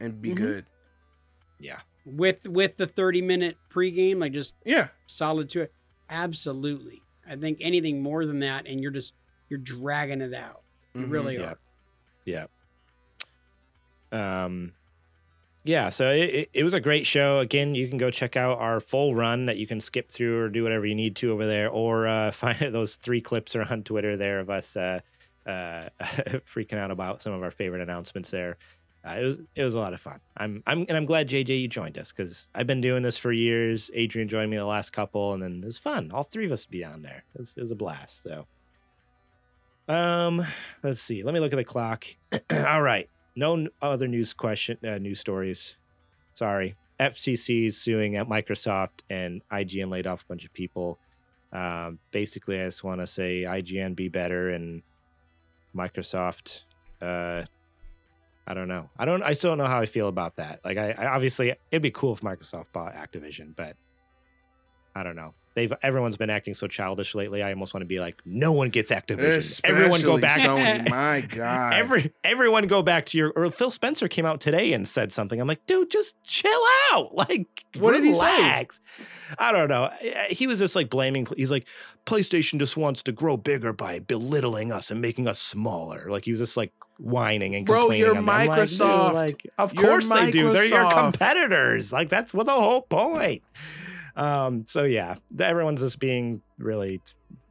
and 0.00 0.22
be 0.22 0.30
Mhm. 0.30 0.36
good. 0.36 0.66
yeah. 1.58 1.80
with 2.04 2.48
with 2.48 2.76
the 2.78 2.86
thirty 2.86 3.22
minute 3.22 3.56
pregame, 3.70 4.18
like 4.20 4.32
just 4.32 4.54
Yeah, 4.64 4.88
solid 5.06 5.48
two. 5.48 5.68
Absolutely, 6.08 7.00
I 7.28 7.36
think 7.36 7.58
anything 7.60 8.02
more 8.02 8.26
than 8.26 8.40
that, 8.40 8.66
and 8.66 8.80
you're 8.80 8.90
just 8.92 9.14
you're 9.48 9.58
dragging 9.60 10.20
it 10.20 10.34
out. 10.34 10.61
You 10.94 11.02
Mhm. 11.06 11.10
really 11.10 11.34
Yeah. 11.38 11.42
are. 11.44 11.58
Yeah. 12.24 12.46
Um 14.44 14.72
yeah, 15.64 15.90
so 15.90 16.10
it, 16.10 16.30
it, 16.34 16.50
it 16.54 16.64
was 16.64 16.74
a 16.74 16.80
great 16.80 17.06
show. 17.06 17.38
Again, 17.38 17.76
you 17.76 17.86
can 17.86 17.96
go 17.96 18.10
check 18.10 18.36
out 18.36 18.58
our 18.58 18.80
full 18.80 19.14
run 19.14 19.46
that 19.46 19.58
you 19.58 19.66
can 19.68 19.78
skip 19.78 20.10
through 20.10 20.40
or 20.40 20.48
do 20.48 20.64
whatever 20.64 20.84
you 20.84 20.94
need 20.96 21.14
to 21.16 21.30
over 21.30 21.46
there, 21.46 21.68
or 21.70 22.08
uh, 22.08 22.30
find 22.32 22.58
those 22.74 22.96
three 22.96 23.20
clips 23.20 23.54
are 23.54 23.62
on 23.70 23.84
Twitter 23.84 24.16
there 24.16 24.40
of 24.40 24.50
us 24.50 24.76
uh, 24.76 24.98
uh, 25.46 25.88
freaking 26.00 26.78
out 26.78 26.90
about 26.90 27.22
some 27.22 27.32
of 27.32 27.44
our 27.44 27.52
favorite 27.52 27.80
announcements 27.80 28.32
there. 28.32 28.56
Uh, 29.06 29.10
it 29.12 29.24
was 29.24 29.38
it 29.54 29.62
was 29.62 29.74
a 29.74 29.78
lot 29.80 29.92
of 29.94 30.00
fun. 30.00 30.18
I'm 30.36 30.64
I'm 30.66 30.80
and 30.88 30.96
I'm 30.96 31.06
glad 31.06 31.28
JJ 31.28 31.60
you 31.62 31.68
joined 31.68 31.96
us 31.96 32.10
because 32.10 32.48
I've 32.56 32.66
been 32.66 32.80
doing 32.80 33.04
this 33.04 33.16
for 33.16 33.30
years. 33.30 33.88
Adrian 33.94 34.26
joined 34.28 34.50
me 34.50 34.56
the 34.56 34.64
last 34.64 34.90
couple, 34.92 35.32
and 35.32 35.40
then 35.40 35.60
it 35.62 35.66
was 35.66 35.78
fun. 35.78 36.10
All 36.12 36.24
three 36.24 36.46
of 36.46 36.50
us 36.50 36.64
to 36.64 36.70
be 36.72 36.84
on 36.84 37.02
there. 37.02 37.22
It 37.36 37.38
was, 37.38 37.54
it 37.56 37.60
was 37.60 37.70
a 37.70 37.76
blast. 37.76 38.24
So, 38.24 38.46
um, 39.88 40.44
let's 40.82 41.00
see. 41.00 41.22
Let 41.22 41.34
me 41.34 41.40
look 41.40 41.52
at 41.52 41.56
the 41.56 41.64
clock. 41.64 42.04
All 42.50 42.82
right. 42.82 43.06
No 43.34 43.68
other 43.80 44.08
news 44.08 44.32
question, 44.32 44.78
uh, 44.86 44.98
news 44.98 45.20
stories. 45.20 45.76
Sorry. 46.34 46.76
FCC 47.00 47.66
is 47.66 47.76
suing 47.76 48.16
at 48.16 48.28
Microsoft 48.28 49.00
and 49.10 49.42
IGN 49.50 49.90
laid 49.90 50.06
off 50.06 50.22
a 50.22 50.26
bunch 50.26 50.44
of 50.44 50.52
people. 50.52 50.98
Um, 51.52 51.98
basically, 52.10 52.60
I 52.60 52.66
just 52.66 52.84
want 52.84 53.00
to 53.00 53.06
say 53.06 53.42
IGN 53.42 53.96
be 53.96 54.08
better 54.08 54.50
and 54.50 54.82
Microsoft 55.74 56.62
uh, 57.02 57.44
I 58.46 58.54
don't 58.54 58.68
know. 58.68 58.88
I 58.98 59.04
don't. 59.04 59.22
I 59.22 59.34
still 59.34 59.50
don't 59.50 59.58
know 59.58 59.66
how 59.66 59.80
I 59.80 59.86
feel 59.86 60.08
about 60.08 60.36
that. 60.36 60.60
Like, 60.64 60.76
I, 60.76 60.92
I 60.92 61.06
obviously 61.06 61.54
it'd 61.70 61.82
be 61.82 61.90
cool 61.90 62.12
if 62.12 62.20
Microsoft 62.20 62.72
bought 62.72 62.94
Activision, 62.94 63.54
but 63.54 63.76
I 64.94 65.02
don't 65.02 65.16
know. 65.16 65.34
They've 65.54 65.72
everyone's 65.82 66.16
been 66.16 66.30
acting 66.30 66.54
so 66.54 66.66
childish 66.66 67.14
lately. 67.14 67.42
I 67.42 67.50
almost 67.52 67.74
want 67.74 67.82
to 67.82 67.86
be 67.86 68.00
like, 68.00 68.20
no 68.24 68.52
one 68.52 68.70
gets 68.70 68.90
Activision. 68.90 69.60
everyone 69.64 70.00
go 70.02 70.18
back. 70.18 70.40
Sony, 70.40 70.88
my 70.88 71.20
God. 71.20 71.74
Every 71.74 72.12
everyone 72.24 72.66
go 72.66 72.82
back 72.82 73.06
to 73.06 73.18
your. 73.18 73.30
Or 73.36 73.50
Phil 73.50 73.70
Spencer 73.70 74.08
came 74.08 74.24
out 74.26 74.40
today 74.40 74.72
and 74.72 74.88
said 74.88 75.12
something. 75.12 75.40
I'm 75.40 75.46
like, 75.48 75.66
dude, 75.66 75.90
just 75.90 76.22
chill 76.24 76.50
out. 76.92 77.10
Like, 77.14 77.64
What 77.78 77.92
did 77.92 78.04
he 78.04 78.14
say? 78.14 78.66
I 79.38 79.52
don't 79.52 79.68
know. 79.68 79.90
He 80.28 80.46
was 80.46 80.58
just 80.58 80.74
like 80.76 80.90
blaming. 80.90 81.26
He's 81.36 81.50
like, 81.50 81.66
PlayStation 82.04 82.58
just 82.58 82.76
wants 82.76 83.02
to 83.04 83.12
grow 83.12 83.36
bigger 83.36 83.72
by 83.72 83.98
belittling 83.98 84.70
us 84.72 84.90
and 84.90 85.00
making 85.00 85.26
us 85.28 85.38
smaller. 85.38 86.06
Like 86.10 86.24
he 86.26 86.30
was 86.32 86.40
just 86.40 86.56
like 86.56 86.72
whining 86.98 87.54
and 87.54 87.64
Bro, 87.64 87.80
complaining. 87.82 88.06
you're 88.06 88.14
I'm- 88.14 88.28
I'm 88.28 88.46
like, 88.48 88.58
Microsoft. 88.60 89.12
Like, 89.14 89.50
of 89.58 89.72
You're 89.74 89.82
course 89.84 90.08
they 90.08 90.30
do. 90.30 90.52
They're 90.52 90.64
your 90.66 90.90
competitors. 90.90 91.92
Like 91.92 92.08
that's 92.10 92.34
what 92.34 92.46
the 92.46 92.52
whole 92.52 92.82
point. 92.82 93.42
Um. 94.16 94.64
So 94.66 94.84
yeah, 94.84 95.16
everyone's 95.38 95.80
just 95.80 95.98
being 95.98 96.42
really 96.58 97.00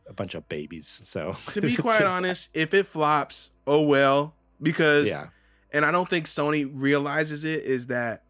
a 0.08 0.14
bunch 0.14 0.36
of 0.36 0.48
babies. 0.48 1.02
So 1.04 1.36
to 1.52 1.62
be 1.62 1.76
quite 1.78 2.04
honest, 2.04 2.50
if 2.54 2.74
it 2.74 2.86
flops, 2.86 3.52
oh 3.66 3.82
well. 3.82 4.36
Because 4.62 5.10
yeah, 5.10 5.28
and 5.72 5.84
I 5.84 5.92
don't 5.92 6.10
think 6.10 6.28
Sony 6.28 6.70
realizes 6.72 7.44
it 7.46 7.64
is 7.64 7.88
that 7.88 8.24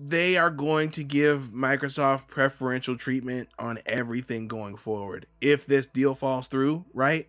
they 0.00 0.36
are 0.36 0.50
going 0.50 0.90
to 0.90 1.02
give 1.02 1.50
Microsoft 1.52 2.28
preferential 2.28 2.96
treatment 2.96 3.48
on 3.58 3.80
everything 3.84 4.46
going 4.46 4.76
forward 4.76 5.26
if 5.40 5.66
this 5.66 5.86
deal 5.86 6.14
falls 6.14 6.46
through, 6.46 6.84
right? 6.94 7.26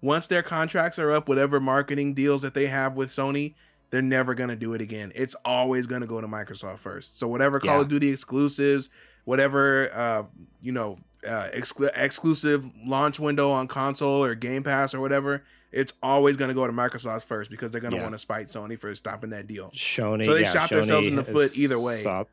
Once 0.00 0.28
their 0.28 0.42
contracts 0.42 1.00
are 1.00 1.10
up, 1.10 1.28
whatever 1.28 1.58
marketing 1.58 2.14
deals 2.14 2.42
that 2.42 2.54
they 2.54 2.66
have 2.66 2.94
with 2.94 3.08
Sony, 3.08 3.54
they're 3.92 4.02
never 4.02 4.34
going 4.34 4.48
to 4.48 4.56
do 4.56 4.74
it 4.74 4.80
again. 4.80 5.12
It's 5.14 5.36
always 5.44 5.86
going 5.86 6.00
to 6.00 6.08
go 6.08 6.20
to 6.20 6.26
Microsoft 6.26 6.78
first. 6.78 7.18
So 7.20 7.28
whatever 7.28 7.60
Call 7.60 7.76
Yeah. 7.76 7.80
of 7.82 7.88
Duty 7.88 8.08
exclusives, 8.10 8.88
whatever 9.24 9.92
uh, 9.94 10.24
you 10.60 10.72
know, 10.72 10.96
uh, 11.24 11.48
exclu- 11.54 11.90
exclusive 11.94 12.68
launch 12.84 13.20
window 13.20 13.52
on 13.52 13.68
console 13.68 14.24
or 14.24 14.34
Game 14.34 14.62
Pass 14.64 14.94
or 14.94 15.00
whatever, 15.00 15.44
it's 15.70 15.92
always 16.02 16.36
going 16.36 16.48
to 16.48 16.54
go 16.54 16.66
to 16.66 16.72
Microsoft 16.72 17.22
first 17.24 17.50
because 17.50 17.70
they're 17.70 17.80
going 17.80 17.92
to 17.92 17.98
Yeah. 17.98 18.02
want 18.02 18.14
to 18.14 18.18
spite 18.18 18.46
Sony 18.48 18.78
for 18.78 18.92
stopping 18.96 19.30
that 19.30 19.46
deal. 19.46 19.70
Sony. 19.74 20.24
So 20.24 20.34
they 20.34 20.40
yeah, 20.42 20.52
shot 20.52 20.70
themselves 20.70 21.06
in 21.06 21.14
the 21.16 21.22
foot 21.24 21.56
either 21.56 21.78
way. 21.78 22.02
saw- 22.02 22.24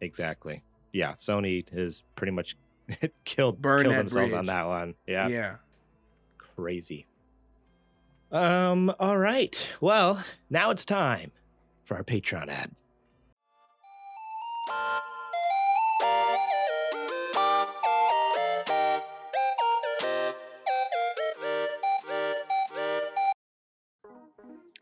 exactly. 0.00 0.62
Yeah, 0.92 1.14
Sony 1.14 1.68
has 1.70 2.02
pretty 2.16 2.32
much 2.32 2.56
killed, 3.24 3.62
Burn 3.62 3.82
killed 3.84 3.94
themselves 3.96 4.32
on 4.32 4.46
that 4.46 4.66
one. 4.66 4.94
Yeah, 5.06 5.28
yeah. 5.28 5.56
crazy. 6.38 7.06
Um. 8.32 8.92
All 8.98 9.18
right. 9.18 9.68
Well, 9.80 10.24
now 10.50 10.70
it's 10.70 10.84
time 10.84 11.32
for 11.84 11.96
our 11.96 12.04
Patreon 12.04 12.48
ad. 12.48 12.72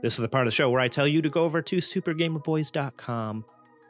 This 0.05 0.13
is 0.13 0.19
the 0.19 0.29
part 0.29 0.47
of 0.47 0.53
the 0.53 0.55
show 0.55 0.69
where 0.69 0.83
I 0.83 0.89
tell 0.89 1.07
you 1.07 1.23
to 1.23 1.31
go 1.31 1.45
over 1.45 1.63
to 1.63 1.77
supergamerboys.com 1.77 3.45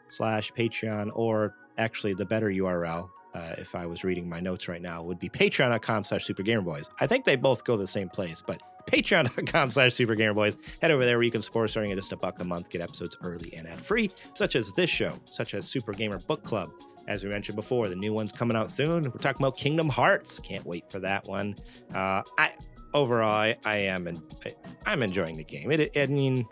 slash 0.07 0.52
Patreon, 0.52 1.11
or 1.12 1.57
actually 1.76 2.14
the 2.14 2.24
better 2.24 2.50
URL, 2.50 3.11
uh, 3.34 3.55
if 3.59 3.74
I 3.74 3.86
was 3.86 4.05
reading 4.05 4.28
my 4.28 4.38
notes 4.38 4.68
right 4.68 4.80
now, 4.80 5.02
would 5.02 5.18
be 5.18 5.28
patreon.com 5.40 6.05
slash 6.05 6.24
supergamerboys. 6.24 6.88
I 7.00 7.09
think 7.09 7.24
they 7.24 7.34
both 7.34 7.64
go 7.64 7.76
the 7.76 7.88
same 7.88 8.09
place, 8.09 8.40
but 8.46 8.62
patreon.com 8.87 9.70
slash 9.70 9.93
supergamerboys. 9.93 10.57
Head 10.80 10.91
over 10.91 11.05
there 11.05 11.16
where 11.16 11.22
you 11.24 11.30
can 11.30 11.43
support 11.43 11.64
us 11.66 11.72
starting 11.72 11.93
at 11.93 11.99
just 11.99 12.12
a 12.12 12.16
buck 12.16 12.39
a 12.41 12.45
month, 12.45 12.70
get 12.70 12.80
episodes 12.80 13.16
early 13.22 13.53
and 13.57 13.66
ad-free, 13.68 14.11
such 14.35 14.57
as 14.57 14.72
this 14.72 14.91
show, 14.91 15.18
such 15.30 15.55
as 15.55 15.66
Super 15.66 15.93
Gamer 15.93 16.18
Book 16.18 16.43
Club. 16.45 16.70
As 17.07 17.22
we 17.22 17.28
mentioned 17.30 17.57
before, 17.57 17.89
the 17.89 17.97
new 17.97 18.12
one's 18.14 18.32
coming 18.32 18.57
out 18.57 18.70
soon. 18.70 19.03
We're 19.03 19.11
talking 19.18 19.45
about 19.45 19.59
Kingdom 19.59 19.89
Hearts. 19.91 20.39
Can't 20.39 20.64
wait 20.64 20.91
for 20.91 21.01
that 21.01 21.26
one. 21.26 21.55
Uh, 21.95 22.22
I 22.39 22.53
overall, 22.95 23.30
I, 23.30 23.57
I 23.64 23.76
am, 23.76 24.09
en- 24.09 24.22
I, 24.47 24.55
I'm 24.87 25.03
enjoying 25.03 25.37
the 25.37 25.45
game. 25.45 25.70
It, 25.70 25.91
I 25.97 26.07
mean, 26.07 26.47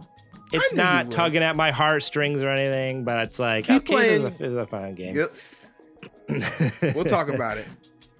it's 0.53 0.73
you 0.73 0.77
not 0.77 1.07
would. 1.07 1.13
tugging 1.13 1.43
at 1.43 1.57
my 1.57 1.71
heartstrings 1.71 2.43
or 2.43 2.51
anything, 2.51 3.05
but 3.05 3.23
it's 3.23 3.39
like 3.39 3.65
Keep 3.65 3.83
okay, 3.91 3.95
this 3.97 4.11
is, 4.11 4.19
a, 4.19 4.21
playing. 4.23 4.33
this 4.39 4.51
is 4.51 4.57
a 4.57 4.67
fun 4.67 4.93
game. 4.93 5.17
Yep. 5.17 5.33
We'll 6.95 7.05
talk 7.05 7.29
about 7.29 7.59
it. 7.59 7.67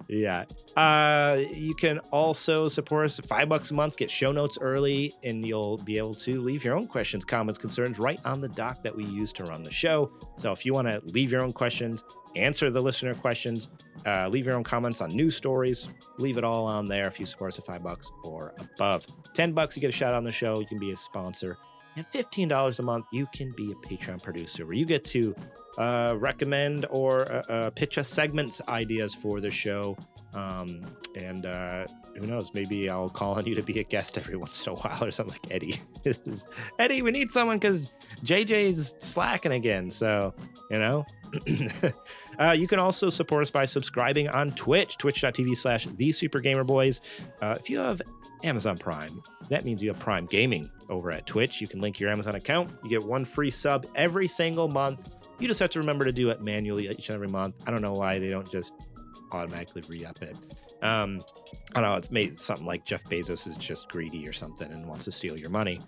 Yeah. 0.07 0.45
Uh, 0.75 1.41
you 1.53 1.75
can 1.75 1.99
also 2.11 2.67
support 2.67 3.05
us 3.05 3.19
five 3.19 3.49
bucks 3.49 3.71
a 3.71 3.73
month, 3.73 3.97
get 3.97 4.11
show 4.11 4.31
notes 4.31 4.57
early, 4.59 5.13
and 5.23 5.45
you'll 5.45 5.77
be 5.77 5.97
able 5.97 6.15
to 6.15 6.41
leave 6.41 6.63
your 6.63 6.75
own 6.75 6.87
questions, 6.87 7.23
comments, 7.25 7.57
concerns 7.57 7.99
right 7.99 8.19
on 8.25 8.41
the 8.41 8.49
doc 8.49 8.83
that 8.83 8.95
we 8.95 9.05
use 9.05 9.31
to 9.33 9.45
run 9.45 9.63
the 9.63 9.71
show. 9.71 10.11
So 10.37 10.51
if 10.51 10.65
you 10.65 10.73
want 10.73 10.87
to 10.87 11.01
leave 11.05 11.31
your 11.31 11.41
own 11.41 11.53
questions, 11.53 12.03
answer 12.35 12.69
the 12.69 12.81
listener 12.81 13.13
questions, 13.13 13.69
uh, 14.05 14.27
leave 14.27 14.45
your 14.45 14.55
own 14.55 14.63
comments 14.63 15.01
on 15.01 15.09
news 15.11 15.35
stories, 15.35 15.87
leave 16.17 16.37
it 16.37 16.43
all 16.43 16.65
on 16.65 16.87
there 16.87 17.07
if 17.07 17.19
you 17.19 17.25
support 17.25 17.53
us 17.53 17.59
at 17.59 17.65
five 17.65 17.83
bucks 17.83 18.11
or 18.23 18.53
above. 18.57 19.05
Ten 19.33 19.53
bucks, 19.53 19.75
you 19.75 19.81
get 19.81 19.89
a 19.89 19.93
shout 19.93 20.13
out 20.13 20.17
on 20.17 20.23
the 20.23 20.31
show. 20.31 20.59
You 20.59 20.65
can 20.65 20.79
be 20.79 20.91
a 20.91 20.97
sponsor. 20.97 21.57
And 21.95 22.09
$15 22.09 22.79
a 22.79 22.83
month, 22.83 23.05
you 23.11 23.27
can 23.33 23.51
be 23.51 23.71
a 23.71 23.75
Patreon 23.75 24.21
producer 24.21 24.65
where 24.65 24.75
you 24.75 24.85
get 24.85 25.05
to 25.05 25.35
uh, 25.77 26.15
recommend 26.17 26.85
or 26.89 27.31
uh, 27.31 27.41
uh, 27.49 27.69
pitch 27.71 27.97
us 27.97 28.07
segments, 28.09 28.61
ideas 28.67 29.13
for 29.13 29.39
the 29.39 29.51
show. 29.51 29.97
Um, 30.33 30.83
and 31.15 31.45
uh, 31.45 31.85
who 32.15 32.25
knows, 32.25 32.53
maybe 32.53 32.89
I'll 32.89 33.09
call 33.09 33.35
on 33.35 33.45
you 33.45 33.53
to 33.55 33.61
be 33.61 33.79
a 33.79 33.83
guest 33.83 34.17
every 34.17 34.35
once 34.45 34.65
in 34.65 34.73
a 34.73 34.75
while 34.75 35.03
or 35.03 35.11
something 35.11 35.37
like 35.43 35.51
Eddie. 35.53 35.81
Eddie, 36.79 37.01
we 37.01 37.11
need 37.11 37.31
someone 37.31 37.57
because 37.57 37.91
JJ's 38.23 38.95
slacking 38.99 39.51
again. 39.51 39.91
So, 39.91 40.33
you 40.69 40.79
know. 40.79 41.05
uh, 42.39 42.51
you 42.51 42.67
can 42.67 42.77
also 42.77 43.09
support 43.09 43.41
us 43.41 43.49
by 43.49 43.65
subscribing 43.65 44.29
on 44.29 44.51
Twitch, 44.51 44.97
twitch.tv 44.97 45.57
slash 45.57 45.87
the 45.95 46.11
Super 46.11 46.39
Gamer 46.39 46.63
Boys. 46.63 47.01
Uh, 47.41 47.55
if 47.59 47.71
you 47.71 47.79
have 47.79 48.03
Amazon 48.43 48.77
Prime, 48.77 49.21
that 49.53 49.65
means 49.65 49.81
you 49.81 49.89
have 49.89 49.99
Prime 49.99 50.25
Gaming 50.25 50.69
over 50.89 51.11
at 51.11 51.25
Twitch. 51.25 51.61
You 51.61 51.67
can 51.67 51.79
link 51.79 51.99
your 51.99 52.09
Amazon 52.09 52.35
account. 52.35 52.71
You 52.83 52.89
get 52.89 53.03
one 53.03 53.23
free 53.23 53.49
sub 53.49 53.85
every 53.95 54.27
single 54.27 54.67
month. 54.67 55.15
You 55.39 55.47
just 55.47 55.59
have 55.59 55.69
to 55.71 55.79
remember 55.79 56.05
to 56.05 56.11
do 56.11 56.29
it 56.29 56.41
manually 56.41 56.89
each 56.89 57.09
and 57.09 57.15
every 57.15 57.27
month. 57.27 57.55
I 57.67 57.71
don't 57.71 57.81
know 57.81 57.93
why 57.93 58.19
they 58.19 58.29
don't 58.29 58.49
just 58.51 58.73
automatically 59.31 59.83
re-up 59.87 60.21
it. 60.21 60.35
Um, 60.81 61.21
I 61.75 61.81
don't 61.81 61.91
know. 61.91 61.97
It's 61.97 62.11
made 62.11 62.41
something 62.41 62.65
like 62.65 62.85
Jeff 62.85 63.03
Bezos 63.05 63.47
is 63.47 63.55
just 63.57 63.89
greedy 63.89 64.27
or 64.27 64.33
something 64.33 64.71
and 64.71 64.87
wants 64.87 65.05
to 65.05 65.11
steal 65.11 65.37
your 65.37 65.49
money. 65.49 65.81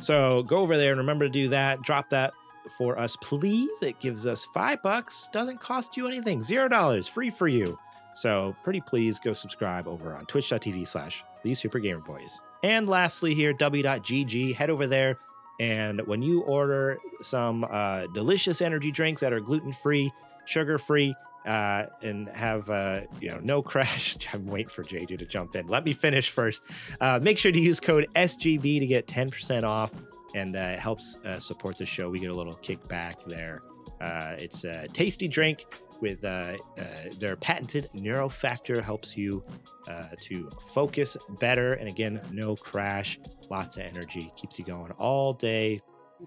So 0.00 0.42
go 0.44 0.58
over 0.58 0.76
there 0.76 0.92
and 0.92 0.98
remember 0.98 1.26
to 1.26 1.30
do 1.30 1.48
that. 1.48 1.82
Drop 1.82 2.10
that 2.10 2.32
for 2.76 2.98
us, 2.98 3.16
please. 3.16 3.82
It 3.82 3.98
gives 4.00 4.26
us 4.26 4.44
five 4.46 4.82
bucks. 4.82 5.28
Doesn't 5.32 5.60
cost 5.60 5.96
you 5.96 6.06
anything. 6.06 6.42
Zero 6.42 6.68
dollars. 6.68 7.08
Free 7.08 7.30
for 7.30 7.48
you. 7.48 7.78
So 8.14 8.54
pretty 8.64 8.80
please 8.80 9.18
go 9.18 9.32
subscribe 9.32 9.86
over 9.86 10.14
on 10.14 10.26
twitch.tv 10.26 10.86
slash 10.86 11.24
the 11.44 11.54
super 11.54 11.78
gamer 11.78 12.00
boys. 12.00 12.40
And 12.62 12.88
lastly 12.88 13.34
here, 13.34 13.52
w.gg, 13.52 14.54
head 14.54 14.70
over 14.70 14.86
there. 14.86 15.18
And 15.60 16.06
when 16.06 16.22
you 16.22 16.42
order 16.42 16.98
some 17.20 17.64
uh, 17.68 18.06
delicious 18.08 18.60
energy 18.60 18.90
drinks 18.90 19.20
that 19.20 19.32
are 19.32 19.40
gluten 19.40 19.72
free, 19.72 20.12
sugar 20.46 20.78
free, 20.78 21.14
uh, 21.46 21.86
and 22.02 22.28
have 22.28 22.68
uh, 22.68 23.00
you 23.20 23.30
know 23.30 23.40
no 23.42 23.62
crash. 23.72 24.16
I'm 24.32 24.46
waiting 24.46 24.68
for 24.68 24.84
JJ 24.84 25.18
to 25.18 25.26
jump 25.26 25.56
in. 25.56 25.66
Let 25.66 25.84
me 25.84 25.92
finish 25.92 26.30
first. 26.30 26.62
Uh, 27.00 27.18
make 27.20 27.38
sure 27.38 27.50
to 27.50 27.60
use 27.60 27.80
code 27.80 28.06
SGB 28.14 28.80
to 28.80 28.86
get 28.86 29.06
10% 29.06 29.64
off, 29.64 29.94
and 30.34 30.54
uh, 30.54 30.58
it 30.58 30.78
helps 30.78 31.16
uh, 31.24 31.38
support 31.38 31.78
the 31.78 31.86
show. 31.86 32.10
We 32.10 32.20
get 32.20 32.30
a 32.30 32.34
little 32.34 32.56
kickback 32.56 33.14
there. 33.26 33.62
Uh, 34.00 34.36
it's 34.38 34.64
a 34.64 34.86
tasty 34.88 35.26
drink 35.26 35.64
with 36.00 36.24
uh, 36.24 36.56
uh, 36.78 36.84
their 37.18 37.36
patented 37.36 37.88
neurofactor 37.94 38.82
helps 38.82 39.16
you 39.16 39.44
uh, 39.88 40.04
to 40.22 40.48
focus 40.68 41.16
better, 41.40 41.74
and 41.74 41.88
again, 41.88 42.20
no 42.30 42.56
crash. 42.56 43.18
Lots 43.50 43.76
of 43.76 43.82
energy, 43.82 44.32
keeps 44.36 44.58
you 44.58 44.64
going 44.64 44.92
all 44.92 45.32
day 45.32 45.80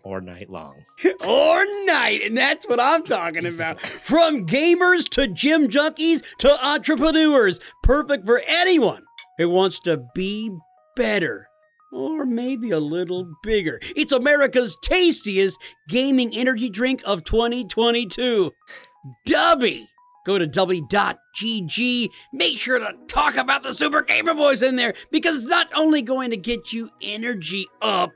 or 0.03 0.21
night 0.21 0.49
long. 0.49 0.85
or 1.25 1.65
night. 1.85 2.21
And 2.23 2.37
that's 2.37 2.67
what 2.67 2.79
I'm 2.79 3.03
talking 3.03 3.45
about. 3.45 3.79
From 3.81 4.45
gamers 4.45 5.07
to 5.09 5.27
gym 5.27 5.67
junkies 5.67 6.23
to 6.37 6.65
entrepreneurs. 6.65 7.59
Perfect 7.83 8.25
for 8.25 8.41
anyone 8.47 9.03
who 9.37 9.49
wants 9.49 9.79
to 9.81 10.03
be 10.15 10.51
better. 10.95 11.47
Or 11.93 12.25
maybe 12.25 12.71
a 12.71 12.79
little 12.79 13.29
bigger. 13.43 13.79
It's 13.97 14.13
America's 14.13 14.77
tastiest 14.81 15.59
gaming 15.89 16.31
energy 16.33 16.69
drink 16.69 17.01
of 17.05 17.25
2022. 17.25 18.51
Dubby. 19.27 19.87
Go 20.25 20.37
to 20.37 20.45
W.GG. 20.45 22.09
Make 22.31 22.57
sure 22.57 22.77
to 22.79 22.93
talk 23.07 23.37
about 23.37 23.63
the 23.63 23.73
Super 23.73 24.03
Gamer 24.03 24.35
Boys 24.35 24.61
in 24.61 24.75
there 24.75 24.93
because 25.11 25.37
it's 25.37 25.47
not 25.47 25.71
only 25.75 26.01
going 26.03 26.29
to 26.29 26.37
get 26.37 26.71
you 26.71 26.91
energy 27.01 27.65
up 27.81 28.11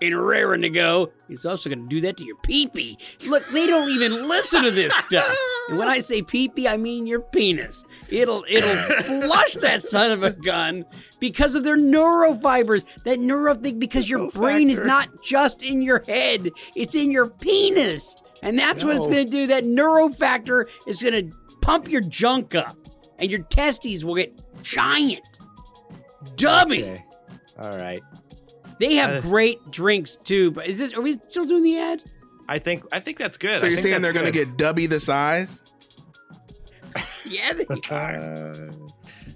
and 0.00 0.18
raring 0.18 0.62
to 0.62 0.70
go, 0.70 1.12
it's 1.28 1.44
also 1.44 1.68
going 1.68 1.82
to 1.82 1.88
do 1.88 2.00
that 2.00 2.16
to 2.16 2.24
your 2.24 2.36
pee 2.42 2.66
pee. 2.68 2.98
Look, 3.26 3.46
they 3.48 3.66
don't 3.66 3.90
even 3.90 4.28
listen 4.28 4.62
to 4.62 4.70
this 4.70 4.94
stuff. 4.98 5.36
And 5.68 5.78
when 5.78 5.88
I 5.88 6.00
say 6.00 6.22
pee-pee, 6.22 6.66
I 6.66 6.76
mean 6.76 7.06
your 7.06 7.20
penis. 7.20 7.84
It'll 8.08 8.44
it'll 8.48 8.68
flush 8.68 9.54
that 9.54 9.82
son 9.82 10.10
of 10.10 10.22
a 10.22 10.30
gun 10.30 10.84
because 11.20 11.54
of 11.54 11.62
their 11.62 11.76
neurofibers. 11.76 12.84
That 13.04 13.20
neuro 13.20 13.54
thing 13.54 13.78
because 13.78 14.10
your 14.10 14.30
brain 14.32 14.70
is 14.70 14.80
not 14.80 15.08
just 15.22 15.62
in 15.62 15.82
your 15.82 16.02
head, 16.06 16.50
it's 16.74 16.94
in 16.94 17.12
your 17.12 17.28
penis. 17.28 18.16
And 18.42 18.58
that's 18.58 18.82
what 18.84 18.96
it's 18.96 19.06
gonna 19.06 19.24
do. 19.24 19.46
That 19.46 19.64
neurofactor 19.64 20.68
is 20.86 21.02
gonna 21.02 21.30
pump 21.60 21.88
your 21.88 22.00
junk 22.02 22.54
up. 22.54 22.76
And 23.18 23.30
your 23.30 23.40
testes 23.44 24.04
will 24.04 24.16
get 24.16 24.32
giant. 24.62 25.38
Dubby. 26.36 26.82
Okay. 26.82 27.04
All 27.58 27.76
right. 27.78 28.02
They 28.80 28.94
have 28.94 29.10
Uh, 29.10 29.20
great 29.20 29.58
drinks 29.70 30.16
too. 30.16 30.50
But 30.50 30.66
is 30.66 30.78
this 30.78 30.92
are 30.94 31.00
we 31.00 31.12
still 31.12 31.44
doing 31.44 31.62
the 31.62 31.78
ad? 31.78 32.02
I 32.48 32.58
think 32.58 32.84
I 32.90 32.98
think 33.00 33.18
that's 33.18 33.36
good. 33.36 33.60
So 33.60 33.66
I 33.66 33.70
you're 33.70 33.78
saying 33.78 34.02
they're 34.02 34.12
gonna 34.12 34.32
get 34.32 34.56
Dubby 34.56 34.88
the 34.88 35.00
size? 35.00 35.62
Yeah, 37.24 37.52
they 37.54 37.64
are. 37.90 38.16
Uh, 38.16 38.72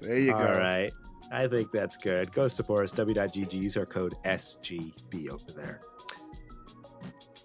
There 0.02 0.18
you 0.18 0.32
go. 0.32 0.38
All 0.38 0.58
right. 0.58 0.92
I 1.32 1.46
think 1.48 1.70
that's 1.72 1.96
good. 1.96 2.32
Go 2.32 2.46
support 2.48 2.84
us. 2.84 2.92
W.GG. 2.92 3.52
Use 3.54 3.76
our 3.76 3.86
code 3.86 4.14
SGB 4.24 5.30
over 5.30 5.52
there. 5.54 5.80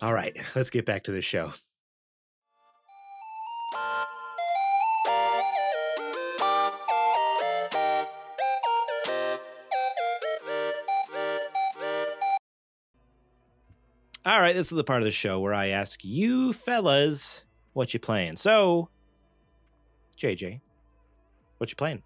All 0.01 0.13
right. 0.13 0.35
Let's 0.55 0.71
get 0.71 0.85
back 0.85 1.03
to 1.03 1.11
the 1.11 1.21
show. 1.21 1.53
All 14.23 14.39
right, 14.39 14.55
this 14.55 14.71
is 14.71 14.75
the 14.75 14.83
part 14.83 15.01
of 15.01 15.05
the 15.05 15.11
show 15.11 15.39
where 15.39 15.53
I 15.53 15.69
ask 15.69 16.05
you 16.05 16.53
fellas 16.53 17.41
what 17.73 17.93
you 17.93 17.99
playing. 17.99 18.37
So, 18.37 18.89
JJ, 20.17 20.61
what 21.57 21.71
you 21.71 21.75
playing? 21.75 22.03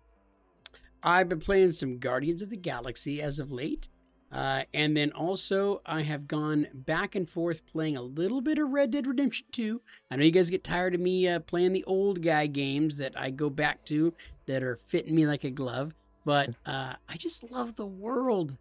I've 1.04 1.28
been 1.28 1.40
playing 1.40 1.74
some 1.74 2.00
Guardians 2.00 2.42
of 2.42 2.50
the 2.50 2.58
Galaxy 2.58 3.22
as 3.22 3.38
of 3.38 3.52
late. 3.52 3.90
Uh, 4.32 4.64
and 4.74 4.98
then 4.98 5.12
also, 5.12 5.82
I 5.86 6.02
have 6.02 6.28
gone 6.28 6.68
back 6.74 7.16
and 7.16 7.30
forth 7.30 7.66
playing 7.66 7.96
a 7.96 8.02
little 8.02 8.42
bit 8.42 8.58
of 8.58 8.70
Red 8.70 8.92
Dead 8.92 9.08
Redemption 9.08 9.46
2. 9.52 9.82
I 10.12 10.16
know 10.18 10.24
you 10.26 10.32
guys 10.32 10.50
get 10.50 10.64
tired 10.64 10.94
of 10.96 11.00
me 11.00 11.28
uh, 11.28 11.40
playing 11.40 11.72
the 11.74 11.84
old 11.86 12.22
guy 12.22 12.48
games 12.48 12.98
that 12.98 13.18
I 13.18 13.30
go 13.30 13.50
back 13.50 13.86
to 13.86 14.14
that 14.48 14.62
are 14.64 14.76
fitting 14.86 15.16
me 15.16 15.26
like 15.26 15.44
a 15.44 15.50
glove. 15.52 15.94
But 16.26 16.50
uh, 16.66 16.96
I 17.08 17.16
just 17.18 17.50
love 17.50 17.76
the 17.76 17.86
world. 17.86 18.58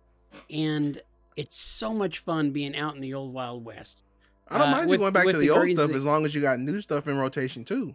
And 0.50 1.00
it's 1.36 1.56
so 1.56 1.92
much 1.92 2.18
fun 2.20 2.50
being 2.52 2.76
out 2.76 2.94
in 2.94 3.00
the 3.00 3.14
old 3.14 3.32
Wild 3.32 3.64
West. 3.64 4.02
I 4.48 4.58
don't 4.58 4.68
Uh, 4.68 4.70
mind 4.72 4.84
you 4.84 4.90
with- 4.90 5.00
going 5.00 5.12
back 5.12 5.26
to 5.26 5.32
the 5.32 5.38
the 5.38 5.50
old 5.50 5.68
stuff 5.68 5.90
the- 5.90 5.96
as 5.96 6.04
long 6.04 6.24
as 6.24 6.34
you 6.34 6.40
got 6.42 6.60
new 6.60 6.80
stuff 6.80 7.08
in 7.08 7.16
rotation 7.16 7.64
too. 7.64 7.94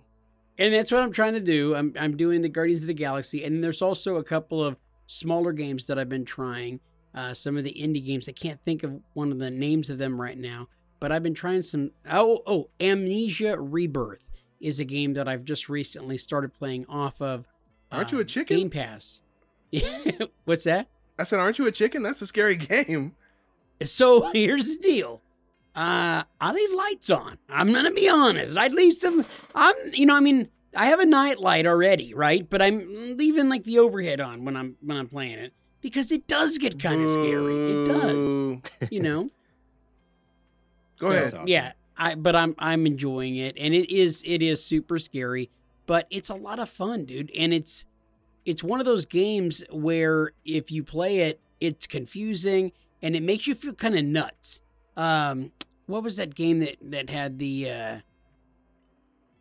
And 0.58 0.74
that's 0.74 0.92
what 0.92 1.02
I'm 1.02 1.14
trying 1.14 1.34
to 1.36 1.40
do. 1.40 1.76
I'm 1.76 1.94
I'm 1.98 2.18
doing 2.18 2.42
the 2.42 2.50
Guardians 2.50 2.82
of 2.82 2.88
the 2.88 2.94
Galaxy, 2.94 3.46
and 3.46 3.64
there's 3.64 3.82
also 3.82 4.18
a 4.18 4.24
couple 4.24 4.62
of 4.66 4.76
smaller 5.06 5.54
games 5.54 5.86
that 5.86 5.98
I've 5.98 6.10
been 6.10 6.26
trying. 6.26 6.82
Uh, 7.20 7.34
some 7.34 7.58
of 7.58 7.66
the 7.66 7.74
indie 7.74 8.06
games. 8.06 8.30
I 8.30 8.32
can't 8.32 8.64
think 8.64 8.82
of 8.82 9.02
one 9.14 9.34
of 9.34 9.40
the 9.40 9.52
names 9.52 9.90
of 9.90 9.98
them 9.98 10.22
right 10.22 10.38
now, 10.38 10.70
but 11.02 11.12
I've 11.12 11.22
been 11.22 11.34
trying 11.34 11.62
some. 11.62 11.92
Oh, 12.10 12.44
oh, 12.48 12.70
Amnesia 12.80 13.60
Rebirth 13.60 14.30
is 14.62 14.80
a 14.80 14.86
game 14.86 15.16
that 15.16 15.28
I've 15.28 15.44
just 15.44 15.68
recently 15.68 16.18
started 16.18 16.54
playing 16.54 16.86
off 16.88 17.22
of. 17.22 17.46
Aren't 17.92 18.14
you 18.14 18.20
a 18.20 18.22
um, 18.22 18.28
chicken? 18.28 18.58
Game 18.58 18.70
Pass. 18.70 19.22
What's 20.46 20.64
that? 20.64 20.88
I 21.20 21.24
said, 21.24 21.42
"Aren't 21.42 21.60
you 21.60 21.68
a 21.68 21.74
chicken? 21.74 22.04
That's 22.04 22.22
a 22.22 22.28
scary 22.28 22.56
game." 22.86 23.16
So 23.84 24.32
here's 24.34 24.78
the 24.78 24.82
deal. 24.82 25.22
Uh, 25.76 26.24
I 26.40 26.54
leave 26.54 26.74
lights 26.74 27.10
on. 27.10 27.38
I'm 27.50 27.74
gonna 27.74 27.92
be 27.92 28.08
honest. 28.08 28.58
I'd 28.58 28.72
leave 28.72 28.94
some. 28.94 29.26
I'm, 29.54 29.76
you 29.92 30.06
know, 30.06 30.16
I 30.16 30.22
mean, 30.22 30.48
I 30.74 30.86
have 30.86 31.02
a 31.02 31.06
night 31.06 31.42
light 31.42 31.68
already, 31.68 32.14
right? 32.14 32.50
But 32.50 32.62
I'm 32.62 33.18
leaving 33.18 33.50
like 33.50 33.66
the 33.66 33.80
overhead 33.80 34.22
on 34.22 34.46
when 34.46 34.56
I'm 34.56 34.78
when 34.80 34.96
I'm 34.96 35.10
playing 35.10 35.40
it 35.40 35.54
because 35.82 36.12
it 36.12 36.28
does 36.28 36.58
get 36.58 36.82
kind 36.82 37.02
of 37.02 37.10
scary. 37.10 37.56
It 37.56 37.88
does, 37.88 38.60
you 38.92 39.02
know. 39.02 39.30
Go 40.98 41.08
ahead. 41.08 41.26
it's 41.26 41.34
awesome. 41.34 41.48
Yeah, 41.48 41.72
I 41.98 42.16
but 42.16 42.36
I'm 42.36 42.56
I'm 42.58 42.86
enjoying 42.86 43.36
it, 43.38 43.56
and 43.58 43.74
it 43.74 43.90
is 43.94 44.24
it 44.26 44.42
is 44.42 44.64
super 44.64 45.00
scary, 45.00 45.50
but 45.86 46.08
it's 46.10 46.30
a 46.30 46.36
lot 46.36 46.60
of 46.60 46.70
fun, 46.70 47.06
dude. 47.06 47.32
And 47.38 47.54
it's 47.54 47.86
it's 48.46 48.64
one 48.64 48.80
of 48.80 48.86
those 48.86 49.06
games 49.06 49.64
where 49.72 50.32
if 50.46 50.72
you 50.72 50.84
play 50.84 51.20
it, 51.20 51.40
it's 51.60 51.88
confusing 51.88 52.72
and 53.02 53.16
it 53.16 53.24
makes 53.24 53.48
you 53.48 53.56
feel 53.56 53.74
kind 53.74 53.98
of 53.98 54.06
nuts. 54.06 54.62
Um, 54.98 55.52
what 55.86 56.04
was 56.04 56.18
that 56.18 56.36
game 56.36 56.60
that 56.60 56.78
that 56.82 57.10
had 57.10 57.40
the 57.40 57.70
uh 57.70 58.00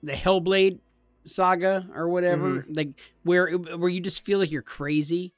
the 0.02 0.12
Hellblade 0.12 0.78
saga 1.24 1.88
or 1.94 2.08
whatever, 2.08 2.64
like 2.68 2.90
where 3.24 3.50
where 3.56 3.88
you 3.88 4.00
just 4.00 4.24
feel 4.24 4.38
like 4.38 4.50
you're 4.50 4.62
crazy. 4.62 5.32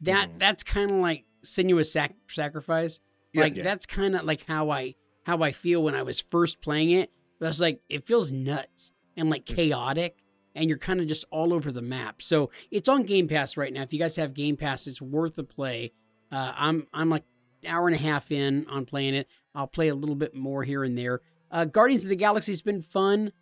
That 0.00 0.28
Mhm. 0.30 0.38
that's 0.38 0.62
kind 0.62 0.90
of 0.90 0.96
like 0.98 1.24
Senua's 1.44 1.90
sac- 1.90 2.16
sacrifice. 2.28 3.00
Yeah. 3.32 3.42
Like 3.42 3.56
Yeah. 3.56 3.62
that's 3.62 3.86
kind 3.86 4.14
of 4.16 4.24
like 4.24 4.44
how 4.46 4.70
I 4.70 4.94
how 5.24 5.42
I 5.42 5.52
feel 5.52 5.82
when 5.82 5.94
I 5.94 6.02
was 6.02 6.20
first 6.20 6.60
playing 6.60 6.90
it. 6.90 7.10
I 7.40 7.46
was 7.46 7.60
like, 7.60 7.82
it 7.88 8.06
feels 8.06 8.30
nuts 8.32 8.92
and 9.16 9.28
like 9.28 9.44
chaotic, 9.44 10.22
and 10.54 10.68
you're 10.68 10.78
kind 10.78 11.00
of 11.00 11.06
just 11.08 11.24
all 11.30 11.52
over 11.52 11.72
the 11.72 11.82
map. 11.82 12.22
So 12.22 12.50
it's 12.70 12.88
on 12.88 13.02
Game 13.02 13.26
Pass 13.28 13.56
right 13.56 13.72
now. 13.72 13.82
If 13.82 13.92
you 13.92 13.98
guys 13.98 14.16
have 14.16 14.34
Game 14.34 14.56
Pass, 14.56 14.86
it's 14.86 15.02
worth 15.02 15.36
a 15.38 15.42
play. 15.44 15.92
Uh, 16.30 16.52
I'm 16.56 16.86
I'm 16.92 17.08
like 17.10 17.24
hour 17.66 17.86
and 17.88 17.96
a 17.96 17.98
half 18.00 18.30
in 18.30 18.66
on 18.68 18.84
playing 18.86 19.14
it. 19.14 19.28
I'll 19.54 19.66
play 19.66 19.88
a 19.88 19.94
little 19.94 20.14
bit 20.16 20.34
more 20.34 20.62
here 20.62 20.84
and 20.84 20.96
there. 20.96 21.20
Uh, 21.50 21.64
Guardians 21.64 22.04
of 22.04 22.10
the 22.10 22.16
Galaxy 22.16 22.52
has 22.52 22.62
been 22.62 22.82
fun, 22.82 23.32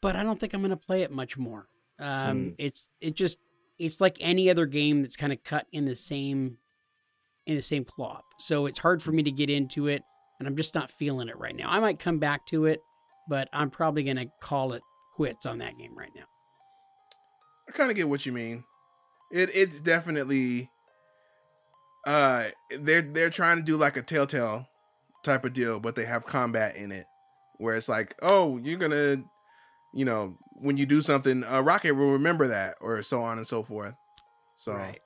but 0.00 0.14
I 0.16 0.22
don't 0.22 0.38
think 0.38 0.54
I'm 0.54 0.62
gonna 0.62 0.76
play 0.76 1.02
it 1.02 1.10
much 1.10 1.36
more. 1.36 1.68
Um, 1.98 2.44
Hmm. 2.44 2.50
It's 2.58 2.88
it 3.00 3.14
just 3.16 3.38
it's 3.78 4.00
like 4.00 4.16
any 4.20 4.50
other 4.50 4.66
game 4.66 5.02
that's 5.02 5.16
kind 5.16 5.32
of 5.32 5.42
cut 5.44 5.66
in 5.72 5.84
the 5.84 5.96
same 5.96 6.58
in 7.46 7.56
the 7.56 7.62
same 7.62 7.84
cloth. 7.84 8.24
So 8.38 8.66
it's 8.66 8.78
hard 8.78 9.02
for 9.02 9.10
me 9.10 9.22
to 9.24 9.30
get 9.30 9.50
into 9.50 9.88
it, 9.88 10.02
and 10.38 10.46
I'm 10.46 10.56
just 10.56 10.74
not 10.74 10.90
feeling 10.90 11.28
it 11.28 11.38
right 11.38 11.56
now. 11.56 11.68
I 11.68 11.80
might 11.80 11.98
come 11.98 12.18
back 12.18 12.46
to 12.46 12.66
it, 12.66 12.80
but 13.28 13.48
I'm 13.52 13.70
probably 13.70 14.04
gonna 14.04 14.26
call 14.40 14.72
it 14.72 14.82
quits 15.14 15.46
on 15.46 15.58
that 15.58 15.76
game 15.76 15.96
right 15.96 16.12
now. 16.14 16.24
I 17.68 17.72
kind 17.72 17.90
of 17.90 17.96
get 17.96 18.08
what 18.08 18.26
you 18.26 18.32
mean. 18.32 18.64
It 19.30 19.50
it's 19.54 19.80
definitely 19.80 20.70
uh 22.06 22.46
they're 22.78 23.02
they're 23.02 23.30
trying 23.30 23.56
to 23.58 23.62
do 23.62 23.76
like 23.76 23.96
a 23.96 24.02
telltale 24.02 24.68
type 25.24 25.44
of 25.44 25.52
deal, 25.52 25.80
but 25.80 25.94
they 25.94 26.04
have 26.04 26.26
combat 26.26 26.76
in 26.76 26.92
it 26.92 27.06
where 27.58 27.76
it's 27.76 27.88
like, 27.88 28.14
"Oh, 28.22 28.58
you're 28.58 28.78
going 28.78 28.90
to 28.90 29.24
you 29.94 30.04
know, 30.04 30.36
when 30.54 30.76
you 30.76 30.86
do 30.86 31.02
something, 31.02 31.44
uh, 31.44 31.60
Rocket 31.60 31.92
will 31.92 32.12
remember 32.12 32.46
that 32.48 32.76
or 32.80 33.02
so 33.02 33.22
on 33.22 33.38
and 33.38 33.46
so 33.46 33.62
forth." 33.62 33.94
So 34.56 34.72
Right. 34.72 35.00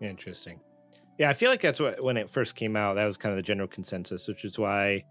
Interesting. 0.00 0.60
Yeah, 1.18 1.30
I 1.30 1.32
feel 1.32 1.50
like 1.50 1.60
that's 1.60 1.80
what 1.80 2.02
when 2.02 2.16
it 2.16 2.30
first 2.30 2.54
came 2.54 2.76
out, 2.76 2.94
that 2.94 3.04
was 3.04 3.16
kind 3.16 3.32
of 3.32 3.36
the 3.36 3.42
general 3.42 3.66
consensus, 3.68 4.28
which 4.28 4.44
is 4.44 4.58
why 4.58 5.04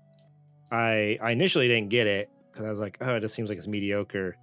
I 0.72 1.18
I 1.22 1.32
initially 1.32 1.68
didn't 1.68 1.90
get 1.90 2.08
it 2.08 2.30
because 2.52 2.66
I 2.66 2.70
was 2.70 2.80
like, 2.80 2.98
oh, 3.02 3.16
it 3.16 3.20
just 3.20 3.36
seems 3.36 3.50
like 3.50 3.58
it's 3.58 3.68
mediocre. 3.68 4.36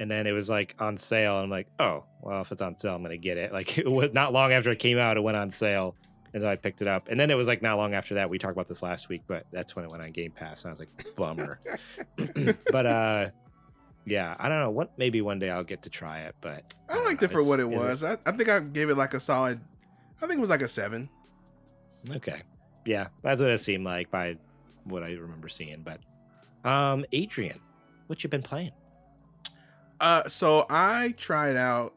And 0.00 0.10
then 0.10 0.26
it 0.26 0.32
was 0.32 0.50
like 0.50 0.74
on 0.80 0.96
sale, 0.96 1.36
and 1.36 1.44
I'm 1.44 1.50
like, 1.50 1.68
oh, 1.78 2.04
well, 2.20 2.40
if 2.40 2.50
it's 2.50 2.60
on 2.60 2.76
sale, 2.78 2.96
I'm 2.96 3.02
gonna 3.02 3.16
get 3.16 3.38
it. 3.38 3.52
Like 3.54 3.78
it 3.78 3.90
was 3.90 4.12
not 4.12 4.32
long 4.32 4.52
after 4.52 4.70
it 4.70 4.80
came 4.80 4.98
out, 4.98 5.16
it 5.16 5.22
went 5.22 5.36
on 5.36 5.52
sale, 5.52 5.94
and 6.32 6.42
then 6.42 6.50
I 6.50 6.56
picked 6.56 6.82
it 6.82 6.88
up. 6.88 7.06
And 7.08 7.18
then 7.18 7.30
it 7.30 7.36
was 7.36 7.46
like 7.46 7.62
not 7.62 7.76
long 7.76 7.94
after 7.94 8.14
that. 8.14 8.28
We 8.28 8.38
talked 8.38 8.52
about 8.52 8.66
this 8.66 8.82
last 8.82 9.08
week, 9.08 9.22
but 9.28 9.46
that's 9.52 9.76
when 9.76 9.84
it 9.84 9.92
went 9.92 10.04
on 10.04 10.10
Game 10.10 10.32
Pass, 10.32 10.64
and 10.64 10.70
I 10.70 10.72
was 10.72 10.80
like, 10.80 11.14
bummer. 11.14 11.60
but 12.72 12.86
uh, 12.86 13.30
yeah, 14.06 14.36
I 14.38 14.48
don't 14.48 14.60
know. 14.60 14.70
What 14.70 14.96
maybe 14.98 15.20
one 15.22 15.38
day 15.38 15.50
I'll 15.50 15.64
get 15.64 15.82
to 15.82 15.90
try 15.90 16.20
it, 16.20 16.34
but 16.40 16.74
I 16.88 16.94
don't 16.94 17.04
liked 17.04 17.22
know. 17.22 17.26
it 17.26 17.32
for 17.32 17.42
what 17.42 17.60
it 17.60 17.68
was. 17.68 18.04
I, 18.04 18.18
I 18.26 18.32
think 18.32 18.48
I 18.48 18.60
gave 18.60 18.90
it 18.90 18.96
like 18.96 19.14
a 19.14 19.20
solid 19.20 19.60
I 20.24 20.26
think 20.26 20.38
it 20.38 20.40
was 20.40 20.50
like 20.50 20.62
a 20.62 20.68
7. 20.68 21.08
Okay. 22.10 22.42
Yeah, 22.86 23.08
that's 23.22 23.40
what 23.40 23.50
it 23.50 23.58
seemed 23.58 23.84
like 23.84 24.10
by 24.10 24.36
what 24.84 25.02
I 25.02 25.12
remember 25.12 25.48
seeing. 25.48 25.82
But 25.82 26.00
um 26.68 27.04
Adrian, 27.12 27.58
what 28.06 28.22
you 28.22 28.30
been 28.30 28.42
playing? 28.42 28.72
Uh, 30.00 30.26
so 30.28 30.66
I 30.68 31.14
tried 31.16 31.56
out 31.56 31.94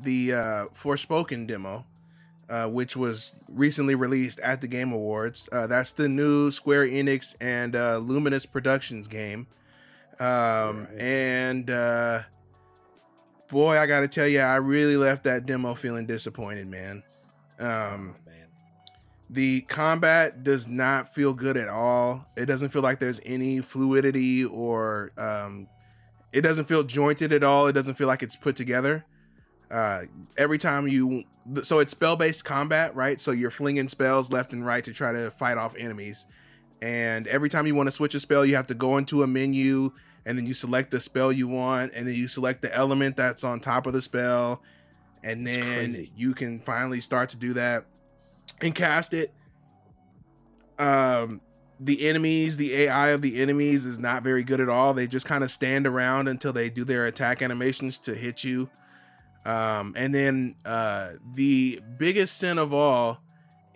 the 0.00 0.32
uh, 0.32 0.64
Forspoken 0.74 1.46
demo, 1.46 1.86
uh, 2.48 2.66
which 2.66 2.96
was 2.96 3.32
recently 3.48 3.94
released 3.94 4.38
at 4.40 4.60
the 4.60 4.68
Game 4.68 4.92
Awards. 4.92 5.48
Uh, 5.50 5.66
that's 5.66 5.92
the 5.92 6.08
new 6.08 6.50
Square 6.50 6.86
Enix 6.88 7.34
and 7.40 7.74
uh, 7.74 7.98
Luminous 7.98 8.46
Productions 8.46 9.08
game. 9.08 9.46
Um, 10.20 10.86
Right. 10.90 11.00
And 11.00 11.70
uh, 11.70 12.22
boy, 13.48 13.78
I 13.78 13.86
got 13.86 14.00
to 14.00 14.08
tell 14.08 14.28
you, 14.28 14.40
I 14.40 14.56
really 14.56 14.96
left 14.96 15.24
that 15.24 15.46
demo 15.46 15.74
feeling 15.74 16.06
disappointed, 16.06 16.68
man. 16.68 17.02
Um, 17.60 18.14
oh, 18.16 18.30
man. 18.30 18.46
the 19.30 19.62
combat 19.62 20.42
does 20.44 20.68
not 20.68 21.14
feel 21.14 21.34
good 21.34 21.56
at 21.56 21.68
all. 21.68 22.26
It 22.36 22.46
doesn't 22.46 22.68
feel 22.68 22.82
like 22.82 23.00
there's 23.00 23.20
any 23.24 23.60
fluidity 23.60 24.44
or 24.44 25.12
um, 25.18 25.68
it 26.32 26.42
doesn't 26.42 26.66
feel 26.66 26.84
jointed 26.84 27.32
at 27.32 27.42
all. 27.42 27.66
It 27.66 27.72
doesn't 27.72 27.94
feel 27.94 28.06
like 28.06 28.22
it's 28.22 28.36
put 28.36 28.54
together. 28.54 29.04
Uh, 29.70 30.02
every 30.36 30.58
time 30.58 30.86
you, 30.88 31.24
so 31.62 31.78
it's 31.78 31.92
spell 31.92 32.16
based 32.16 32.44
combat, 32.44 32.94
right? 32.94 33.20
So 33.20 33.32
you're 33.32 33.50
flinging 33.50 33.88
spells 33.88 34.30
left 34.30 34.52
and 34.52 34.64
right 34.64 34.84
to 34.84 34.92
try 34.92 35.12
to 35.12 35.30
fight 35.30 35.58
off 35.58 35.74
enemies. 35.76 36.26
And 36.80 37.26
every 37.26 37.48
time 37.48 37.66
you 37.66 37.74
want 37.74 37.88
to 37.88 37.90
switch 37.90 38.14
a 38.14 38.20
spell, 38.20 38.46
you 38.46 38.54
have 38.56 38.68
to 38.68 38.74
go 38.74 38.98
into 38.98 39.22
a 39.24 39.26
menu 39.26 39.90
and 40.26 40.36
then 40.36 40.46
you 40.46 40.54
select 40.54 40.90
the 40.90 41.00
spell 41.00 41.32
you 41.32 41.48
want, 41.48 41.92
and 41.94 42.06
then 42.06 42.14
you 42.14 42.28
select 42.28 42.62
the 42.62 42.74
element 42.74 43.16
that's 43.16 43.44
on 43.44 43.60
top 43.60 43.86
of 43.86 43.92
the 43.92 44.02
spell, 44.02 44.62
and 45.22 45.46
then 45.46 46.08
you 46.14 46.34
can 46.34 46.60
finally 46.60 47.00
start 47.00 47.30
to 47.30 47.36
do 47.36 47.52
that 47.54 47.84
and 48.60 48.74
cast 48.74 49.14
it. 49.14 49.32
Um, 50.78 51.40
the 51.80 52.08
enemies, 52.08 52.56
the 52.56 52.74
AI 52.74 53.08
of 53.08 53.22
the 53.22 53.40
enemies 53.40 53.86
is 53.86 53.98
not 53.98 54.22
very 54.22 54.42
good 54.42 54.60
at 54.60 54.68
all. 54.68 54.94
They 54.94 55.06
just 55.06 55.26
kind 55.26 55.44
of 55.44 55.50
stand 55.50 55.86
around 55.86 56.28
until 56.28 56.52
they 56.52 56.70
do 56.70 56.84
their 56.84 57.06
attack 57.06 57.42
animations 57.42 57.98
to 58.00 58.14
hit 58.14 58.42
you. 58.44 58.68
Um, 59.44 59.94
and 59.96 60.14
then 60.14 60.56
uh, 60.64 61.12
the 61.34 61.80
biggest 61.96 62.38
sin 62.38 62.58
of 62.58 62.74
all 62.74 63.20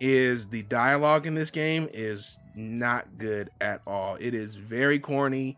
is 0.00 0.48
the 0.48 0.62
dialogue 0.64 1.26
in 1.26 1.34
this 1.34 1.50
game 1.50 1.88
is 1.92 2.38
not 2.56 3.18
good 3.18 3.50
at 3.60 3.80
all. 3.86 4.16
It 4.20 4.34
is 4.34 4.56
very 4.56 4.98
corny. 4.98 5.56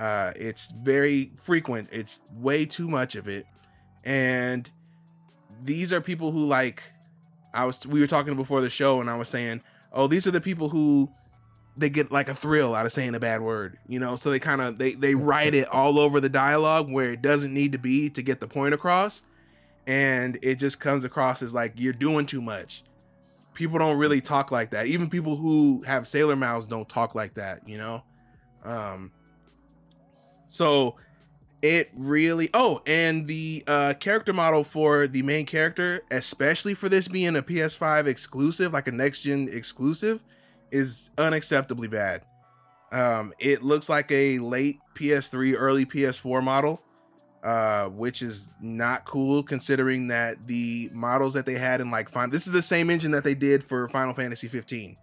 Uh, 0.00 0.32
it's 0.34 0.70
very 0.70 1.30
frequent. 1.36 1.90
It's 1.92 2.22
way 2.32 2.64
too 2.64 2.88
much 2.88 3.16
of 3.16 3.28
it. 3.28 3.44
And 4.02 4.68
these 5.62 5.92
are 5.92 6.00
people 6.00 6.30
who 6.32 6.46
like 6.46 6.82
I 7.52 7.66
was 7.66 7.86
we 7.86 8.00
were 8.00 8.06
talking 8.06 8.34
before 8.34 8.62
the 8.62 8.70
show 8.70 9.02
and 9.02 9.10
I 9.10 9.16
was 9.16 9.28
saying, 9.28 9.60
"Oh, 9.92 10.06
these 10.06 10.26
are 10.26 10.30
the 10.30 10.40
people 10.40 10.70
who 10.70 11.10
they 11.76 11.90
get 11.90 12.10
like 12.10 12.30
a 12.30 12.34
thrill 12.34 12.74
out 12.74 12.86
of 12.86 12.92
saying 12.92 13.14
a 13.14 13.20
bad 13.20 13.42
word." 13.42 13.78
You 13.86 14.00
know, 14.00 14.16
so 14.16 14.30
they 14.30 14.38
kind 14.38 14.62
of 14.62 14.78
they 14.78 14.94
they 14.94 15.14
write 15.14 15.54
it 15.54 15.68
all 15.68 15.98
over 15.98 16.18
the 16.18 16.30
dialogue 16.30 16.90
where 16.90 17.12
it 17.12 17.20
doesn't 17.20 17.52
need 17.52 17.72
to 17.72 17.78
be 17.78 18.08
to 18.08 18.22
get 18.22 18.40
the 18.40 18.48
point 18.48 18.72
across. 18.72 19.22
And 19.86 20.38
it 20.40 20.54
just 20.54 20.80
comes 20.80 21.04
across 21.04 21.42
as 21.42 21.52
like 21.52 21.74
you're 21.76 21.92
doing 21.92 22.24
too 22.24 22.40
much. 22.40 22.84
People 23.52 23.78
don't 23.78 23.98
really 23.98 24.22
talk 24.22 24.50
like 24.50 24.70
that. 24.70 24.86
Even 24.86 25.10
people 25.10 25.36
who 25.36 25.82
have 25.82 26.08
sailor 26.08 26.36
mouths 26.36 26.66
don't 26.66 26.88
talk 26.88 27.14
like 27.14 27.34
that, 27.34 27.68
you 27.68 27.76
know? 27.76 28.02
Um 28.64 29.12
so 30.50 30.96
it 31.62 31.90
really 31.94 32.50
oh 32.54 32.80
and 32.86 33.26
the 33.26 33.62
uh 33.66 33.94
character 34.00 34.32
model 34.32 34.64
for 34.64 35.06
the 35.06 35.22
main 35.22 35.46
character 35.46 36.00
especially 36.10 36.74
for 36.74 36.88
this 36.88 37.06
being 37.06 37.36
a 37.36 37.42
ps5 37.42 38.06
exclusive 38.06 38.72
like 38.72 38.88
a 38.88 38.92
next 38.92 39.20
gen 39.20 39.48
exclusive 39.50 40.24
is 40.70 41.10
unacceptably 41.16 41.90
bad. 41.90 42.22
Um 42.92 43.32
it 43.38 43.62
looks 43.62 43.88
like 43.88 44.10
a 44.10 44.38
late 44.38 44.78
ps3 44.94 45.54
early 45.56 45.84
ps4 45.84 46.42
model 46.42 46.82
uh 47.44 47.86
which 47.86 48.22
is 48.22 48.50
not 48.60 49.04
cool 49.04 49.42
considering 49.42 50.08
that 50.08 50.46
the 50.46 50.90
models 50.92 51.34
that 51.34 51.46
they 51.46 51.54
had 51.54 51.80
in 51.80 51.90
like 51.90 52.08
fine 52.08 52.30
this 52.30 52.46
is 52.46 52.52
the 52.52 52.62
same 52.62 52.90
engine 52.90 53.12
that 53.12 53.24
they 53.24 53.34
did 53.34 53.62
for 53.64 53.88
final 53.88 54.14
fantasy 54.14 54.48
15 54.48 54.96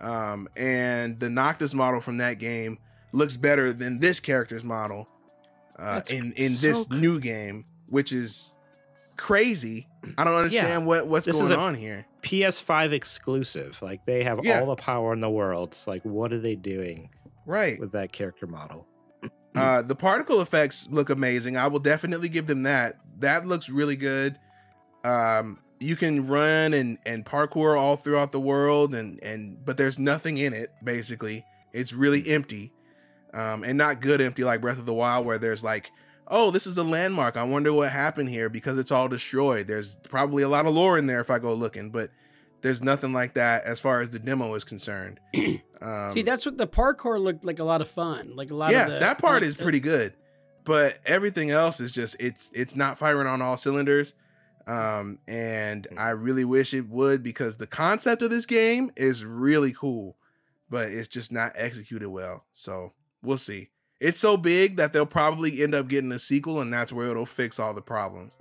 um 0.00 0.48
and 0.56 1.18
the 1.18 1.28
noctis 1.30 1.74
model 1.74 2.00
from 2.00 2.18
that 2.18 2.34
game 2.34 2.78
looks 3.12 3.36
better 3.36 3.72
than 3.72 3.98
this 3.98 4.20
character's 4.20 4.64
model 4.64 5.08
uh, 5.78 6.02
in 6.10 6.32
in 6.32 6.50
so 6.52 6.66
this 6.66 6.90
new 6.90 7.20
game, 7.20 7.64
which 7.88 8.12
is 8.12 8.54
crazy. 9.16 9.88
I 10.16 10.24
don't 10.24 10.34
understand 10.36 10.86
what 10.86 11.06
what's 11.06 11.26
This 11.26 11.38
going 11.40 11.52
on 11.52 11.74
here. 11.74 12.06
PS5 12.22 12.92
exclusive. 12.92 13.80
Like 13.82 14.04
they 14.06 14.24
have 14.24 14.40
Yeah. 14.44 14.60
all 14.60 14.66
the 14.66 14.76
power 14.76 15.12
in 15.12 15.20
the 15.20 15.30
world. 15.30 15.68
It's 15.70 15.86
like, 15.86 16.04
what 16.04 16.32
are 16.32 16.38
they 16.38 16.54
doing 16.56 17.10
Right. 17.46 17.78
with 17.80 17.92
that 17.92 18.12
character 18.12 18.46
model? 18.46 18.86
Uh, 19.54 19.82
the 19.82 19.96
particle 19.96 20.40
effects 20.40 20.86
look 20.90 21.10
amazing. 21.10 21.56
I 21.56 21.66
will 21.66 21.80
definitely 21.80 22.28
give 22.28 22.46
them 22.46 22.62
that. 22.62 23.00
That 23.18 23.44
looks 23.44 23.68
really 23.68 23.96
good. 23.96 24.38
Um, 25.04 25.58
you 25.80 25.96
can 25.96 26.28
run 26.28 26.74
and 26.74 26.98
and 27.04 27.24
parkour 27.24 27.76
all 27.76 27.96
throughout 27.96 28.30
the 28.30 28.38
world, 28.38 28.94
and 28.94 29.20
and 29.22 29.64
but 29.64 29.76
there's 29.76 29.98
nothing 29.98 30.36
in 30.36 30.52
it. 30.52 30.70
Basically, 30.84 31.44
it's 31.72 31.92
really 31.92 32.28
empty, 32.28 32.72
um, 33.34 33.64
and 33.64 33.78
not 33.78 34.00
good 34.00 34.20
empty 34.20 34.44
like 34.44 34.60
Breath 34.60 34.78
of 34.78 34.86
the 34.86 34.94
Wild, 34.94 35.26
where 35.26 35.38
there's 35.38 35.64
like, 35.64 35.90
oh, 36.28 36.50
this 36.50 36.66
is 36.66 36.78
a 36.78 36.82
landmark. 36.82 37.36
I 37.36 37.42
wonder 37.44 37.72
what 37.72 37.90
happened 37.90 38.28
here 38.28 38.48
because 38.48 38.78
it's 38.78 38.92
all 38.92 39.08
destroyed. 39.08 39.66
There's 39.66 39.96
probably 40.08 40.42
a 40.42 40.48
lot 40.48 40.66
of 40.66 40.74
lore 40.74 40.98
in 40.98 41.06
there 41.06 41.20
if 41.20 41.30
I 41.30 41.38
go 41.38 41.54
looking, 41.54 41.90
but 41.90 42.10
there's 42.60 42.82
nothing 42.82 43.12
like 43.12 43.34
that 43.34 43.64
as 43.64 43.80
far 43.80 44.00
as 44.00 44.10
the 44.10 44.18
demo 44.18 44.54
is 44.54 44.64
concerned. 44.64 45.20
Um, 45.80 46.10
See, 46.10 46.22
that's 46.22 46.44
what 46.44 46.58
the 46.58 46.66
parkour 46.66 47.22
looked 47.22 47.44
like 47.44 47.60
a 47.60 47.64
lot 47.64 47.80
of 47.80 47.86
fun. 47.86 48.34
Like 48.34 48.50
a 48.50 48.54
lot 48.56 48.72
yeah, 48.72 48.86
of 48.86 48.92
the, 48.94 48.98
that 48.98 49.18
part 49.20 49.42
like, 49.42 49.44
is 49.44 49.54
pretty 49.54 49.78
good, 49.78 50.12
but 50.64 50.98
everything 51.06 51.50
else 51.52 51.78
is 51.78 51.92
just 51.92 52.16
it's 52.18 52.50
it's 52.52 52.74
not 52.74 52.98
firing 52.98 53.28
on 53.28 53.40
all 53.40 53.56
cylinders. 53.56 54.12
Um, 54.66 55.20
and 55.28 55.86
Hmm. 55.92 55.98
I 56.00 56.08
really 56.10 56.44
wish 56.44 56.74
it 56.74 56.88
would 56.88 57.22
because 57.22 57.58
the 57.58 57.68
concept 57.68 58.22
of 58.22 58.30
this 58.30 58.44
game 58.44 58.90
is 58.96 59.24
really 59.24 59.72
cool, 59.72 60.16
but 60.68 60.90
it's 60.90 61.06
just 61.06 61.30
not 61.30 61.52
executed 61.54 62.08
well. 62.08 62.44
So 62.52 62.92
we'll 63.22 63.38
see. 63.38 63.68
It's 64.00 64.20
so 64.20 64.36
big 64.36 64.76
that 64.76 64.92
they'll 64.92 65.06
probably 65.06 65.62
end 65.62 65.74
up 65.74 65.88
getting 65.88 66.12
a 66.12 66.18
sequel, 66.18 66.60
and 66.60 66.72
that's 66.72 66.92
where 66.92 67.08
it'll 67.10 67.26
fix 67.26 67.58
all 67.58 67.74
the 67.74 67.82
problems. 67.82 68.36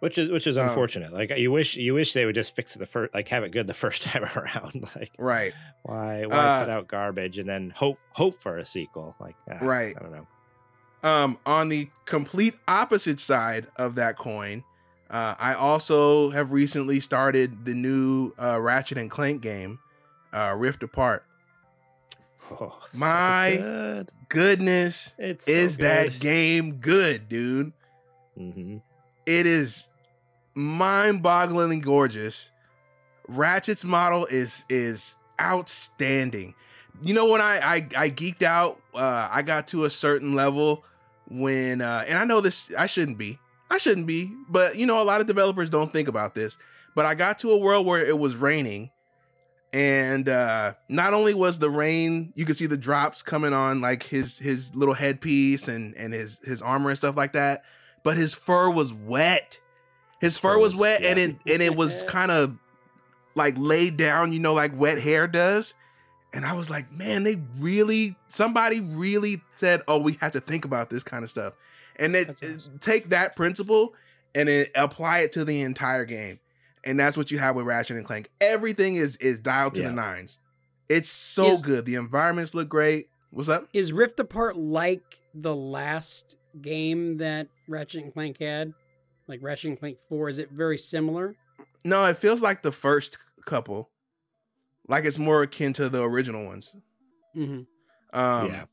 Which 0.00 0.16
is 0.16 0.30
which 0.30 0.46
is 0.46 0.56
Um, 0.56 0.66
unfortunate. 0.68 1.12
Like 1.12 1.30
you 1.36 1.52
wish 1.52 1.76
you 1.76 1.92
wish 1.94 2.14
they 2.14 2.24
would 2.24 2.34
just 2.34 2.56
fix 2.56 2.74
it 2.74 2.78
the 2.78 2.86
first 2.86 3.12
like 3.12 3.28
have 3.28 3.44
it 3.44 3.50
good 3.52 3.66
the 3.66 3.74
first 3.86 4.02
time 4.02 4.24
around. 4.24 4.88
Like 4.96 5.12
Right. 5.18 5.52
why 5.82 6.24
why 6.24 6.36
Uh, 6.36 6.64
put 6.64 6.70
out 6.70 6.88
garbage 6.88 7.38
and 7.38 7.48
then 7.48 7.70
hope 7.76 7.98
hope 8.12 8.40
for 8.40 8.56
a 8.56 8.64
sequel? 8.64 9.14
Like 9.20 9.36
ah, 9.50 9.58
Right. 9.60 9.94
I 9.96 10.02
don't 10.02 10.12
know. 10.12 10.26
Um, 11.02 11.38
on 11.46 11.68
the 11.68 11.88
complete 12.06 12.54
opposite 12.68 13.20
side 13.20 13.66
of 13.76 13.94
that 13.96 14.16
coin, 14.18 14.64
uh, 15.10 15.34
I 15.38 15.54
also 15.54 16.30
have 16.30 16.52
recently 16.52 17.00
started 17.00 17.64
the 17.64 17.74
new 17.74 18.32
uh, 18.38 18.58
Ratchet 18.60 18.98
and 18.98 19.10
Clank 19.10 19.40
game, 19.42 19.78
uh, 20.34 20.54
Rift 20.56 20.82
Apart. 20.82 21.24
Oh, 22.50 22.76
so 22.92 22.98
My- 22.98 23.56
good. 23.58 24.10
Goodness, 24.28 25.14
it's 25.18 25.46
so 25.46 25.50
is 25.52 25.76
that 25.78 26.18
game 26.20 26.76
good, 26.76 27.28
dude? 27.28 27.72
Mhm. 28.38 28.80
It 29.26 29.46
is 29.46 29.88
mind-bogglingly 30.54 31.82
gorgeous. 31.82 32.52
Ratchet's 33.28 33.84
model 33.84 34.26
is 34.26 34.64
is 34.68 35.14
outstanding. 35.40 36.54
You 37.02 37.14
know 37.14 37.26
when 37.26 37.40
I 37.40 37.58
I, 37.58 37.88
I 37.96 38.10
geeked 38.10 38.42
out, 38.42 38.80
uh, 38.94 39.28
I 39.30 39.42
got 39.42 39.68
to 39.68 39.84
a 39.84 39.90
certain 39.90 40.34
level 40.34 40.84
when, 41.28 41.80
uh, 41.80 42.04
and 42.08 42.18
I 42.18 42.24
know 42.24 42.40
this 42.40 42.70
I 42.76 42.86
shouldn't 42.86 43.18
be, 43.18 43.38
I 43.70 43.78
shouldn't 43.78 44.06
be, 44.06 44.32
but 44.48 44.76
you 44.76 44.86
know 44.86 45.00
a 45.00 45.04
lot 45.04 45.20
of 45.20 45.26
developers 45.26 45.70
don't 45.70 45.92
think 45.92 46.08
about 46.08 46.34
this. 46.34 46.58
But 46.94 47.06
I 47.06 47.14
got 47.14 47.38
to 47.40 47.52
a 47.52 47.56
world 47.56 47.86
where 47.86 48.04
it 48.04 48.18
was 48.18 48.34
raining, 48.36 48.90
and 49.72 50.28
uh, 50.28 50.74
not 50.88 51.14
only 51.14 51.34
was 51.34 51.58
the 51.58 51.70
rain, 51.70 52.32
you 52.34 52.44
could 52.44 52.56
see 52.56 52.66
the 52.66 52.76
drops 52.76 53.22
coming 53.22 53.52
on 53.52 53.80
like 53.80 54.02
his 54.02 54.38
his 54.38 54.74
little 54.74 54.94
headpiece 54.94 55.68
and 55.68 55.94
and 55.96 56.12
his 56.12 56.40
his 56.44 56.60
armor 56.60 56.90
and 56.90 56.98
stuff 56.98 57.16
like 57.16 57.32
that, 57.34 57.62
but 58.02 58.16
his 58.16 58.34
fur 58.34 58.70
was 58.70 58.92
wet. 58.92 59.60
His 60.20 60.36
fur 60.36 60.58
was 60.58 60.72
Furs, 60.72 60.80
wet, 60.80 61.02
and 61.04 61.18
it 61.18 61.36
and 61.46 61.62
it 61.62 61.76
was 61.76 62.02
kind 62.08 62.30
of 62.30 62.56
like 63.34 63.54
laid 63.56 63.96
down, 63.96 64.32
you 64.32 64.40
know, 64.40 64.54
like 64.54 64.78
wet 64.78 65.00
hair 65.00 65.28
does. 65.28 65.74
And 66.32 66.44
I 66.44 66.52
was 66.52 66.70
like, 66.70 66.92
man, 66.92 67.24
they 67.24 67.42
really, 67.58 68.16
somebody 68.28 68.80
really 68.80 69.42
said, 69.50 69.80
oh, 69.88 69.98
we 69.98 70.16
have 70.20 70.32
to 70.32 70.40
think 70.40 70.64
about 70.64 70.88
this 70.88 71.02
kind 71.02 71.24
of 71.24 71.30
stuff. 71.30 71.54
And 71.96 72.14
then 72.14 72.30
awesome. 72.30 72.78
take 72.78 73.08
that 73.10 73.34
principle 73.34 73.94
and 74.34 74.48
then 74.48 74.66
apply 74.76 75.20
it 75.20 75.32
to 75.32 75.44
the 75.44 75.60
entire 75.62 76.04
game. 76.04 76.38
And 76.84 76.98
that's 76.98 77.16
what 77.16 77.30
you 77.30 77.38
have 77.38 77.56
with 77.56 77.66
Ratchet 77.66 77.96
and 77.96 78.06
Clank. 78.06 78.30
Everything 78.40 78.96
is 78.96 79.16
is 79.16 79.40
dialed 79.40 79.74
to 79.74 79.82
Yeah. 79.82 79.88
the 79.88 79.94
nines. 79.94 80.38
It's 80.88 81.08
so 81.08 81.52
Is- 81.52 81.60
good. 81.60 81.84
The 81.84 81.94
environments 81.96 82.54
look 82.54 82.68
great. 82.68 83.08
What's 83.30 83.48
up? 83.48 83.68
Is 83.72 83.92
Rift 83.92 84.18
Apart 84.18 84.56
like 84.56 85.02
the 85.34 85.54
last 85.54 86.36
game 86.60 87.18
that 87.18 87.48
Ratchet 87.68 88.02
and 88.04 88.12
Clank 88.12 88.38
had? 88.40 88.72
Like 89.28 89.40
Ratchet 89.42 89.68
and 89.70 89.78
Clank 89.78 89.98
4, 90.08 90.28
is 90.28 90.38
it 90.38 90.50
very 90.50 90.76
similar? 90.78 91.36
No, 91.84 92.04
it 92.06 92.16
feels 92.16 92.42
like 92.42 92.62
the 92.62 92.72
first 92.72 93.18
couple. 93.46 93.88
Like 94.88 95.04
it's 95.04 95.18
more 95.18 95.42
akin 95.42 95.72
to 95.74 95.88
the 95.88 96.02
original 96.02 96.44
ones. 96.44 96.74
hmm 97.34 97.42
Um, 98.12 98.48
yeah. 98.48 98.64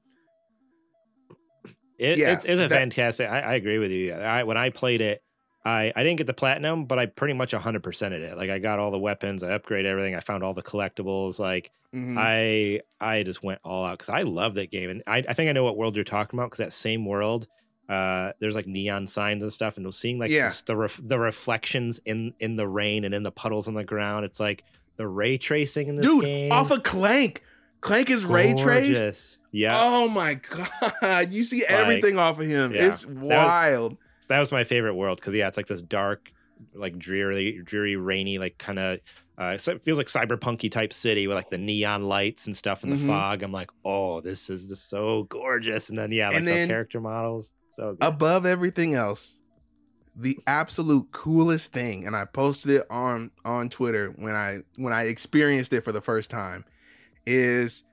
It, 2.00 2.18
yeah, 2.18 2.34
it's, 2.34 2.46
it's 2.46 2.60
a 2.60 2.68
that- 2.68 2.70
fantastic. 2.70 3.28
I, 3.30 3.40
I 3.42 3.54
agree 3.56 3.80
with 3.80 3.92
you. 3.92 4.14
I 4.14 4.44
when 4.44 4.58
I 4.58 4.70
played 4.70 5.02
it, 5.02 5.22
I, 5.66 5.92
I 5.96 6.04
didn't 6.04 6.18
get 6.18 6.28
the 6.28 6.34
platinum, 6.34 6.86
but 6.86 6.98
I 6.98 7.08
pretty 7.08 7.34
much 7.34 7.52
100%ed 7.52 8.14
it. 8.14 8.38
Like 8.38 8.50
I 8.50 8.60
got 8.60 8.80
all 8.80 8.90
the 8.92 8.98
weapons, 9.00 9.44
I 9.44 9.50
upgraded 9.58 9.86
everything, 9.86 10.16
I 10.16 10.22
found 10.22 10.44
all 10.44 10.54
the 10.54 10.64
collectibles. 10.64 11.40
Like 11.40 11.72
mhm. 11.94 12.16
I 12.18 12.82
I 13.06 13.24
just 13.24 13.44
went 13.44 13.60
all 13.66 13.86
out 13.86 14.00
because 14.00 14.10
I 14.10 14.22
love 14.22 14.54
that 14.56 14.72
game, 14.72 14.90
and 14.90 15.04
I, 15.08 15.18
I 15.28 15.34
think 15.34 15.50
I 15.50 15.52
know 15.54 15.64
what 15.66 15.76
world 15.78 15.96
you're 15.96 16.06
talking 16.06 16.40
about 16.40 16.48
because 16.52 16.60
that 16.60 16.72
same 16.74 17.06
world, 17.06 17.48
uh, 17.90 18.32
there's 18.40 18.56
like 18.56 18.68
neon 18.68 19.08
signs 19.08 19.44
and 19.44 19.52
stuff, 19.52 19.76
and 19.78 19.94
seeing 19.94 20.20
like 20.20 20.30
Yeah. 20.30 20.54
the 20.66 20.76
ref, 20.78 21.00
the 21.04 21.20
reflections 21.20 22.00
in 22.06 22.34
in 22.40 22.56
the 22.56 22.68
rain 22.68 23.04
and 23.04 23.14
in 23.14 23.24
the 23.24 23.32
puddles 23.32 23.68
on 23.68 23.74
the 23.74 23.84
ground. 23.84 24.24
It's 24.26 24.40
like 24.40 24.64
the 24.96 25.08
ray 25.08 25.38
tracing 25.38 25.90
in 25.90 25.96
this 25.96 26.06
Dude, 26.06 26.24
game. 26.24 26.52
off 26.52 26.72
of 26.72 26.84
Clank. 26.84 27.44
Clank 27.82 28.10
is 28.10 28.26
ray 28.26 28.56
traced. 28.56 29.38
Yeah, 29.52 29.80
Oh 29.80 30.08
my 30.08 30.34
god. 31.02 31.32
You 31.32 31.44
see 31.44 31.64
everything 31.66 32.18
off 32.18 32.40
of 32.40 32.46
him. 32.48 32.74
yeah. 32.74 32.88
It's 32.88 33.06
wild. 33.06 33.92
that 33.92 33.98
was 33.98 33.98
my 34.30 34.64
favorite 34.64 34.96
world 34.96 35.20
because 35.20 35.34
yeah, 35.36 35.48
it's 35.48 35.58
like 35.58 35.68
this 35.68 35.82
dark 35.82 36.32
like 36.74 36.98
dreary, 36.98 37.62
dreary, 37.64 37.96
rainy, 37.96 38.38
like 38.38 38.58
kind 38.58 38.80
of. 38.80 39.00
Uh, 39.38 39.56
so 39.58 39.72
it 39.72 39.84
feels 39.84 40.00
like 40.00 40.08
cyberpunky 40.08 40.72
type 40.72 40.92
city 40.92 41.28
with 41.28 41.36
like 41.36 41.52
the 41.52 41.58
neon 41.60 42.04
lights 42.04 42.48
and 42.48 42.58
stuff 42.58 42.84
and 42.84 42.92
the 42.92 42.96
Mhm. 42.96 43.06
fog. 43.06 43.44
I'm 43.44 43.52
like, 43.52 43.70
oh, 43.86 44.20
this 44.22 44.50
is 44.50 44.68
just 44.68 44.90
so 44.90 45.24
gorgeous. 45.24 45.90
And 45.90 45.98
then 46.00 46.12
yeah, 46.12 46.30
like 46.30 46.38
And 46.38 46.48
the 46.48 46.66
character 46.68 47.00
models, 47.00 47.54
so 47.70 47.94
good. 47.94 48.04
above 48.04 48.46
everything 48.48 48.96
else, 48.96 49.40
the 50.16 50.40
absolute 50.48 51.12
coolest 51.12 51.72
thing, 51.72 52.08
and 52.08 52.16
I 52.16 52.26
posted 52.26 52.72
it 52.72 52.88
on 52.90 53.30
on 53.46 53.70
Twitter 53.70 54.10
when 54.16 54.36
I 54.36 54.62
when 54.76 54.92
I 54.92 55.04
experienced 55.04 55.74
it 55.74 55.82
for 55.82 55.92
the 55.92 56.02
first 56.02 56.32
time, 56.32 56.66
is 57.28 57.84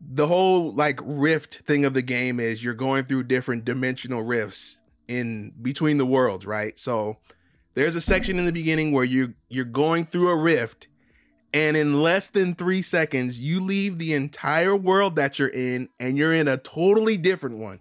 the 0.00 0.26
whole 0.26 0.72
like 0.72 0.98
rift 1.04 1.56
thing 1.66 1.84
of 1.84 1.92
the 1.92 2.00
game 2.00 2.40
is 2.40 2.64
you're 2.64 2.72
going 2.72 3.04
through 3.04 3.24
different 3.24 3.66
dimensional 3.66 4.22
rifts 4.22 4.79
in 5.10 5.52
between 5.60 5.98
the 5.98 6.06
worlds, 6.06 6.46
right? 6.46 6.78
So 6.78 7.18
there's 7.74 7.96
a 7.96 8.00
section 8.00 8.38
in 8.38 8.44
the 8.44 8.52
beginning 8.52 8.92
where 8.92 9.04
you 9.04 9.34
you're 9.48 9.64
going 9.64 10.04
through 10.04 10.28
a 10.28 10.36
rift 10.36 10.88
and 11.52 11.76
in 11.76 12.02
less 12.02 12.28
than 12.28 12.54
3 12.54 12.80
seconds 12.80 13.40
you 13.40 13.60
leave 13.60 13.98
the 13.98 14.14
entire 14.14 14.76
world 14.76 15.16
that 15.16 15.38
you're 15.38 15.48
in 15.48 15.88
and 15.98 16.16
you're 16.16 16.32
in 16.32 16.48
a 16.48 16.56
totally 16.56 17.16
different 17.16 17.58
one. 17.58 17.80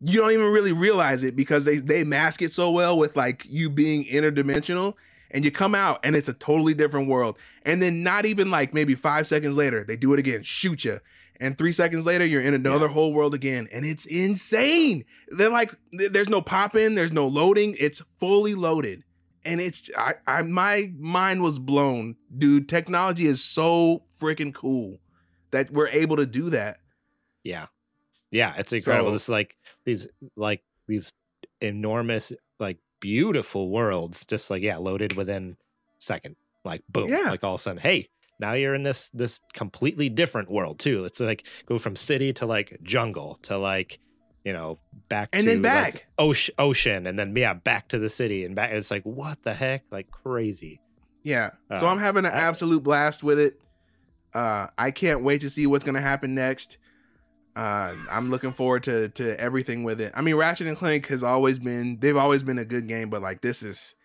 You 0.00 0.20
don't 0.20 0.30
even 0.30 0.52
really 0.52 0.72
realize 0.72 1.24
it 1.24 1.34
because 1.34 1.64
they 1.64 1.78
they 1.78 2.04
mask 2.04 2.42
it 2.42 2.52
so 2.52 2.70
well 2.70 2.98
with 2.98 3.16
like 3.16 3.44
you 3.48 3.70
being 3.70 4.04
interdimensional 4.04 4.94
and 5.30 5.44
you 5.44 5.50
come 5.50 5.74
out 5.74 6.00
and 6.04 6.14
it's 6.14 6.28
a 6.28 6.34
totally 6.34 6.74
different 6.74 7.08
world. 7.08 7.38
And 7.64 7.82
then 7.82 8.02
not 8.02 8.26
even 8.26 8.50
like 8.50 8.72
maybe 8.74 8.94
five 8.94 9.26
seconds 9.26 9.56
later 9.56 9.84
they 9.84 9.96
do 9.96 10.12
it 10.12 10.18
again 10.18 10.42
shoot 10.42 10.84
you 10.84 10.98
and 11.40 11.56
three 11.56 11.72
seconds 11.72 12.04
later 12.06 12.24
you're 12.26 12.42
in 12.42 12.54
another 12.54 12.88
whole 12.88 13.12
world 13.12 13.34
again 13.34 13.68
and 13.72 13.84
it's 13.84 14.04
insane 14.06 15.04
they're 15.28 15.50
like 15.50 15.72
th- 15.96 16.12
there's 16.12 16.28
no 16.28 16.40
pop 16.40 16.74
in 16.76 16.94
there's 16.94 17.12
no 17.12 17.26
loading 17.26 17.76
it's 17.78 18.02
fully 18.18 18.54
loaded 18.54 19.02
and 19.44 19.60
it's 19.60 19.90
I, 19.96 20.14
I 20.26 20.42
my 20.42 20.92
mind 20.98 21.42
was 21.42 21.58
blown 21.58 22.16
dude 22.36 22.68
technology 22.68 23.26
is 23.26 23.42
so 23.44 24.02
freaking 24.20 24.52
cool 24.54 24.98
that 25.50 25.70
we're 25.70 25.88
able 25.88 26.16
to 26.16 26.26
do 26.26 26.50
that 26.50 26.78
Yeah. 27.44 27.66
Yeah, 28.30 28.52
it's 28.58 28.72
incredible. 28.72 29.10
So- 29.12 29.14
Just 29.16 29.28
like 29.30 29.56
these 29.86 30.06
like 30.36 30.62
these 30.86 31.12
enormous, 31.62 32.32
like 32.60 32.78
beautiful 33.00 33.70
worlds, 33.70 34.26
just 34.26 34.50
like 34.50 34.62
yeah, 34.62 34.76
loaded 34.76 35.14
within 35.16 35.56
second. 35.98 36.36
Like 36.64 36.82
boom. 36.88 37.08
Yeah. 37.08 37.30
Like 37.30 37.42
all 37.44 37.54
of 37.54 37.60
a 37.60 37.62
sudden, 37.62 37.80
hey, 37.80 38.08
now 38.40 38.52
you're 38.54 38.74
in 38.74 38.82
this 38.82 39.10
this 39.10 39.40
completely 39.54 40.08
different 40.08 40.50
world 40.50 40.78
too. 40.78 41.04
It's 41.04 41.20
like 41.20 41.46
go 41.66 41.78
from 41.78 41.96
city 41.96 42.32
to 42.34 42.46
like 42.46 42.78
jungle 42.82 43.36
to 43.42 43.58
like 43.58 43.98
you 44.44 44.52
know 44.52 44.78
back 45.08 45.30
And 45.32 45.46
to 45.46 45.52
then 45.54 45.62
like, 45.62 45.92
back. 45.94 46.06
ocean 46.18 46.54
ocean 46.58 47.06
and 47.06 47.18
then 47.18 47.34
yeah 47.36 47.54
back 47.54 47.88
to 47.88 47.98
the 47.98 48.08
city 48.08 48.44
and 48.44 48.54
back 48.54 48.70
it's 48.72 48.90
like 48.90 49.02
what 49.02 49.42
the 49.42 49.52
heck 49.54 49.82
like 49.90 50.10
crazy 50.10 50.80
Yeah. 51.24 51.50
So 51.78 51.86
Uh, 51.86 51.90
I'm 51.90 51.98
having 51.98 52.24
an 52.24 52.32
I- 52.32 52.38
absolute 52.48 52.82
blast 52.82 53.22
with 53.22 53.38
it. 53.40 53.60
Uh, 54.32 54.68
I 54.78 54.90
can't 54.92 55.22
wait 55.22 55.40
to 55.40 55.50
see 55.50 55.66
what's 55.66 55.84
gonna 55.84 56.00
happen 56.00 56.34
next. 56.34 56.78
Uh, 57.56 57.94
I'm 58.10 58.30
looking 58.30 58.52
forward 58.52 58.84
to 58.84 59.08
to 59.10 59.38
everything 59.40 59.82
with 59.82 60.00
it. 60.00 60.12
I 60.14 60.22
mean, 60.22 60.36
Ratchet 60.36 60.66
and 60.68 60.76
Clank 60.76 61.08
has 61.08 61.24
always 61.24 61.58
been 61.58 61.98
they've 61.98 62.16
always 62.16 62.42
been 62.44 62.58
a 62.58 62.64
good 62.64 62.86
game, 62.86 63.10
but 63.10 63.20
like 63.20 63.40
this 63.40 63.62
is 63.64 63.96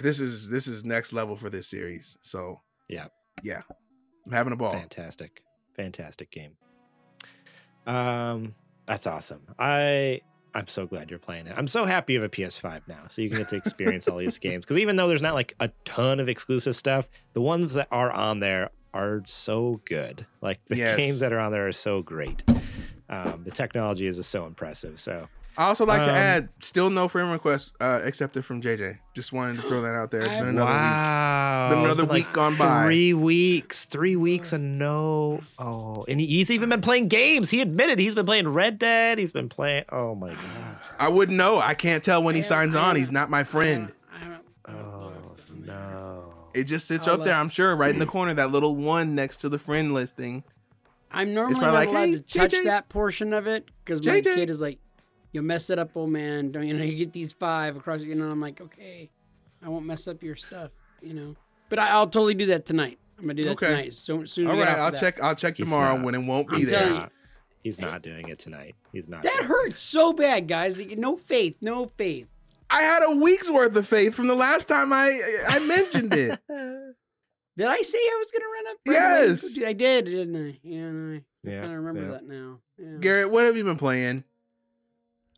this 0.00 0.18
is 0.20 0.48
this 0.48 0.66
is 0.66 0.84
next 0.84 1.12
level 1.12 1.36
for 1.36 1.50
this 1.50 1.68
series. 1.68 2.16
So 2.22 2.62
Yeah. 2.88 3.08
Yeah, 3.42 3.62
I'm 4.26 4.32
having 4.32 4.52
a 4.52 4.56
ball. 4.56 4.72
Fantastic. 4.72 5.42
Fantastic 5.74 6.30
game. 6.30 6.52
Um 7.86 8.54
that's 8.86 9.06
awesome. 9.06 9.42
I 9.58 10.20
I'm 10.54 10.66
so 10.66 10.86
glad 10.86 11.08
you're 11.10 11.18
playing 11.18 11.46
it. 11.46 11.54
I'm 11.56 11.66
so 11.66 11.86
happy 11.86 12.12
you 12.12 12.20
have 12.20 12.30
a 12.30 12.34
PS5 12.34 12.82
now, 12.86 13.04
so 13.08 13.22
you 13.22 13.30
can 13.30 13.38
get 13.38 13.48
to 13.48 13.56
experience 13.56 14.06
all 14.06 14.18
these 14.18 14.36
games. 14.38 14.64
Because 14.64 14.78
even 14.78 14.96
though 14.96 15.08
there's 15.08 15.22
not 15.22 15.34
like 15.34 15.54
a 15.60 15.70
ton 15.84 16.20
of 16.20 16.28
exclusive 16.28 16.76
stuff, 16.76 17.08
the 17.32 17.40
ones 17.40 17.74
that 17.74 17.88
are 17.90 18.10
on 18.12 18.40
there 18.40 18.68
are 18.92 19.22
so 19.24 19.80
good. 19.86 20.26
Like 20.42 20.60
the 20.68 20.76
Yes. 20.76 20.98
games 20.98 21.20
that 21.20 21.32
are 21.32 21.38
on 21.40 21.52
there 21.52 21.66
are 21.68 21.72
so 21.72 22.02
great. 22.02 22.44
Um, 23.08 23.44
the 23.44 23.50
technology 23.50 24.06
is 24.06 24.16
just 24.16 24.30
so 24.30 24.44
impressive. 24.44 25.00
So 25.00 25.28
I 25.56 25.64
also 25.66 25.84
like 25.84 26.02
to 26.04 26.08
Um, 26.10 26.16
add, 26.16 26.48
still 26.60 26.88
no 26.88 27.08
friend 27.08 27.30
requests 27.30 27.72
uh, 27.80 28.00
accepted 28.04 28.44
from 28.44 28.62
JJ. 28.62 28.98
Just 29.14 29.32
wanted 29.34 29.56
to 29.56 29.62
throw 29.68 29.82
that 29.82 29.94
out 29.94 30.10
there. 30.10 30.22
It's 30.22 30.30
been 30.30 30.48
another 30.48 30.72
week. 30.72 31.76
Been 31.76 31.84
another 31.84 32.02
like 32.04 32.12
week 32.12 32.32
gone 32.32 32.56
by. 32.56 32.84
Three 32.86 33.12
weeks, 33.12 33.84
three 33.84 34.16
weeks, 34.16 34.52
and 34.54 34.78
no. 34.78 35.40
Oh, 35.58 36.04
and 36.08 36.20
he's 36.20 36.50
even 36.50 36.70
been 36.70 36.80
playing 36.80 37.08
games. 37.08 37.50
He 37.50 37.60
admitted 37.60 37.98
he's 37.98 38.14
been 38.14 38.24
playing 38.24 38.48
Red 38.48 38.78
Dead. 38.78 39.18
He's 39.18 39.32
been 39.32 39.50
playing. 39.50 39.84
Oh 39.90 40.14
my 40.14 40.32
god. 40.32 40.78
I 40.98 41.08
wouldn't 41.08 41.36
know. 41.36 41.58
I 41.58 41.74
can't 41.74 42.02
tell 42.02 42.22
when 42.22 42.34
he 42.34 42.42
signs 42.42 42.74
on. 42.74 42.96
He's 42.96 43.10
not 43.10 43.28
my 43.28 43.44
friend. 43.44 43.92
I 44.14 44.24
don't, 44.24 44.40
I 44.64 44.72
don't 44.72 44.78
Oh 44.78 45.12
no. 45.54 46.34
It 46.54 46.64
just 46.64 46.86
sits 46.88 47.06
I'll 47.06 47.14
up 47.14 47.24
there, 47.24 47.34
I'm 47.36 47.48
sure, 47.50 47.74
right 47.76 47.90
in 47.92 47.98
the 47.98 48.06
corner, 48.06 48.32
that 48.34 48.50
little 48.50 48.74
one 48.76 49.14
next 49.14 49.38
to 49.38 49.48
the 49.48 49.58
friend 49.58 49.92
listing. 49.92 50.44
I'm 51.10 51.34
normally 51.34 51.58
probably 51.58 51.72
not 51.72 51.78
like, 51.78 51.88
allowed 51.90 52.08
"Hey, 52.08 52.12
to 52.14 52.20
touch 52.20 52.50
JJ." 52.52 52.64
that 52.64 52.88
portion 52.88 53.32
of 53.34 53.46
it 53.46 53.68
because 53.84 54.04
my 54.06 54.20
kid 54.22 54.48
is 54.48 54.60
like, 54.62 54.78
"You'll 55.32 55.44
mess 55.44 55.70
it 55.70 55.78
up, 55.78 55.96
old 55.96 56.10
man. 56.10 56.52
Don't 56.52 56.66
you 56.66 56.74
know? 56.74 56.84
You 56.84 56.96
get 56.96 57.12
these 57.12 57.32
five 57.32 57.76
across. 57.76 58.02
You 58.02 58.14
know." 58.14 58.30
I'm 58.30 58.40
like, 58.40 58.60
"Okay, 58.60 59.10
I 59.62 59.68
won't 59.68 59.86
mess 59.86 60.06
up 60.08 60.22
your 60.22 60.36
stuff." 60.36 60.70
You 61.00 61.14
know. 61.14 61.36
But 61.68 61.78
I, 61.78 61.90
I'll 61.90 62.06
totally 62.08 62.34
do 62.34 62.46
that 62.46 62.66
tonight. 62.66 62.98
I'm 63.18 63.24
gonna 63.24 63.34
do 63.34 63.44
that 63.44 63.52
Okay. 63.52 63.66
tonight. 63.68 63.94
So 63.94 64.24
soon. 64.24 64.46
as 64.46 64.50
All 64.50 64.56
we 64.56 64.62
get 64.64 64.68
right, 64.68 64.78
off 64.78 64.84
I'll 64.86 64.90
that. 64.92 65.00
check. 65.00 65.22
I'll 65.22 65.34
check 65.34 65.56
He's 65.56 65.66
tomorrow 65.66 65.96
not. 65.96 66.04
when 66.04 66.14
it 66.14 66.18
won't 66.18 66.48
be 66.48 66.56
I'm 66.56 66.64
there. 66.66 66.78
telling 66.80 67.00
you. 67.02 67.08
He's 67.62 67.80
not 67.80 68.02
doing 68.02 68.28
it 68.28 68.38
tonight. 68.40 68.74
He's 68.92 69.08
not. 69.08 69.22
That 69.22 69.30
doing 69.32 69.44
it. 69.44 69.46
hurts 69.46 69.80
so 69.80 70.12
bad, 70.12 70.48
guys. 70.48 70.80
No 70.96 71.16
faith. 71.16 71.56
No 71.60 71.86
faith. 71.86 72.26
I 72.68 72.82
had 72.82 73.02
a 73.04 73.14
week's 73.14 73.48
worth 73.50 73.76
of 73.76 73.86
faith 73.86 74.14
from 74.14 74.26
the 74.26 74.34
last 74.34 74.66
time 74.66 74.92
I 74.92 75.20
I 75.48 75.58
mentioned 75.60 76.12
it. 76.14 76.40
Did 77.56 77.66
I 77.68 77.76
say 77.82 77.98
I 77.98 78.16
was 78.18 78.30
gonna 78.30 78.46
run 78.46 78.66
up? 78.68 78.76
right 78.88 79.20
away? 79.22 79.28
Yes. 79.28 79.58
I 79.66 79.72
did, 79.74 80.04
didn't 80.06 80.36
I? 80.36 80.58
Yeah, 80.62 80.90
no, 80.90 81.14
I 81.16 81.22
Yeah. 81.50 81.60
kind 81.60 81.72
of 81.72 81.78
remember 81.84 82.02
yeah. 82.02 82.12
that 82.12 82.26
now. 82.26 82.58
Yeah. 82.78 82.98
Garrett, 82.98 83.30
what 83.30 83.44
have 83.44 83.56
you 83.58 83.64
been 83.64 83.76
playing? 83.76 84.24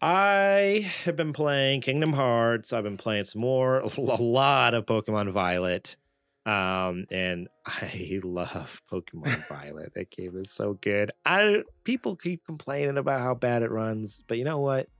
I 0.04 0.92
have 1.04 1.16
been 1.16 1.32
playing 1.32 1.80
Kingdom 1.80 2.12
Hearts. 2.12 2.74
I've 2.74 2.84
been 2.84 2.98
playing 2.98 3.24
some 3.24 3.40
more, 3.40 3.78
a 3.96 4.00
lot 4.20 4.74
of 4.74 4.84
Pokemon 4.84 5.30
Violet. 5.30 5.96
Um, 6.44 7.06
and 7.10 7.48
I 7.64 8.20
love 8.22 8.82
Pokemon 8.92 9.48
Violet. 9.48 9.94
That 9.94 10.10
game 10.10 10.36
is 10.36 10.50
so 10.50 10.74
good. 10.74 11.10
I 11.24 11.62
people 11.84 12.16
keep 12.16 12.44
complaining 12.44 12.98
about 12.98 13.22
how 13.22 13.32
bad 13.32 13.62
it 13.62 13.70
runs, 13.70 14.20
but 14.28 14.36
you 14.36 14.44
know 14.44 14.58
what? 14.58 14.90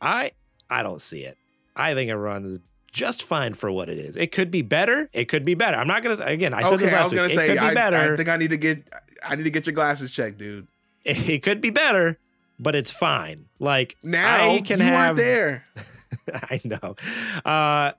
I 0.00 0.30
I 0.70 0.82
don't 0.82 1.02
see 1.02 1.24
it. 1.24 1.36
I 1.76 1.92
think 1.92 2.08
it 2.08 2.16
runs 2.16 2.60
just 2.90 3.22
fine 3.22 3.52
for 3.52 3.70
what 3.70 3.90
it 3.90 3.98
is. 3.98 4.16
It 4.16 4.32
could 4.32 4.50
be 4.50 4.62
better. 4.62 5.10
It 5.12 5.26
could 5.26 5.44
be 5.44 5.52
better. 5.52 5.76
I'm 5.76 5.86
not 5.86 6.02
gonna 6.02 6.16
say 6.16 6.32
again. 6.32 6.54
I 6.54 6.62
said 6.62 6.74
okay, 6.74 6.84
this 6.86 6.94
I 6.94 6.96
last 6.96 7.04
was 7.04 7.12
gonna 7.12 7.28
week. 7.28 7.36
say 7.36 7.44
it 7.50 7.58
could 7.58 7.60
be 7.60 7.66
I, 7.66 7.74
better. 7.74 8.14
I 8.14 8.16
think 8.16 8.30
I 8.30 8.38
need 8.38 8.50
to 8.50 8.56
get 8.56 8.88
I 9.22 9.36
need 9.36 9.44
to 9.44 9.50
get 9.50 9.66
your 9.66 9.74
glasses 9.74 10.10
checked, 10.10 10.38
dude. 10.38 10.66
it 11.04 11.42
could 11.42 11.60
be 11.60 11.68
better, 11.68 12.18
but 12.62 12.74
it's 12.74 12.90
fine. 12.90 13.46
Like 13.58 13.96
Now 14.02 14.52
I 14.52 14.60
can 14.60 14.78
you 14.78 14.84
have 14.84 15.16
weren't 15.16 15.16
there. 15.16 15.64
I 16.34 16.60
know. 16.64 16.96
Uh, 17.44 17.92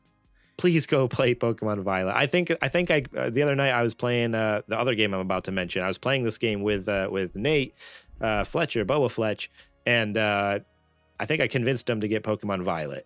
please 0.57 0.85
go 0.85 1.07
play 1.07 1.35
Pokemon 1.35 1.83
Violet. 1.83 2.15
I 2.15 2.25
think 2.25 2.55
I 2.61 2.69
think 2.69 2.89
I 2.89 3.03
uh, 3.17 3.29
the 3.29 3.43
other 3.43 3.55
night 3.55 3.71
I 3.71 3.83
was 3.83 3.93
playing 3.93 4.35
uh, 4.35 4.61
the 4.67 4.79
other 4.79 4.95
game 4.95 5.13
I'm 5.13 5.19
about 5.19 5.43
to 5.45 5.51
mention. 5.51 5.83
I 5.83 5.87
was 5.87 5.97
playing 5.97 6.23
this 6.23 6.37
game 6.37 6.61
with 6.61 6.87
uh, 6.87 7.09
with 7.11 7.35
Nate 7.35 7.75
uh, 8.21 8.43
Fletcher, 8.45 8.85
Boa 8.85 9.09
Fletch, 9.09 9.51
and 9.85 10.17
uh, 10.17 10.59
I 11.19 11.25
think 11.25 11.41
I 11.41 11.47
convinced 11.47 11.89
him 11.89 12.01
to 12.01 12.07
get 12.07 12.23
Pokemon 12.23 12.63
Violet 12.63 13.05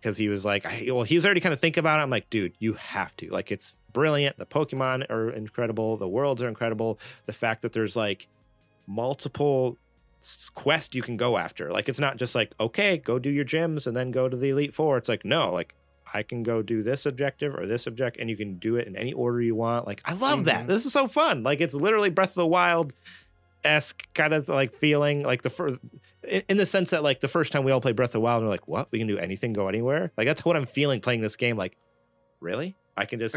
because 0.00 0.16
he 0.16 0.28
was 0.28 0.44
like, 0.44 0.64
I, 0.66 0.88
well, 0.92 1.02
he 1.02 1.14
was 1.14 1.24
already 1.24 1.40
kind 1.40 1.52
of 1.52 1.60
thinking 1.60 1.80
about 1.80 2.00
it. 2.00 2.02
I'm 2.02 2.10
like, 2.10 2.30
dude, 2.30 2.54
you 2.58 2.74
have 2.74 3.16
to. 3.16 3.28
Like, 3.30 3.50
it's 3.50 3.74
brilliant. 3.92 4.38
The 4.38 4.46
Pokemon 4.46 5.10
are 5.10 5.30
incredible. 5.30 5.96
The 5.96 6.08
worlds 6.08 6.42
are 6.42 6.48
incredible. 6.48 6.98
The 7.26 7.32
fact 7.32 7.62
that 7.62 7.72
there's 7.72 7.96
like 7.96 8.28
multiple 8.86 9.76
quest 10.54 10.94
you 10.94 11.02
can 11.02 11.16
go 11.16 11.36
after. 11.36 11.70
Like 11.72 11.88
it's 11.88 12.00
not 12.00 12.16
just 12.16 12.34
like, 12.34 12.52
okay, 12.60 12.98
go 12.98 13.18
do 13.18 13.30
your 13.30 13.44
gyms 13.44 13.86
and 13.86 13.96
then 13.96 14.10
go 14.10 14.28
to 14.28 14.36
the 14.36 14.50
Elite 14.50 14.74
Four. 14.74 14.98
It's 14.98 15.08
like, 15.08 15.24
no, 15.24 15.52
like 15.52 15.74
I 16.12 16.22
can 16.22 16.42
go 16.42 16.62
do 16.62 16.82
this 16.82 17.06
objective 17.06 17.54
or 17.54 17.66
this 17.66 17.86
objective 17.86 18.20
and 18.20 18.30
you 18.30 18.36
can 18.36 18.58
do 18.58 18.76
it 18.76 18.86
in 18.86 18.96
any 18.96 19.12
order 19.12 19.40
you 19.40 19.54
want. 19.54 19.86
Like 19.86 20.00
I 20.04 20.14
love 20.14 20.44
that. 20.46 20.64
Mhm. 20.64 20.68
This 20.68 20.86
is 20.86 20.92
so 20.92 21.06
fun. 21.06 21.42
Like 21.42 21.60
it's 21.60 21.74
literally 21.74 22.10
Breath 22.10 22.30
of 22.30 22.34
the 22.36 22.46
Wild 22.46 22.92
esque 23.64 24.06
kind 24.14 24.32
of 24.32 24.48
like 24.48 24.72
feeling 24.72 25.22
like 25.24 25.42
the 25.42 25.50
first 25.50 25.80
in 26.26 26.42
in 26.48 26.56
the 26.56 26.66
sense 26.66 26.90
that 26.90 27.02
like 27.02 27.20
the 27.20 27.28
first 27.28 27.52
time 27.52 27.64
we 27.64 27.72
all 27.72 27.80
play 27.80 27.92
Breath 27.92 28.10
of 28.10 28.14
the 28.14 28.20
Wild 28.20 28.38
and 28.38 28.46
we're 28.46 28.54
like, 28.54 28.68
what? 28.68 28.88
We 28.90 28.98
can 28.98 29.08
do 29.08 29.18
anything, 29.18 29.52
go 29.52 29.68
anywhere? 29.68 30.12
Like 30.16 30.26
that's 30.26 30.44
what 30.44 30.56
I'm 30.56 30.66
feeling 30.66 31.00
playing 31.00 31.20
this 31.20 31.36
game. 31.36 31.56
Like, 31.56 31.76
really? 32.40 32.76
I 32.96 33.04
can 33.04 33.18
just 33.20 33.36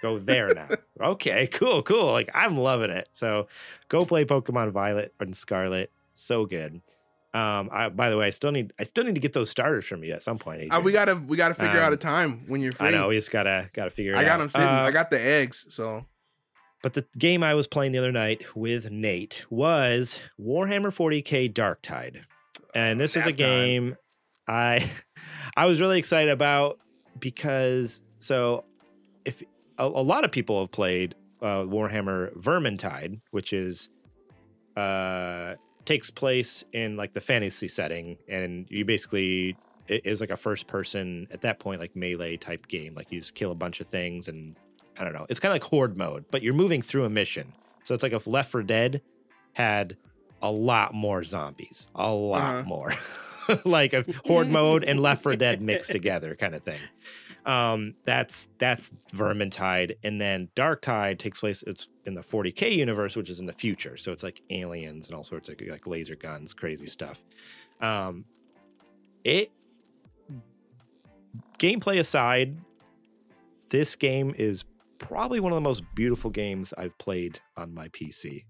go 0.00 0.18
there 0.30 0.54
now. 0.54 0.68
Okay, 1.00 1.46
cool, 1.48 1.82
cool. 1.82 2.06
Like 2.12 2.30
I'm 2.34 2.56
loving 2.56 2.90
it. 2.90 3.08
So 3.12 3.48
go 3.88 4.04
play 4.06 4.24
Pokemon 4.24 4.70
Violet 4.72 5.12
and 5.20 5.36
Scarlet. 5.36 5.90
So 6.14 6.46
good. 6.46 6.80
Um, 7.34 7.70
I 7.72 7.88
by 7.88 8.10
the 8.10 8.18
way, 8.18 8.26
I 8.26 8.30
still 8.30 8.52
need 8.52 8.72
I 8.78 8.82
still 8.84 9.04
need 9.04 9.14
to 9.14 9.20
get 9.20 9.32
those 9.32 9.48
starters 9.48 9.86
from 9.86 10.04
you 10.04 10.12
at 10.12 10.22
some 10.22 10.38
point. 10.38 10.70
Uh, 10.72 10.80
we 10.84 10.92
gotta 10.92 11.16
we 11.16 11.36
gotta 11.36 11.54
figure 11.54 11.80
out 11.80 11.88
Um, 11.88 11.94
a 11.94 11.96
time 11.96 12.42
when 12.46 12.60
you're 12.60 12.72
free. 12.72 12.88
I 12.88 12.90
know 12.90 13.08
we 13.08 13.14
just 13.14 13.30
gotta 13.30 13.70
gotta 13.72 13.90
figure 13.90 14.12
it 14.12 14.16
I 14.18 14.24
got 14.24 14.32
out. 14.32 14.38
them 14.38 14.50
sitting. 14.50 14.68
Uh, 14.68 14.82
I 14.82 14.90
got 14.90 15.10
the 15.10 15.18
eggs. 15.18 15.64
So 15.70 16.04
But 16.82 16.92
the 16.92 17.06
game 17.18 17.42
I 17.42 17.54
was 17.54 17.66
playing 17.66 17.92
the 17.92 17.98
other 17.98 18.12
night 18.12 18.44
with 18.54 18.90
Nate 18.90 19.46
was 19.48 20.20
Warhammer 20.38 20.88
40k 20.94 21.52
Dark 21.54 21.80
Tide. 21.80 22.26
And 22.74 23.00
this 23.00 23.16
was 23.16 23.24
a 23.26 23.32
game 23.32 23.96
I 24.46 24.90
I 25.56 25.64
was 25.64 25.80
really 25.80 25.98
excited 25.98 26.30
about 26.30 26.78
because 27.18 28.02
so 28.18 28.64
if 29.24 29.42
a, 29.78 29.84
a 29.86 29.86
lot 29.86 30.24
of 30.26 30.30
people 30.32 30.60
have 30.60 30.70
played 30.70 31.14
uh, 31.40 31.62
Warhammer 31.62 32.36
Vermintide, 32.36 33.20
which 33.30 33.54
is 33.54 33.88
uh 34.76 35.54
takes 35.84 36.10
place 36.10 36.64
in 36.72 36.96
like 36.96 37.12
the 37.12 37.20
fantasy 37.20 37.68
setting, 37.68 38.18
and 38.28 38.66
you 38.70 38.84
basically 38.84 39.56
it 39.88 40.06
is 40.06 40.20
like 40.20 40.30
a 40.30 40.36
first 40.36 40.66
person 40.68 41.26
at 41.32 41.40
that 41.42 41.58
point 41.58 41.80
like 41.80 41.96
melee 41.96 42.36
type 42.36 42.68
game. 42.68 42.94
Like 42.94 43.10
you 43.10 43.18
just 43.20 43.34
kill 43.34 43.50
a 43.50 43.54
bunch 43.56 43.80
of 43.80 43.86
things, 43.86 44.28
and 44.28 44.56
I 44.98 45.04
don't 45.04 45.12
know. 45.12 45.26
It's 45.28 45.40
kind 45.40 45.50
of 45.50 45.54
like 45.56 45.64
horde 45.70 45.96
mode, 45.96 46.24
but 46.30 46.42
you're 46.42 46.54
moving 46.54 46.82
through 46.82 47.04
a 47.04 47.10
mission. 47.10 47.52
So 47.84 47.94
it's 47.94 48.02
like 48.02 48.12
if 48.12 48.26
Left 48.28 48.50
4 48.52 48.62
Dead 48.62 49.02
had 49.54 49.96
a 50.40 50.50
lot 50.52 50.94
more 50.94 51.24
zombies, 51.24 51.88
a 51.94 52.10
lot 52.10 52.42
Uh-huh. 52.42 52.62
more. 52.64 52.92
like 53.64 53.92
a 53.92 54.04
horde 54.24 54.48
mode 54.48 54.84
and 54.84 55.00
Left 55.00 55.22
4 55.22 55.34
Dead 55.36 55.60
mixed 55.60 55.90
together 55.90 56.36
kind 56.36 56.54
of 56.54 56.62
thing. 56.62 56.78
Um, 57.44 57.94
that's 58.04 58.48
that's 58.58 58.92
Vermintide, 59.12 59.96
and 60.04 60.20
then 60.20 60.48
Dark 60.54 60.80
Tide 60.80 61.18
takes 61.18 61.40
place. 61.40 61.64
It's 61.66 61.88
in 62.04 62.14
the 62.14 62.20
40k 62.20 62.76
universe, 62.76 63.16
which 63.16 63.28
is 63.28 63.40
in 63.40 63.46
the 63.46 63.52
future. 63.52 63.96
So 63.96 64.12
it's 64.12 64.22
like 64.22 64.42
aliens 64.50 65.08
and 65.08 65.16
all 65.16 65.24
sorts 65.24 65.48
of 65.48 65.56
like 65.60 65.86
laser 65.86 66.14
guns, 66.14 66.54
crazy 66.54 66.86
stuff. 66.86 67.22
Um, 67.80 68.24
it 69.24 69.50
gameplay 71.58 71.98
aside, 71.98 72.58
this 73.70 73.96
game 73.96 74.34
is 74.36 74.64
probably 74.98 75.40
one 75.40 75.52
of 75.52 75.56
the 75.56 75.60
most 75.60 75.82
beautiful 75.94 76.30
games 76.30 76.72
I've 76.76 76.96
played 76.98 77.40
on 77.56 77.72
my 77.72 77.88
PC. 77.88 78.44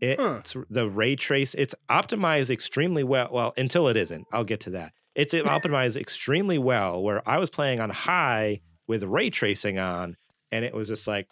It, 0.00 0.18
Huh. 0.20 0.36
It's 0.40 0.56
the 0.68 0.88
ray 0.88 1.16
trace. 1.16 1.54
It's 1.54 1.74
optimized 1.88 2.50
extremely 2.50 3.04
well. 3.04 3.28
Well, 3.30 3.54
until 3.56 3.88
it 3.88 3.96
isn't. 3.96 4.26
I'll 4.32 4.44
get 4.44 4.60
to 4.60 4.70
that. 4.70 4.92
It's 5.14 5.34
optimized 5.34 5.96
extremely 5.96 6.58
well. 6.58 7.02
Where 7.02 7.26
I 7.28 7.38
was 7.38 7.50
playing 7.50 7.80
on 7.80 7.90
high 7.90 8.60
with 8.86 9.02
ray 9.02 9.30
tracing 9.30 9.78
on, 9.78 10.16
and 10.50 10.64
it 10.64 10.74
was 10.74 10.88
just 10.88 11.06
like 11.06 11.28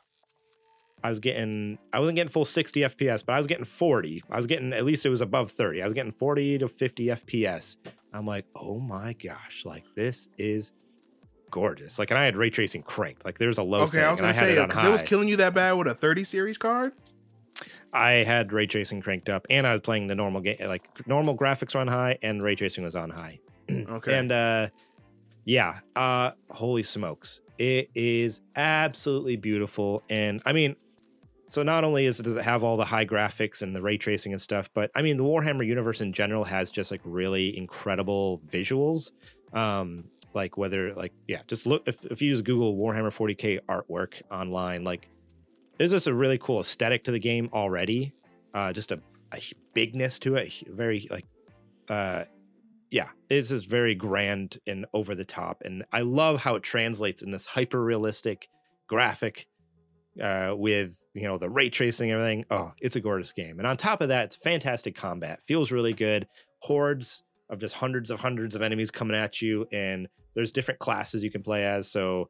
I 1.02 1.08
was 1.08 1.18
getting. 1.18 1.78
I 1.92 1.98
wasn't 1.98 2.16
getting 2.16 2.30
full 2.30 2.44
60 2.44 2.80
FPS, 2.80 3.24
but 3.24 3.34
I 3.34 3.38
was 3.38 3.46
getting 3.46 3.64
40. 3.64 4.24
I 4.30 4.36
was 4.36 4.46
getting 4.46 4.72
at 4.72 4.84
least 4.84 5.06
it 5.06 5.10
was 5.10 5.20
above 5.20 5.50
30. 5.50 5.82
I 5.82 5.84
was 5.84 5.94
getting 5.94 6.12
40 6.12 6.58
to 6.58 6.68
50 6.68 7.06
FPS. 7.06 7.76
I'm 8.12 8.26
like, 8.26 8.44
oh 8.54 8.78
my 8.78 9.14
gosh, 9.14 9.64
like 9.64 9.84
this 9.94 10.28
is 10.36 10.72
gorgeous. 11.50 11.98
Like, 11.98 12.10
and 12.10 12.18
I 12.18 12.24
had 12.24 12.36
ray 12.36 12.50
tracing 12.50 12.82
cranked. 12.82 13.24
Like, 13.24 13.38
there's 13.38 13.58
a 13.58 13.62
low. 13.62 13.82
Okay, 13.82 14.02
I 14.02 14.10
was 14.10 14.20
gonna 14.20 14.34
say 14.34 14.60
because 14.64 14.84
uh, 14.84 14.88
it 14.88 14.92
was 14.92 15.02
killing 15.02 15.28
you 15.28 15.36
that 15.36 15.54
bad 15.54 15.72
with 15.72 15.86
a 15.86 15.94
30 15.94 16.24
series 16.24 16.58
card. 16.58 16.92
I 17.92 18.10
had 18.10 18.52
ray 18.52 18.66
tracing 18.66 19.00
cranked 19.00 19.28
up, 19.28 19.46
and 19.50 19.66
I 19.66 19.72
was 19.72 19.80
playing 19.80 20.06
the 20.06 20.14
normal 20.14 20.40
game, 20.40 20.56
like 20.60 21.06
normal 21.06 21.36
graphics 21.36 21.74
were 21.74 21.80
on 21.80 21.88
high, 21.88 22.18
and 22.22 22.42
ray 22.42 22.54
tracing 22.54 22.84
was 22.84 22.94
on 22.94 23.10
high. 23.10 23.40
Okay. 23.90 24.18
And 24.18 24.32
uh, 24.32 24.68
yeah, 25.44 25.80
uh, 25.96 26.32
holy 26.50 26.82
smokes, 26.82 27.40
it 27.58 27.90
is 27.94 28.40
absolutely 28.56 29.36
beautiful. 29.36 30.02
And 30.08 30.40
I 30.46 30.52
mean, 30.52 30.76
so 31.46 31.62
not 31.64 31.82
only 31.82 32.06
is 32.06 32.20
it 32.20 32.22
does 32.22 32.36
it 32.36 32.44
have 32.44 32.62
all 32.62 32.76
the 32.76 32.84
high 32.84 33.04
graphics 33.04 33.60
and 33.60 33.74
the 33.74 33.82
ray 33.82 33.98
tracing 33.98 34.32
and 34.32 34.40
stuff, 34.40 34.70
but 34.72 34.90
I 34.94 35.02
mean 35.02 35.16
the 35.16 35.24
Warhammer 35.24 35.66
universe 35.66 36.00
in 36.00 36.12
general 36.12 36.44
has 36.44 36.70
just 36.70 36.90
like 36.90 37.00
really 37.04 37.56
incredible 37.56 38.40
visuals. 38.48 39.10
Um, 39.52 40.04
like 40.32 40.56
whether 40.56 40.94
like 40.94 41.12
yeah, 41.26 41.40
just 41.48 41.66
look 41.66 41.82
if, 41.86 42.04
if 42.04 42.22
you 42.22 42.28
use 42.28 42.40
Google 42.40 42.76
Warhammer 42.76 43.10
40k 43.10 43.60
artwork 43.68 44.22
online, 44.30 44.84
like 44.84 45.08
there's 45.76 45.90
just 45.90 46.06
a 46.06 46.14
really 46.14 46.38
cool 46.38 46.60
aesthetic 46.60 47.04
to 47.04 47.10
the 47.10 47.18
game 47.18 47.50
already. 47.52 48.14
Uh, 48.54 48.72
just 48.72 48.92
a, 48.92 49.00
a 49.34 49.40
bigness 49.74 50.18
to 50.20 50.36
it, 50.36 50.52
very 50.68 51.08
like 51.10 51.24
uh 51.88 52.24
yeah, 52.90 53.10
it's 53.28 53.50
just 53.50 53.66
very 53.66 53.94
grand 53.94 54.58
and 54.66 54.86
over 54.92 55.14
the 55.14 55.24
top. 55.24 55.62
And 55.64 55.84
I 55.92 56.00
love 56.00 56.40
how 56.40 56.56
it 56.56 56.62
translates 56.62 57.22
in 57.22 57.30
this 57.30 57.46
hyper 57.46 57.82
realistic 57.82 58.48
graphic 58.88 59.46
uh, 60.20 60.54
with, 60.56 61.00
you 61.14 61.22
know, 61.22 61.38
the 61.38 61.48
ray 61.48 61.70
tracing 61.70 62.10
and 62.10 62.20
everything. 62.20 62.44
Oh, 62.50 62.72
it's 62.80 62.96
a 62.96 63.00
gorgeous 63.00 63.32
game. 63.32 63.58
And 63.58 63.66
on 63.66 63.76
top 63.76 64.00
of 64.00 64.08
that, 64.08 64.24
it's 64.24 64.36
fantastic 64.36 64.96
combat. 64.96 65.40
Feels 65.46 65.70
really 65.70 65.92
good. 65.92 66.26
Hordes 66.62 67.22
of 67.48 67.60
just 67.60 67.76
hundreds 67.76 68.10
of 68.10 68.20
hundreds 68.20 68.56
of 68.56 68.62
enemies 68.62 68.90
coming 68.90 69.16
at 69.16 69.40
you. 69.40 69.66
And 69.72 70.08
there's 70.34 70.52
different 70.52 70.80
classes 70.80 71.22
you 71.22 71.30
can 71.30 71.42
play 71.42 71.64
as. 71.64 71.88
So, 71.90 72.28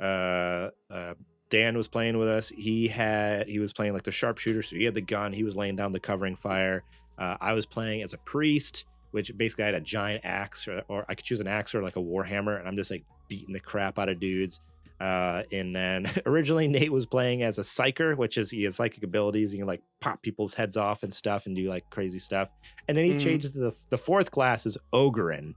uh, 0.00 0.68
uh, 0.90 1.14
Dan 1.48 1.76
was 1.76 1.88
playing 1.88 2.18
with 2.18 2.28
us. 2.28 2.48
He 2.48 2.88
had, 2.88 3.48
he 3.48 3.58
was 3.58 3.72
playing 3.72 3.92
like 3.92 4.04
the 4.04 4.12
sharpshooter. 4.12 4.62
So 4.62 4.76
he 4.76 4.84
had 4.84 4.94
the 4.94 5.02
gun. 5.02 5.32
He 5.32 5.44
was 5.44 5.56
laying 5.56 5.76
down 5.76 5.92
the 5.92 6.00
covering 6.00 6.36
fire. 6.36 6.82
Uh, 7.18 7.36
I 7.40 7.52
was 7.52 7.66
playing 7.66 8.02
as 8.02 8.12
a 8.12 8.18
priest 8.18 8.84
which 9.12 9.36
basically 9.36 9.64
I 9.64 9.66
had 9.68 9.74
a 9.76 9.80
giant 9.80 10.24
axe, 10.24 10.66
or, 10.66 10.82
or 10.88 11.04
I 11.08 11.14
could 11.14 11.24
choose 11.24 11.40
an 11.40 11.46
axe 11.46 11.74
or 11.74 11.82
like 11.82 11.96
a 11.96 12.02
warhammer, 12.02 12.58
and 12.58 12.66
I'm 12.66 12.76
just 12.76 12.90
like 12.90 13.04
beating 13.28 13.52
the 13.52 13.60
crap 13.60 13.98
out 13.98 14.08
of 14.08 14.18
dudes. 14.18 14.60
Uh, 15.00 15.42
and 15.50 15.74
then 15.74 16.08
originally 16.26 16.68
Nate 16.68 16.92
was 16.92 17.06
playing 17.06 17.42
as 17.42 17.58
a 17.58 17.62
psyker, 17.62 18.16
which 18.16 18.38
is 18.38 18.50
he 18.50 18.64
has 18.64 18.76
psychic 18.76 19.02
abilities. 19.02 19.50
He 19.50 19.58
can 19.58 19.66
like 19.66 19.82
pop 20.00 20.22
people's 20.22 20.54
heads 20.54 20.76
off 20.76 21.02
and 21.02 21.12
stuff 21.12 21.46
and 21.46 21.56
do 21.56 21.68
like 21.68 21.88
crazy 21.90 22.18
stuff. 22.18 22.50
And 22.88 22.96
then 22.96 23.04
he 23.04 23.18
changes 23.18 23.52
to 23.52 23.58
the 23.58 23.76
the 23.90 23.98
fourth 23.98 24.30
class 24.30 24.64
is 24.64 24.78
Ogryn, 24.92 25.54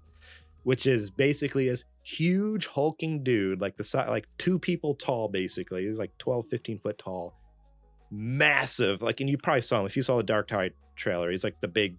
which 0.64 0.88
is 0.88 1.12
basically 1.12 1.70
this 1.70 1.86
huge 2.02 2.68
hulking 2.68 3.24
dude, 3.24 3.62
like 3.62 3.78
the 3.78 3.84
size 3.84 4.10
like 4.10 4.26
two 4.38 4.58
people 4.58 4.96
tall, 4.96 5.28
basically. 5.28 5.86
He's 5.86 6.00
like 6.00 6.18
12, 6.18 6.48
15 6.48 6.80
foot 6.80 6.98
tall, 6.98 7.36
massive. 8.12 9.02
Like, 9.02 9.22
and 9.22 9.30
you 9.30 9.38
probably 9.38 9.62
saw 9.62 9.80
him 9.80 9.86
if 9.86 9.96
you 9.96 10.02
saw 10.02 10.18
the 10.18 10.24
Dark 10.24 10.48
Tide 10.48 10.74
trailer. 10.96 11.30
He's 11.30 11.44
like 11.44 11.62
the 11.62 11.68
big 11.68 11.98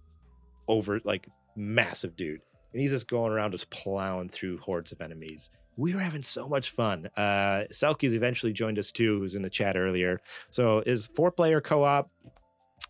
over 0.69 1.01
like 1.05 1.29
massive 1.57 2.17
dude. 2.17 2.41
And 2.73 2.81
he's 2.81 2.91
just 2.91 3.09
going 3.09 3.33
around 3.33 3.53
just 3.53 3.71
plowing 3.71 4.29
through 4.29 4.59
hordes 4.59 4.93
of 4.93 5.01
enemies. 5.01 5.51
We 5.77 5.95
were 5.95 6.01
having 6.01 6.23
so 6.23 6.49
much 6.49 6.71
fun. 6.71 7.09
Uh 7.17 7.65
selkies 7.73 8.13
eventually 8.13 8.53
joined 8.53 8.79
us 8.79 8.93
too 8.93 9.19
who's 9.19 9.35
in 9.35 9.43
the 9.43 9.51
chat 9.51 9.77
earlier. 9.77 10.21
So 10.51 10.81
is 10.81 11.09
four 11.15 11.31
player 11.31 11.61
co-op 11.61 12.11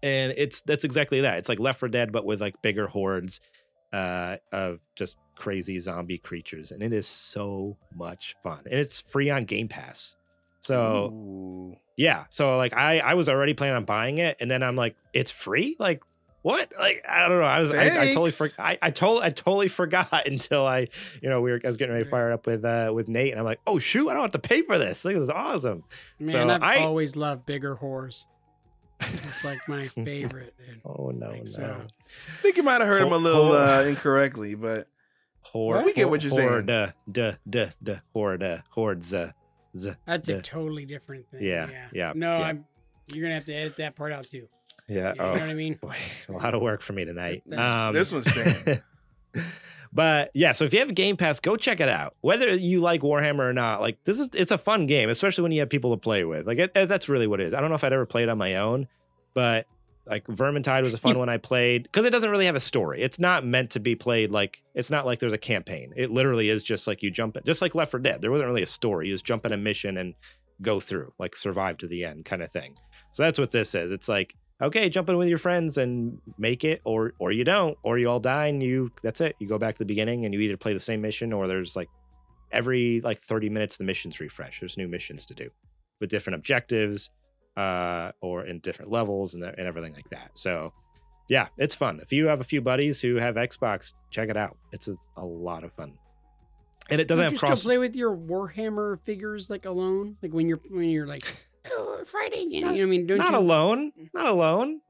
and 0.02 0.34
it's 0.36 0.60
that's 0.62 0.84
exactly 0.84 1.20
that. 1.22 1.38
It's 1.38 1.48
like 1.48 1.60
left 1.60 1.80
for 1.80 1.88
dead 1.88 2.12
but 2.12 2.24
with 2.24 2.40
like 2.40 2.60
bigger 2.62 2.86
hordes 2.86 3.40
uh 3.92 4.36
of 4.52 4.80
just 4.94 5.18
crazy 5.36 5.78
zombie 5.78 6.18
creatures. 6.18 6.72
And 6.72 6.82
it 6.82 6.92
is 6.92 7.06
so 7.06 7.76
much 7.94 8.34
fun. 8.42 8.60
And 8.64 8.80
it's 8.80 9.00
free 9.00 9.30
on 9.30 9.44
game 9.44 9.68
pass. 9.68 10.16
So 10.60 11.10
Ooh. 11.12 11.76
yeah. 11.96 12.24
So 12.30 12.56
like 12.56 12.74
I 12.74 12.98
I 12.98 13.14
was 13.14 13.28
already 13.28 13.54
planning 13.54 13.76
on 13.76 13.84
buying 13.84 14.18
it, 14.18 14.36
and 14.40 14.50
then 14.50 14.62
I'm 14.62 14.74
like, 14.74 14.96
it's 15.12 15.30
free. 15.30 15.76
Like 15.78 16.02
what? 16.46 16.72
Like 16.78 17.04
I 17.08 17.28
don't 17.28 17.38
know. 17.40 17.44
I 17.44 17.58
was 17.58 17.70
I, 17.72 17.84
I 17.84 17.88
totally 18.14 18.30
Thanks. 18.30 18.54
for, 18.54 18.62
I 18.62 18.78
I 18.80 18.90
totally 18.90 19.22
I 19.26 19.30
totally 19.30 19.68
forgot 19.82 20.26
until 20.26 20.64
I 20.66 20.88
you 21.20 21.28
know 21.28 21.40
we 21.40 21.50
were 21.50 21.60
I 21.64 21.66
was 21.66 21.76
getting 21.76 21.92
ready 21.92 22.04
to 22.04 22.10
fire 22.10 22.30
up 22.32 22.46
with 22.46 22.64
uh 22.64 22.92
with 22.94 23.08
Nate, 23.08 23.32
and 23.32 23.38
I'm 23.40 23.44
like, 23.44 23.60
oh 23.66 23.78
shoot, 23.78 24.08
I 24.08 24.12
don't 24.14 24.22
have 24.22 24.32
to 24.32 24.38
pay 24.38 24.62
for 24.62 24.78
this. 24.78 25.04
Like, 25.04 25.14
this 25.14 25.24
is 25.24 25.30
awesome. 25.30 25.82
Man, 26.20 26.28
So 26.28 26.48
I've 26.48 26.62
I- 26.62 26.76
always 26.84 27.16
loved 27.16 27.46
bigger 27.46 27.74
whores. 27.76 28.26
It's 29.00 29.44
like 29.44 29.58
my 29.68 29.88
favorite. 30.04 30.54
dude. 30.64 30.80
Oh 30.84 31.10
no 31.14 31.30
Like, 31.30 31.38
no. 31.40 31.44
so- 31.46 31.82
I 31.86 32.42
think 32.42 32.56
you 32.56 32.62
might 32.62 32.80
have 32.80 32.86
heard 32.88 33.02
him 33.02 33.12
a 33.12 33.16
little 33.18 33.48
ho- 33.48 33.80
uh, 33.80 33.84
incorrectly, 33.84 34.54
but 34.54 34.88
Horde, 35.42 35.84
We 35.84 35.92
get 35.94 36.08
what 36.10 36.22
you're 36.22 36.32
saying. 36.32 36.48
horde, 36.48 36.66
duh, 36.66 37.32
duh, 37.48 37.66
duh, 37.82 37.96
horde, 38.12 38.62
hordes, 38.70 39.14
uh, 39.14 39.32
z, 39.76 39.92
That's 40.04 40.28
a 40.28 40.40
totally 40.42 40.84
different 40.86 41.28
thing. 41.30 41.42
Yeah, 41.44 41.68
Yeah. 41.70 41.86
yeah, 41.92 42.12
No, 42.16 42.30
yeah. 42.38 42.46
I'm. 42.46 42.64
You're 43.12 43.22
gonna 43.22 43.34
have 43.34 43.44
to 43.44 43.54
edit 43.54 43.76
that 43.76 43.94
part 43.94 44.12
out 44.12 44.28
too. 44.28 44.48
Yeah. 44.88 45.14
Yeah, 45.16 45.22
oh. 45.22 45.26
You 45.28 45.34
know 45.34 45.40
what 45.40 45.42
I 45.50 45.54
mean? 45.54 45.74
Boy, 45.82 45.96
a 46.28 46.32
lot 46.32 46.54
of 46.54 46.62
work 46.62 46.80
for 46.80 46.92
me 46.92 47.04
tonight. 47.04 47.42
Um, 47.52 47.94
this 47.94 48.12
one's 48.12 48.30
staying. 48.30 48.80
but 49.92 50.30
yeah, 50.34 50.52
so 50.52 50.64
if 50.64 50.72
you 50.72 50.80
have 50.80 50.88
a 50.88 50.94
Game 50.94 51.16
Pass, 51.16 51.40
go 51.40 51.56
check 51.56 51.80
it 51.80 51.88
out. 51.88 52.16
Whether 52.20 52.54
you 52.54 52.80
like 52.80 53.02
Warhammer 53.02 53.40
or 53.48 53.52
not, 53.52 53.80
like 53.80 54.02
this 54.04 54.18
is 54.18 54.28
it's 54.34 54.50
a 54.52 54.58
fun 54.58 54.86
game, 54.86 55.08
especially 55.08 55.42
when 55.42 55.52
you 55.52 55.60
have 55.60 55.70
people 55.70 55.90
to 55.94 56.00
play 56.00 56.24
with. 56.24 56.46
Like 56.46 56.58
it, 56.58 56.72
it- 56.74 56.88
that's 56.88 57.08
really 57.08 57.26
what 57.26 57.40
it 57.40 57.48
is. 57.48 57.54
I 57.54 57.60
don't 57.60 57.68
know 57.70 57.76
if 57.76 57.84
I'd 57.84 57.92
ever 57.92 58.06
played 58.06 58.28
on 58.28 58.38
my 58.38 58.56
own, 58.56 58.88
but 59.34 59.66
like 60.06 60.24
Vermintide 60.26 60.82
was 60.82 60.94
a 60.94 60.98
fun 60.98 61.18
one 61.18 61.28
I 61.28 61.36
played 61.38 61.84
because 61.84 62.04
it 62.04 62.10
doesn't 62.10 62.30
really 62.30 62.46
have 62.46 62.54
a 62.54 62.60
story. 62.60 63.02
It's 63.02 63.18
not 63.18 63.44
meant 63.44 63.70
to 63.70 63.80
be 63.80 63.94
played 63.94 64.30
like 64.30 64.62
it's 64.74 64.90
not 64.90 65.04
like 65.06 65.18
there's 65.18 65.32
a 65.32 65.38
campaign. 65.38 65.92
It 65.96 66.10
literally 66.10 66.48
is 66.48 66.62
just 66.62 66.86
like 66.86 67.02
you 67.02 67.10
jump 67.10 67.36
in, 67.36 67.42
just 67.44 67.60
like 67.62 67.74
Left 67.74 67.90
4 67.90 68.00
Dead. 68.00 68.22
There 68.22 68.30
wasn't 68.30 68.46
really 68.48 68.62
a 68.62 68.66
story. 68.66 69.08
You 69.08 69.14
just 69.14 69.24
jump 69.24 69.44
in 69.46 69.52
a 69.52 69.56
mission 69.56 69.96
and 69.96 70.14
go 70.62 70.80
through, 70.80 71.12
like 71.18 71.36
survive 71.36 71.78
to 71.78 71.86
the 71.88 72.04
end 72.04 72.24
kind 72.24 72.42
of 72.42 72.50
thing. 72.50 72.76
So 73.12 73.22
that's 73.22 73.38
what 73.38 73.50
this 73.52 73.74
is. 73.74 73.92
It's 73.92 74.08
like 74.08 74.34
okay, 74.60 74.88
jump 74.88 75.08
in 75.08 75.16
with 75.16 75.28
your 75.28 75.38
friends 75.38 75.78
and 75.78 76.18
make 76.38 76.64
it, 76.64 76.80
or 76.84 77.14
or 77.18 77.32
you 77.32 77.44
don't, 77.44 77.76
or 77.82 77.98
you 77.98 78.08
all 78.08 78.20
die 78.20 78.46
and 78.46 78.62
you 78.62 78.90
that's 79.02 79.20
it. 79.20 79.36
You 79.38 79.48
go 79.48 79.58
back 79.58 79.74
to 79.74 79.78
the 79.78 79.84
beginning 79.84 80.24
and 80.24 80.34
you 80.34 80.40
either 80.40 80.56
play 80.56 80.72
the 80.72 80.80
same 80.80 81.00
mission 81.00 81.32
or 81.32 81.46
there's 81.46 81.76
like 81.76 81.88
every 82.52 83.00
like 83.02 83.20
30 83.20 83.50
minutes 83.50 83.76
the 83.76 83.84
missions 83.84 84.20
refresh. 84.20 84.60
There's 84.60 84.76
new 84.76 84.88
missions 84.88 85.26
to 85.26 85.34
do 85.34 85.50
with 86.00 86.10
different 86.10 86.36
objectives, 86.36 87.10
uh, 87.56 88.12
or 88.20 88.44
in 88.44 88.60
different 88.60 88.90
levels 88.90 89.34
and, 89.34 89.42
and 89.42 89.66
everything 89.66 89.94
like 89.94 90.08
that. 90.10 90.30
So 90.34 90.72
yeah, 91.28 91.48
it's 91.58 91.74
fun. 91.74 92.00
If 92.02 92.12
you 92.12 92.26
have 92.26 92.40
a 92.40 92.44
few 92.44 92.60
buddies 92.60 93.00
who 93.00 93.16
have 93.16 93.34
Xbox, 93.36 93.94
check 94.10 94.28
it 94.28 94.36
out. 94.36 94.56
It's 94.72 94.88
a, 94.88 94.96
a 95.16 95.24
lot 95.24 95.64
of 95.64 95.72
fun. 95.72 95.98
And 96.88 97.00
it 97.00 97.08
doesn't 97.08 97.18
you 97.18 97.24
have 97.24 97.32
just 97.32 97.42
cross 97.42 97.62
play 97.64 97.78
with 97.78 97.96
your 97.96 98.16
Warhammer 98.16 99.00
figures 99.00 99.50
like 99.50 99.64
alone, 99.64 100.16
like 100.22 100.32
when 100.32 100.48
you're 100.48 100.60
when 100.70 100.88
you're 100.88 101.06
like 101.06 101.24
oh, 101.72 102.02
Friday. 102.06 102.44
You 102.48 102.60
know, 102.62 102.72
what 102.72 102.80
I 102.80 102.84
mean, 102.84 103.06
don't 103.06 103.18
not 103.18 103.32
you? 103.32 103.38
alone. 103.38 103.92
Not 104.14 104.26
alone. 104.26 104.80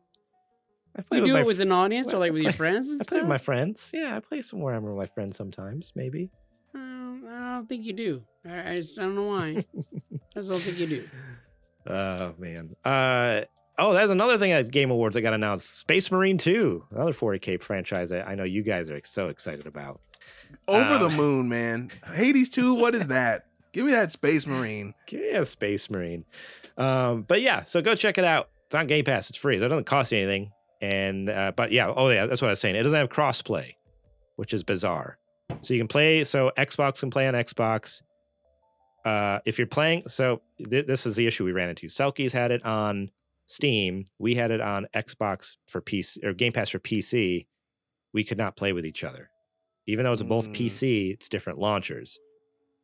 I 0.99 1.03
play 1.03 1.19
You 1.19 1.23
with 1.23 1.29
do 1.31 1.35
my 1.35 1.41
it 1.41 1.47
with 1.47 1.61
an 1.61 1.73
audience 1.73 2.09
or 2.09 2.13
well, 2.13 2.21
like 2.21 2.31
I 2.31 2.35
with 2.35 2.43
your 2.45 2.53
friends. 2.53 2.89
And 2.89 3.01
I 3.01 3.05
play 3.05 3.19
with 3.19 3.29
my 3.29 3.39
friends. 3.39 3.91
Yeah, 3.93 4.17
I 4.17 4.21
play 4.21 4.41
some 4.43 4.61
Warhammer 4.61 4.97
with 4.97 5.07
my 5.09 5.13
friends 5.15 5.37
sometimes, 5.37 5.93
maybe. 5.95 6.31
I 6.75 7.59
don't 7.59 7.69
think 7.69 7.85
you 7.85 7.93
do. 7.95 8.23
I, 8.47 8.73
I 8.73 8.77
just 8.77 8.99
I 8.99 9.03
don't 9.03 9.15
know 9.15 9.29
why. 9.29 9.65
I 9.77 10.35
just 10.35 10.51
don't 10.51 10.61
think 10.61 10.79
you 10.79 10.87
do. 10.87 11.09
Oh 11.89 12.35
man. 12.37 12.75
Uh 12.85 13.43
oh, 13.79 13.93
that's 13.93 14.11
another 14.11 14.39
thing 14.39 14.51
at 14.51 14.73
Game 14.73 14.91
Awards 14.91 15.17
I 15.17 15.21
got 15.21 15.35
announced. 15.35 15.79
Space 15.79 16.11
Marine 16.11 16.37
2, 16.37 16.87
another 16.91 17.13
40k 17.13 17.63
franchise 17.63 18.11
I, 18.11 18.23
I 18.23 18.35
know 18.35 18.43
you 18.43 18.65
guys 18.65 18.91
are 18.91 19.01
so 19.05 19.29
excited 19.29 19.67
about. 19.67 20.01
Over 20.67 20.95
Um, 20.95 21.01
the 21.01 21.17
moon, 21.17 21.49
man. 21.49 21.93
Hades 22.13 22.51
2, 22.51 22.75
what 22.75 22.97
is 22.97 23.07
that? 23.07 23.45
Give 23.77 23.85
me 23.85 23.93
that 23.93 24.11
Space 24.11 24.47
Marine. 24.47 24.95
Give 25.07 25.21
me 25.21 25.29
a 25.33 25.45
Space 25.45 25.91
Marine. 25.91 26.25
Um, 26.79 27.25
but 27.29 27.43
yeah, 27.43 27.65
so 27.65 27.83
go 27.83 27.95
check 27.95 28.17
it 28.17 28.25
out. 28.25 28.49
It's 28.65 28.75
on 28.75 28.87
Game 28.87 29.05
Pass. 29.05 29.29
It's 29.29 29.39
free. 29.39 29.59
So 29.59 29.67
it 29.67 29.69
doesn't 29.69 29.85
cost 29.85 30.13
you 30.13 30.19
anything. 30.19 30.51
And 30.81 31.29
uh, 31.29 31.53
but 31.55 31.73
yeah, 31.73 31.93
oh 31.95 32.09
yeah, 32.09 32.25
that's 32.25 32.41
what 32.41 32.49
I 32.49 32.53
was 32.53 32.61
saying. 32.61 32.75
It 32.75 32.85
doesn't 32.85 32.99
have 32.99 33.11
crossplay, 33.11 33.73
which 34.37 34.55
is 34.55 34.63
bizarre. 34.63 35.19
So 35.61 35.75
you 35.75 35.81
can 35.81 35.89
play. 35.89 36.25
So 36.25 36.53
Xbox 36.57 37.01
can 37.01 37.11
play 37.11 37.29
on 37.29 37.35
Xbox. 37.35 38.01
Uh, 39.05 39.41
if 39.45 39.59
you're 39.59 39.67
playing, 39.67 40.09
so 40.09 40.41
th- 40.71 40.87
this 40.87 41.05
is 41.05 41.15
the 41.17 41.27
issue 41.27 41.45
we 41.45 41.53
ran 41.53 41.69
into. 41.69 41.87
Selkies 41.89 42.33
had 42.33 42.51
it 42.51 42.65
on 42.65 43.11
Steam. 43.47 44.07
We 44.19 44.37
had 44.37 44.51
it 44.51 44.63
on 44.63 44.87
Xbox 44.95 45.57
for 45.67 45.83
PC 45.83 46.25
or 46.25 46.33
Game 46.33 46.55
Pass 46.55 46.71
for 46.71 46.79
PC. 46.79 47.47
We 48.15 48.25
could 48.25 48.39
not 48.39 48.57
play 48.57 48.73
with 48.73 48.87
each 48.87 49.05
other, 49.05 49.29
even 49.87 50.05
though 50.07 50.13
it's 50.13 50.23
both 50.23 50.49
Mm. 50.49 50.57
PC. 50.57 51.13
It's 51.13 51.29
different 51.29 51.59
launchers. 51.59 52.19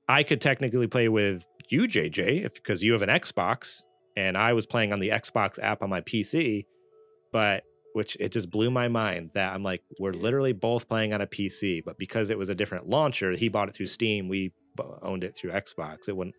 I 0.09 0.23
could 0.23 0.41
technically 0.41 0.87
play 0.87 1.09
with 1.09 1.47
you, 1.69 1.83
JJ, 1.83 2.45
if 2.45 2.55
because 2.55 2.83
you 2.83 2.93
have 2.93 3.03
an 3.03 3.09
Xbox 3.09 3.83
and 4.17 4.37
I 4.37 4.53
was 4.53 4.67
playing 4.67 4.93
on 4.93 5.01
the 5.01 5.11
Xbox 5.11 5.59
app 5.63 5.83
on 5.83 5.91
my 5.91 6.01
PC, 6.01 6.67
but 7.33 7.65
which 7.95 8.17
it 8.21 8.33
just 8.33 8.51
blew 8.51 8.71
my 8.71 8.89
mind 8.89 9.31
that 9.35 9.55
I'm 9.55 9.63
like, 9.63 9.83
we're 9.99 10.13
literally 10.13 10.53
both 10.53 10.89
playing 10.89 11.13
on 11.13 11.21
a 11.21 11.27
PC, 11.27 11.83
but 11.85 11.99
because 11.99 12.31
it 12.31 12.39
was 12.39 12.49
a 12.49 12.55
different 12.55 12.89
launcher, 12.89 13.33
he 13.33 13.49
bought 13.49 13.69
it 13.69 13.75
through 13.75 13.87
Steam, 13.87 14.29
we 14.29 14.53
owned 15.03 15.25
it 15.25 15.37
through 15.37 15.53
Xbox. 15.53 16.09
It 16.09 16.17
wouldn't 16.17 16.37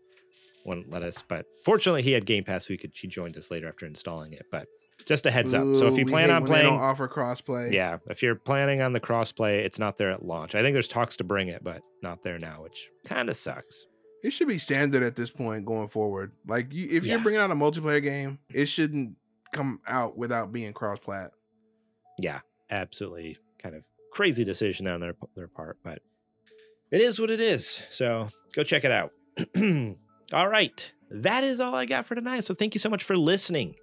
wouldn't 0.65 0.89
let 0.89 1.03
us, 1.03 1.21
but 1.27 1.45
fortunately 1.65 2.01
he 2.01 2.13
had 2.13 2.25
Game 2.25 2.43
Pass, 2.45 2.67
so 2.67 2.73
he 2.73 2.77
could 2.77 2.91
he 2.95 3.07
joined 3.07 3.37
us 3.37 3.51
later 3.51 3.67
after 3.67 3.85
installing 3.85 4.33
it. 4.33 4.45
But 4.51 4.67
just 5.03 5.25
a 5.25 5.31
heads 5.31 5.53
up. 5.53 5.63
So 5.75 5.87
if 5.87 5.97
you 5.97 6.05
plan 6.05 6.29
on 6.29 6.43
when 6.43 6.43
they 6.43 6.49
playing, 6.59 6.69
don't 6.69 6.79
offer 6.81 7.07
crossplay. 7.07 7.71
yeah, 7.71 7.97
if 8.09 8.21
you're 8.23 8.35
planning 8.35 8.81
on 8.81 8.93
the 8.93 8.99
crossplay, 8.99 9.63
it's 9.63 9.79
not 9.79 9.97
there 9.97 10.11
at 10.11 10.25
launch. 10.25 10.55
I 10.55 10.61
think 10.61 10.73
there's 10.73 10.87
talks 10.87 11.17
to 11.17 11.23
bring 11.23 11.47
it, 11.47 11.63
but 11.63 11.81
not 12.01 12.23
there 12.23 12.39
now, 12.39 12.63
which 12.63 12.89
kind 13.05 13.29
of 13.29 13.35
sucks. 13.35 13.85
It 14.23 14.31
should 14.31 14.47
be 14.47 14.57
standard 14.57 15.03
at 15.03 15.15
this 15.15 15.31
point 15.31 15.65
going 15.65 15.87
forward. 15.87 16.31
Like 16.47 16.73
you, 16.73 16.87
if 16.89 17.05
you're 17.05 17.19
bringing 17.19 17.41
out 17.41 17.51
a 17.51 17.55
multiplayer 17.55 18.01
game, 18.01 18.39
it 18.53 18.67
shouldn't 18.67 19.17
come 19.51 19.81
out 19.87 20.17
without 20.17 20.51
being 20.51 20.73
cross-plat. 20.73 21.31
yeah, 22.17 22.39
absolutely 22.69 23.37
kind 23.61 23.75
of 23.75 23.85
crazy 24.11 24.43
decision 24.43 24.87
on 24.87 24.99
their 25.01 25.15
their 25.35 25.47
part, 25.47 25.77
but 25.83 25.99
it 26.91 27.01
is 27.01 27.19
what 27.19 27.29
it 27.31 27.39
is. 27.41 27.81
So 27.91 28.29
go 28.55 28.63
check 28.63 28.83
it 28.85 28.91
out. 28.91 29.11
all 30.33 30.47
right, 30.47 30.91
that 31.11 31.43
is 31.43 31.59
all 31.59 31.75
I 31.75 31.85
got 31.85 32.05
for 32.05 32.15
tonight. 32.15 32.43
So 32.45 32.53
thank 32.53 32.73
you 32.75 32.79
so 32.79 32.89
much 32.89 33.03
for 33.03 33.17
listening. 33.17 33.75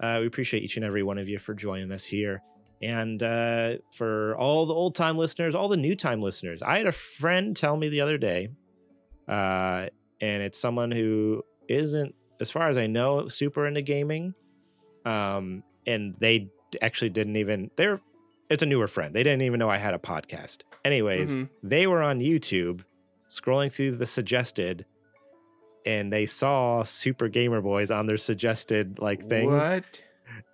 Uh, 0.00 0.18
we 0.20 0.26
appreciate 0.26 0.62
each 0.62 0.76
and 0.76 0.84
every 0.84 1.02
one 1.02 1.18
of 1.18 1.28
you 1.28 1.38
for 1.38 1.54
joining 1.54 1.90
us 1.92 2.04
here. 2.04 2.42
And 2.82 3.22
uh, 3.22 3.76
for 3.94 4.36
all 4.36 4.66
the 4.66 4.74
old 4.74 4.94
time 4.94 5.16
listeners, 5.16 5.54
all 5.54 5.68
the 5.68 5.76
new 5.78 5.96
time 5.96 6.20
listeners, 6.20 6.62
I 6.62 6.76
had 6.78 6.86
a 6.86 6.92
friend 6.92 7.56
tell 7.56 7.76
me 7.76 7.88
the 7.88 8.02
other 8.02 8.18
day, 8.18 8.48
uh, 9.28 9.86
and 10.20 10.42
it's 10.42 10.58
someone 10.58 10.90
who 10.90 11.42
isn't, 11.68 12.14
as 12.40 12.50
far 12.50 12.68
as 12.68 12.76
I 12.76 12.86
know, 12.86 13.28
super 13.28 13.66
into 13.66 13.82
gaming. 13.82 14.34
Um, 15.04 15.62
and 15.86 16.14
they 16.18 16.50
actually 16.82 17.10
didn't 17.10 17.36
even 17.36 17.70
they're 17.76 18.00
it's 18.50 18.62
a 18.62 18.66
newer 18.66 18.86
friend. 18.88 19.14
They 19.14 19.22
didn't 19.22 19.42
even 19.42 19.58
know 19.58 19.68
I 19.70 19.78
had 19.78 19.94
a 19.94 19.98
podcast. 19.98 20.58
Anyways, 20.84 21.34
Mhm. 21.34 21.48
they 21.62 21.86
were 21.86 22.02
on 22.02 22.20
YouTube 22.20 22.82
scrolling 23.28 23.72
through 23.72 23.92
the 23.96 24.06
suggested 24.06 24.84
and 25.86 26.12
they 26.12 26.26
saw 26.26 26.82
Super 26.82 27.28
Gamer 27.28 27.60
Boys 27.62 27.90
on 27.90 28.06
their 28.06 28.16
suggested 28.18 28.98
like 28.98 29.28
things. 29.28 29.52
What? 29.52 30.02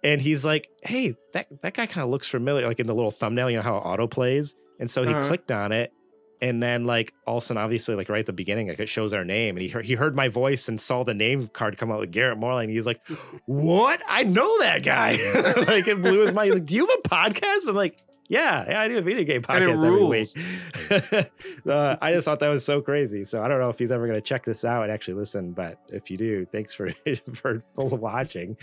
And 0.04 0.20
he's 0.20 0.44
like, 0.44 0.68
"Hey, 0.82 1.16
that 1.32 1.46
that 1.62 1.74
guy 1.74 1.86
kind 1.86 2.04
of 2.04 2.10
looks 2.10 2.28
familiar 2.28 2.66
like 2.66 2.78
in 2.80 2.86
the 2.86 2.94
little 2.94 3.10
thumbnail, 3.10 3.50
you 3.50 3.56
know 3.56 3.62
how 3.62 3.76
it 3.76 3.80
auto 3.80 4.06
plays?" 4.06 4.54
And 4.78 4.90
so 4.90 5.02
he 5.04 5.10
Uh-huh. 5.12 5.26
clicked 5.28 5.50
on 5.50 5.72
it 5.72 5.92
and 6.40 6.60
then 6.62 6.84
like 6.84 7.12
all 7.24 7.36
of 7.36 7.42
a 7.44 7.46
sudden 7.46 7.62
obviously 7.62 7.94
like 7.94 8.08
right 8.08 8.18
at 8.20 8.26
the 8.26 8.32
beginning 8.32 8.66
like 8.66 8.80
it 8.80 8.88
shows 8.88 9.12
our 9.12 9.24
name 9.24 9.54
and 9.56 9.62
he 9.62 9.68
heard, 9.68 9.84
he 9.84 9.94
heard 9.94 10.16
my 10.16 10.26
voice 10.26 10.68
and 10.68 10.80
saw 10.80 11.04
the 11.04 11.14
name 11.14 11.46
card 11.46 11.78
come 11.78 11.92
out 11.92 12.00
with 12.00 12.10
Garrett 12.10 12.36
Morlang 12.38 12.64
and 12.64 12.70
he's 12.72 12.86
like, 12.86 13.00
"What? 13.46 14.02
I 14.08 14.24
know 14.24 14.58
that 14.60 14.82
guy." 14.82 15.12
like 15.68 15.86
it 15.88 16.02
blew 16.02 16.20
his 16.20 16.34
mind. 16.34 16.46
He's 16.46 16.54
like, 16.54 16.66
"Do 16.66 16.74
you 16.74 16.86
have 16.86 16.98
a 17.04 17.08
podcast?" 17.08 17.68
I'm 17.68 17.76
like, 17.76 17.96
"Yeah, 18.32 18.64
yeah, 18.68 18.80
I 18.80 18.88
do 18.88 18.98
a 18.98 19.02
video 19.02 19.24
game 19.24 19.42
podcast 19.42 19.84
every 19.84 20.04
week." 20.04 21.30
uh, 21.68 21.96
I 22.00 22.12
just 22.12 22.24
thought 22.24 22.40
that 22.40 22.48
was 22.48 22.64
so 22.64 22.80
crazy. 22.80 23.24
So 23.24 23.42
I 23.42 23.48
don't 23.48 23.60
know 23.60 23.68
if 23.68 23.78
he's 23.78 23.92
ever 23.92 24.06
going 24.06 24.16
to 24.16 24.22
check 24.26 24.44
this 24.44 24.64
out 24.64 24.82
and 24.82 24.90
actually 24.90 25.14
listen, 25.14 25.52
but 25.52 25.78
if 25.88 26.10
you 26.10 26.16
do, 26.16 26.46
thanks 26.46 26.72
for 26.74 26.90
for 27.34 27.62
watching. 27.76 28.56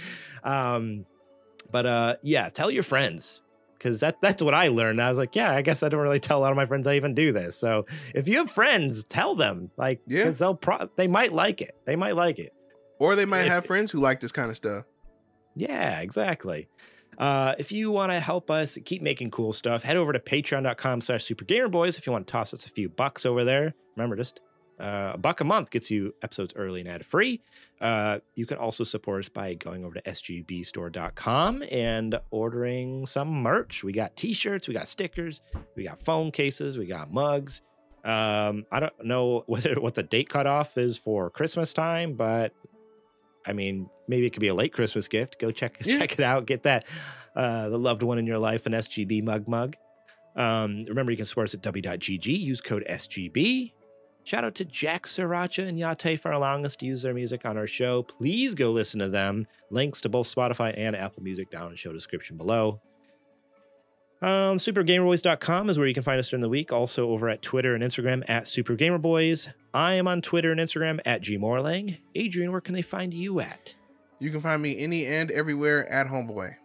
Um, 0.44 1.06
but 1.72 1.86
uh, 1.86 2.16
yeah, 2.24 2.50
tell 2.50 2.72
your 2.72 2.84
friends 2.84 3.42
because 3.74 4.00
that 4.02 4.18
that's 4.22 4.42
what 4.42 4.54
I 4.54 4.70
learned. 4.70 5.02
I 5.02 5.10
was 5.10 5.18
like, 5.18 5.36
yeah, 5.36 5.52
I 5.54 5.62
guess 5.62 5.84
I 5.84 5.90
don't 5.90 6.02
really 6.02 6.20
tell 6.20 6.40
a 6.40 6.42
lot 6.42 6.52
of 6.52 6.58
my 6.58 6.66
friends 6.66 6.88
I 6.88 6.96
even 6.96 7.14
do 7.14 7.32
this. 7.32 7.56
So 7.58 7.86
if 8.16 8.28
you 8.28 8.38
have 8.38 8.50
friends, 8.50 9.04
tell 9.04 9.36
them 9.36 9.72
like, 9.78 10.02
Yeah. 10.08 10.24
because 10.24 10.40
they'll 10.40 10.56
pro- 10.56 10.90
they 10.96 11.08
might 11.08 11.32
like 11.32 11.62
it. 11.62 11.76
They 11.86 11.96
might 11.96 12.16
like 12.16 12.40
it. 12.40 12.54
Or 13.00 13.16
they 13.16 13.26
might 13.26 13.46
If- 13.46 13.52
have 13.52 13.66
friends 13.66 13.92
who 13.92 14.00
like 14.00 14.20
this 14.20 14.32
kind 14.32 14.50
of 14.50 14.58
stuff. 14.58 14.86
Yeah, 15.56 16.00
exactly. 16.02 16.68
Uh, 17.20 17.54
if 17.60 17.72
you 17.72 17.92
want 17.92 18.12
to 18.12 18.20
help 18.20 18.50
us 18.50 18.78
keep 18.86 19.02
making 19.02 19.30
cool 19.30 19.52
stuff, 19.52 19.84
head 19.84 19.98
over 19.98 20.14
to 20.14 20.20
patreon.com 20.20 21.02
slash 21.02 21.26
supergamerboys 21.26 21.98
if 21.98 22.08
you 22.08 22.14
want 22.14 22.26
to 22.26 22.32
toss 22.32 22.54
us 22.54 22.66
a 22.66 22.70
few 22.70 22.88
bucks 22.88 23.26
over 23.26 23.44
there. 23.44 23.74
Remember, 23.98 24.16
just 24.16 24.40
uh, 24.80 25.12
a 25.16 25.18
buck 25.18 25.42
a 25.42 25.44
month 25.44 25.70
gets 25.70 25.92
you 25.92 26.16
episodes 26.24 26.54
early 26.56 26.80
and 26.80 26.90
ad 26.90 27.06
free. 27.06 27.42
Uh, 27.82 28.20
you 28.36 28.46
can 28.46 28.58
also 28.58 28.86
support 28.86 29.20
us 29.20 29.30
by 29.30 29.54
going 29.54 29.84
over 29.84 29.96
to 29.96 30.02
sgbstore.com 30.04 31.64
and 31.70 32.18
ordering 32.32 33.06
some 33.06 33.30
merch. 33.30 33.84
We 33.84 33.92
got 33.92 34.16
t-shirts, 34.16 34.70
we 34.70 34.74
got 34.74 34.88
stickers, 34.88 35.42
we 35.76 35.84
got 35.84 36.00
phone 36.00 36.32
cases, 36.32 36.78
we 36.78 36.86
got 36.86 37.12
mugs. 37.12 37.62
Um, 38.06 38.66
I 38.72 38.80
don't 38.80 39.06
know 39.06 39.44
whether 39.48 39.76
what 39.76 39.96
the 39.96 40.04
date 40.04 40.30
cutoff 40.30 40.78
is 40.78 40.98
for 40.98 41.30
Christmas 41.30 41.74
time, 41.74 42.14
but 42.14 42.54
I 43.50 43.54
mean, 43.54 43.90
maybe 44.08 44.26
it 44.28 44.30
could 44.32 44.42
be 44.42 44.48
a 44.48 44.54
late 44.56 44.72
Christmas 44.74 45.08
gift. 45.08 45.40
Go 45.40 45.52
check 45.52 45.78
Yeah. 45.84 45.98
check 46.00 46.14
it 46.14 46.22
out. 46.24 46.46
Get 46.46 46.64
that 46.64 46.86
uh, 47.36 47.70
the 47.70 47.78
loved 47.78 48.04
one 48.04 48.18
in 48.20 48.26
your 48.26 48.40
life 48.40 48.66
an 48.66 48.74
SGB 48.74 49.24
mug 49.24 49.48
mug. 49.48 49.76
Um, 50.36 50.86
remember, 50.88 51.12
you 51.12 51.18
can 51.18 51.26
support 51.26 51.50
us 51.50 51.54
at 51.54 51.62
w.gg. 51.62 52.26
Use 52.26 52.62
code 52.62 52.86
SGB. 52.90 53.74
Shout 54.24 54.44
out 54.44 54.54
to 54.56 54.66
Jack 54.66 55.06
Sriracha 55.06 55.68
and 55.68 55.80
Yate 55.80 56.20
for 56.20 56.32
allowing 56.32 56.66
us 56.66 56.76
to 56.78 56.86
use 56.86 57.02
their 57.02 57.14
music 57.14 57.46
on 57.46 57.58
our 57.58 57.66
show. 57.66 58.04
Please 58.04 58.54
go 58.54 58.72
listen 58.72 59.00
to 59.00 59.10
them. 59.10 59.48
Links 59.72 60.02
to 60.02 60.10
both 60.10 60.34
Spotify 60.34 60.74
and 60.78 60.96
Apple 60.96 61.24
Music 61.24 61.50
down 61.50 61.66
in 61.66 61.72
the 61.72 61.78
show 61.78 61.92
description 61.94 62.38
below. 62.38 62.80
Um, 64.22 64.58
SuperGamerBoys.com 64.58 65.70
is 65.70 65.78
where 65.78 65.88
you 65.88 65.94
can 65.94 66.04
find 66.04 66.20
us 66.20 66.30
during 66.30 66.42
the 66.42 66.50
week. 66.50 66.74
Also 66.74 67.10
over 67.10 67.30
at 67.30 67.42
Twitter 67.42 67.74
and 67.74 67.84
Instagram 67.84 68.24
at 68.28 68.44
SuperGamerBoys. 68.44 69.54
I 69.74 69.94
am 69.94 70.08
on 70.10 70.22
Twitter 70.22 70.52
and 70.52 70.60
Instagram 70.60 71.00
at 71.06 71.22
GMorlang. 71.22 72.00
Adrian, 72.16 72.52
where 72.52 72.60
can 72.60 72.76
they 72.76 72.82
find 72.82 73.14
you 73.14 73.40
at? 73.40 73.76
You 74.20 74.32
can 74.32 74.42
find 74.42 74.62
me 74.62 74.78
any 74.78 75.06
and 75.06 75.32
everywhere 75.32 75.90
at 75.90 76.08
Homeboy. 76.08 76.56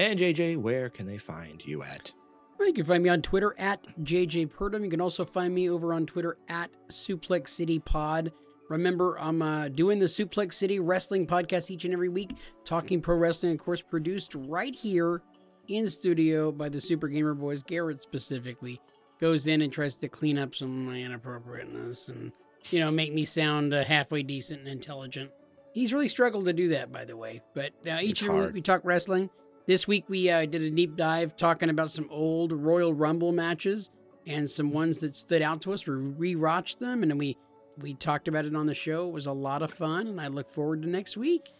And 0.00 0.18
JJ, 0.18 0.56
where 0.56 0.90
can 0.90 1.06
they 1.06 1.18
find 1.18 1.64
you 1.64 1.84
at? 1.84 2.10
Well, 2.58 2.66
you 2.66 2.74
can 2.74 2.84
find 2.84 3.04
me 3.04 3.10
on 3.10 3.22
Twitter 3.22 3.54
at 3.56 3.86
JJ 4.02 4.50
Purdom. 4.50 4.82
You 4.82 4.90
can 4.90 5.00
also 5.00 5.24
find 5.24 5.54
me 5.54 5.70
over 5.70 5.94
on 5.94 6.06
Twitter 6.06 6.38
at 6.48 6.70
Suplex 6.88 7.48
City 7.48 7.78
Pod. 7.78 8.32
Remember, 8.68 9.16
I'm 9.20 9.42
uh, 9.42 9.68
doing 9.68 10.00
the 10.00 10.06
Suplex 10.06 10.54
City 10.54 10.80
Wrestling 10.80 11.26
podcast 11.26 11.70
each 11.70 11.84
and 11.84 11.92
every 11.94 12.08
week, 12.08 12.32
talking 12.64 13.00
pro 13.00 13.16
wrestling, 13.16 13.52
of 13.52 13.58
course, 13.58 13.82
produced 13.82 14.34
right 14.34 14.74
here 14.74 15.22
in 15.68 15.88
studio 15.88 16.52
by 16.52 16.68
the 16.68 16.80
Super 16.80 17.08
Gamer 17.08 17.34
Boys. 17.34 17.62
Garrett 17.62 18.02
specifically 18.02 18.80
goes 19.20 19.46
in 19.46 19.62
and 19.62 19.72
tries 19.72 19.96
to 19.96 20.08
clean 20.08 20.38
up 20.38 20.54
some 20.54 20.68
of 20.68 20.92
my 20.92 21.00
inappropriateness 21.00 22.08
and, 22.08 22.32
you 22.70 22.80
know, 22.80 22.90
make 22.90 23.12
me 23.12 23.24
sound 23.24 23.72
uh, 23.72 23.84
halfway 23.84 24.22
decent 24.22 24.60
and 24.60 24.68
intelligent. 24.68 25.30
He's 25.72 25.92
really 25.92 26.08
struggled 26.08 26.44
to 26.46 26.52
do 26.52 26.68
that, 26.68 26.92
by 26.92 27.04
the 27.04 27.16
way. 27.16 27.42
But 27.54 27.72
uh, 27.86 27.98
each 28.00 28.22
week 28.22 28.52
we 28.52 28.60
talk 28.60 28.82
wrestling. 28.84 29.30
This 29.66 29.88
week 29.88 30.04
we 30.08 30.30
uh, 30.30 30.46
did 30.46 30.62
a 30.62 30.70
deep 30.70 30.96
dive 30.96 31.36
talking 31.36 31.70
about 31.70 31.90
some 31.90 32.08
old 32.10 32.52
Royal 32.52 32.92
Rumble 32.92 33.32
matches 33.32 33.90
and 34.26 34.48
some 34.48 34.72
ones 34.72 34.98
that 34.98 35.16
stood 35.16 35.42
out 35.42 35.62
to 35.62 35.72
us. 35.72 35.86
We 35.86 36.34
rewatched 36.34 36.78
them 36.78 37.02
and 37.02 37.10
then 37.10 37.18
we 37.18 37.36
we 37.78 37.94
talked 37.94 38.28
about 38.28 38.44
it 38.44 38.54
on 38.54 38.66
the 38.66 38.74
show. 38.74 39.08
It 39.08 39.12
was 39.12 39.26
a 39.26 39.32
lot 39.32 39.62
of 39.62 39.72
fun, 39.72 40.06
and 40.06 40.20
I 40.20 40.28
look 40.28 40.50
forward 40.50 40.82
to 40.82 40.88
next 40.88 41.16
week. 41.16 41.52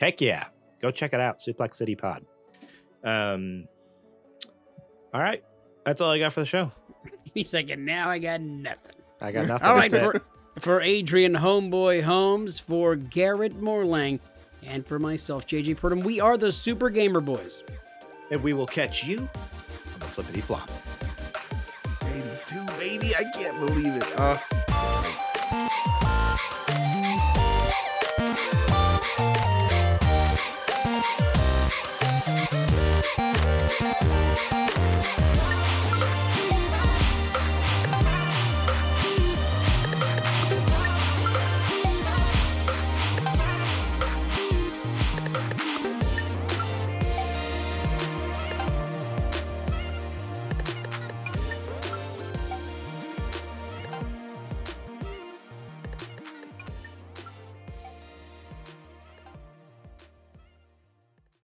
Heck 0.00 0.20
yeah. 0.20 0.44
Go 0.80 0.90
check 0.90 1.12
it 1.14 1.20
out. 1.20 1.40
Suplex 1.40 1.74
City 1.74 1.96
Pod. 1.96 2.24
Um, 3.06 3.68
all 5.14 5.20
right. 5.20 5.42
That's 5.84 6.00
all 6.00 6.10
I 6.10 6.18
got 6.18 6.32
for 6.32 6.40
the 6.40 6.46
show. 6.46 6.72
He's 7.34 7.54
like, 7.54 7.70
and 7.70 7.86
now 7.86 8.10
I 8.10 8.18
got 8.18 8.40
nothing. 8.40 8.96
I 9.20 9.32
got 9.32 9.46
nothing. 9.46 9.66
All 9.66 9.74
right, 9.74 9.90
for, 9.90 10.20
for 10.58 10.80
Adrian 10.80 11.34
Homeboy 11.34 12.02
Holmes, 12.02 12.58
for 12.60 12.96
Garrett 12.96 13.58
Morlang, 13.58 14.18
and 14.64 14.84
for 14.84 14.98
myself, 14.98 15.46
JJ 15.46 15.78
Purdom, 15.78 16.02
we 16.02 16.20
are 16.20 16.36
the 16.36 16.50
Super 16.50 16.90
Gamer 16.90 17.20
Boys. 17.20 17.62
And 18.30 18.42
we 18.42 18.52
will 18.52 18.66
catch 18.66 19.04
you 19.04 19.20
on 19.20 20.00
the 20.00 20.06
flippity 20.06 20.40
flop. 20.40 20.68
Ladies 22.02 22.42
too, 22.44 22.64
baby. 22.78 23.14
I 23.14 23.24
can't 23.24 23.58
believe 23.60 23.94
it. 23.94 24.20
Uh, 24.20 24.36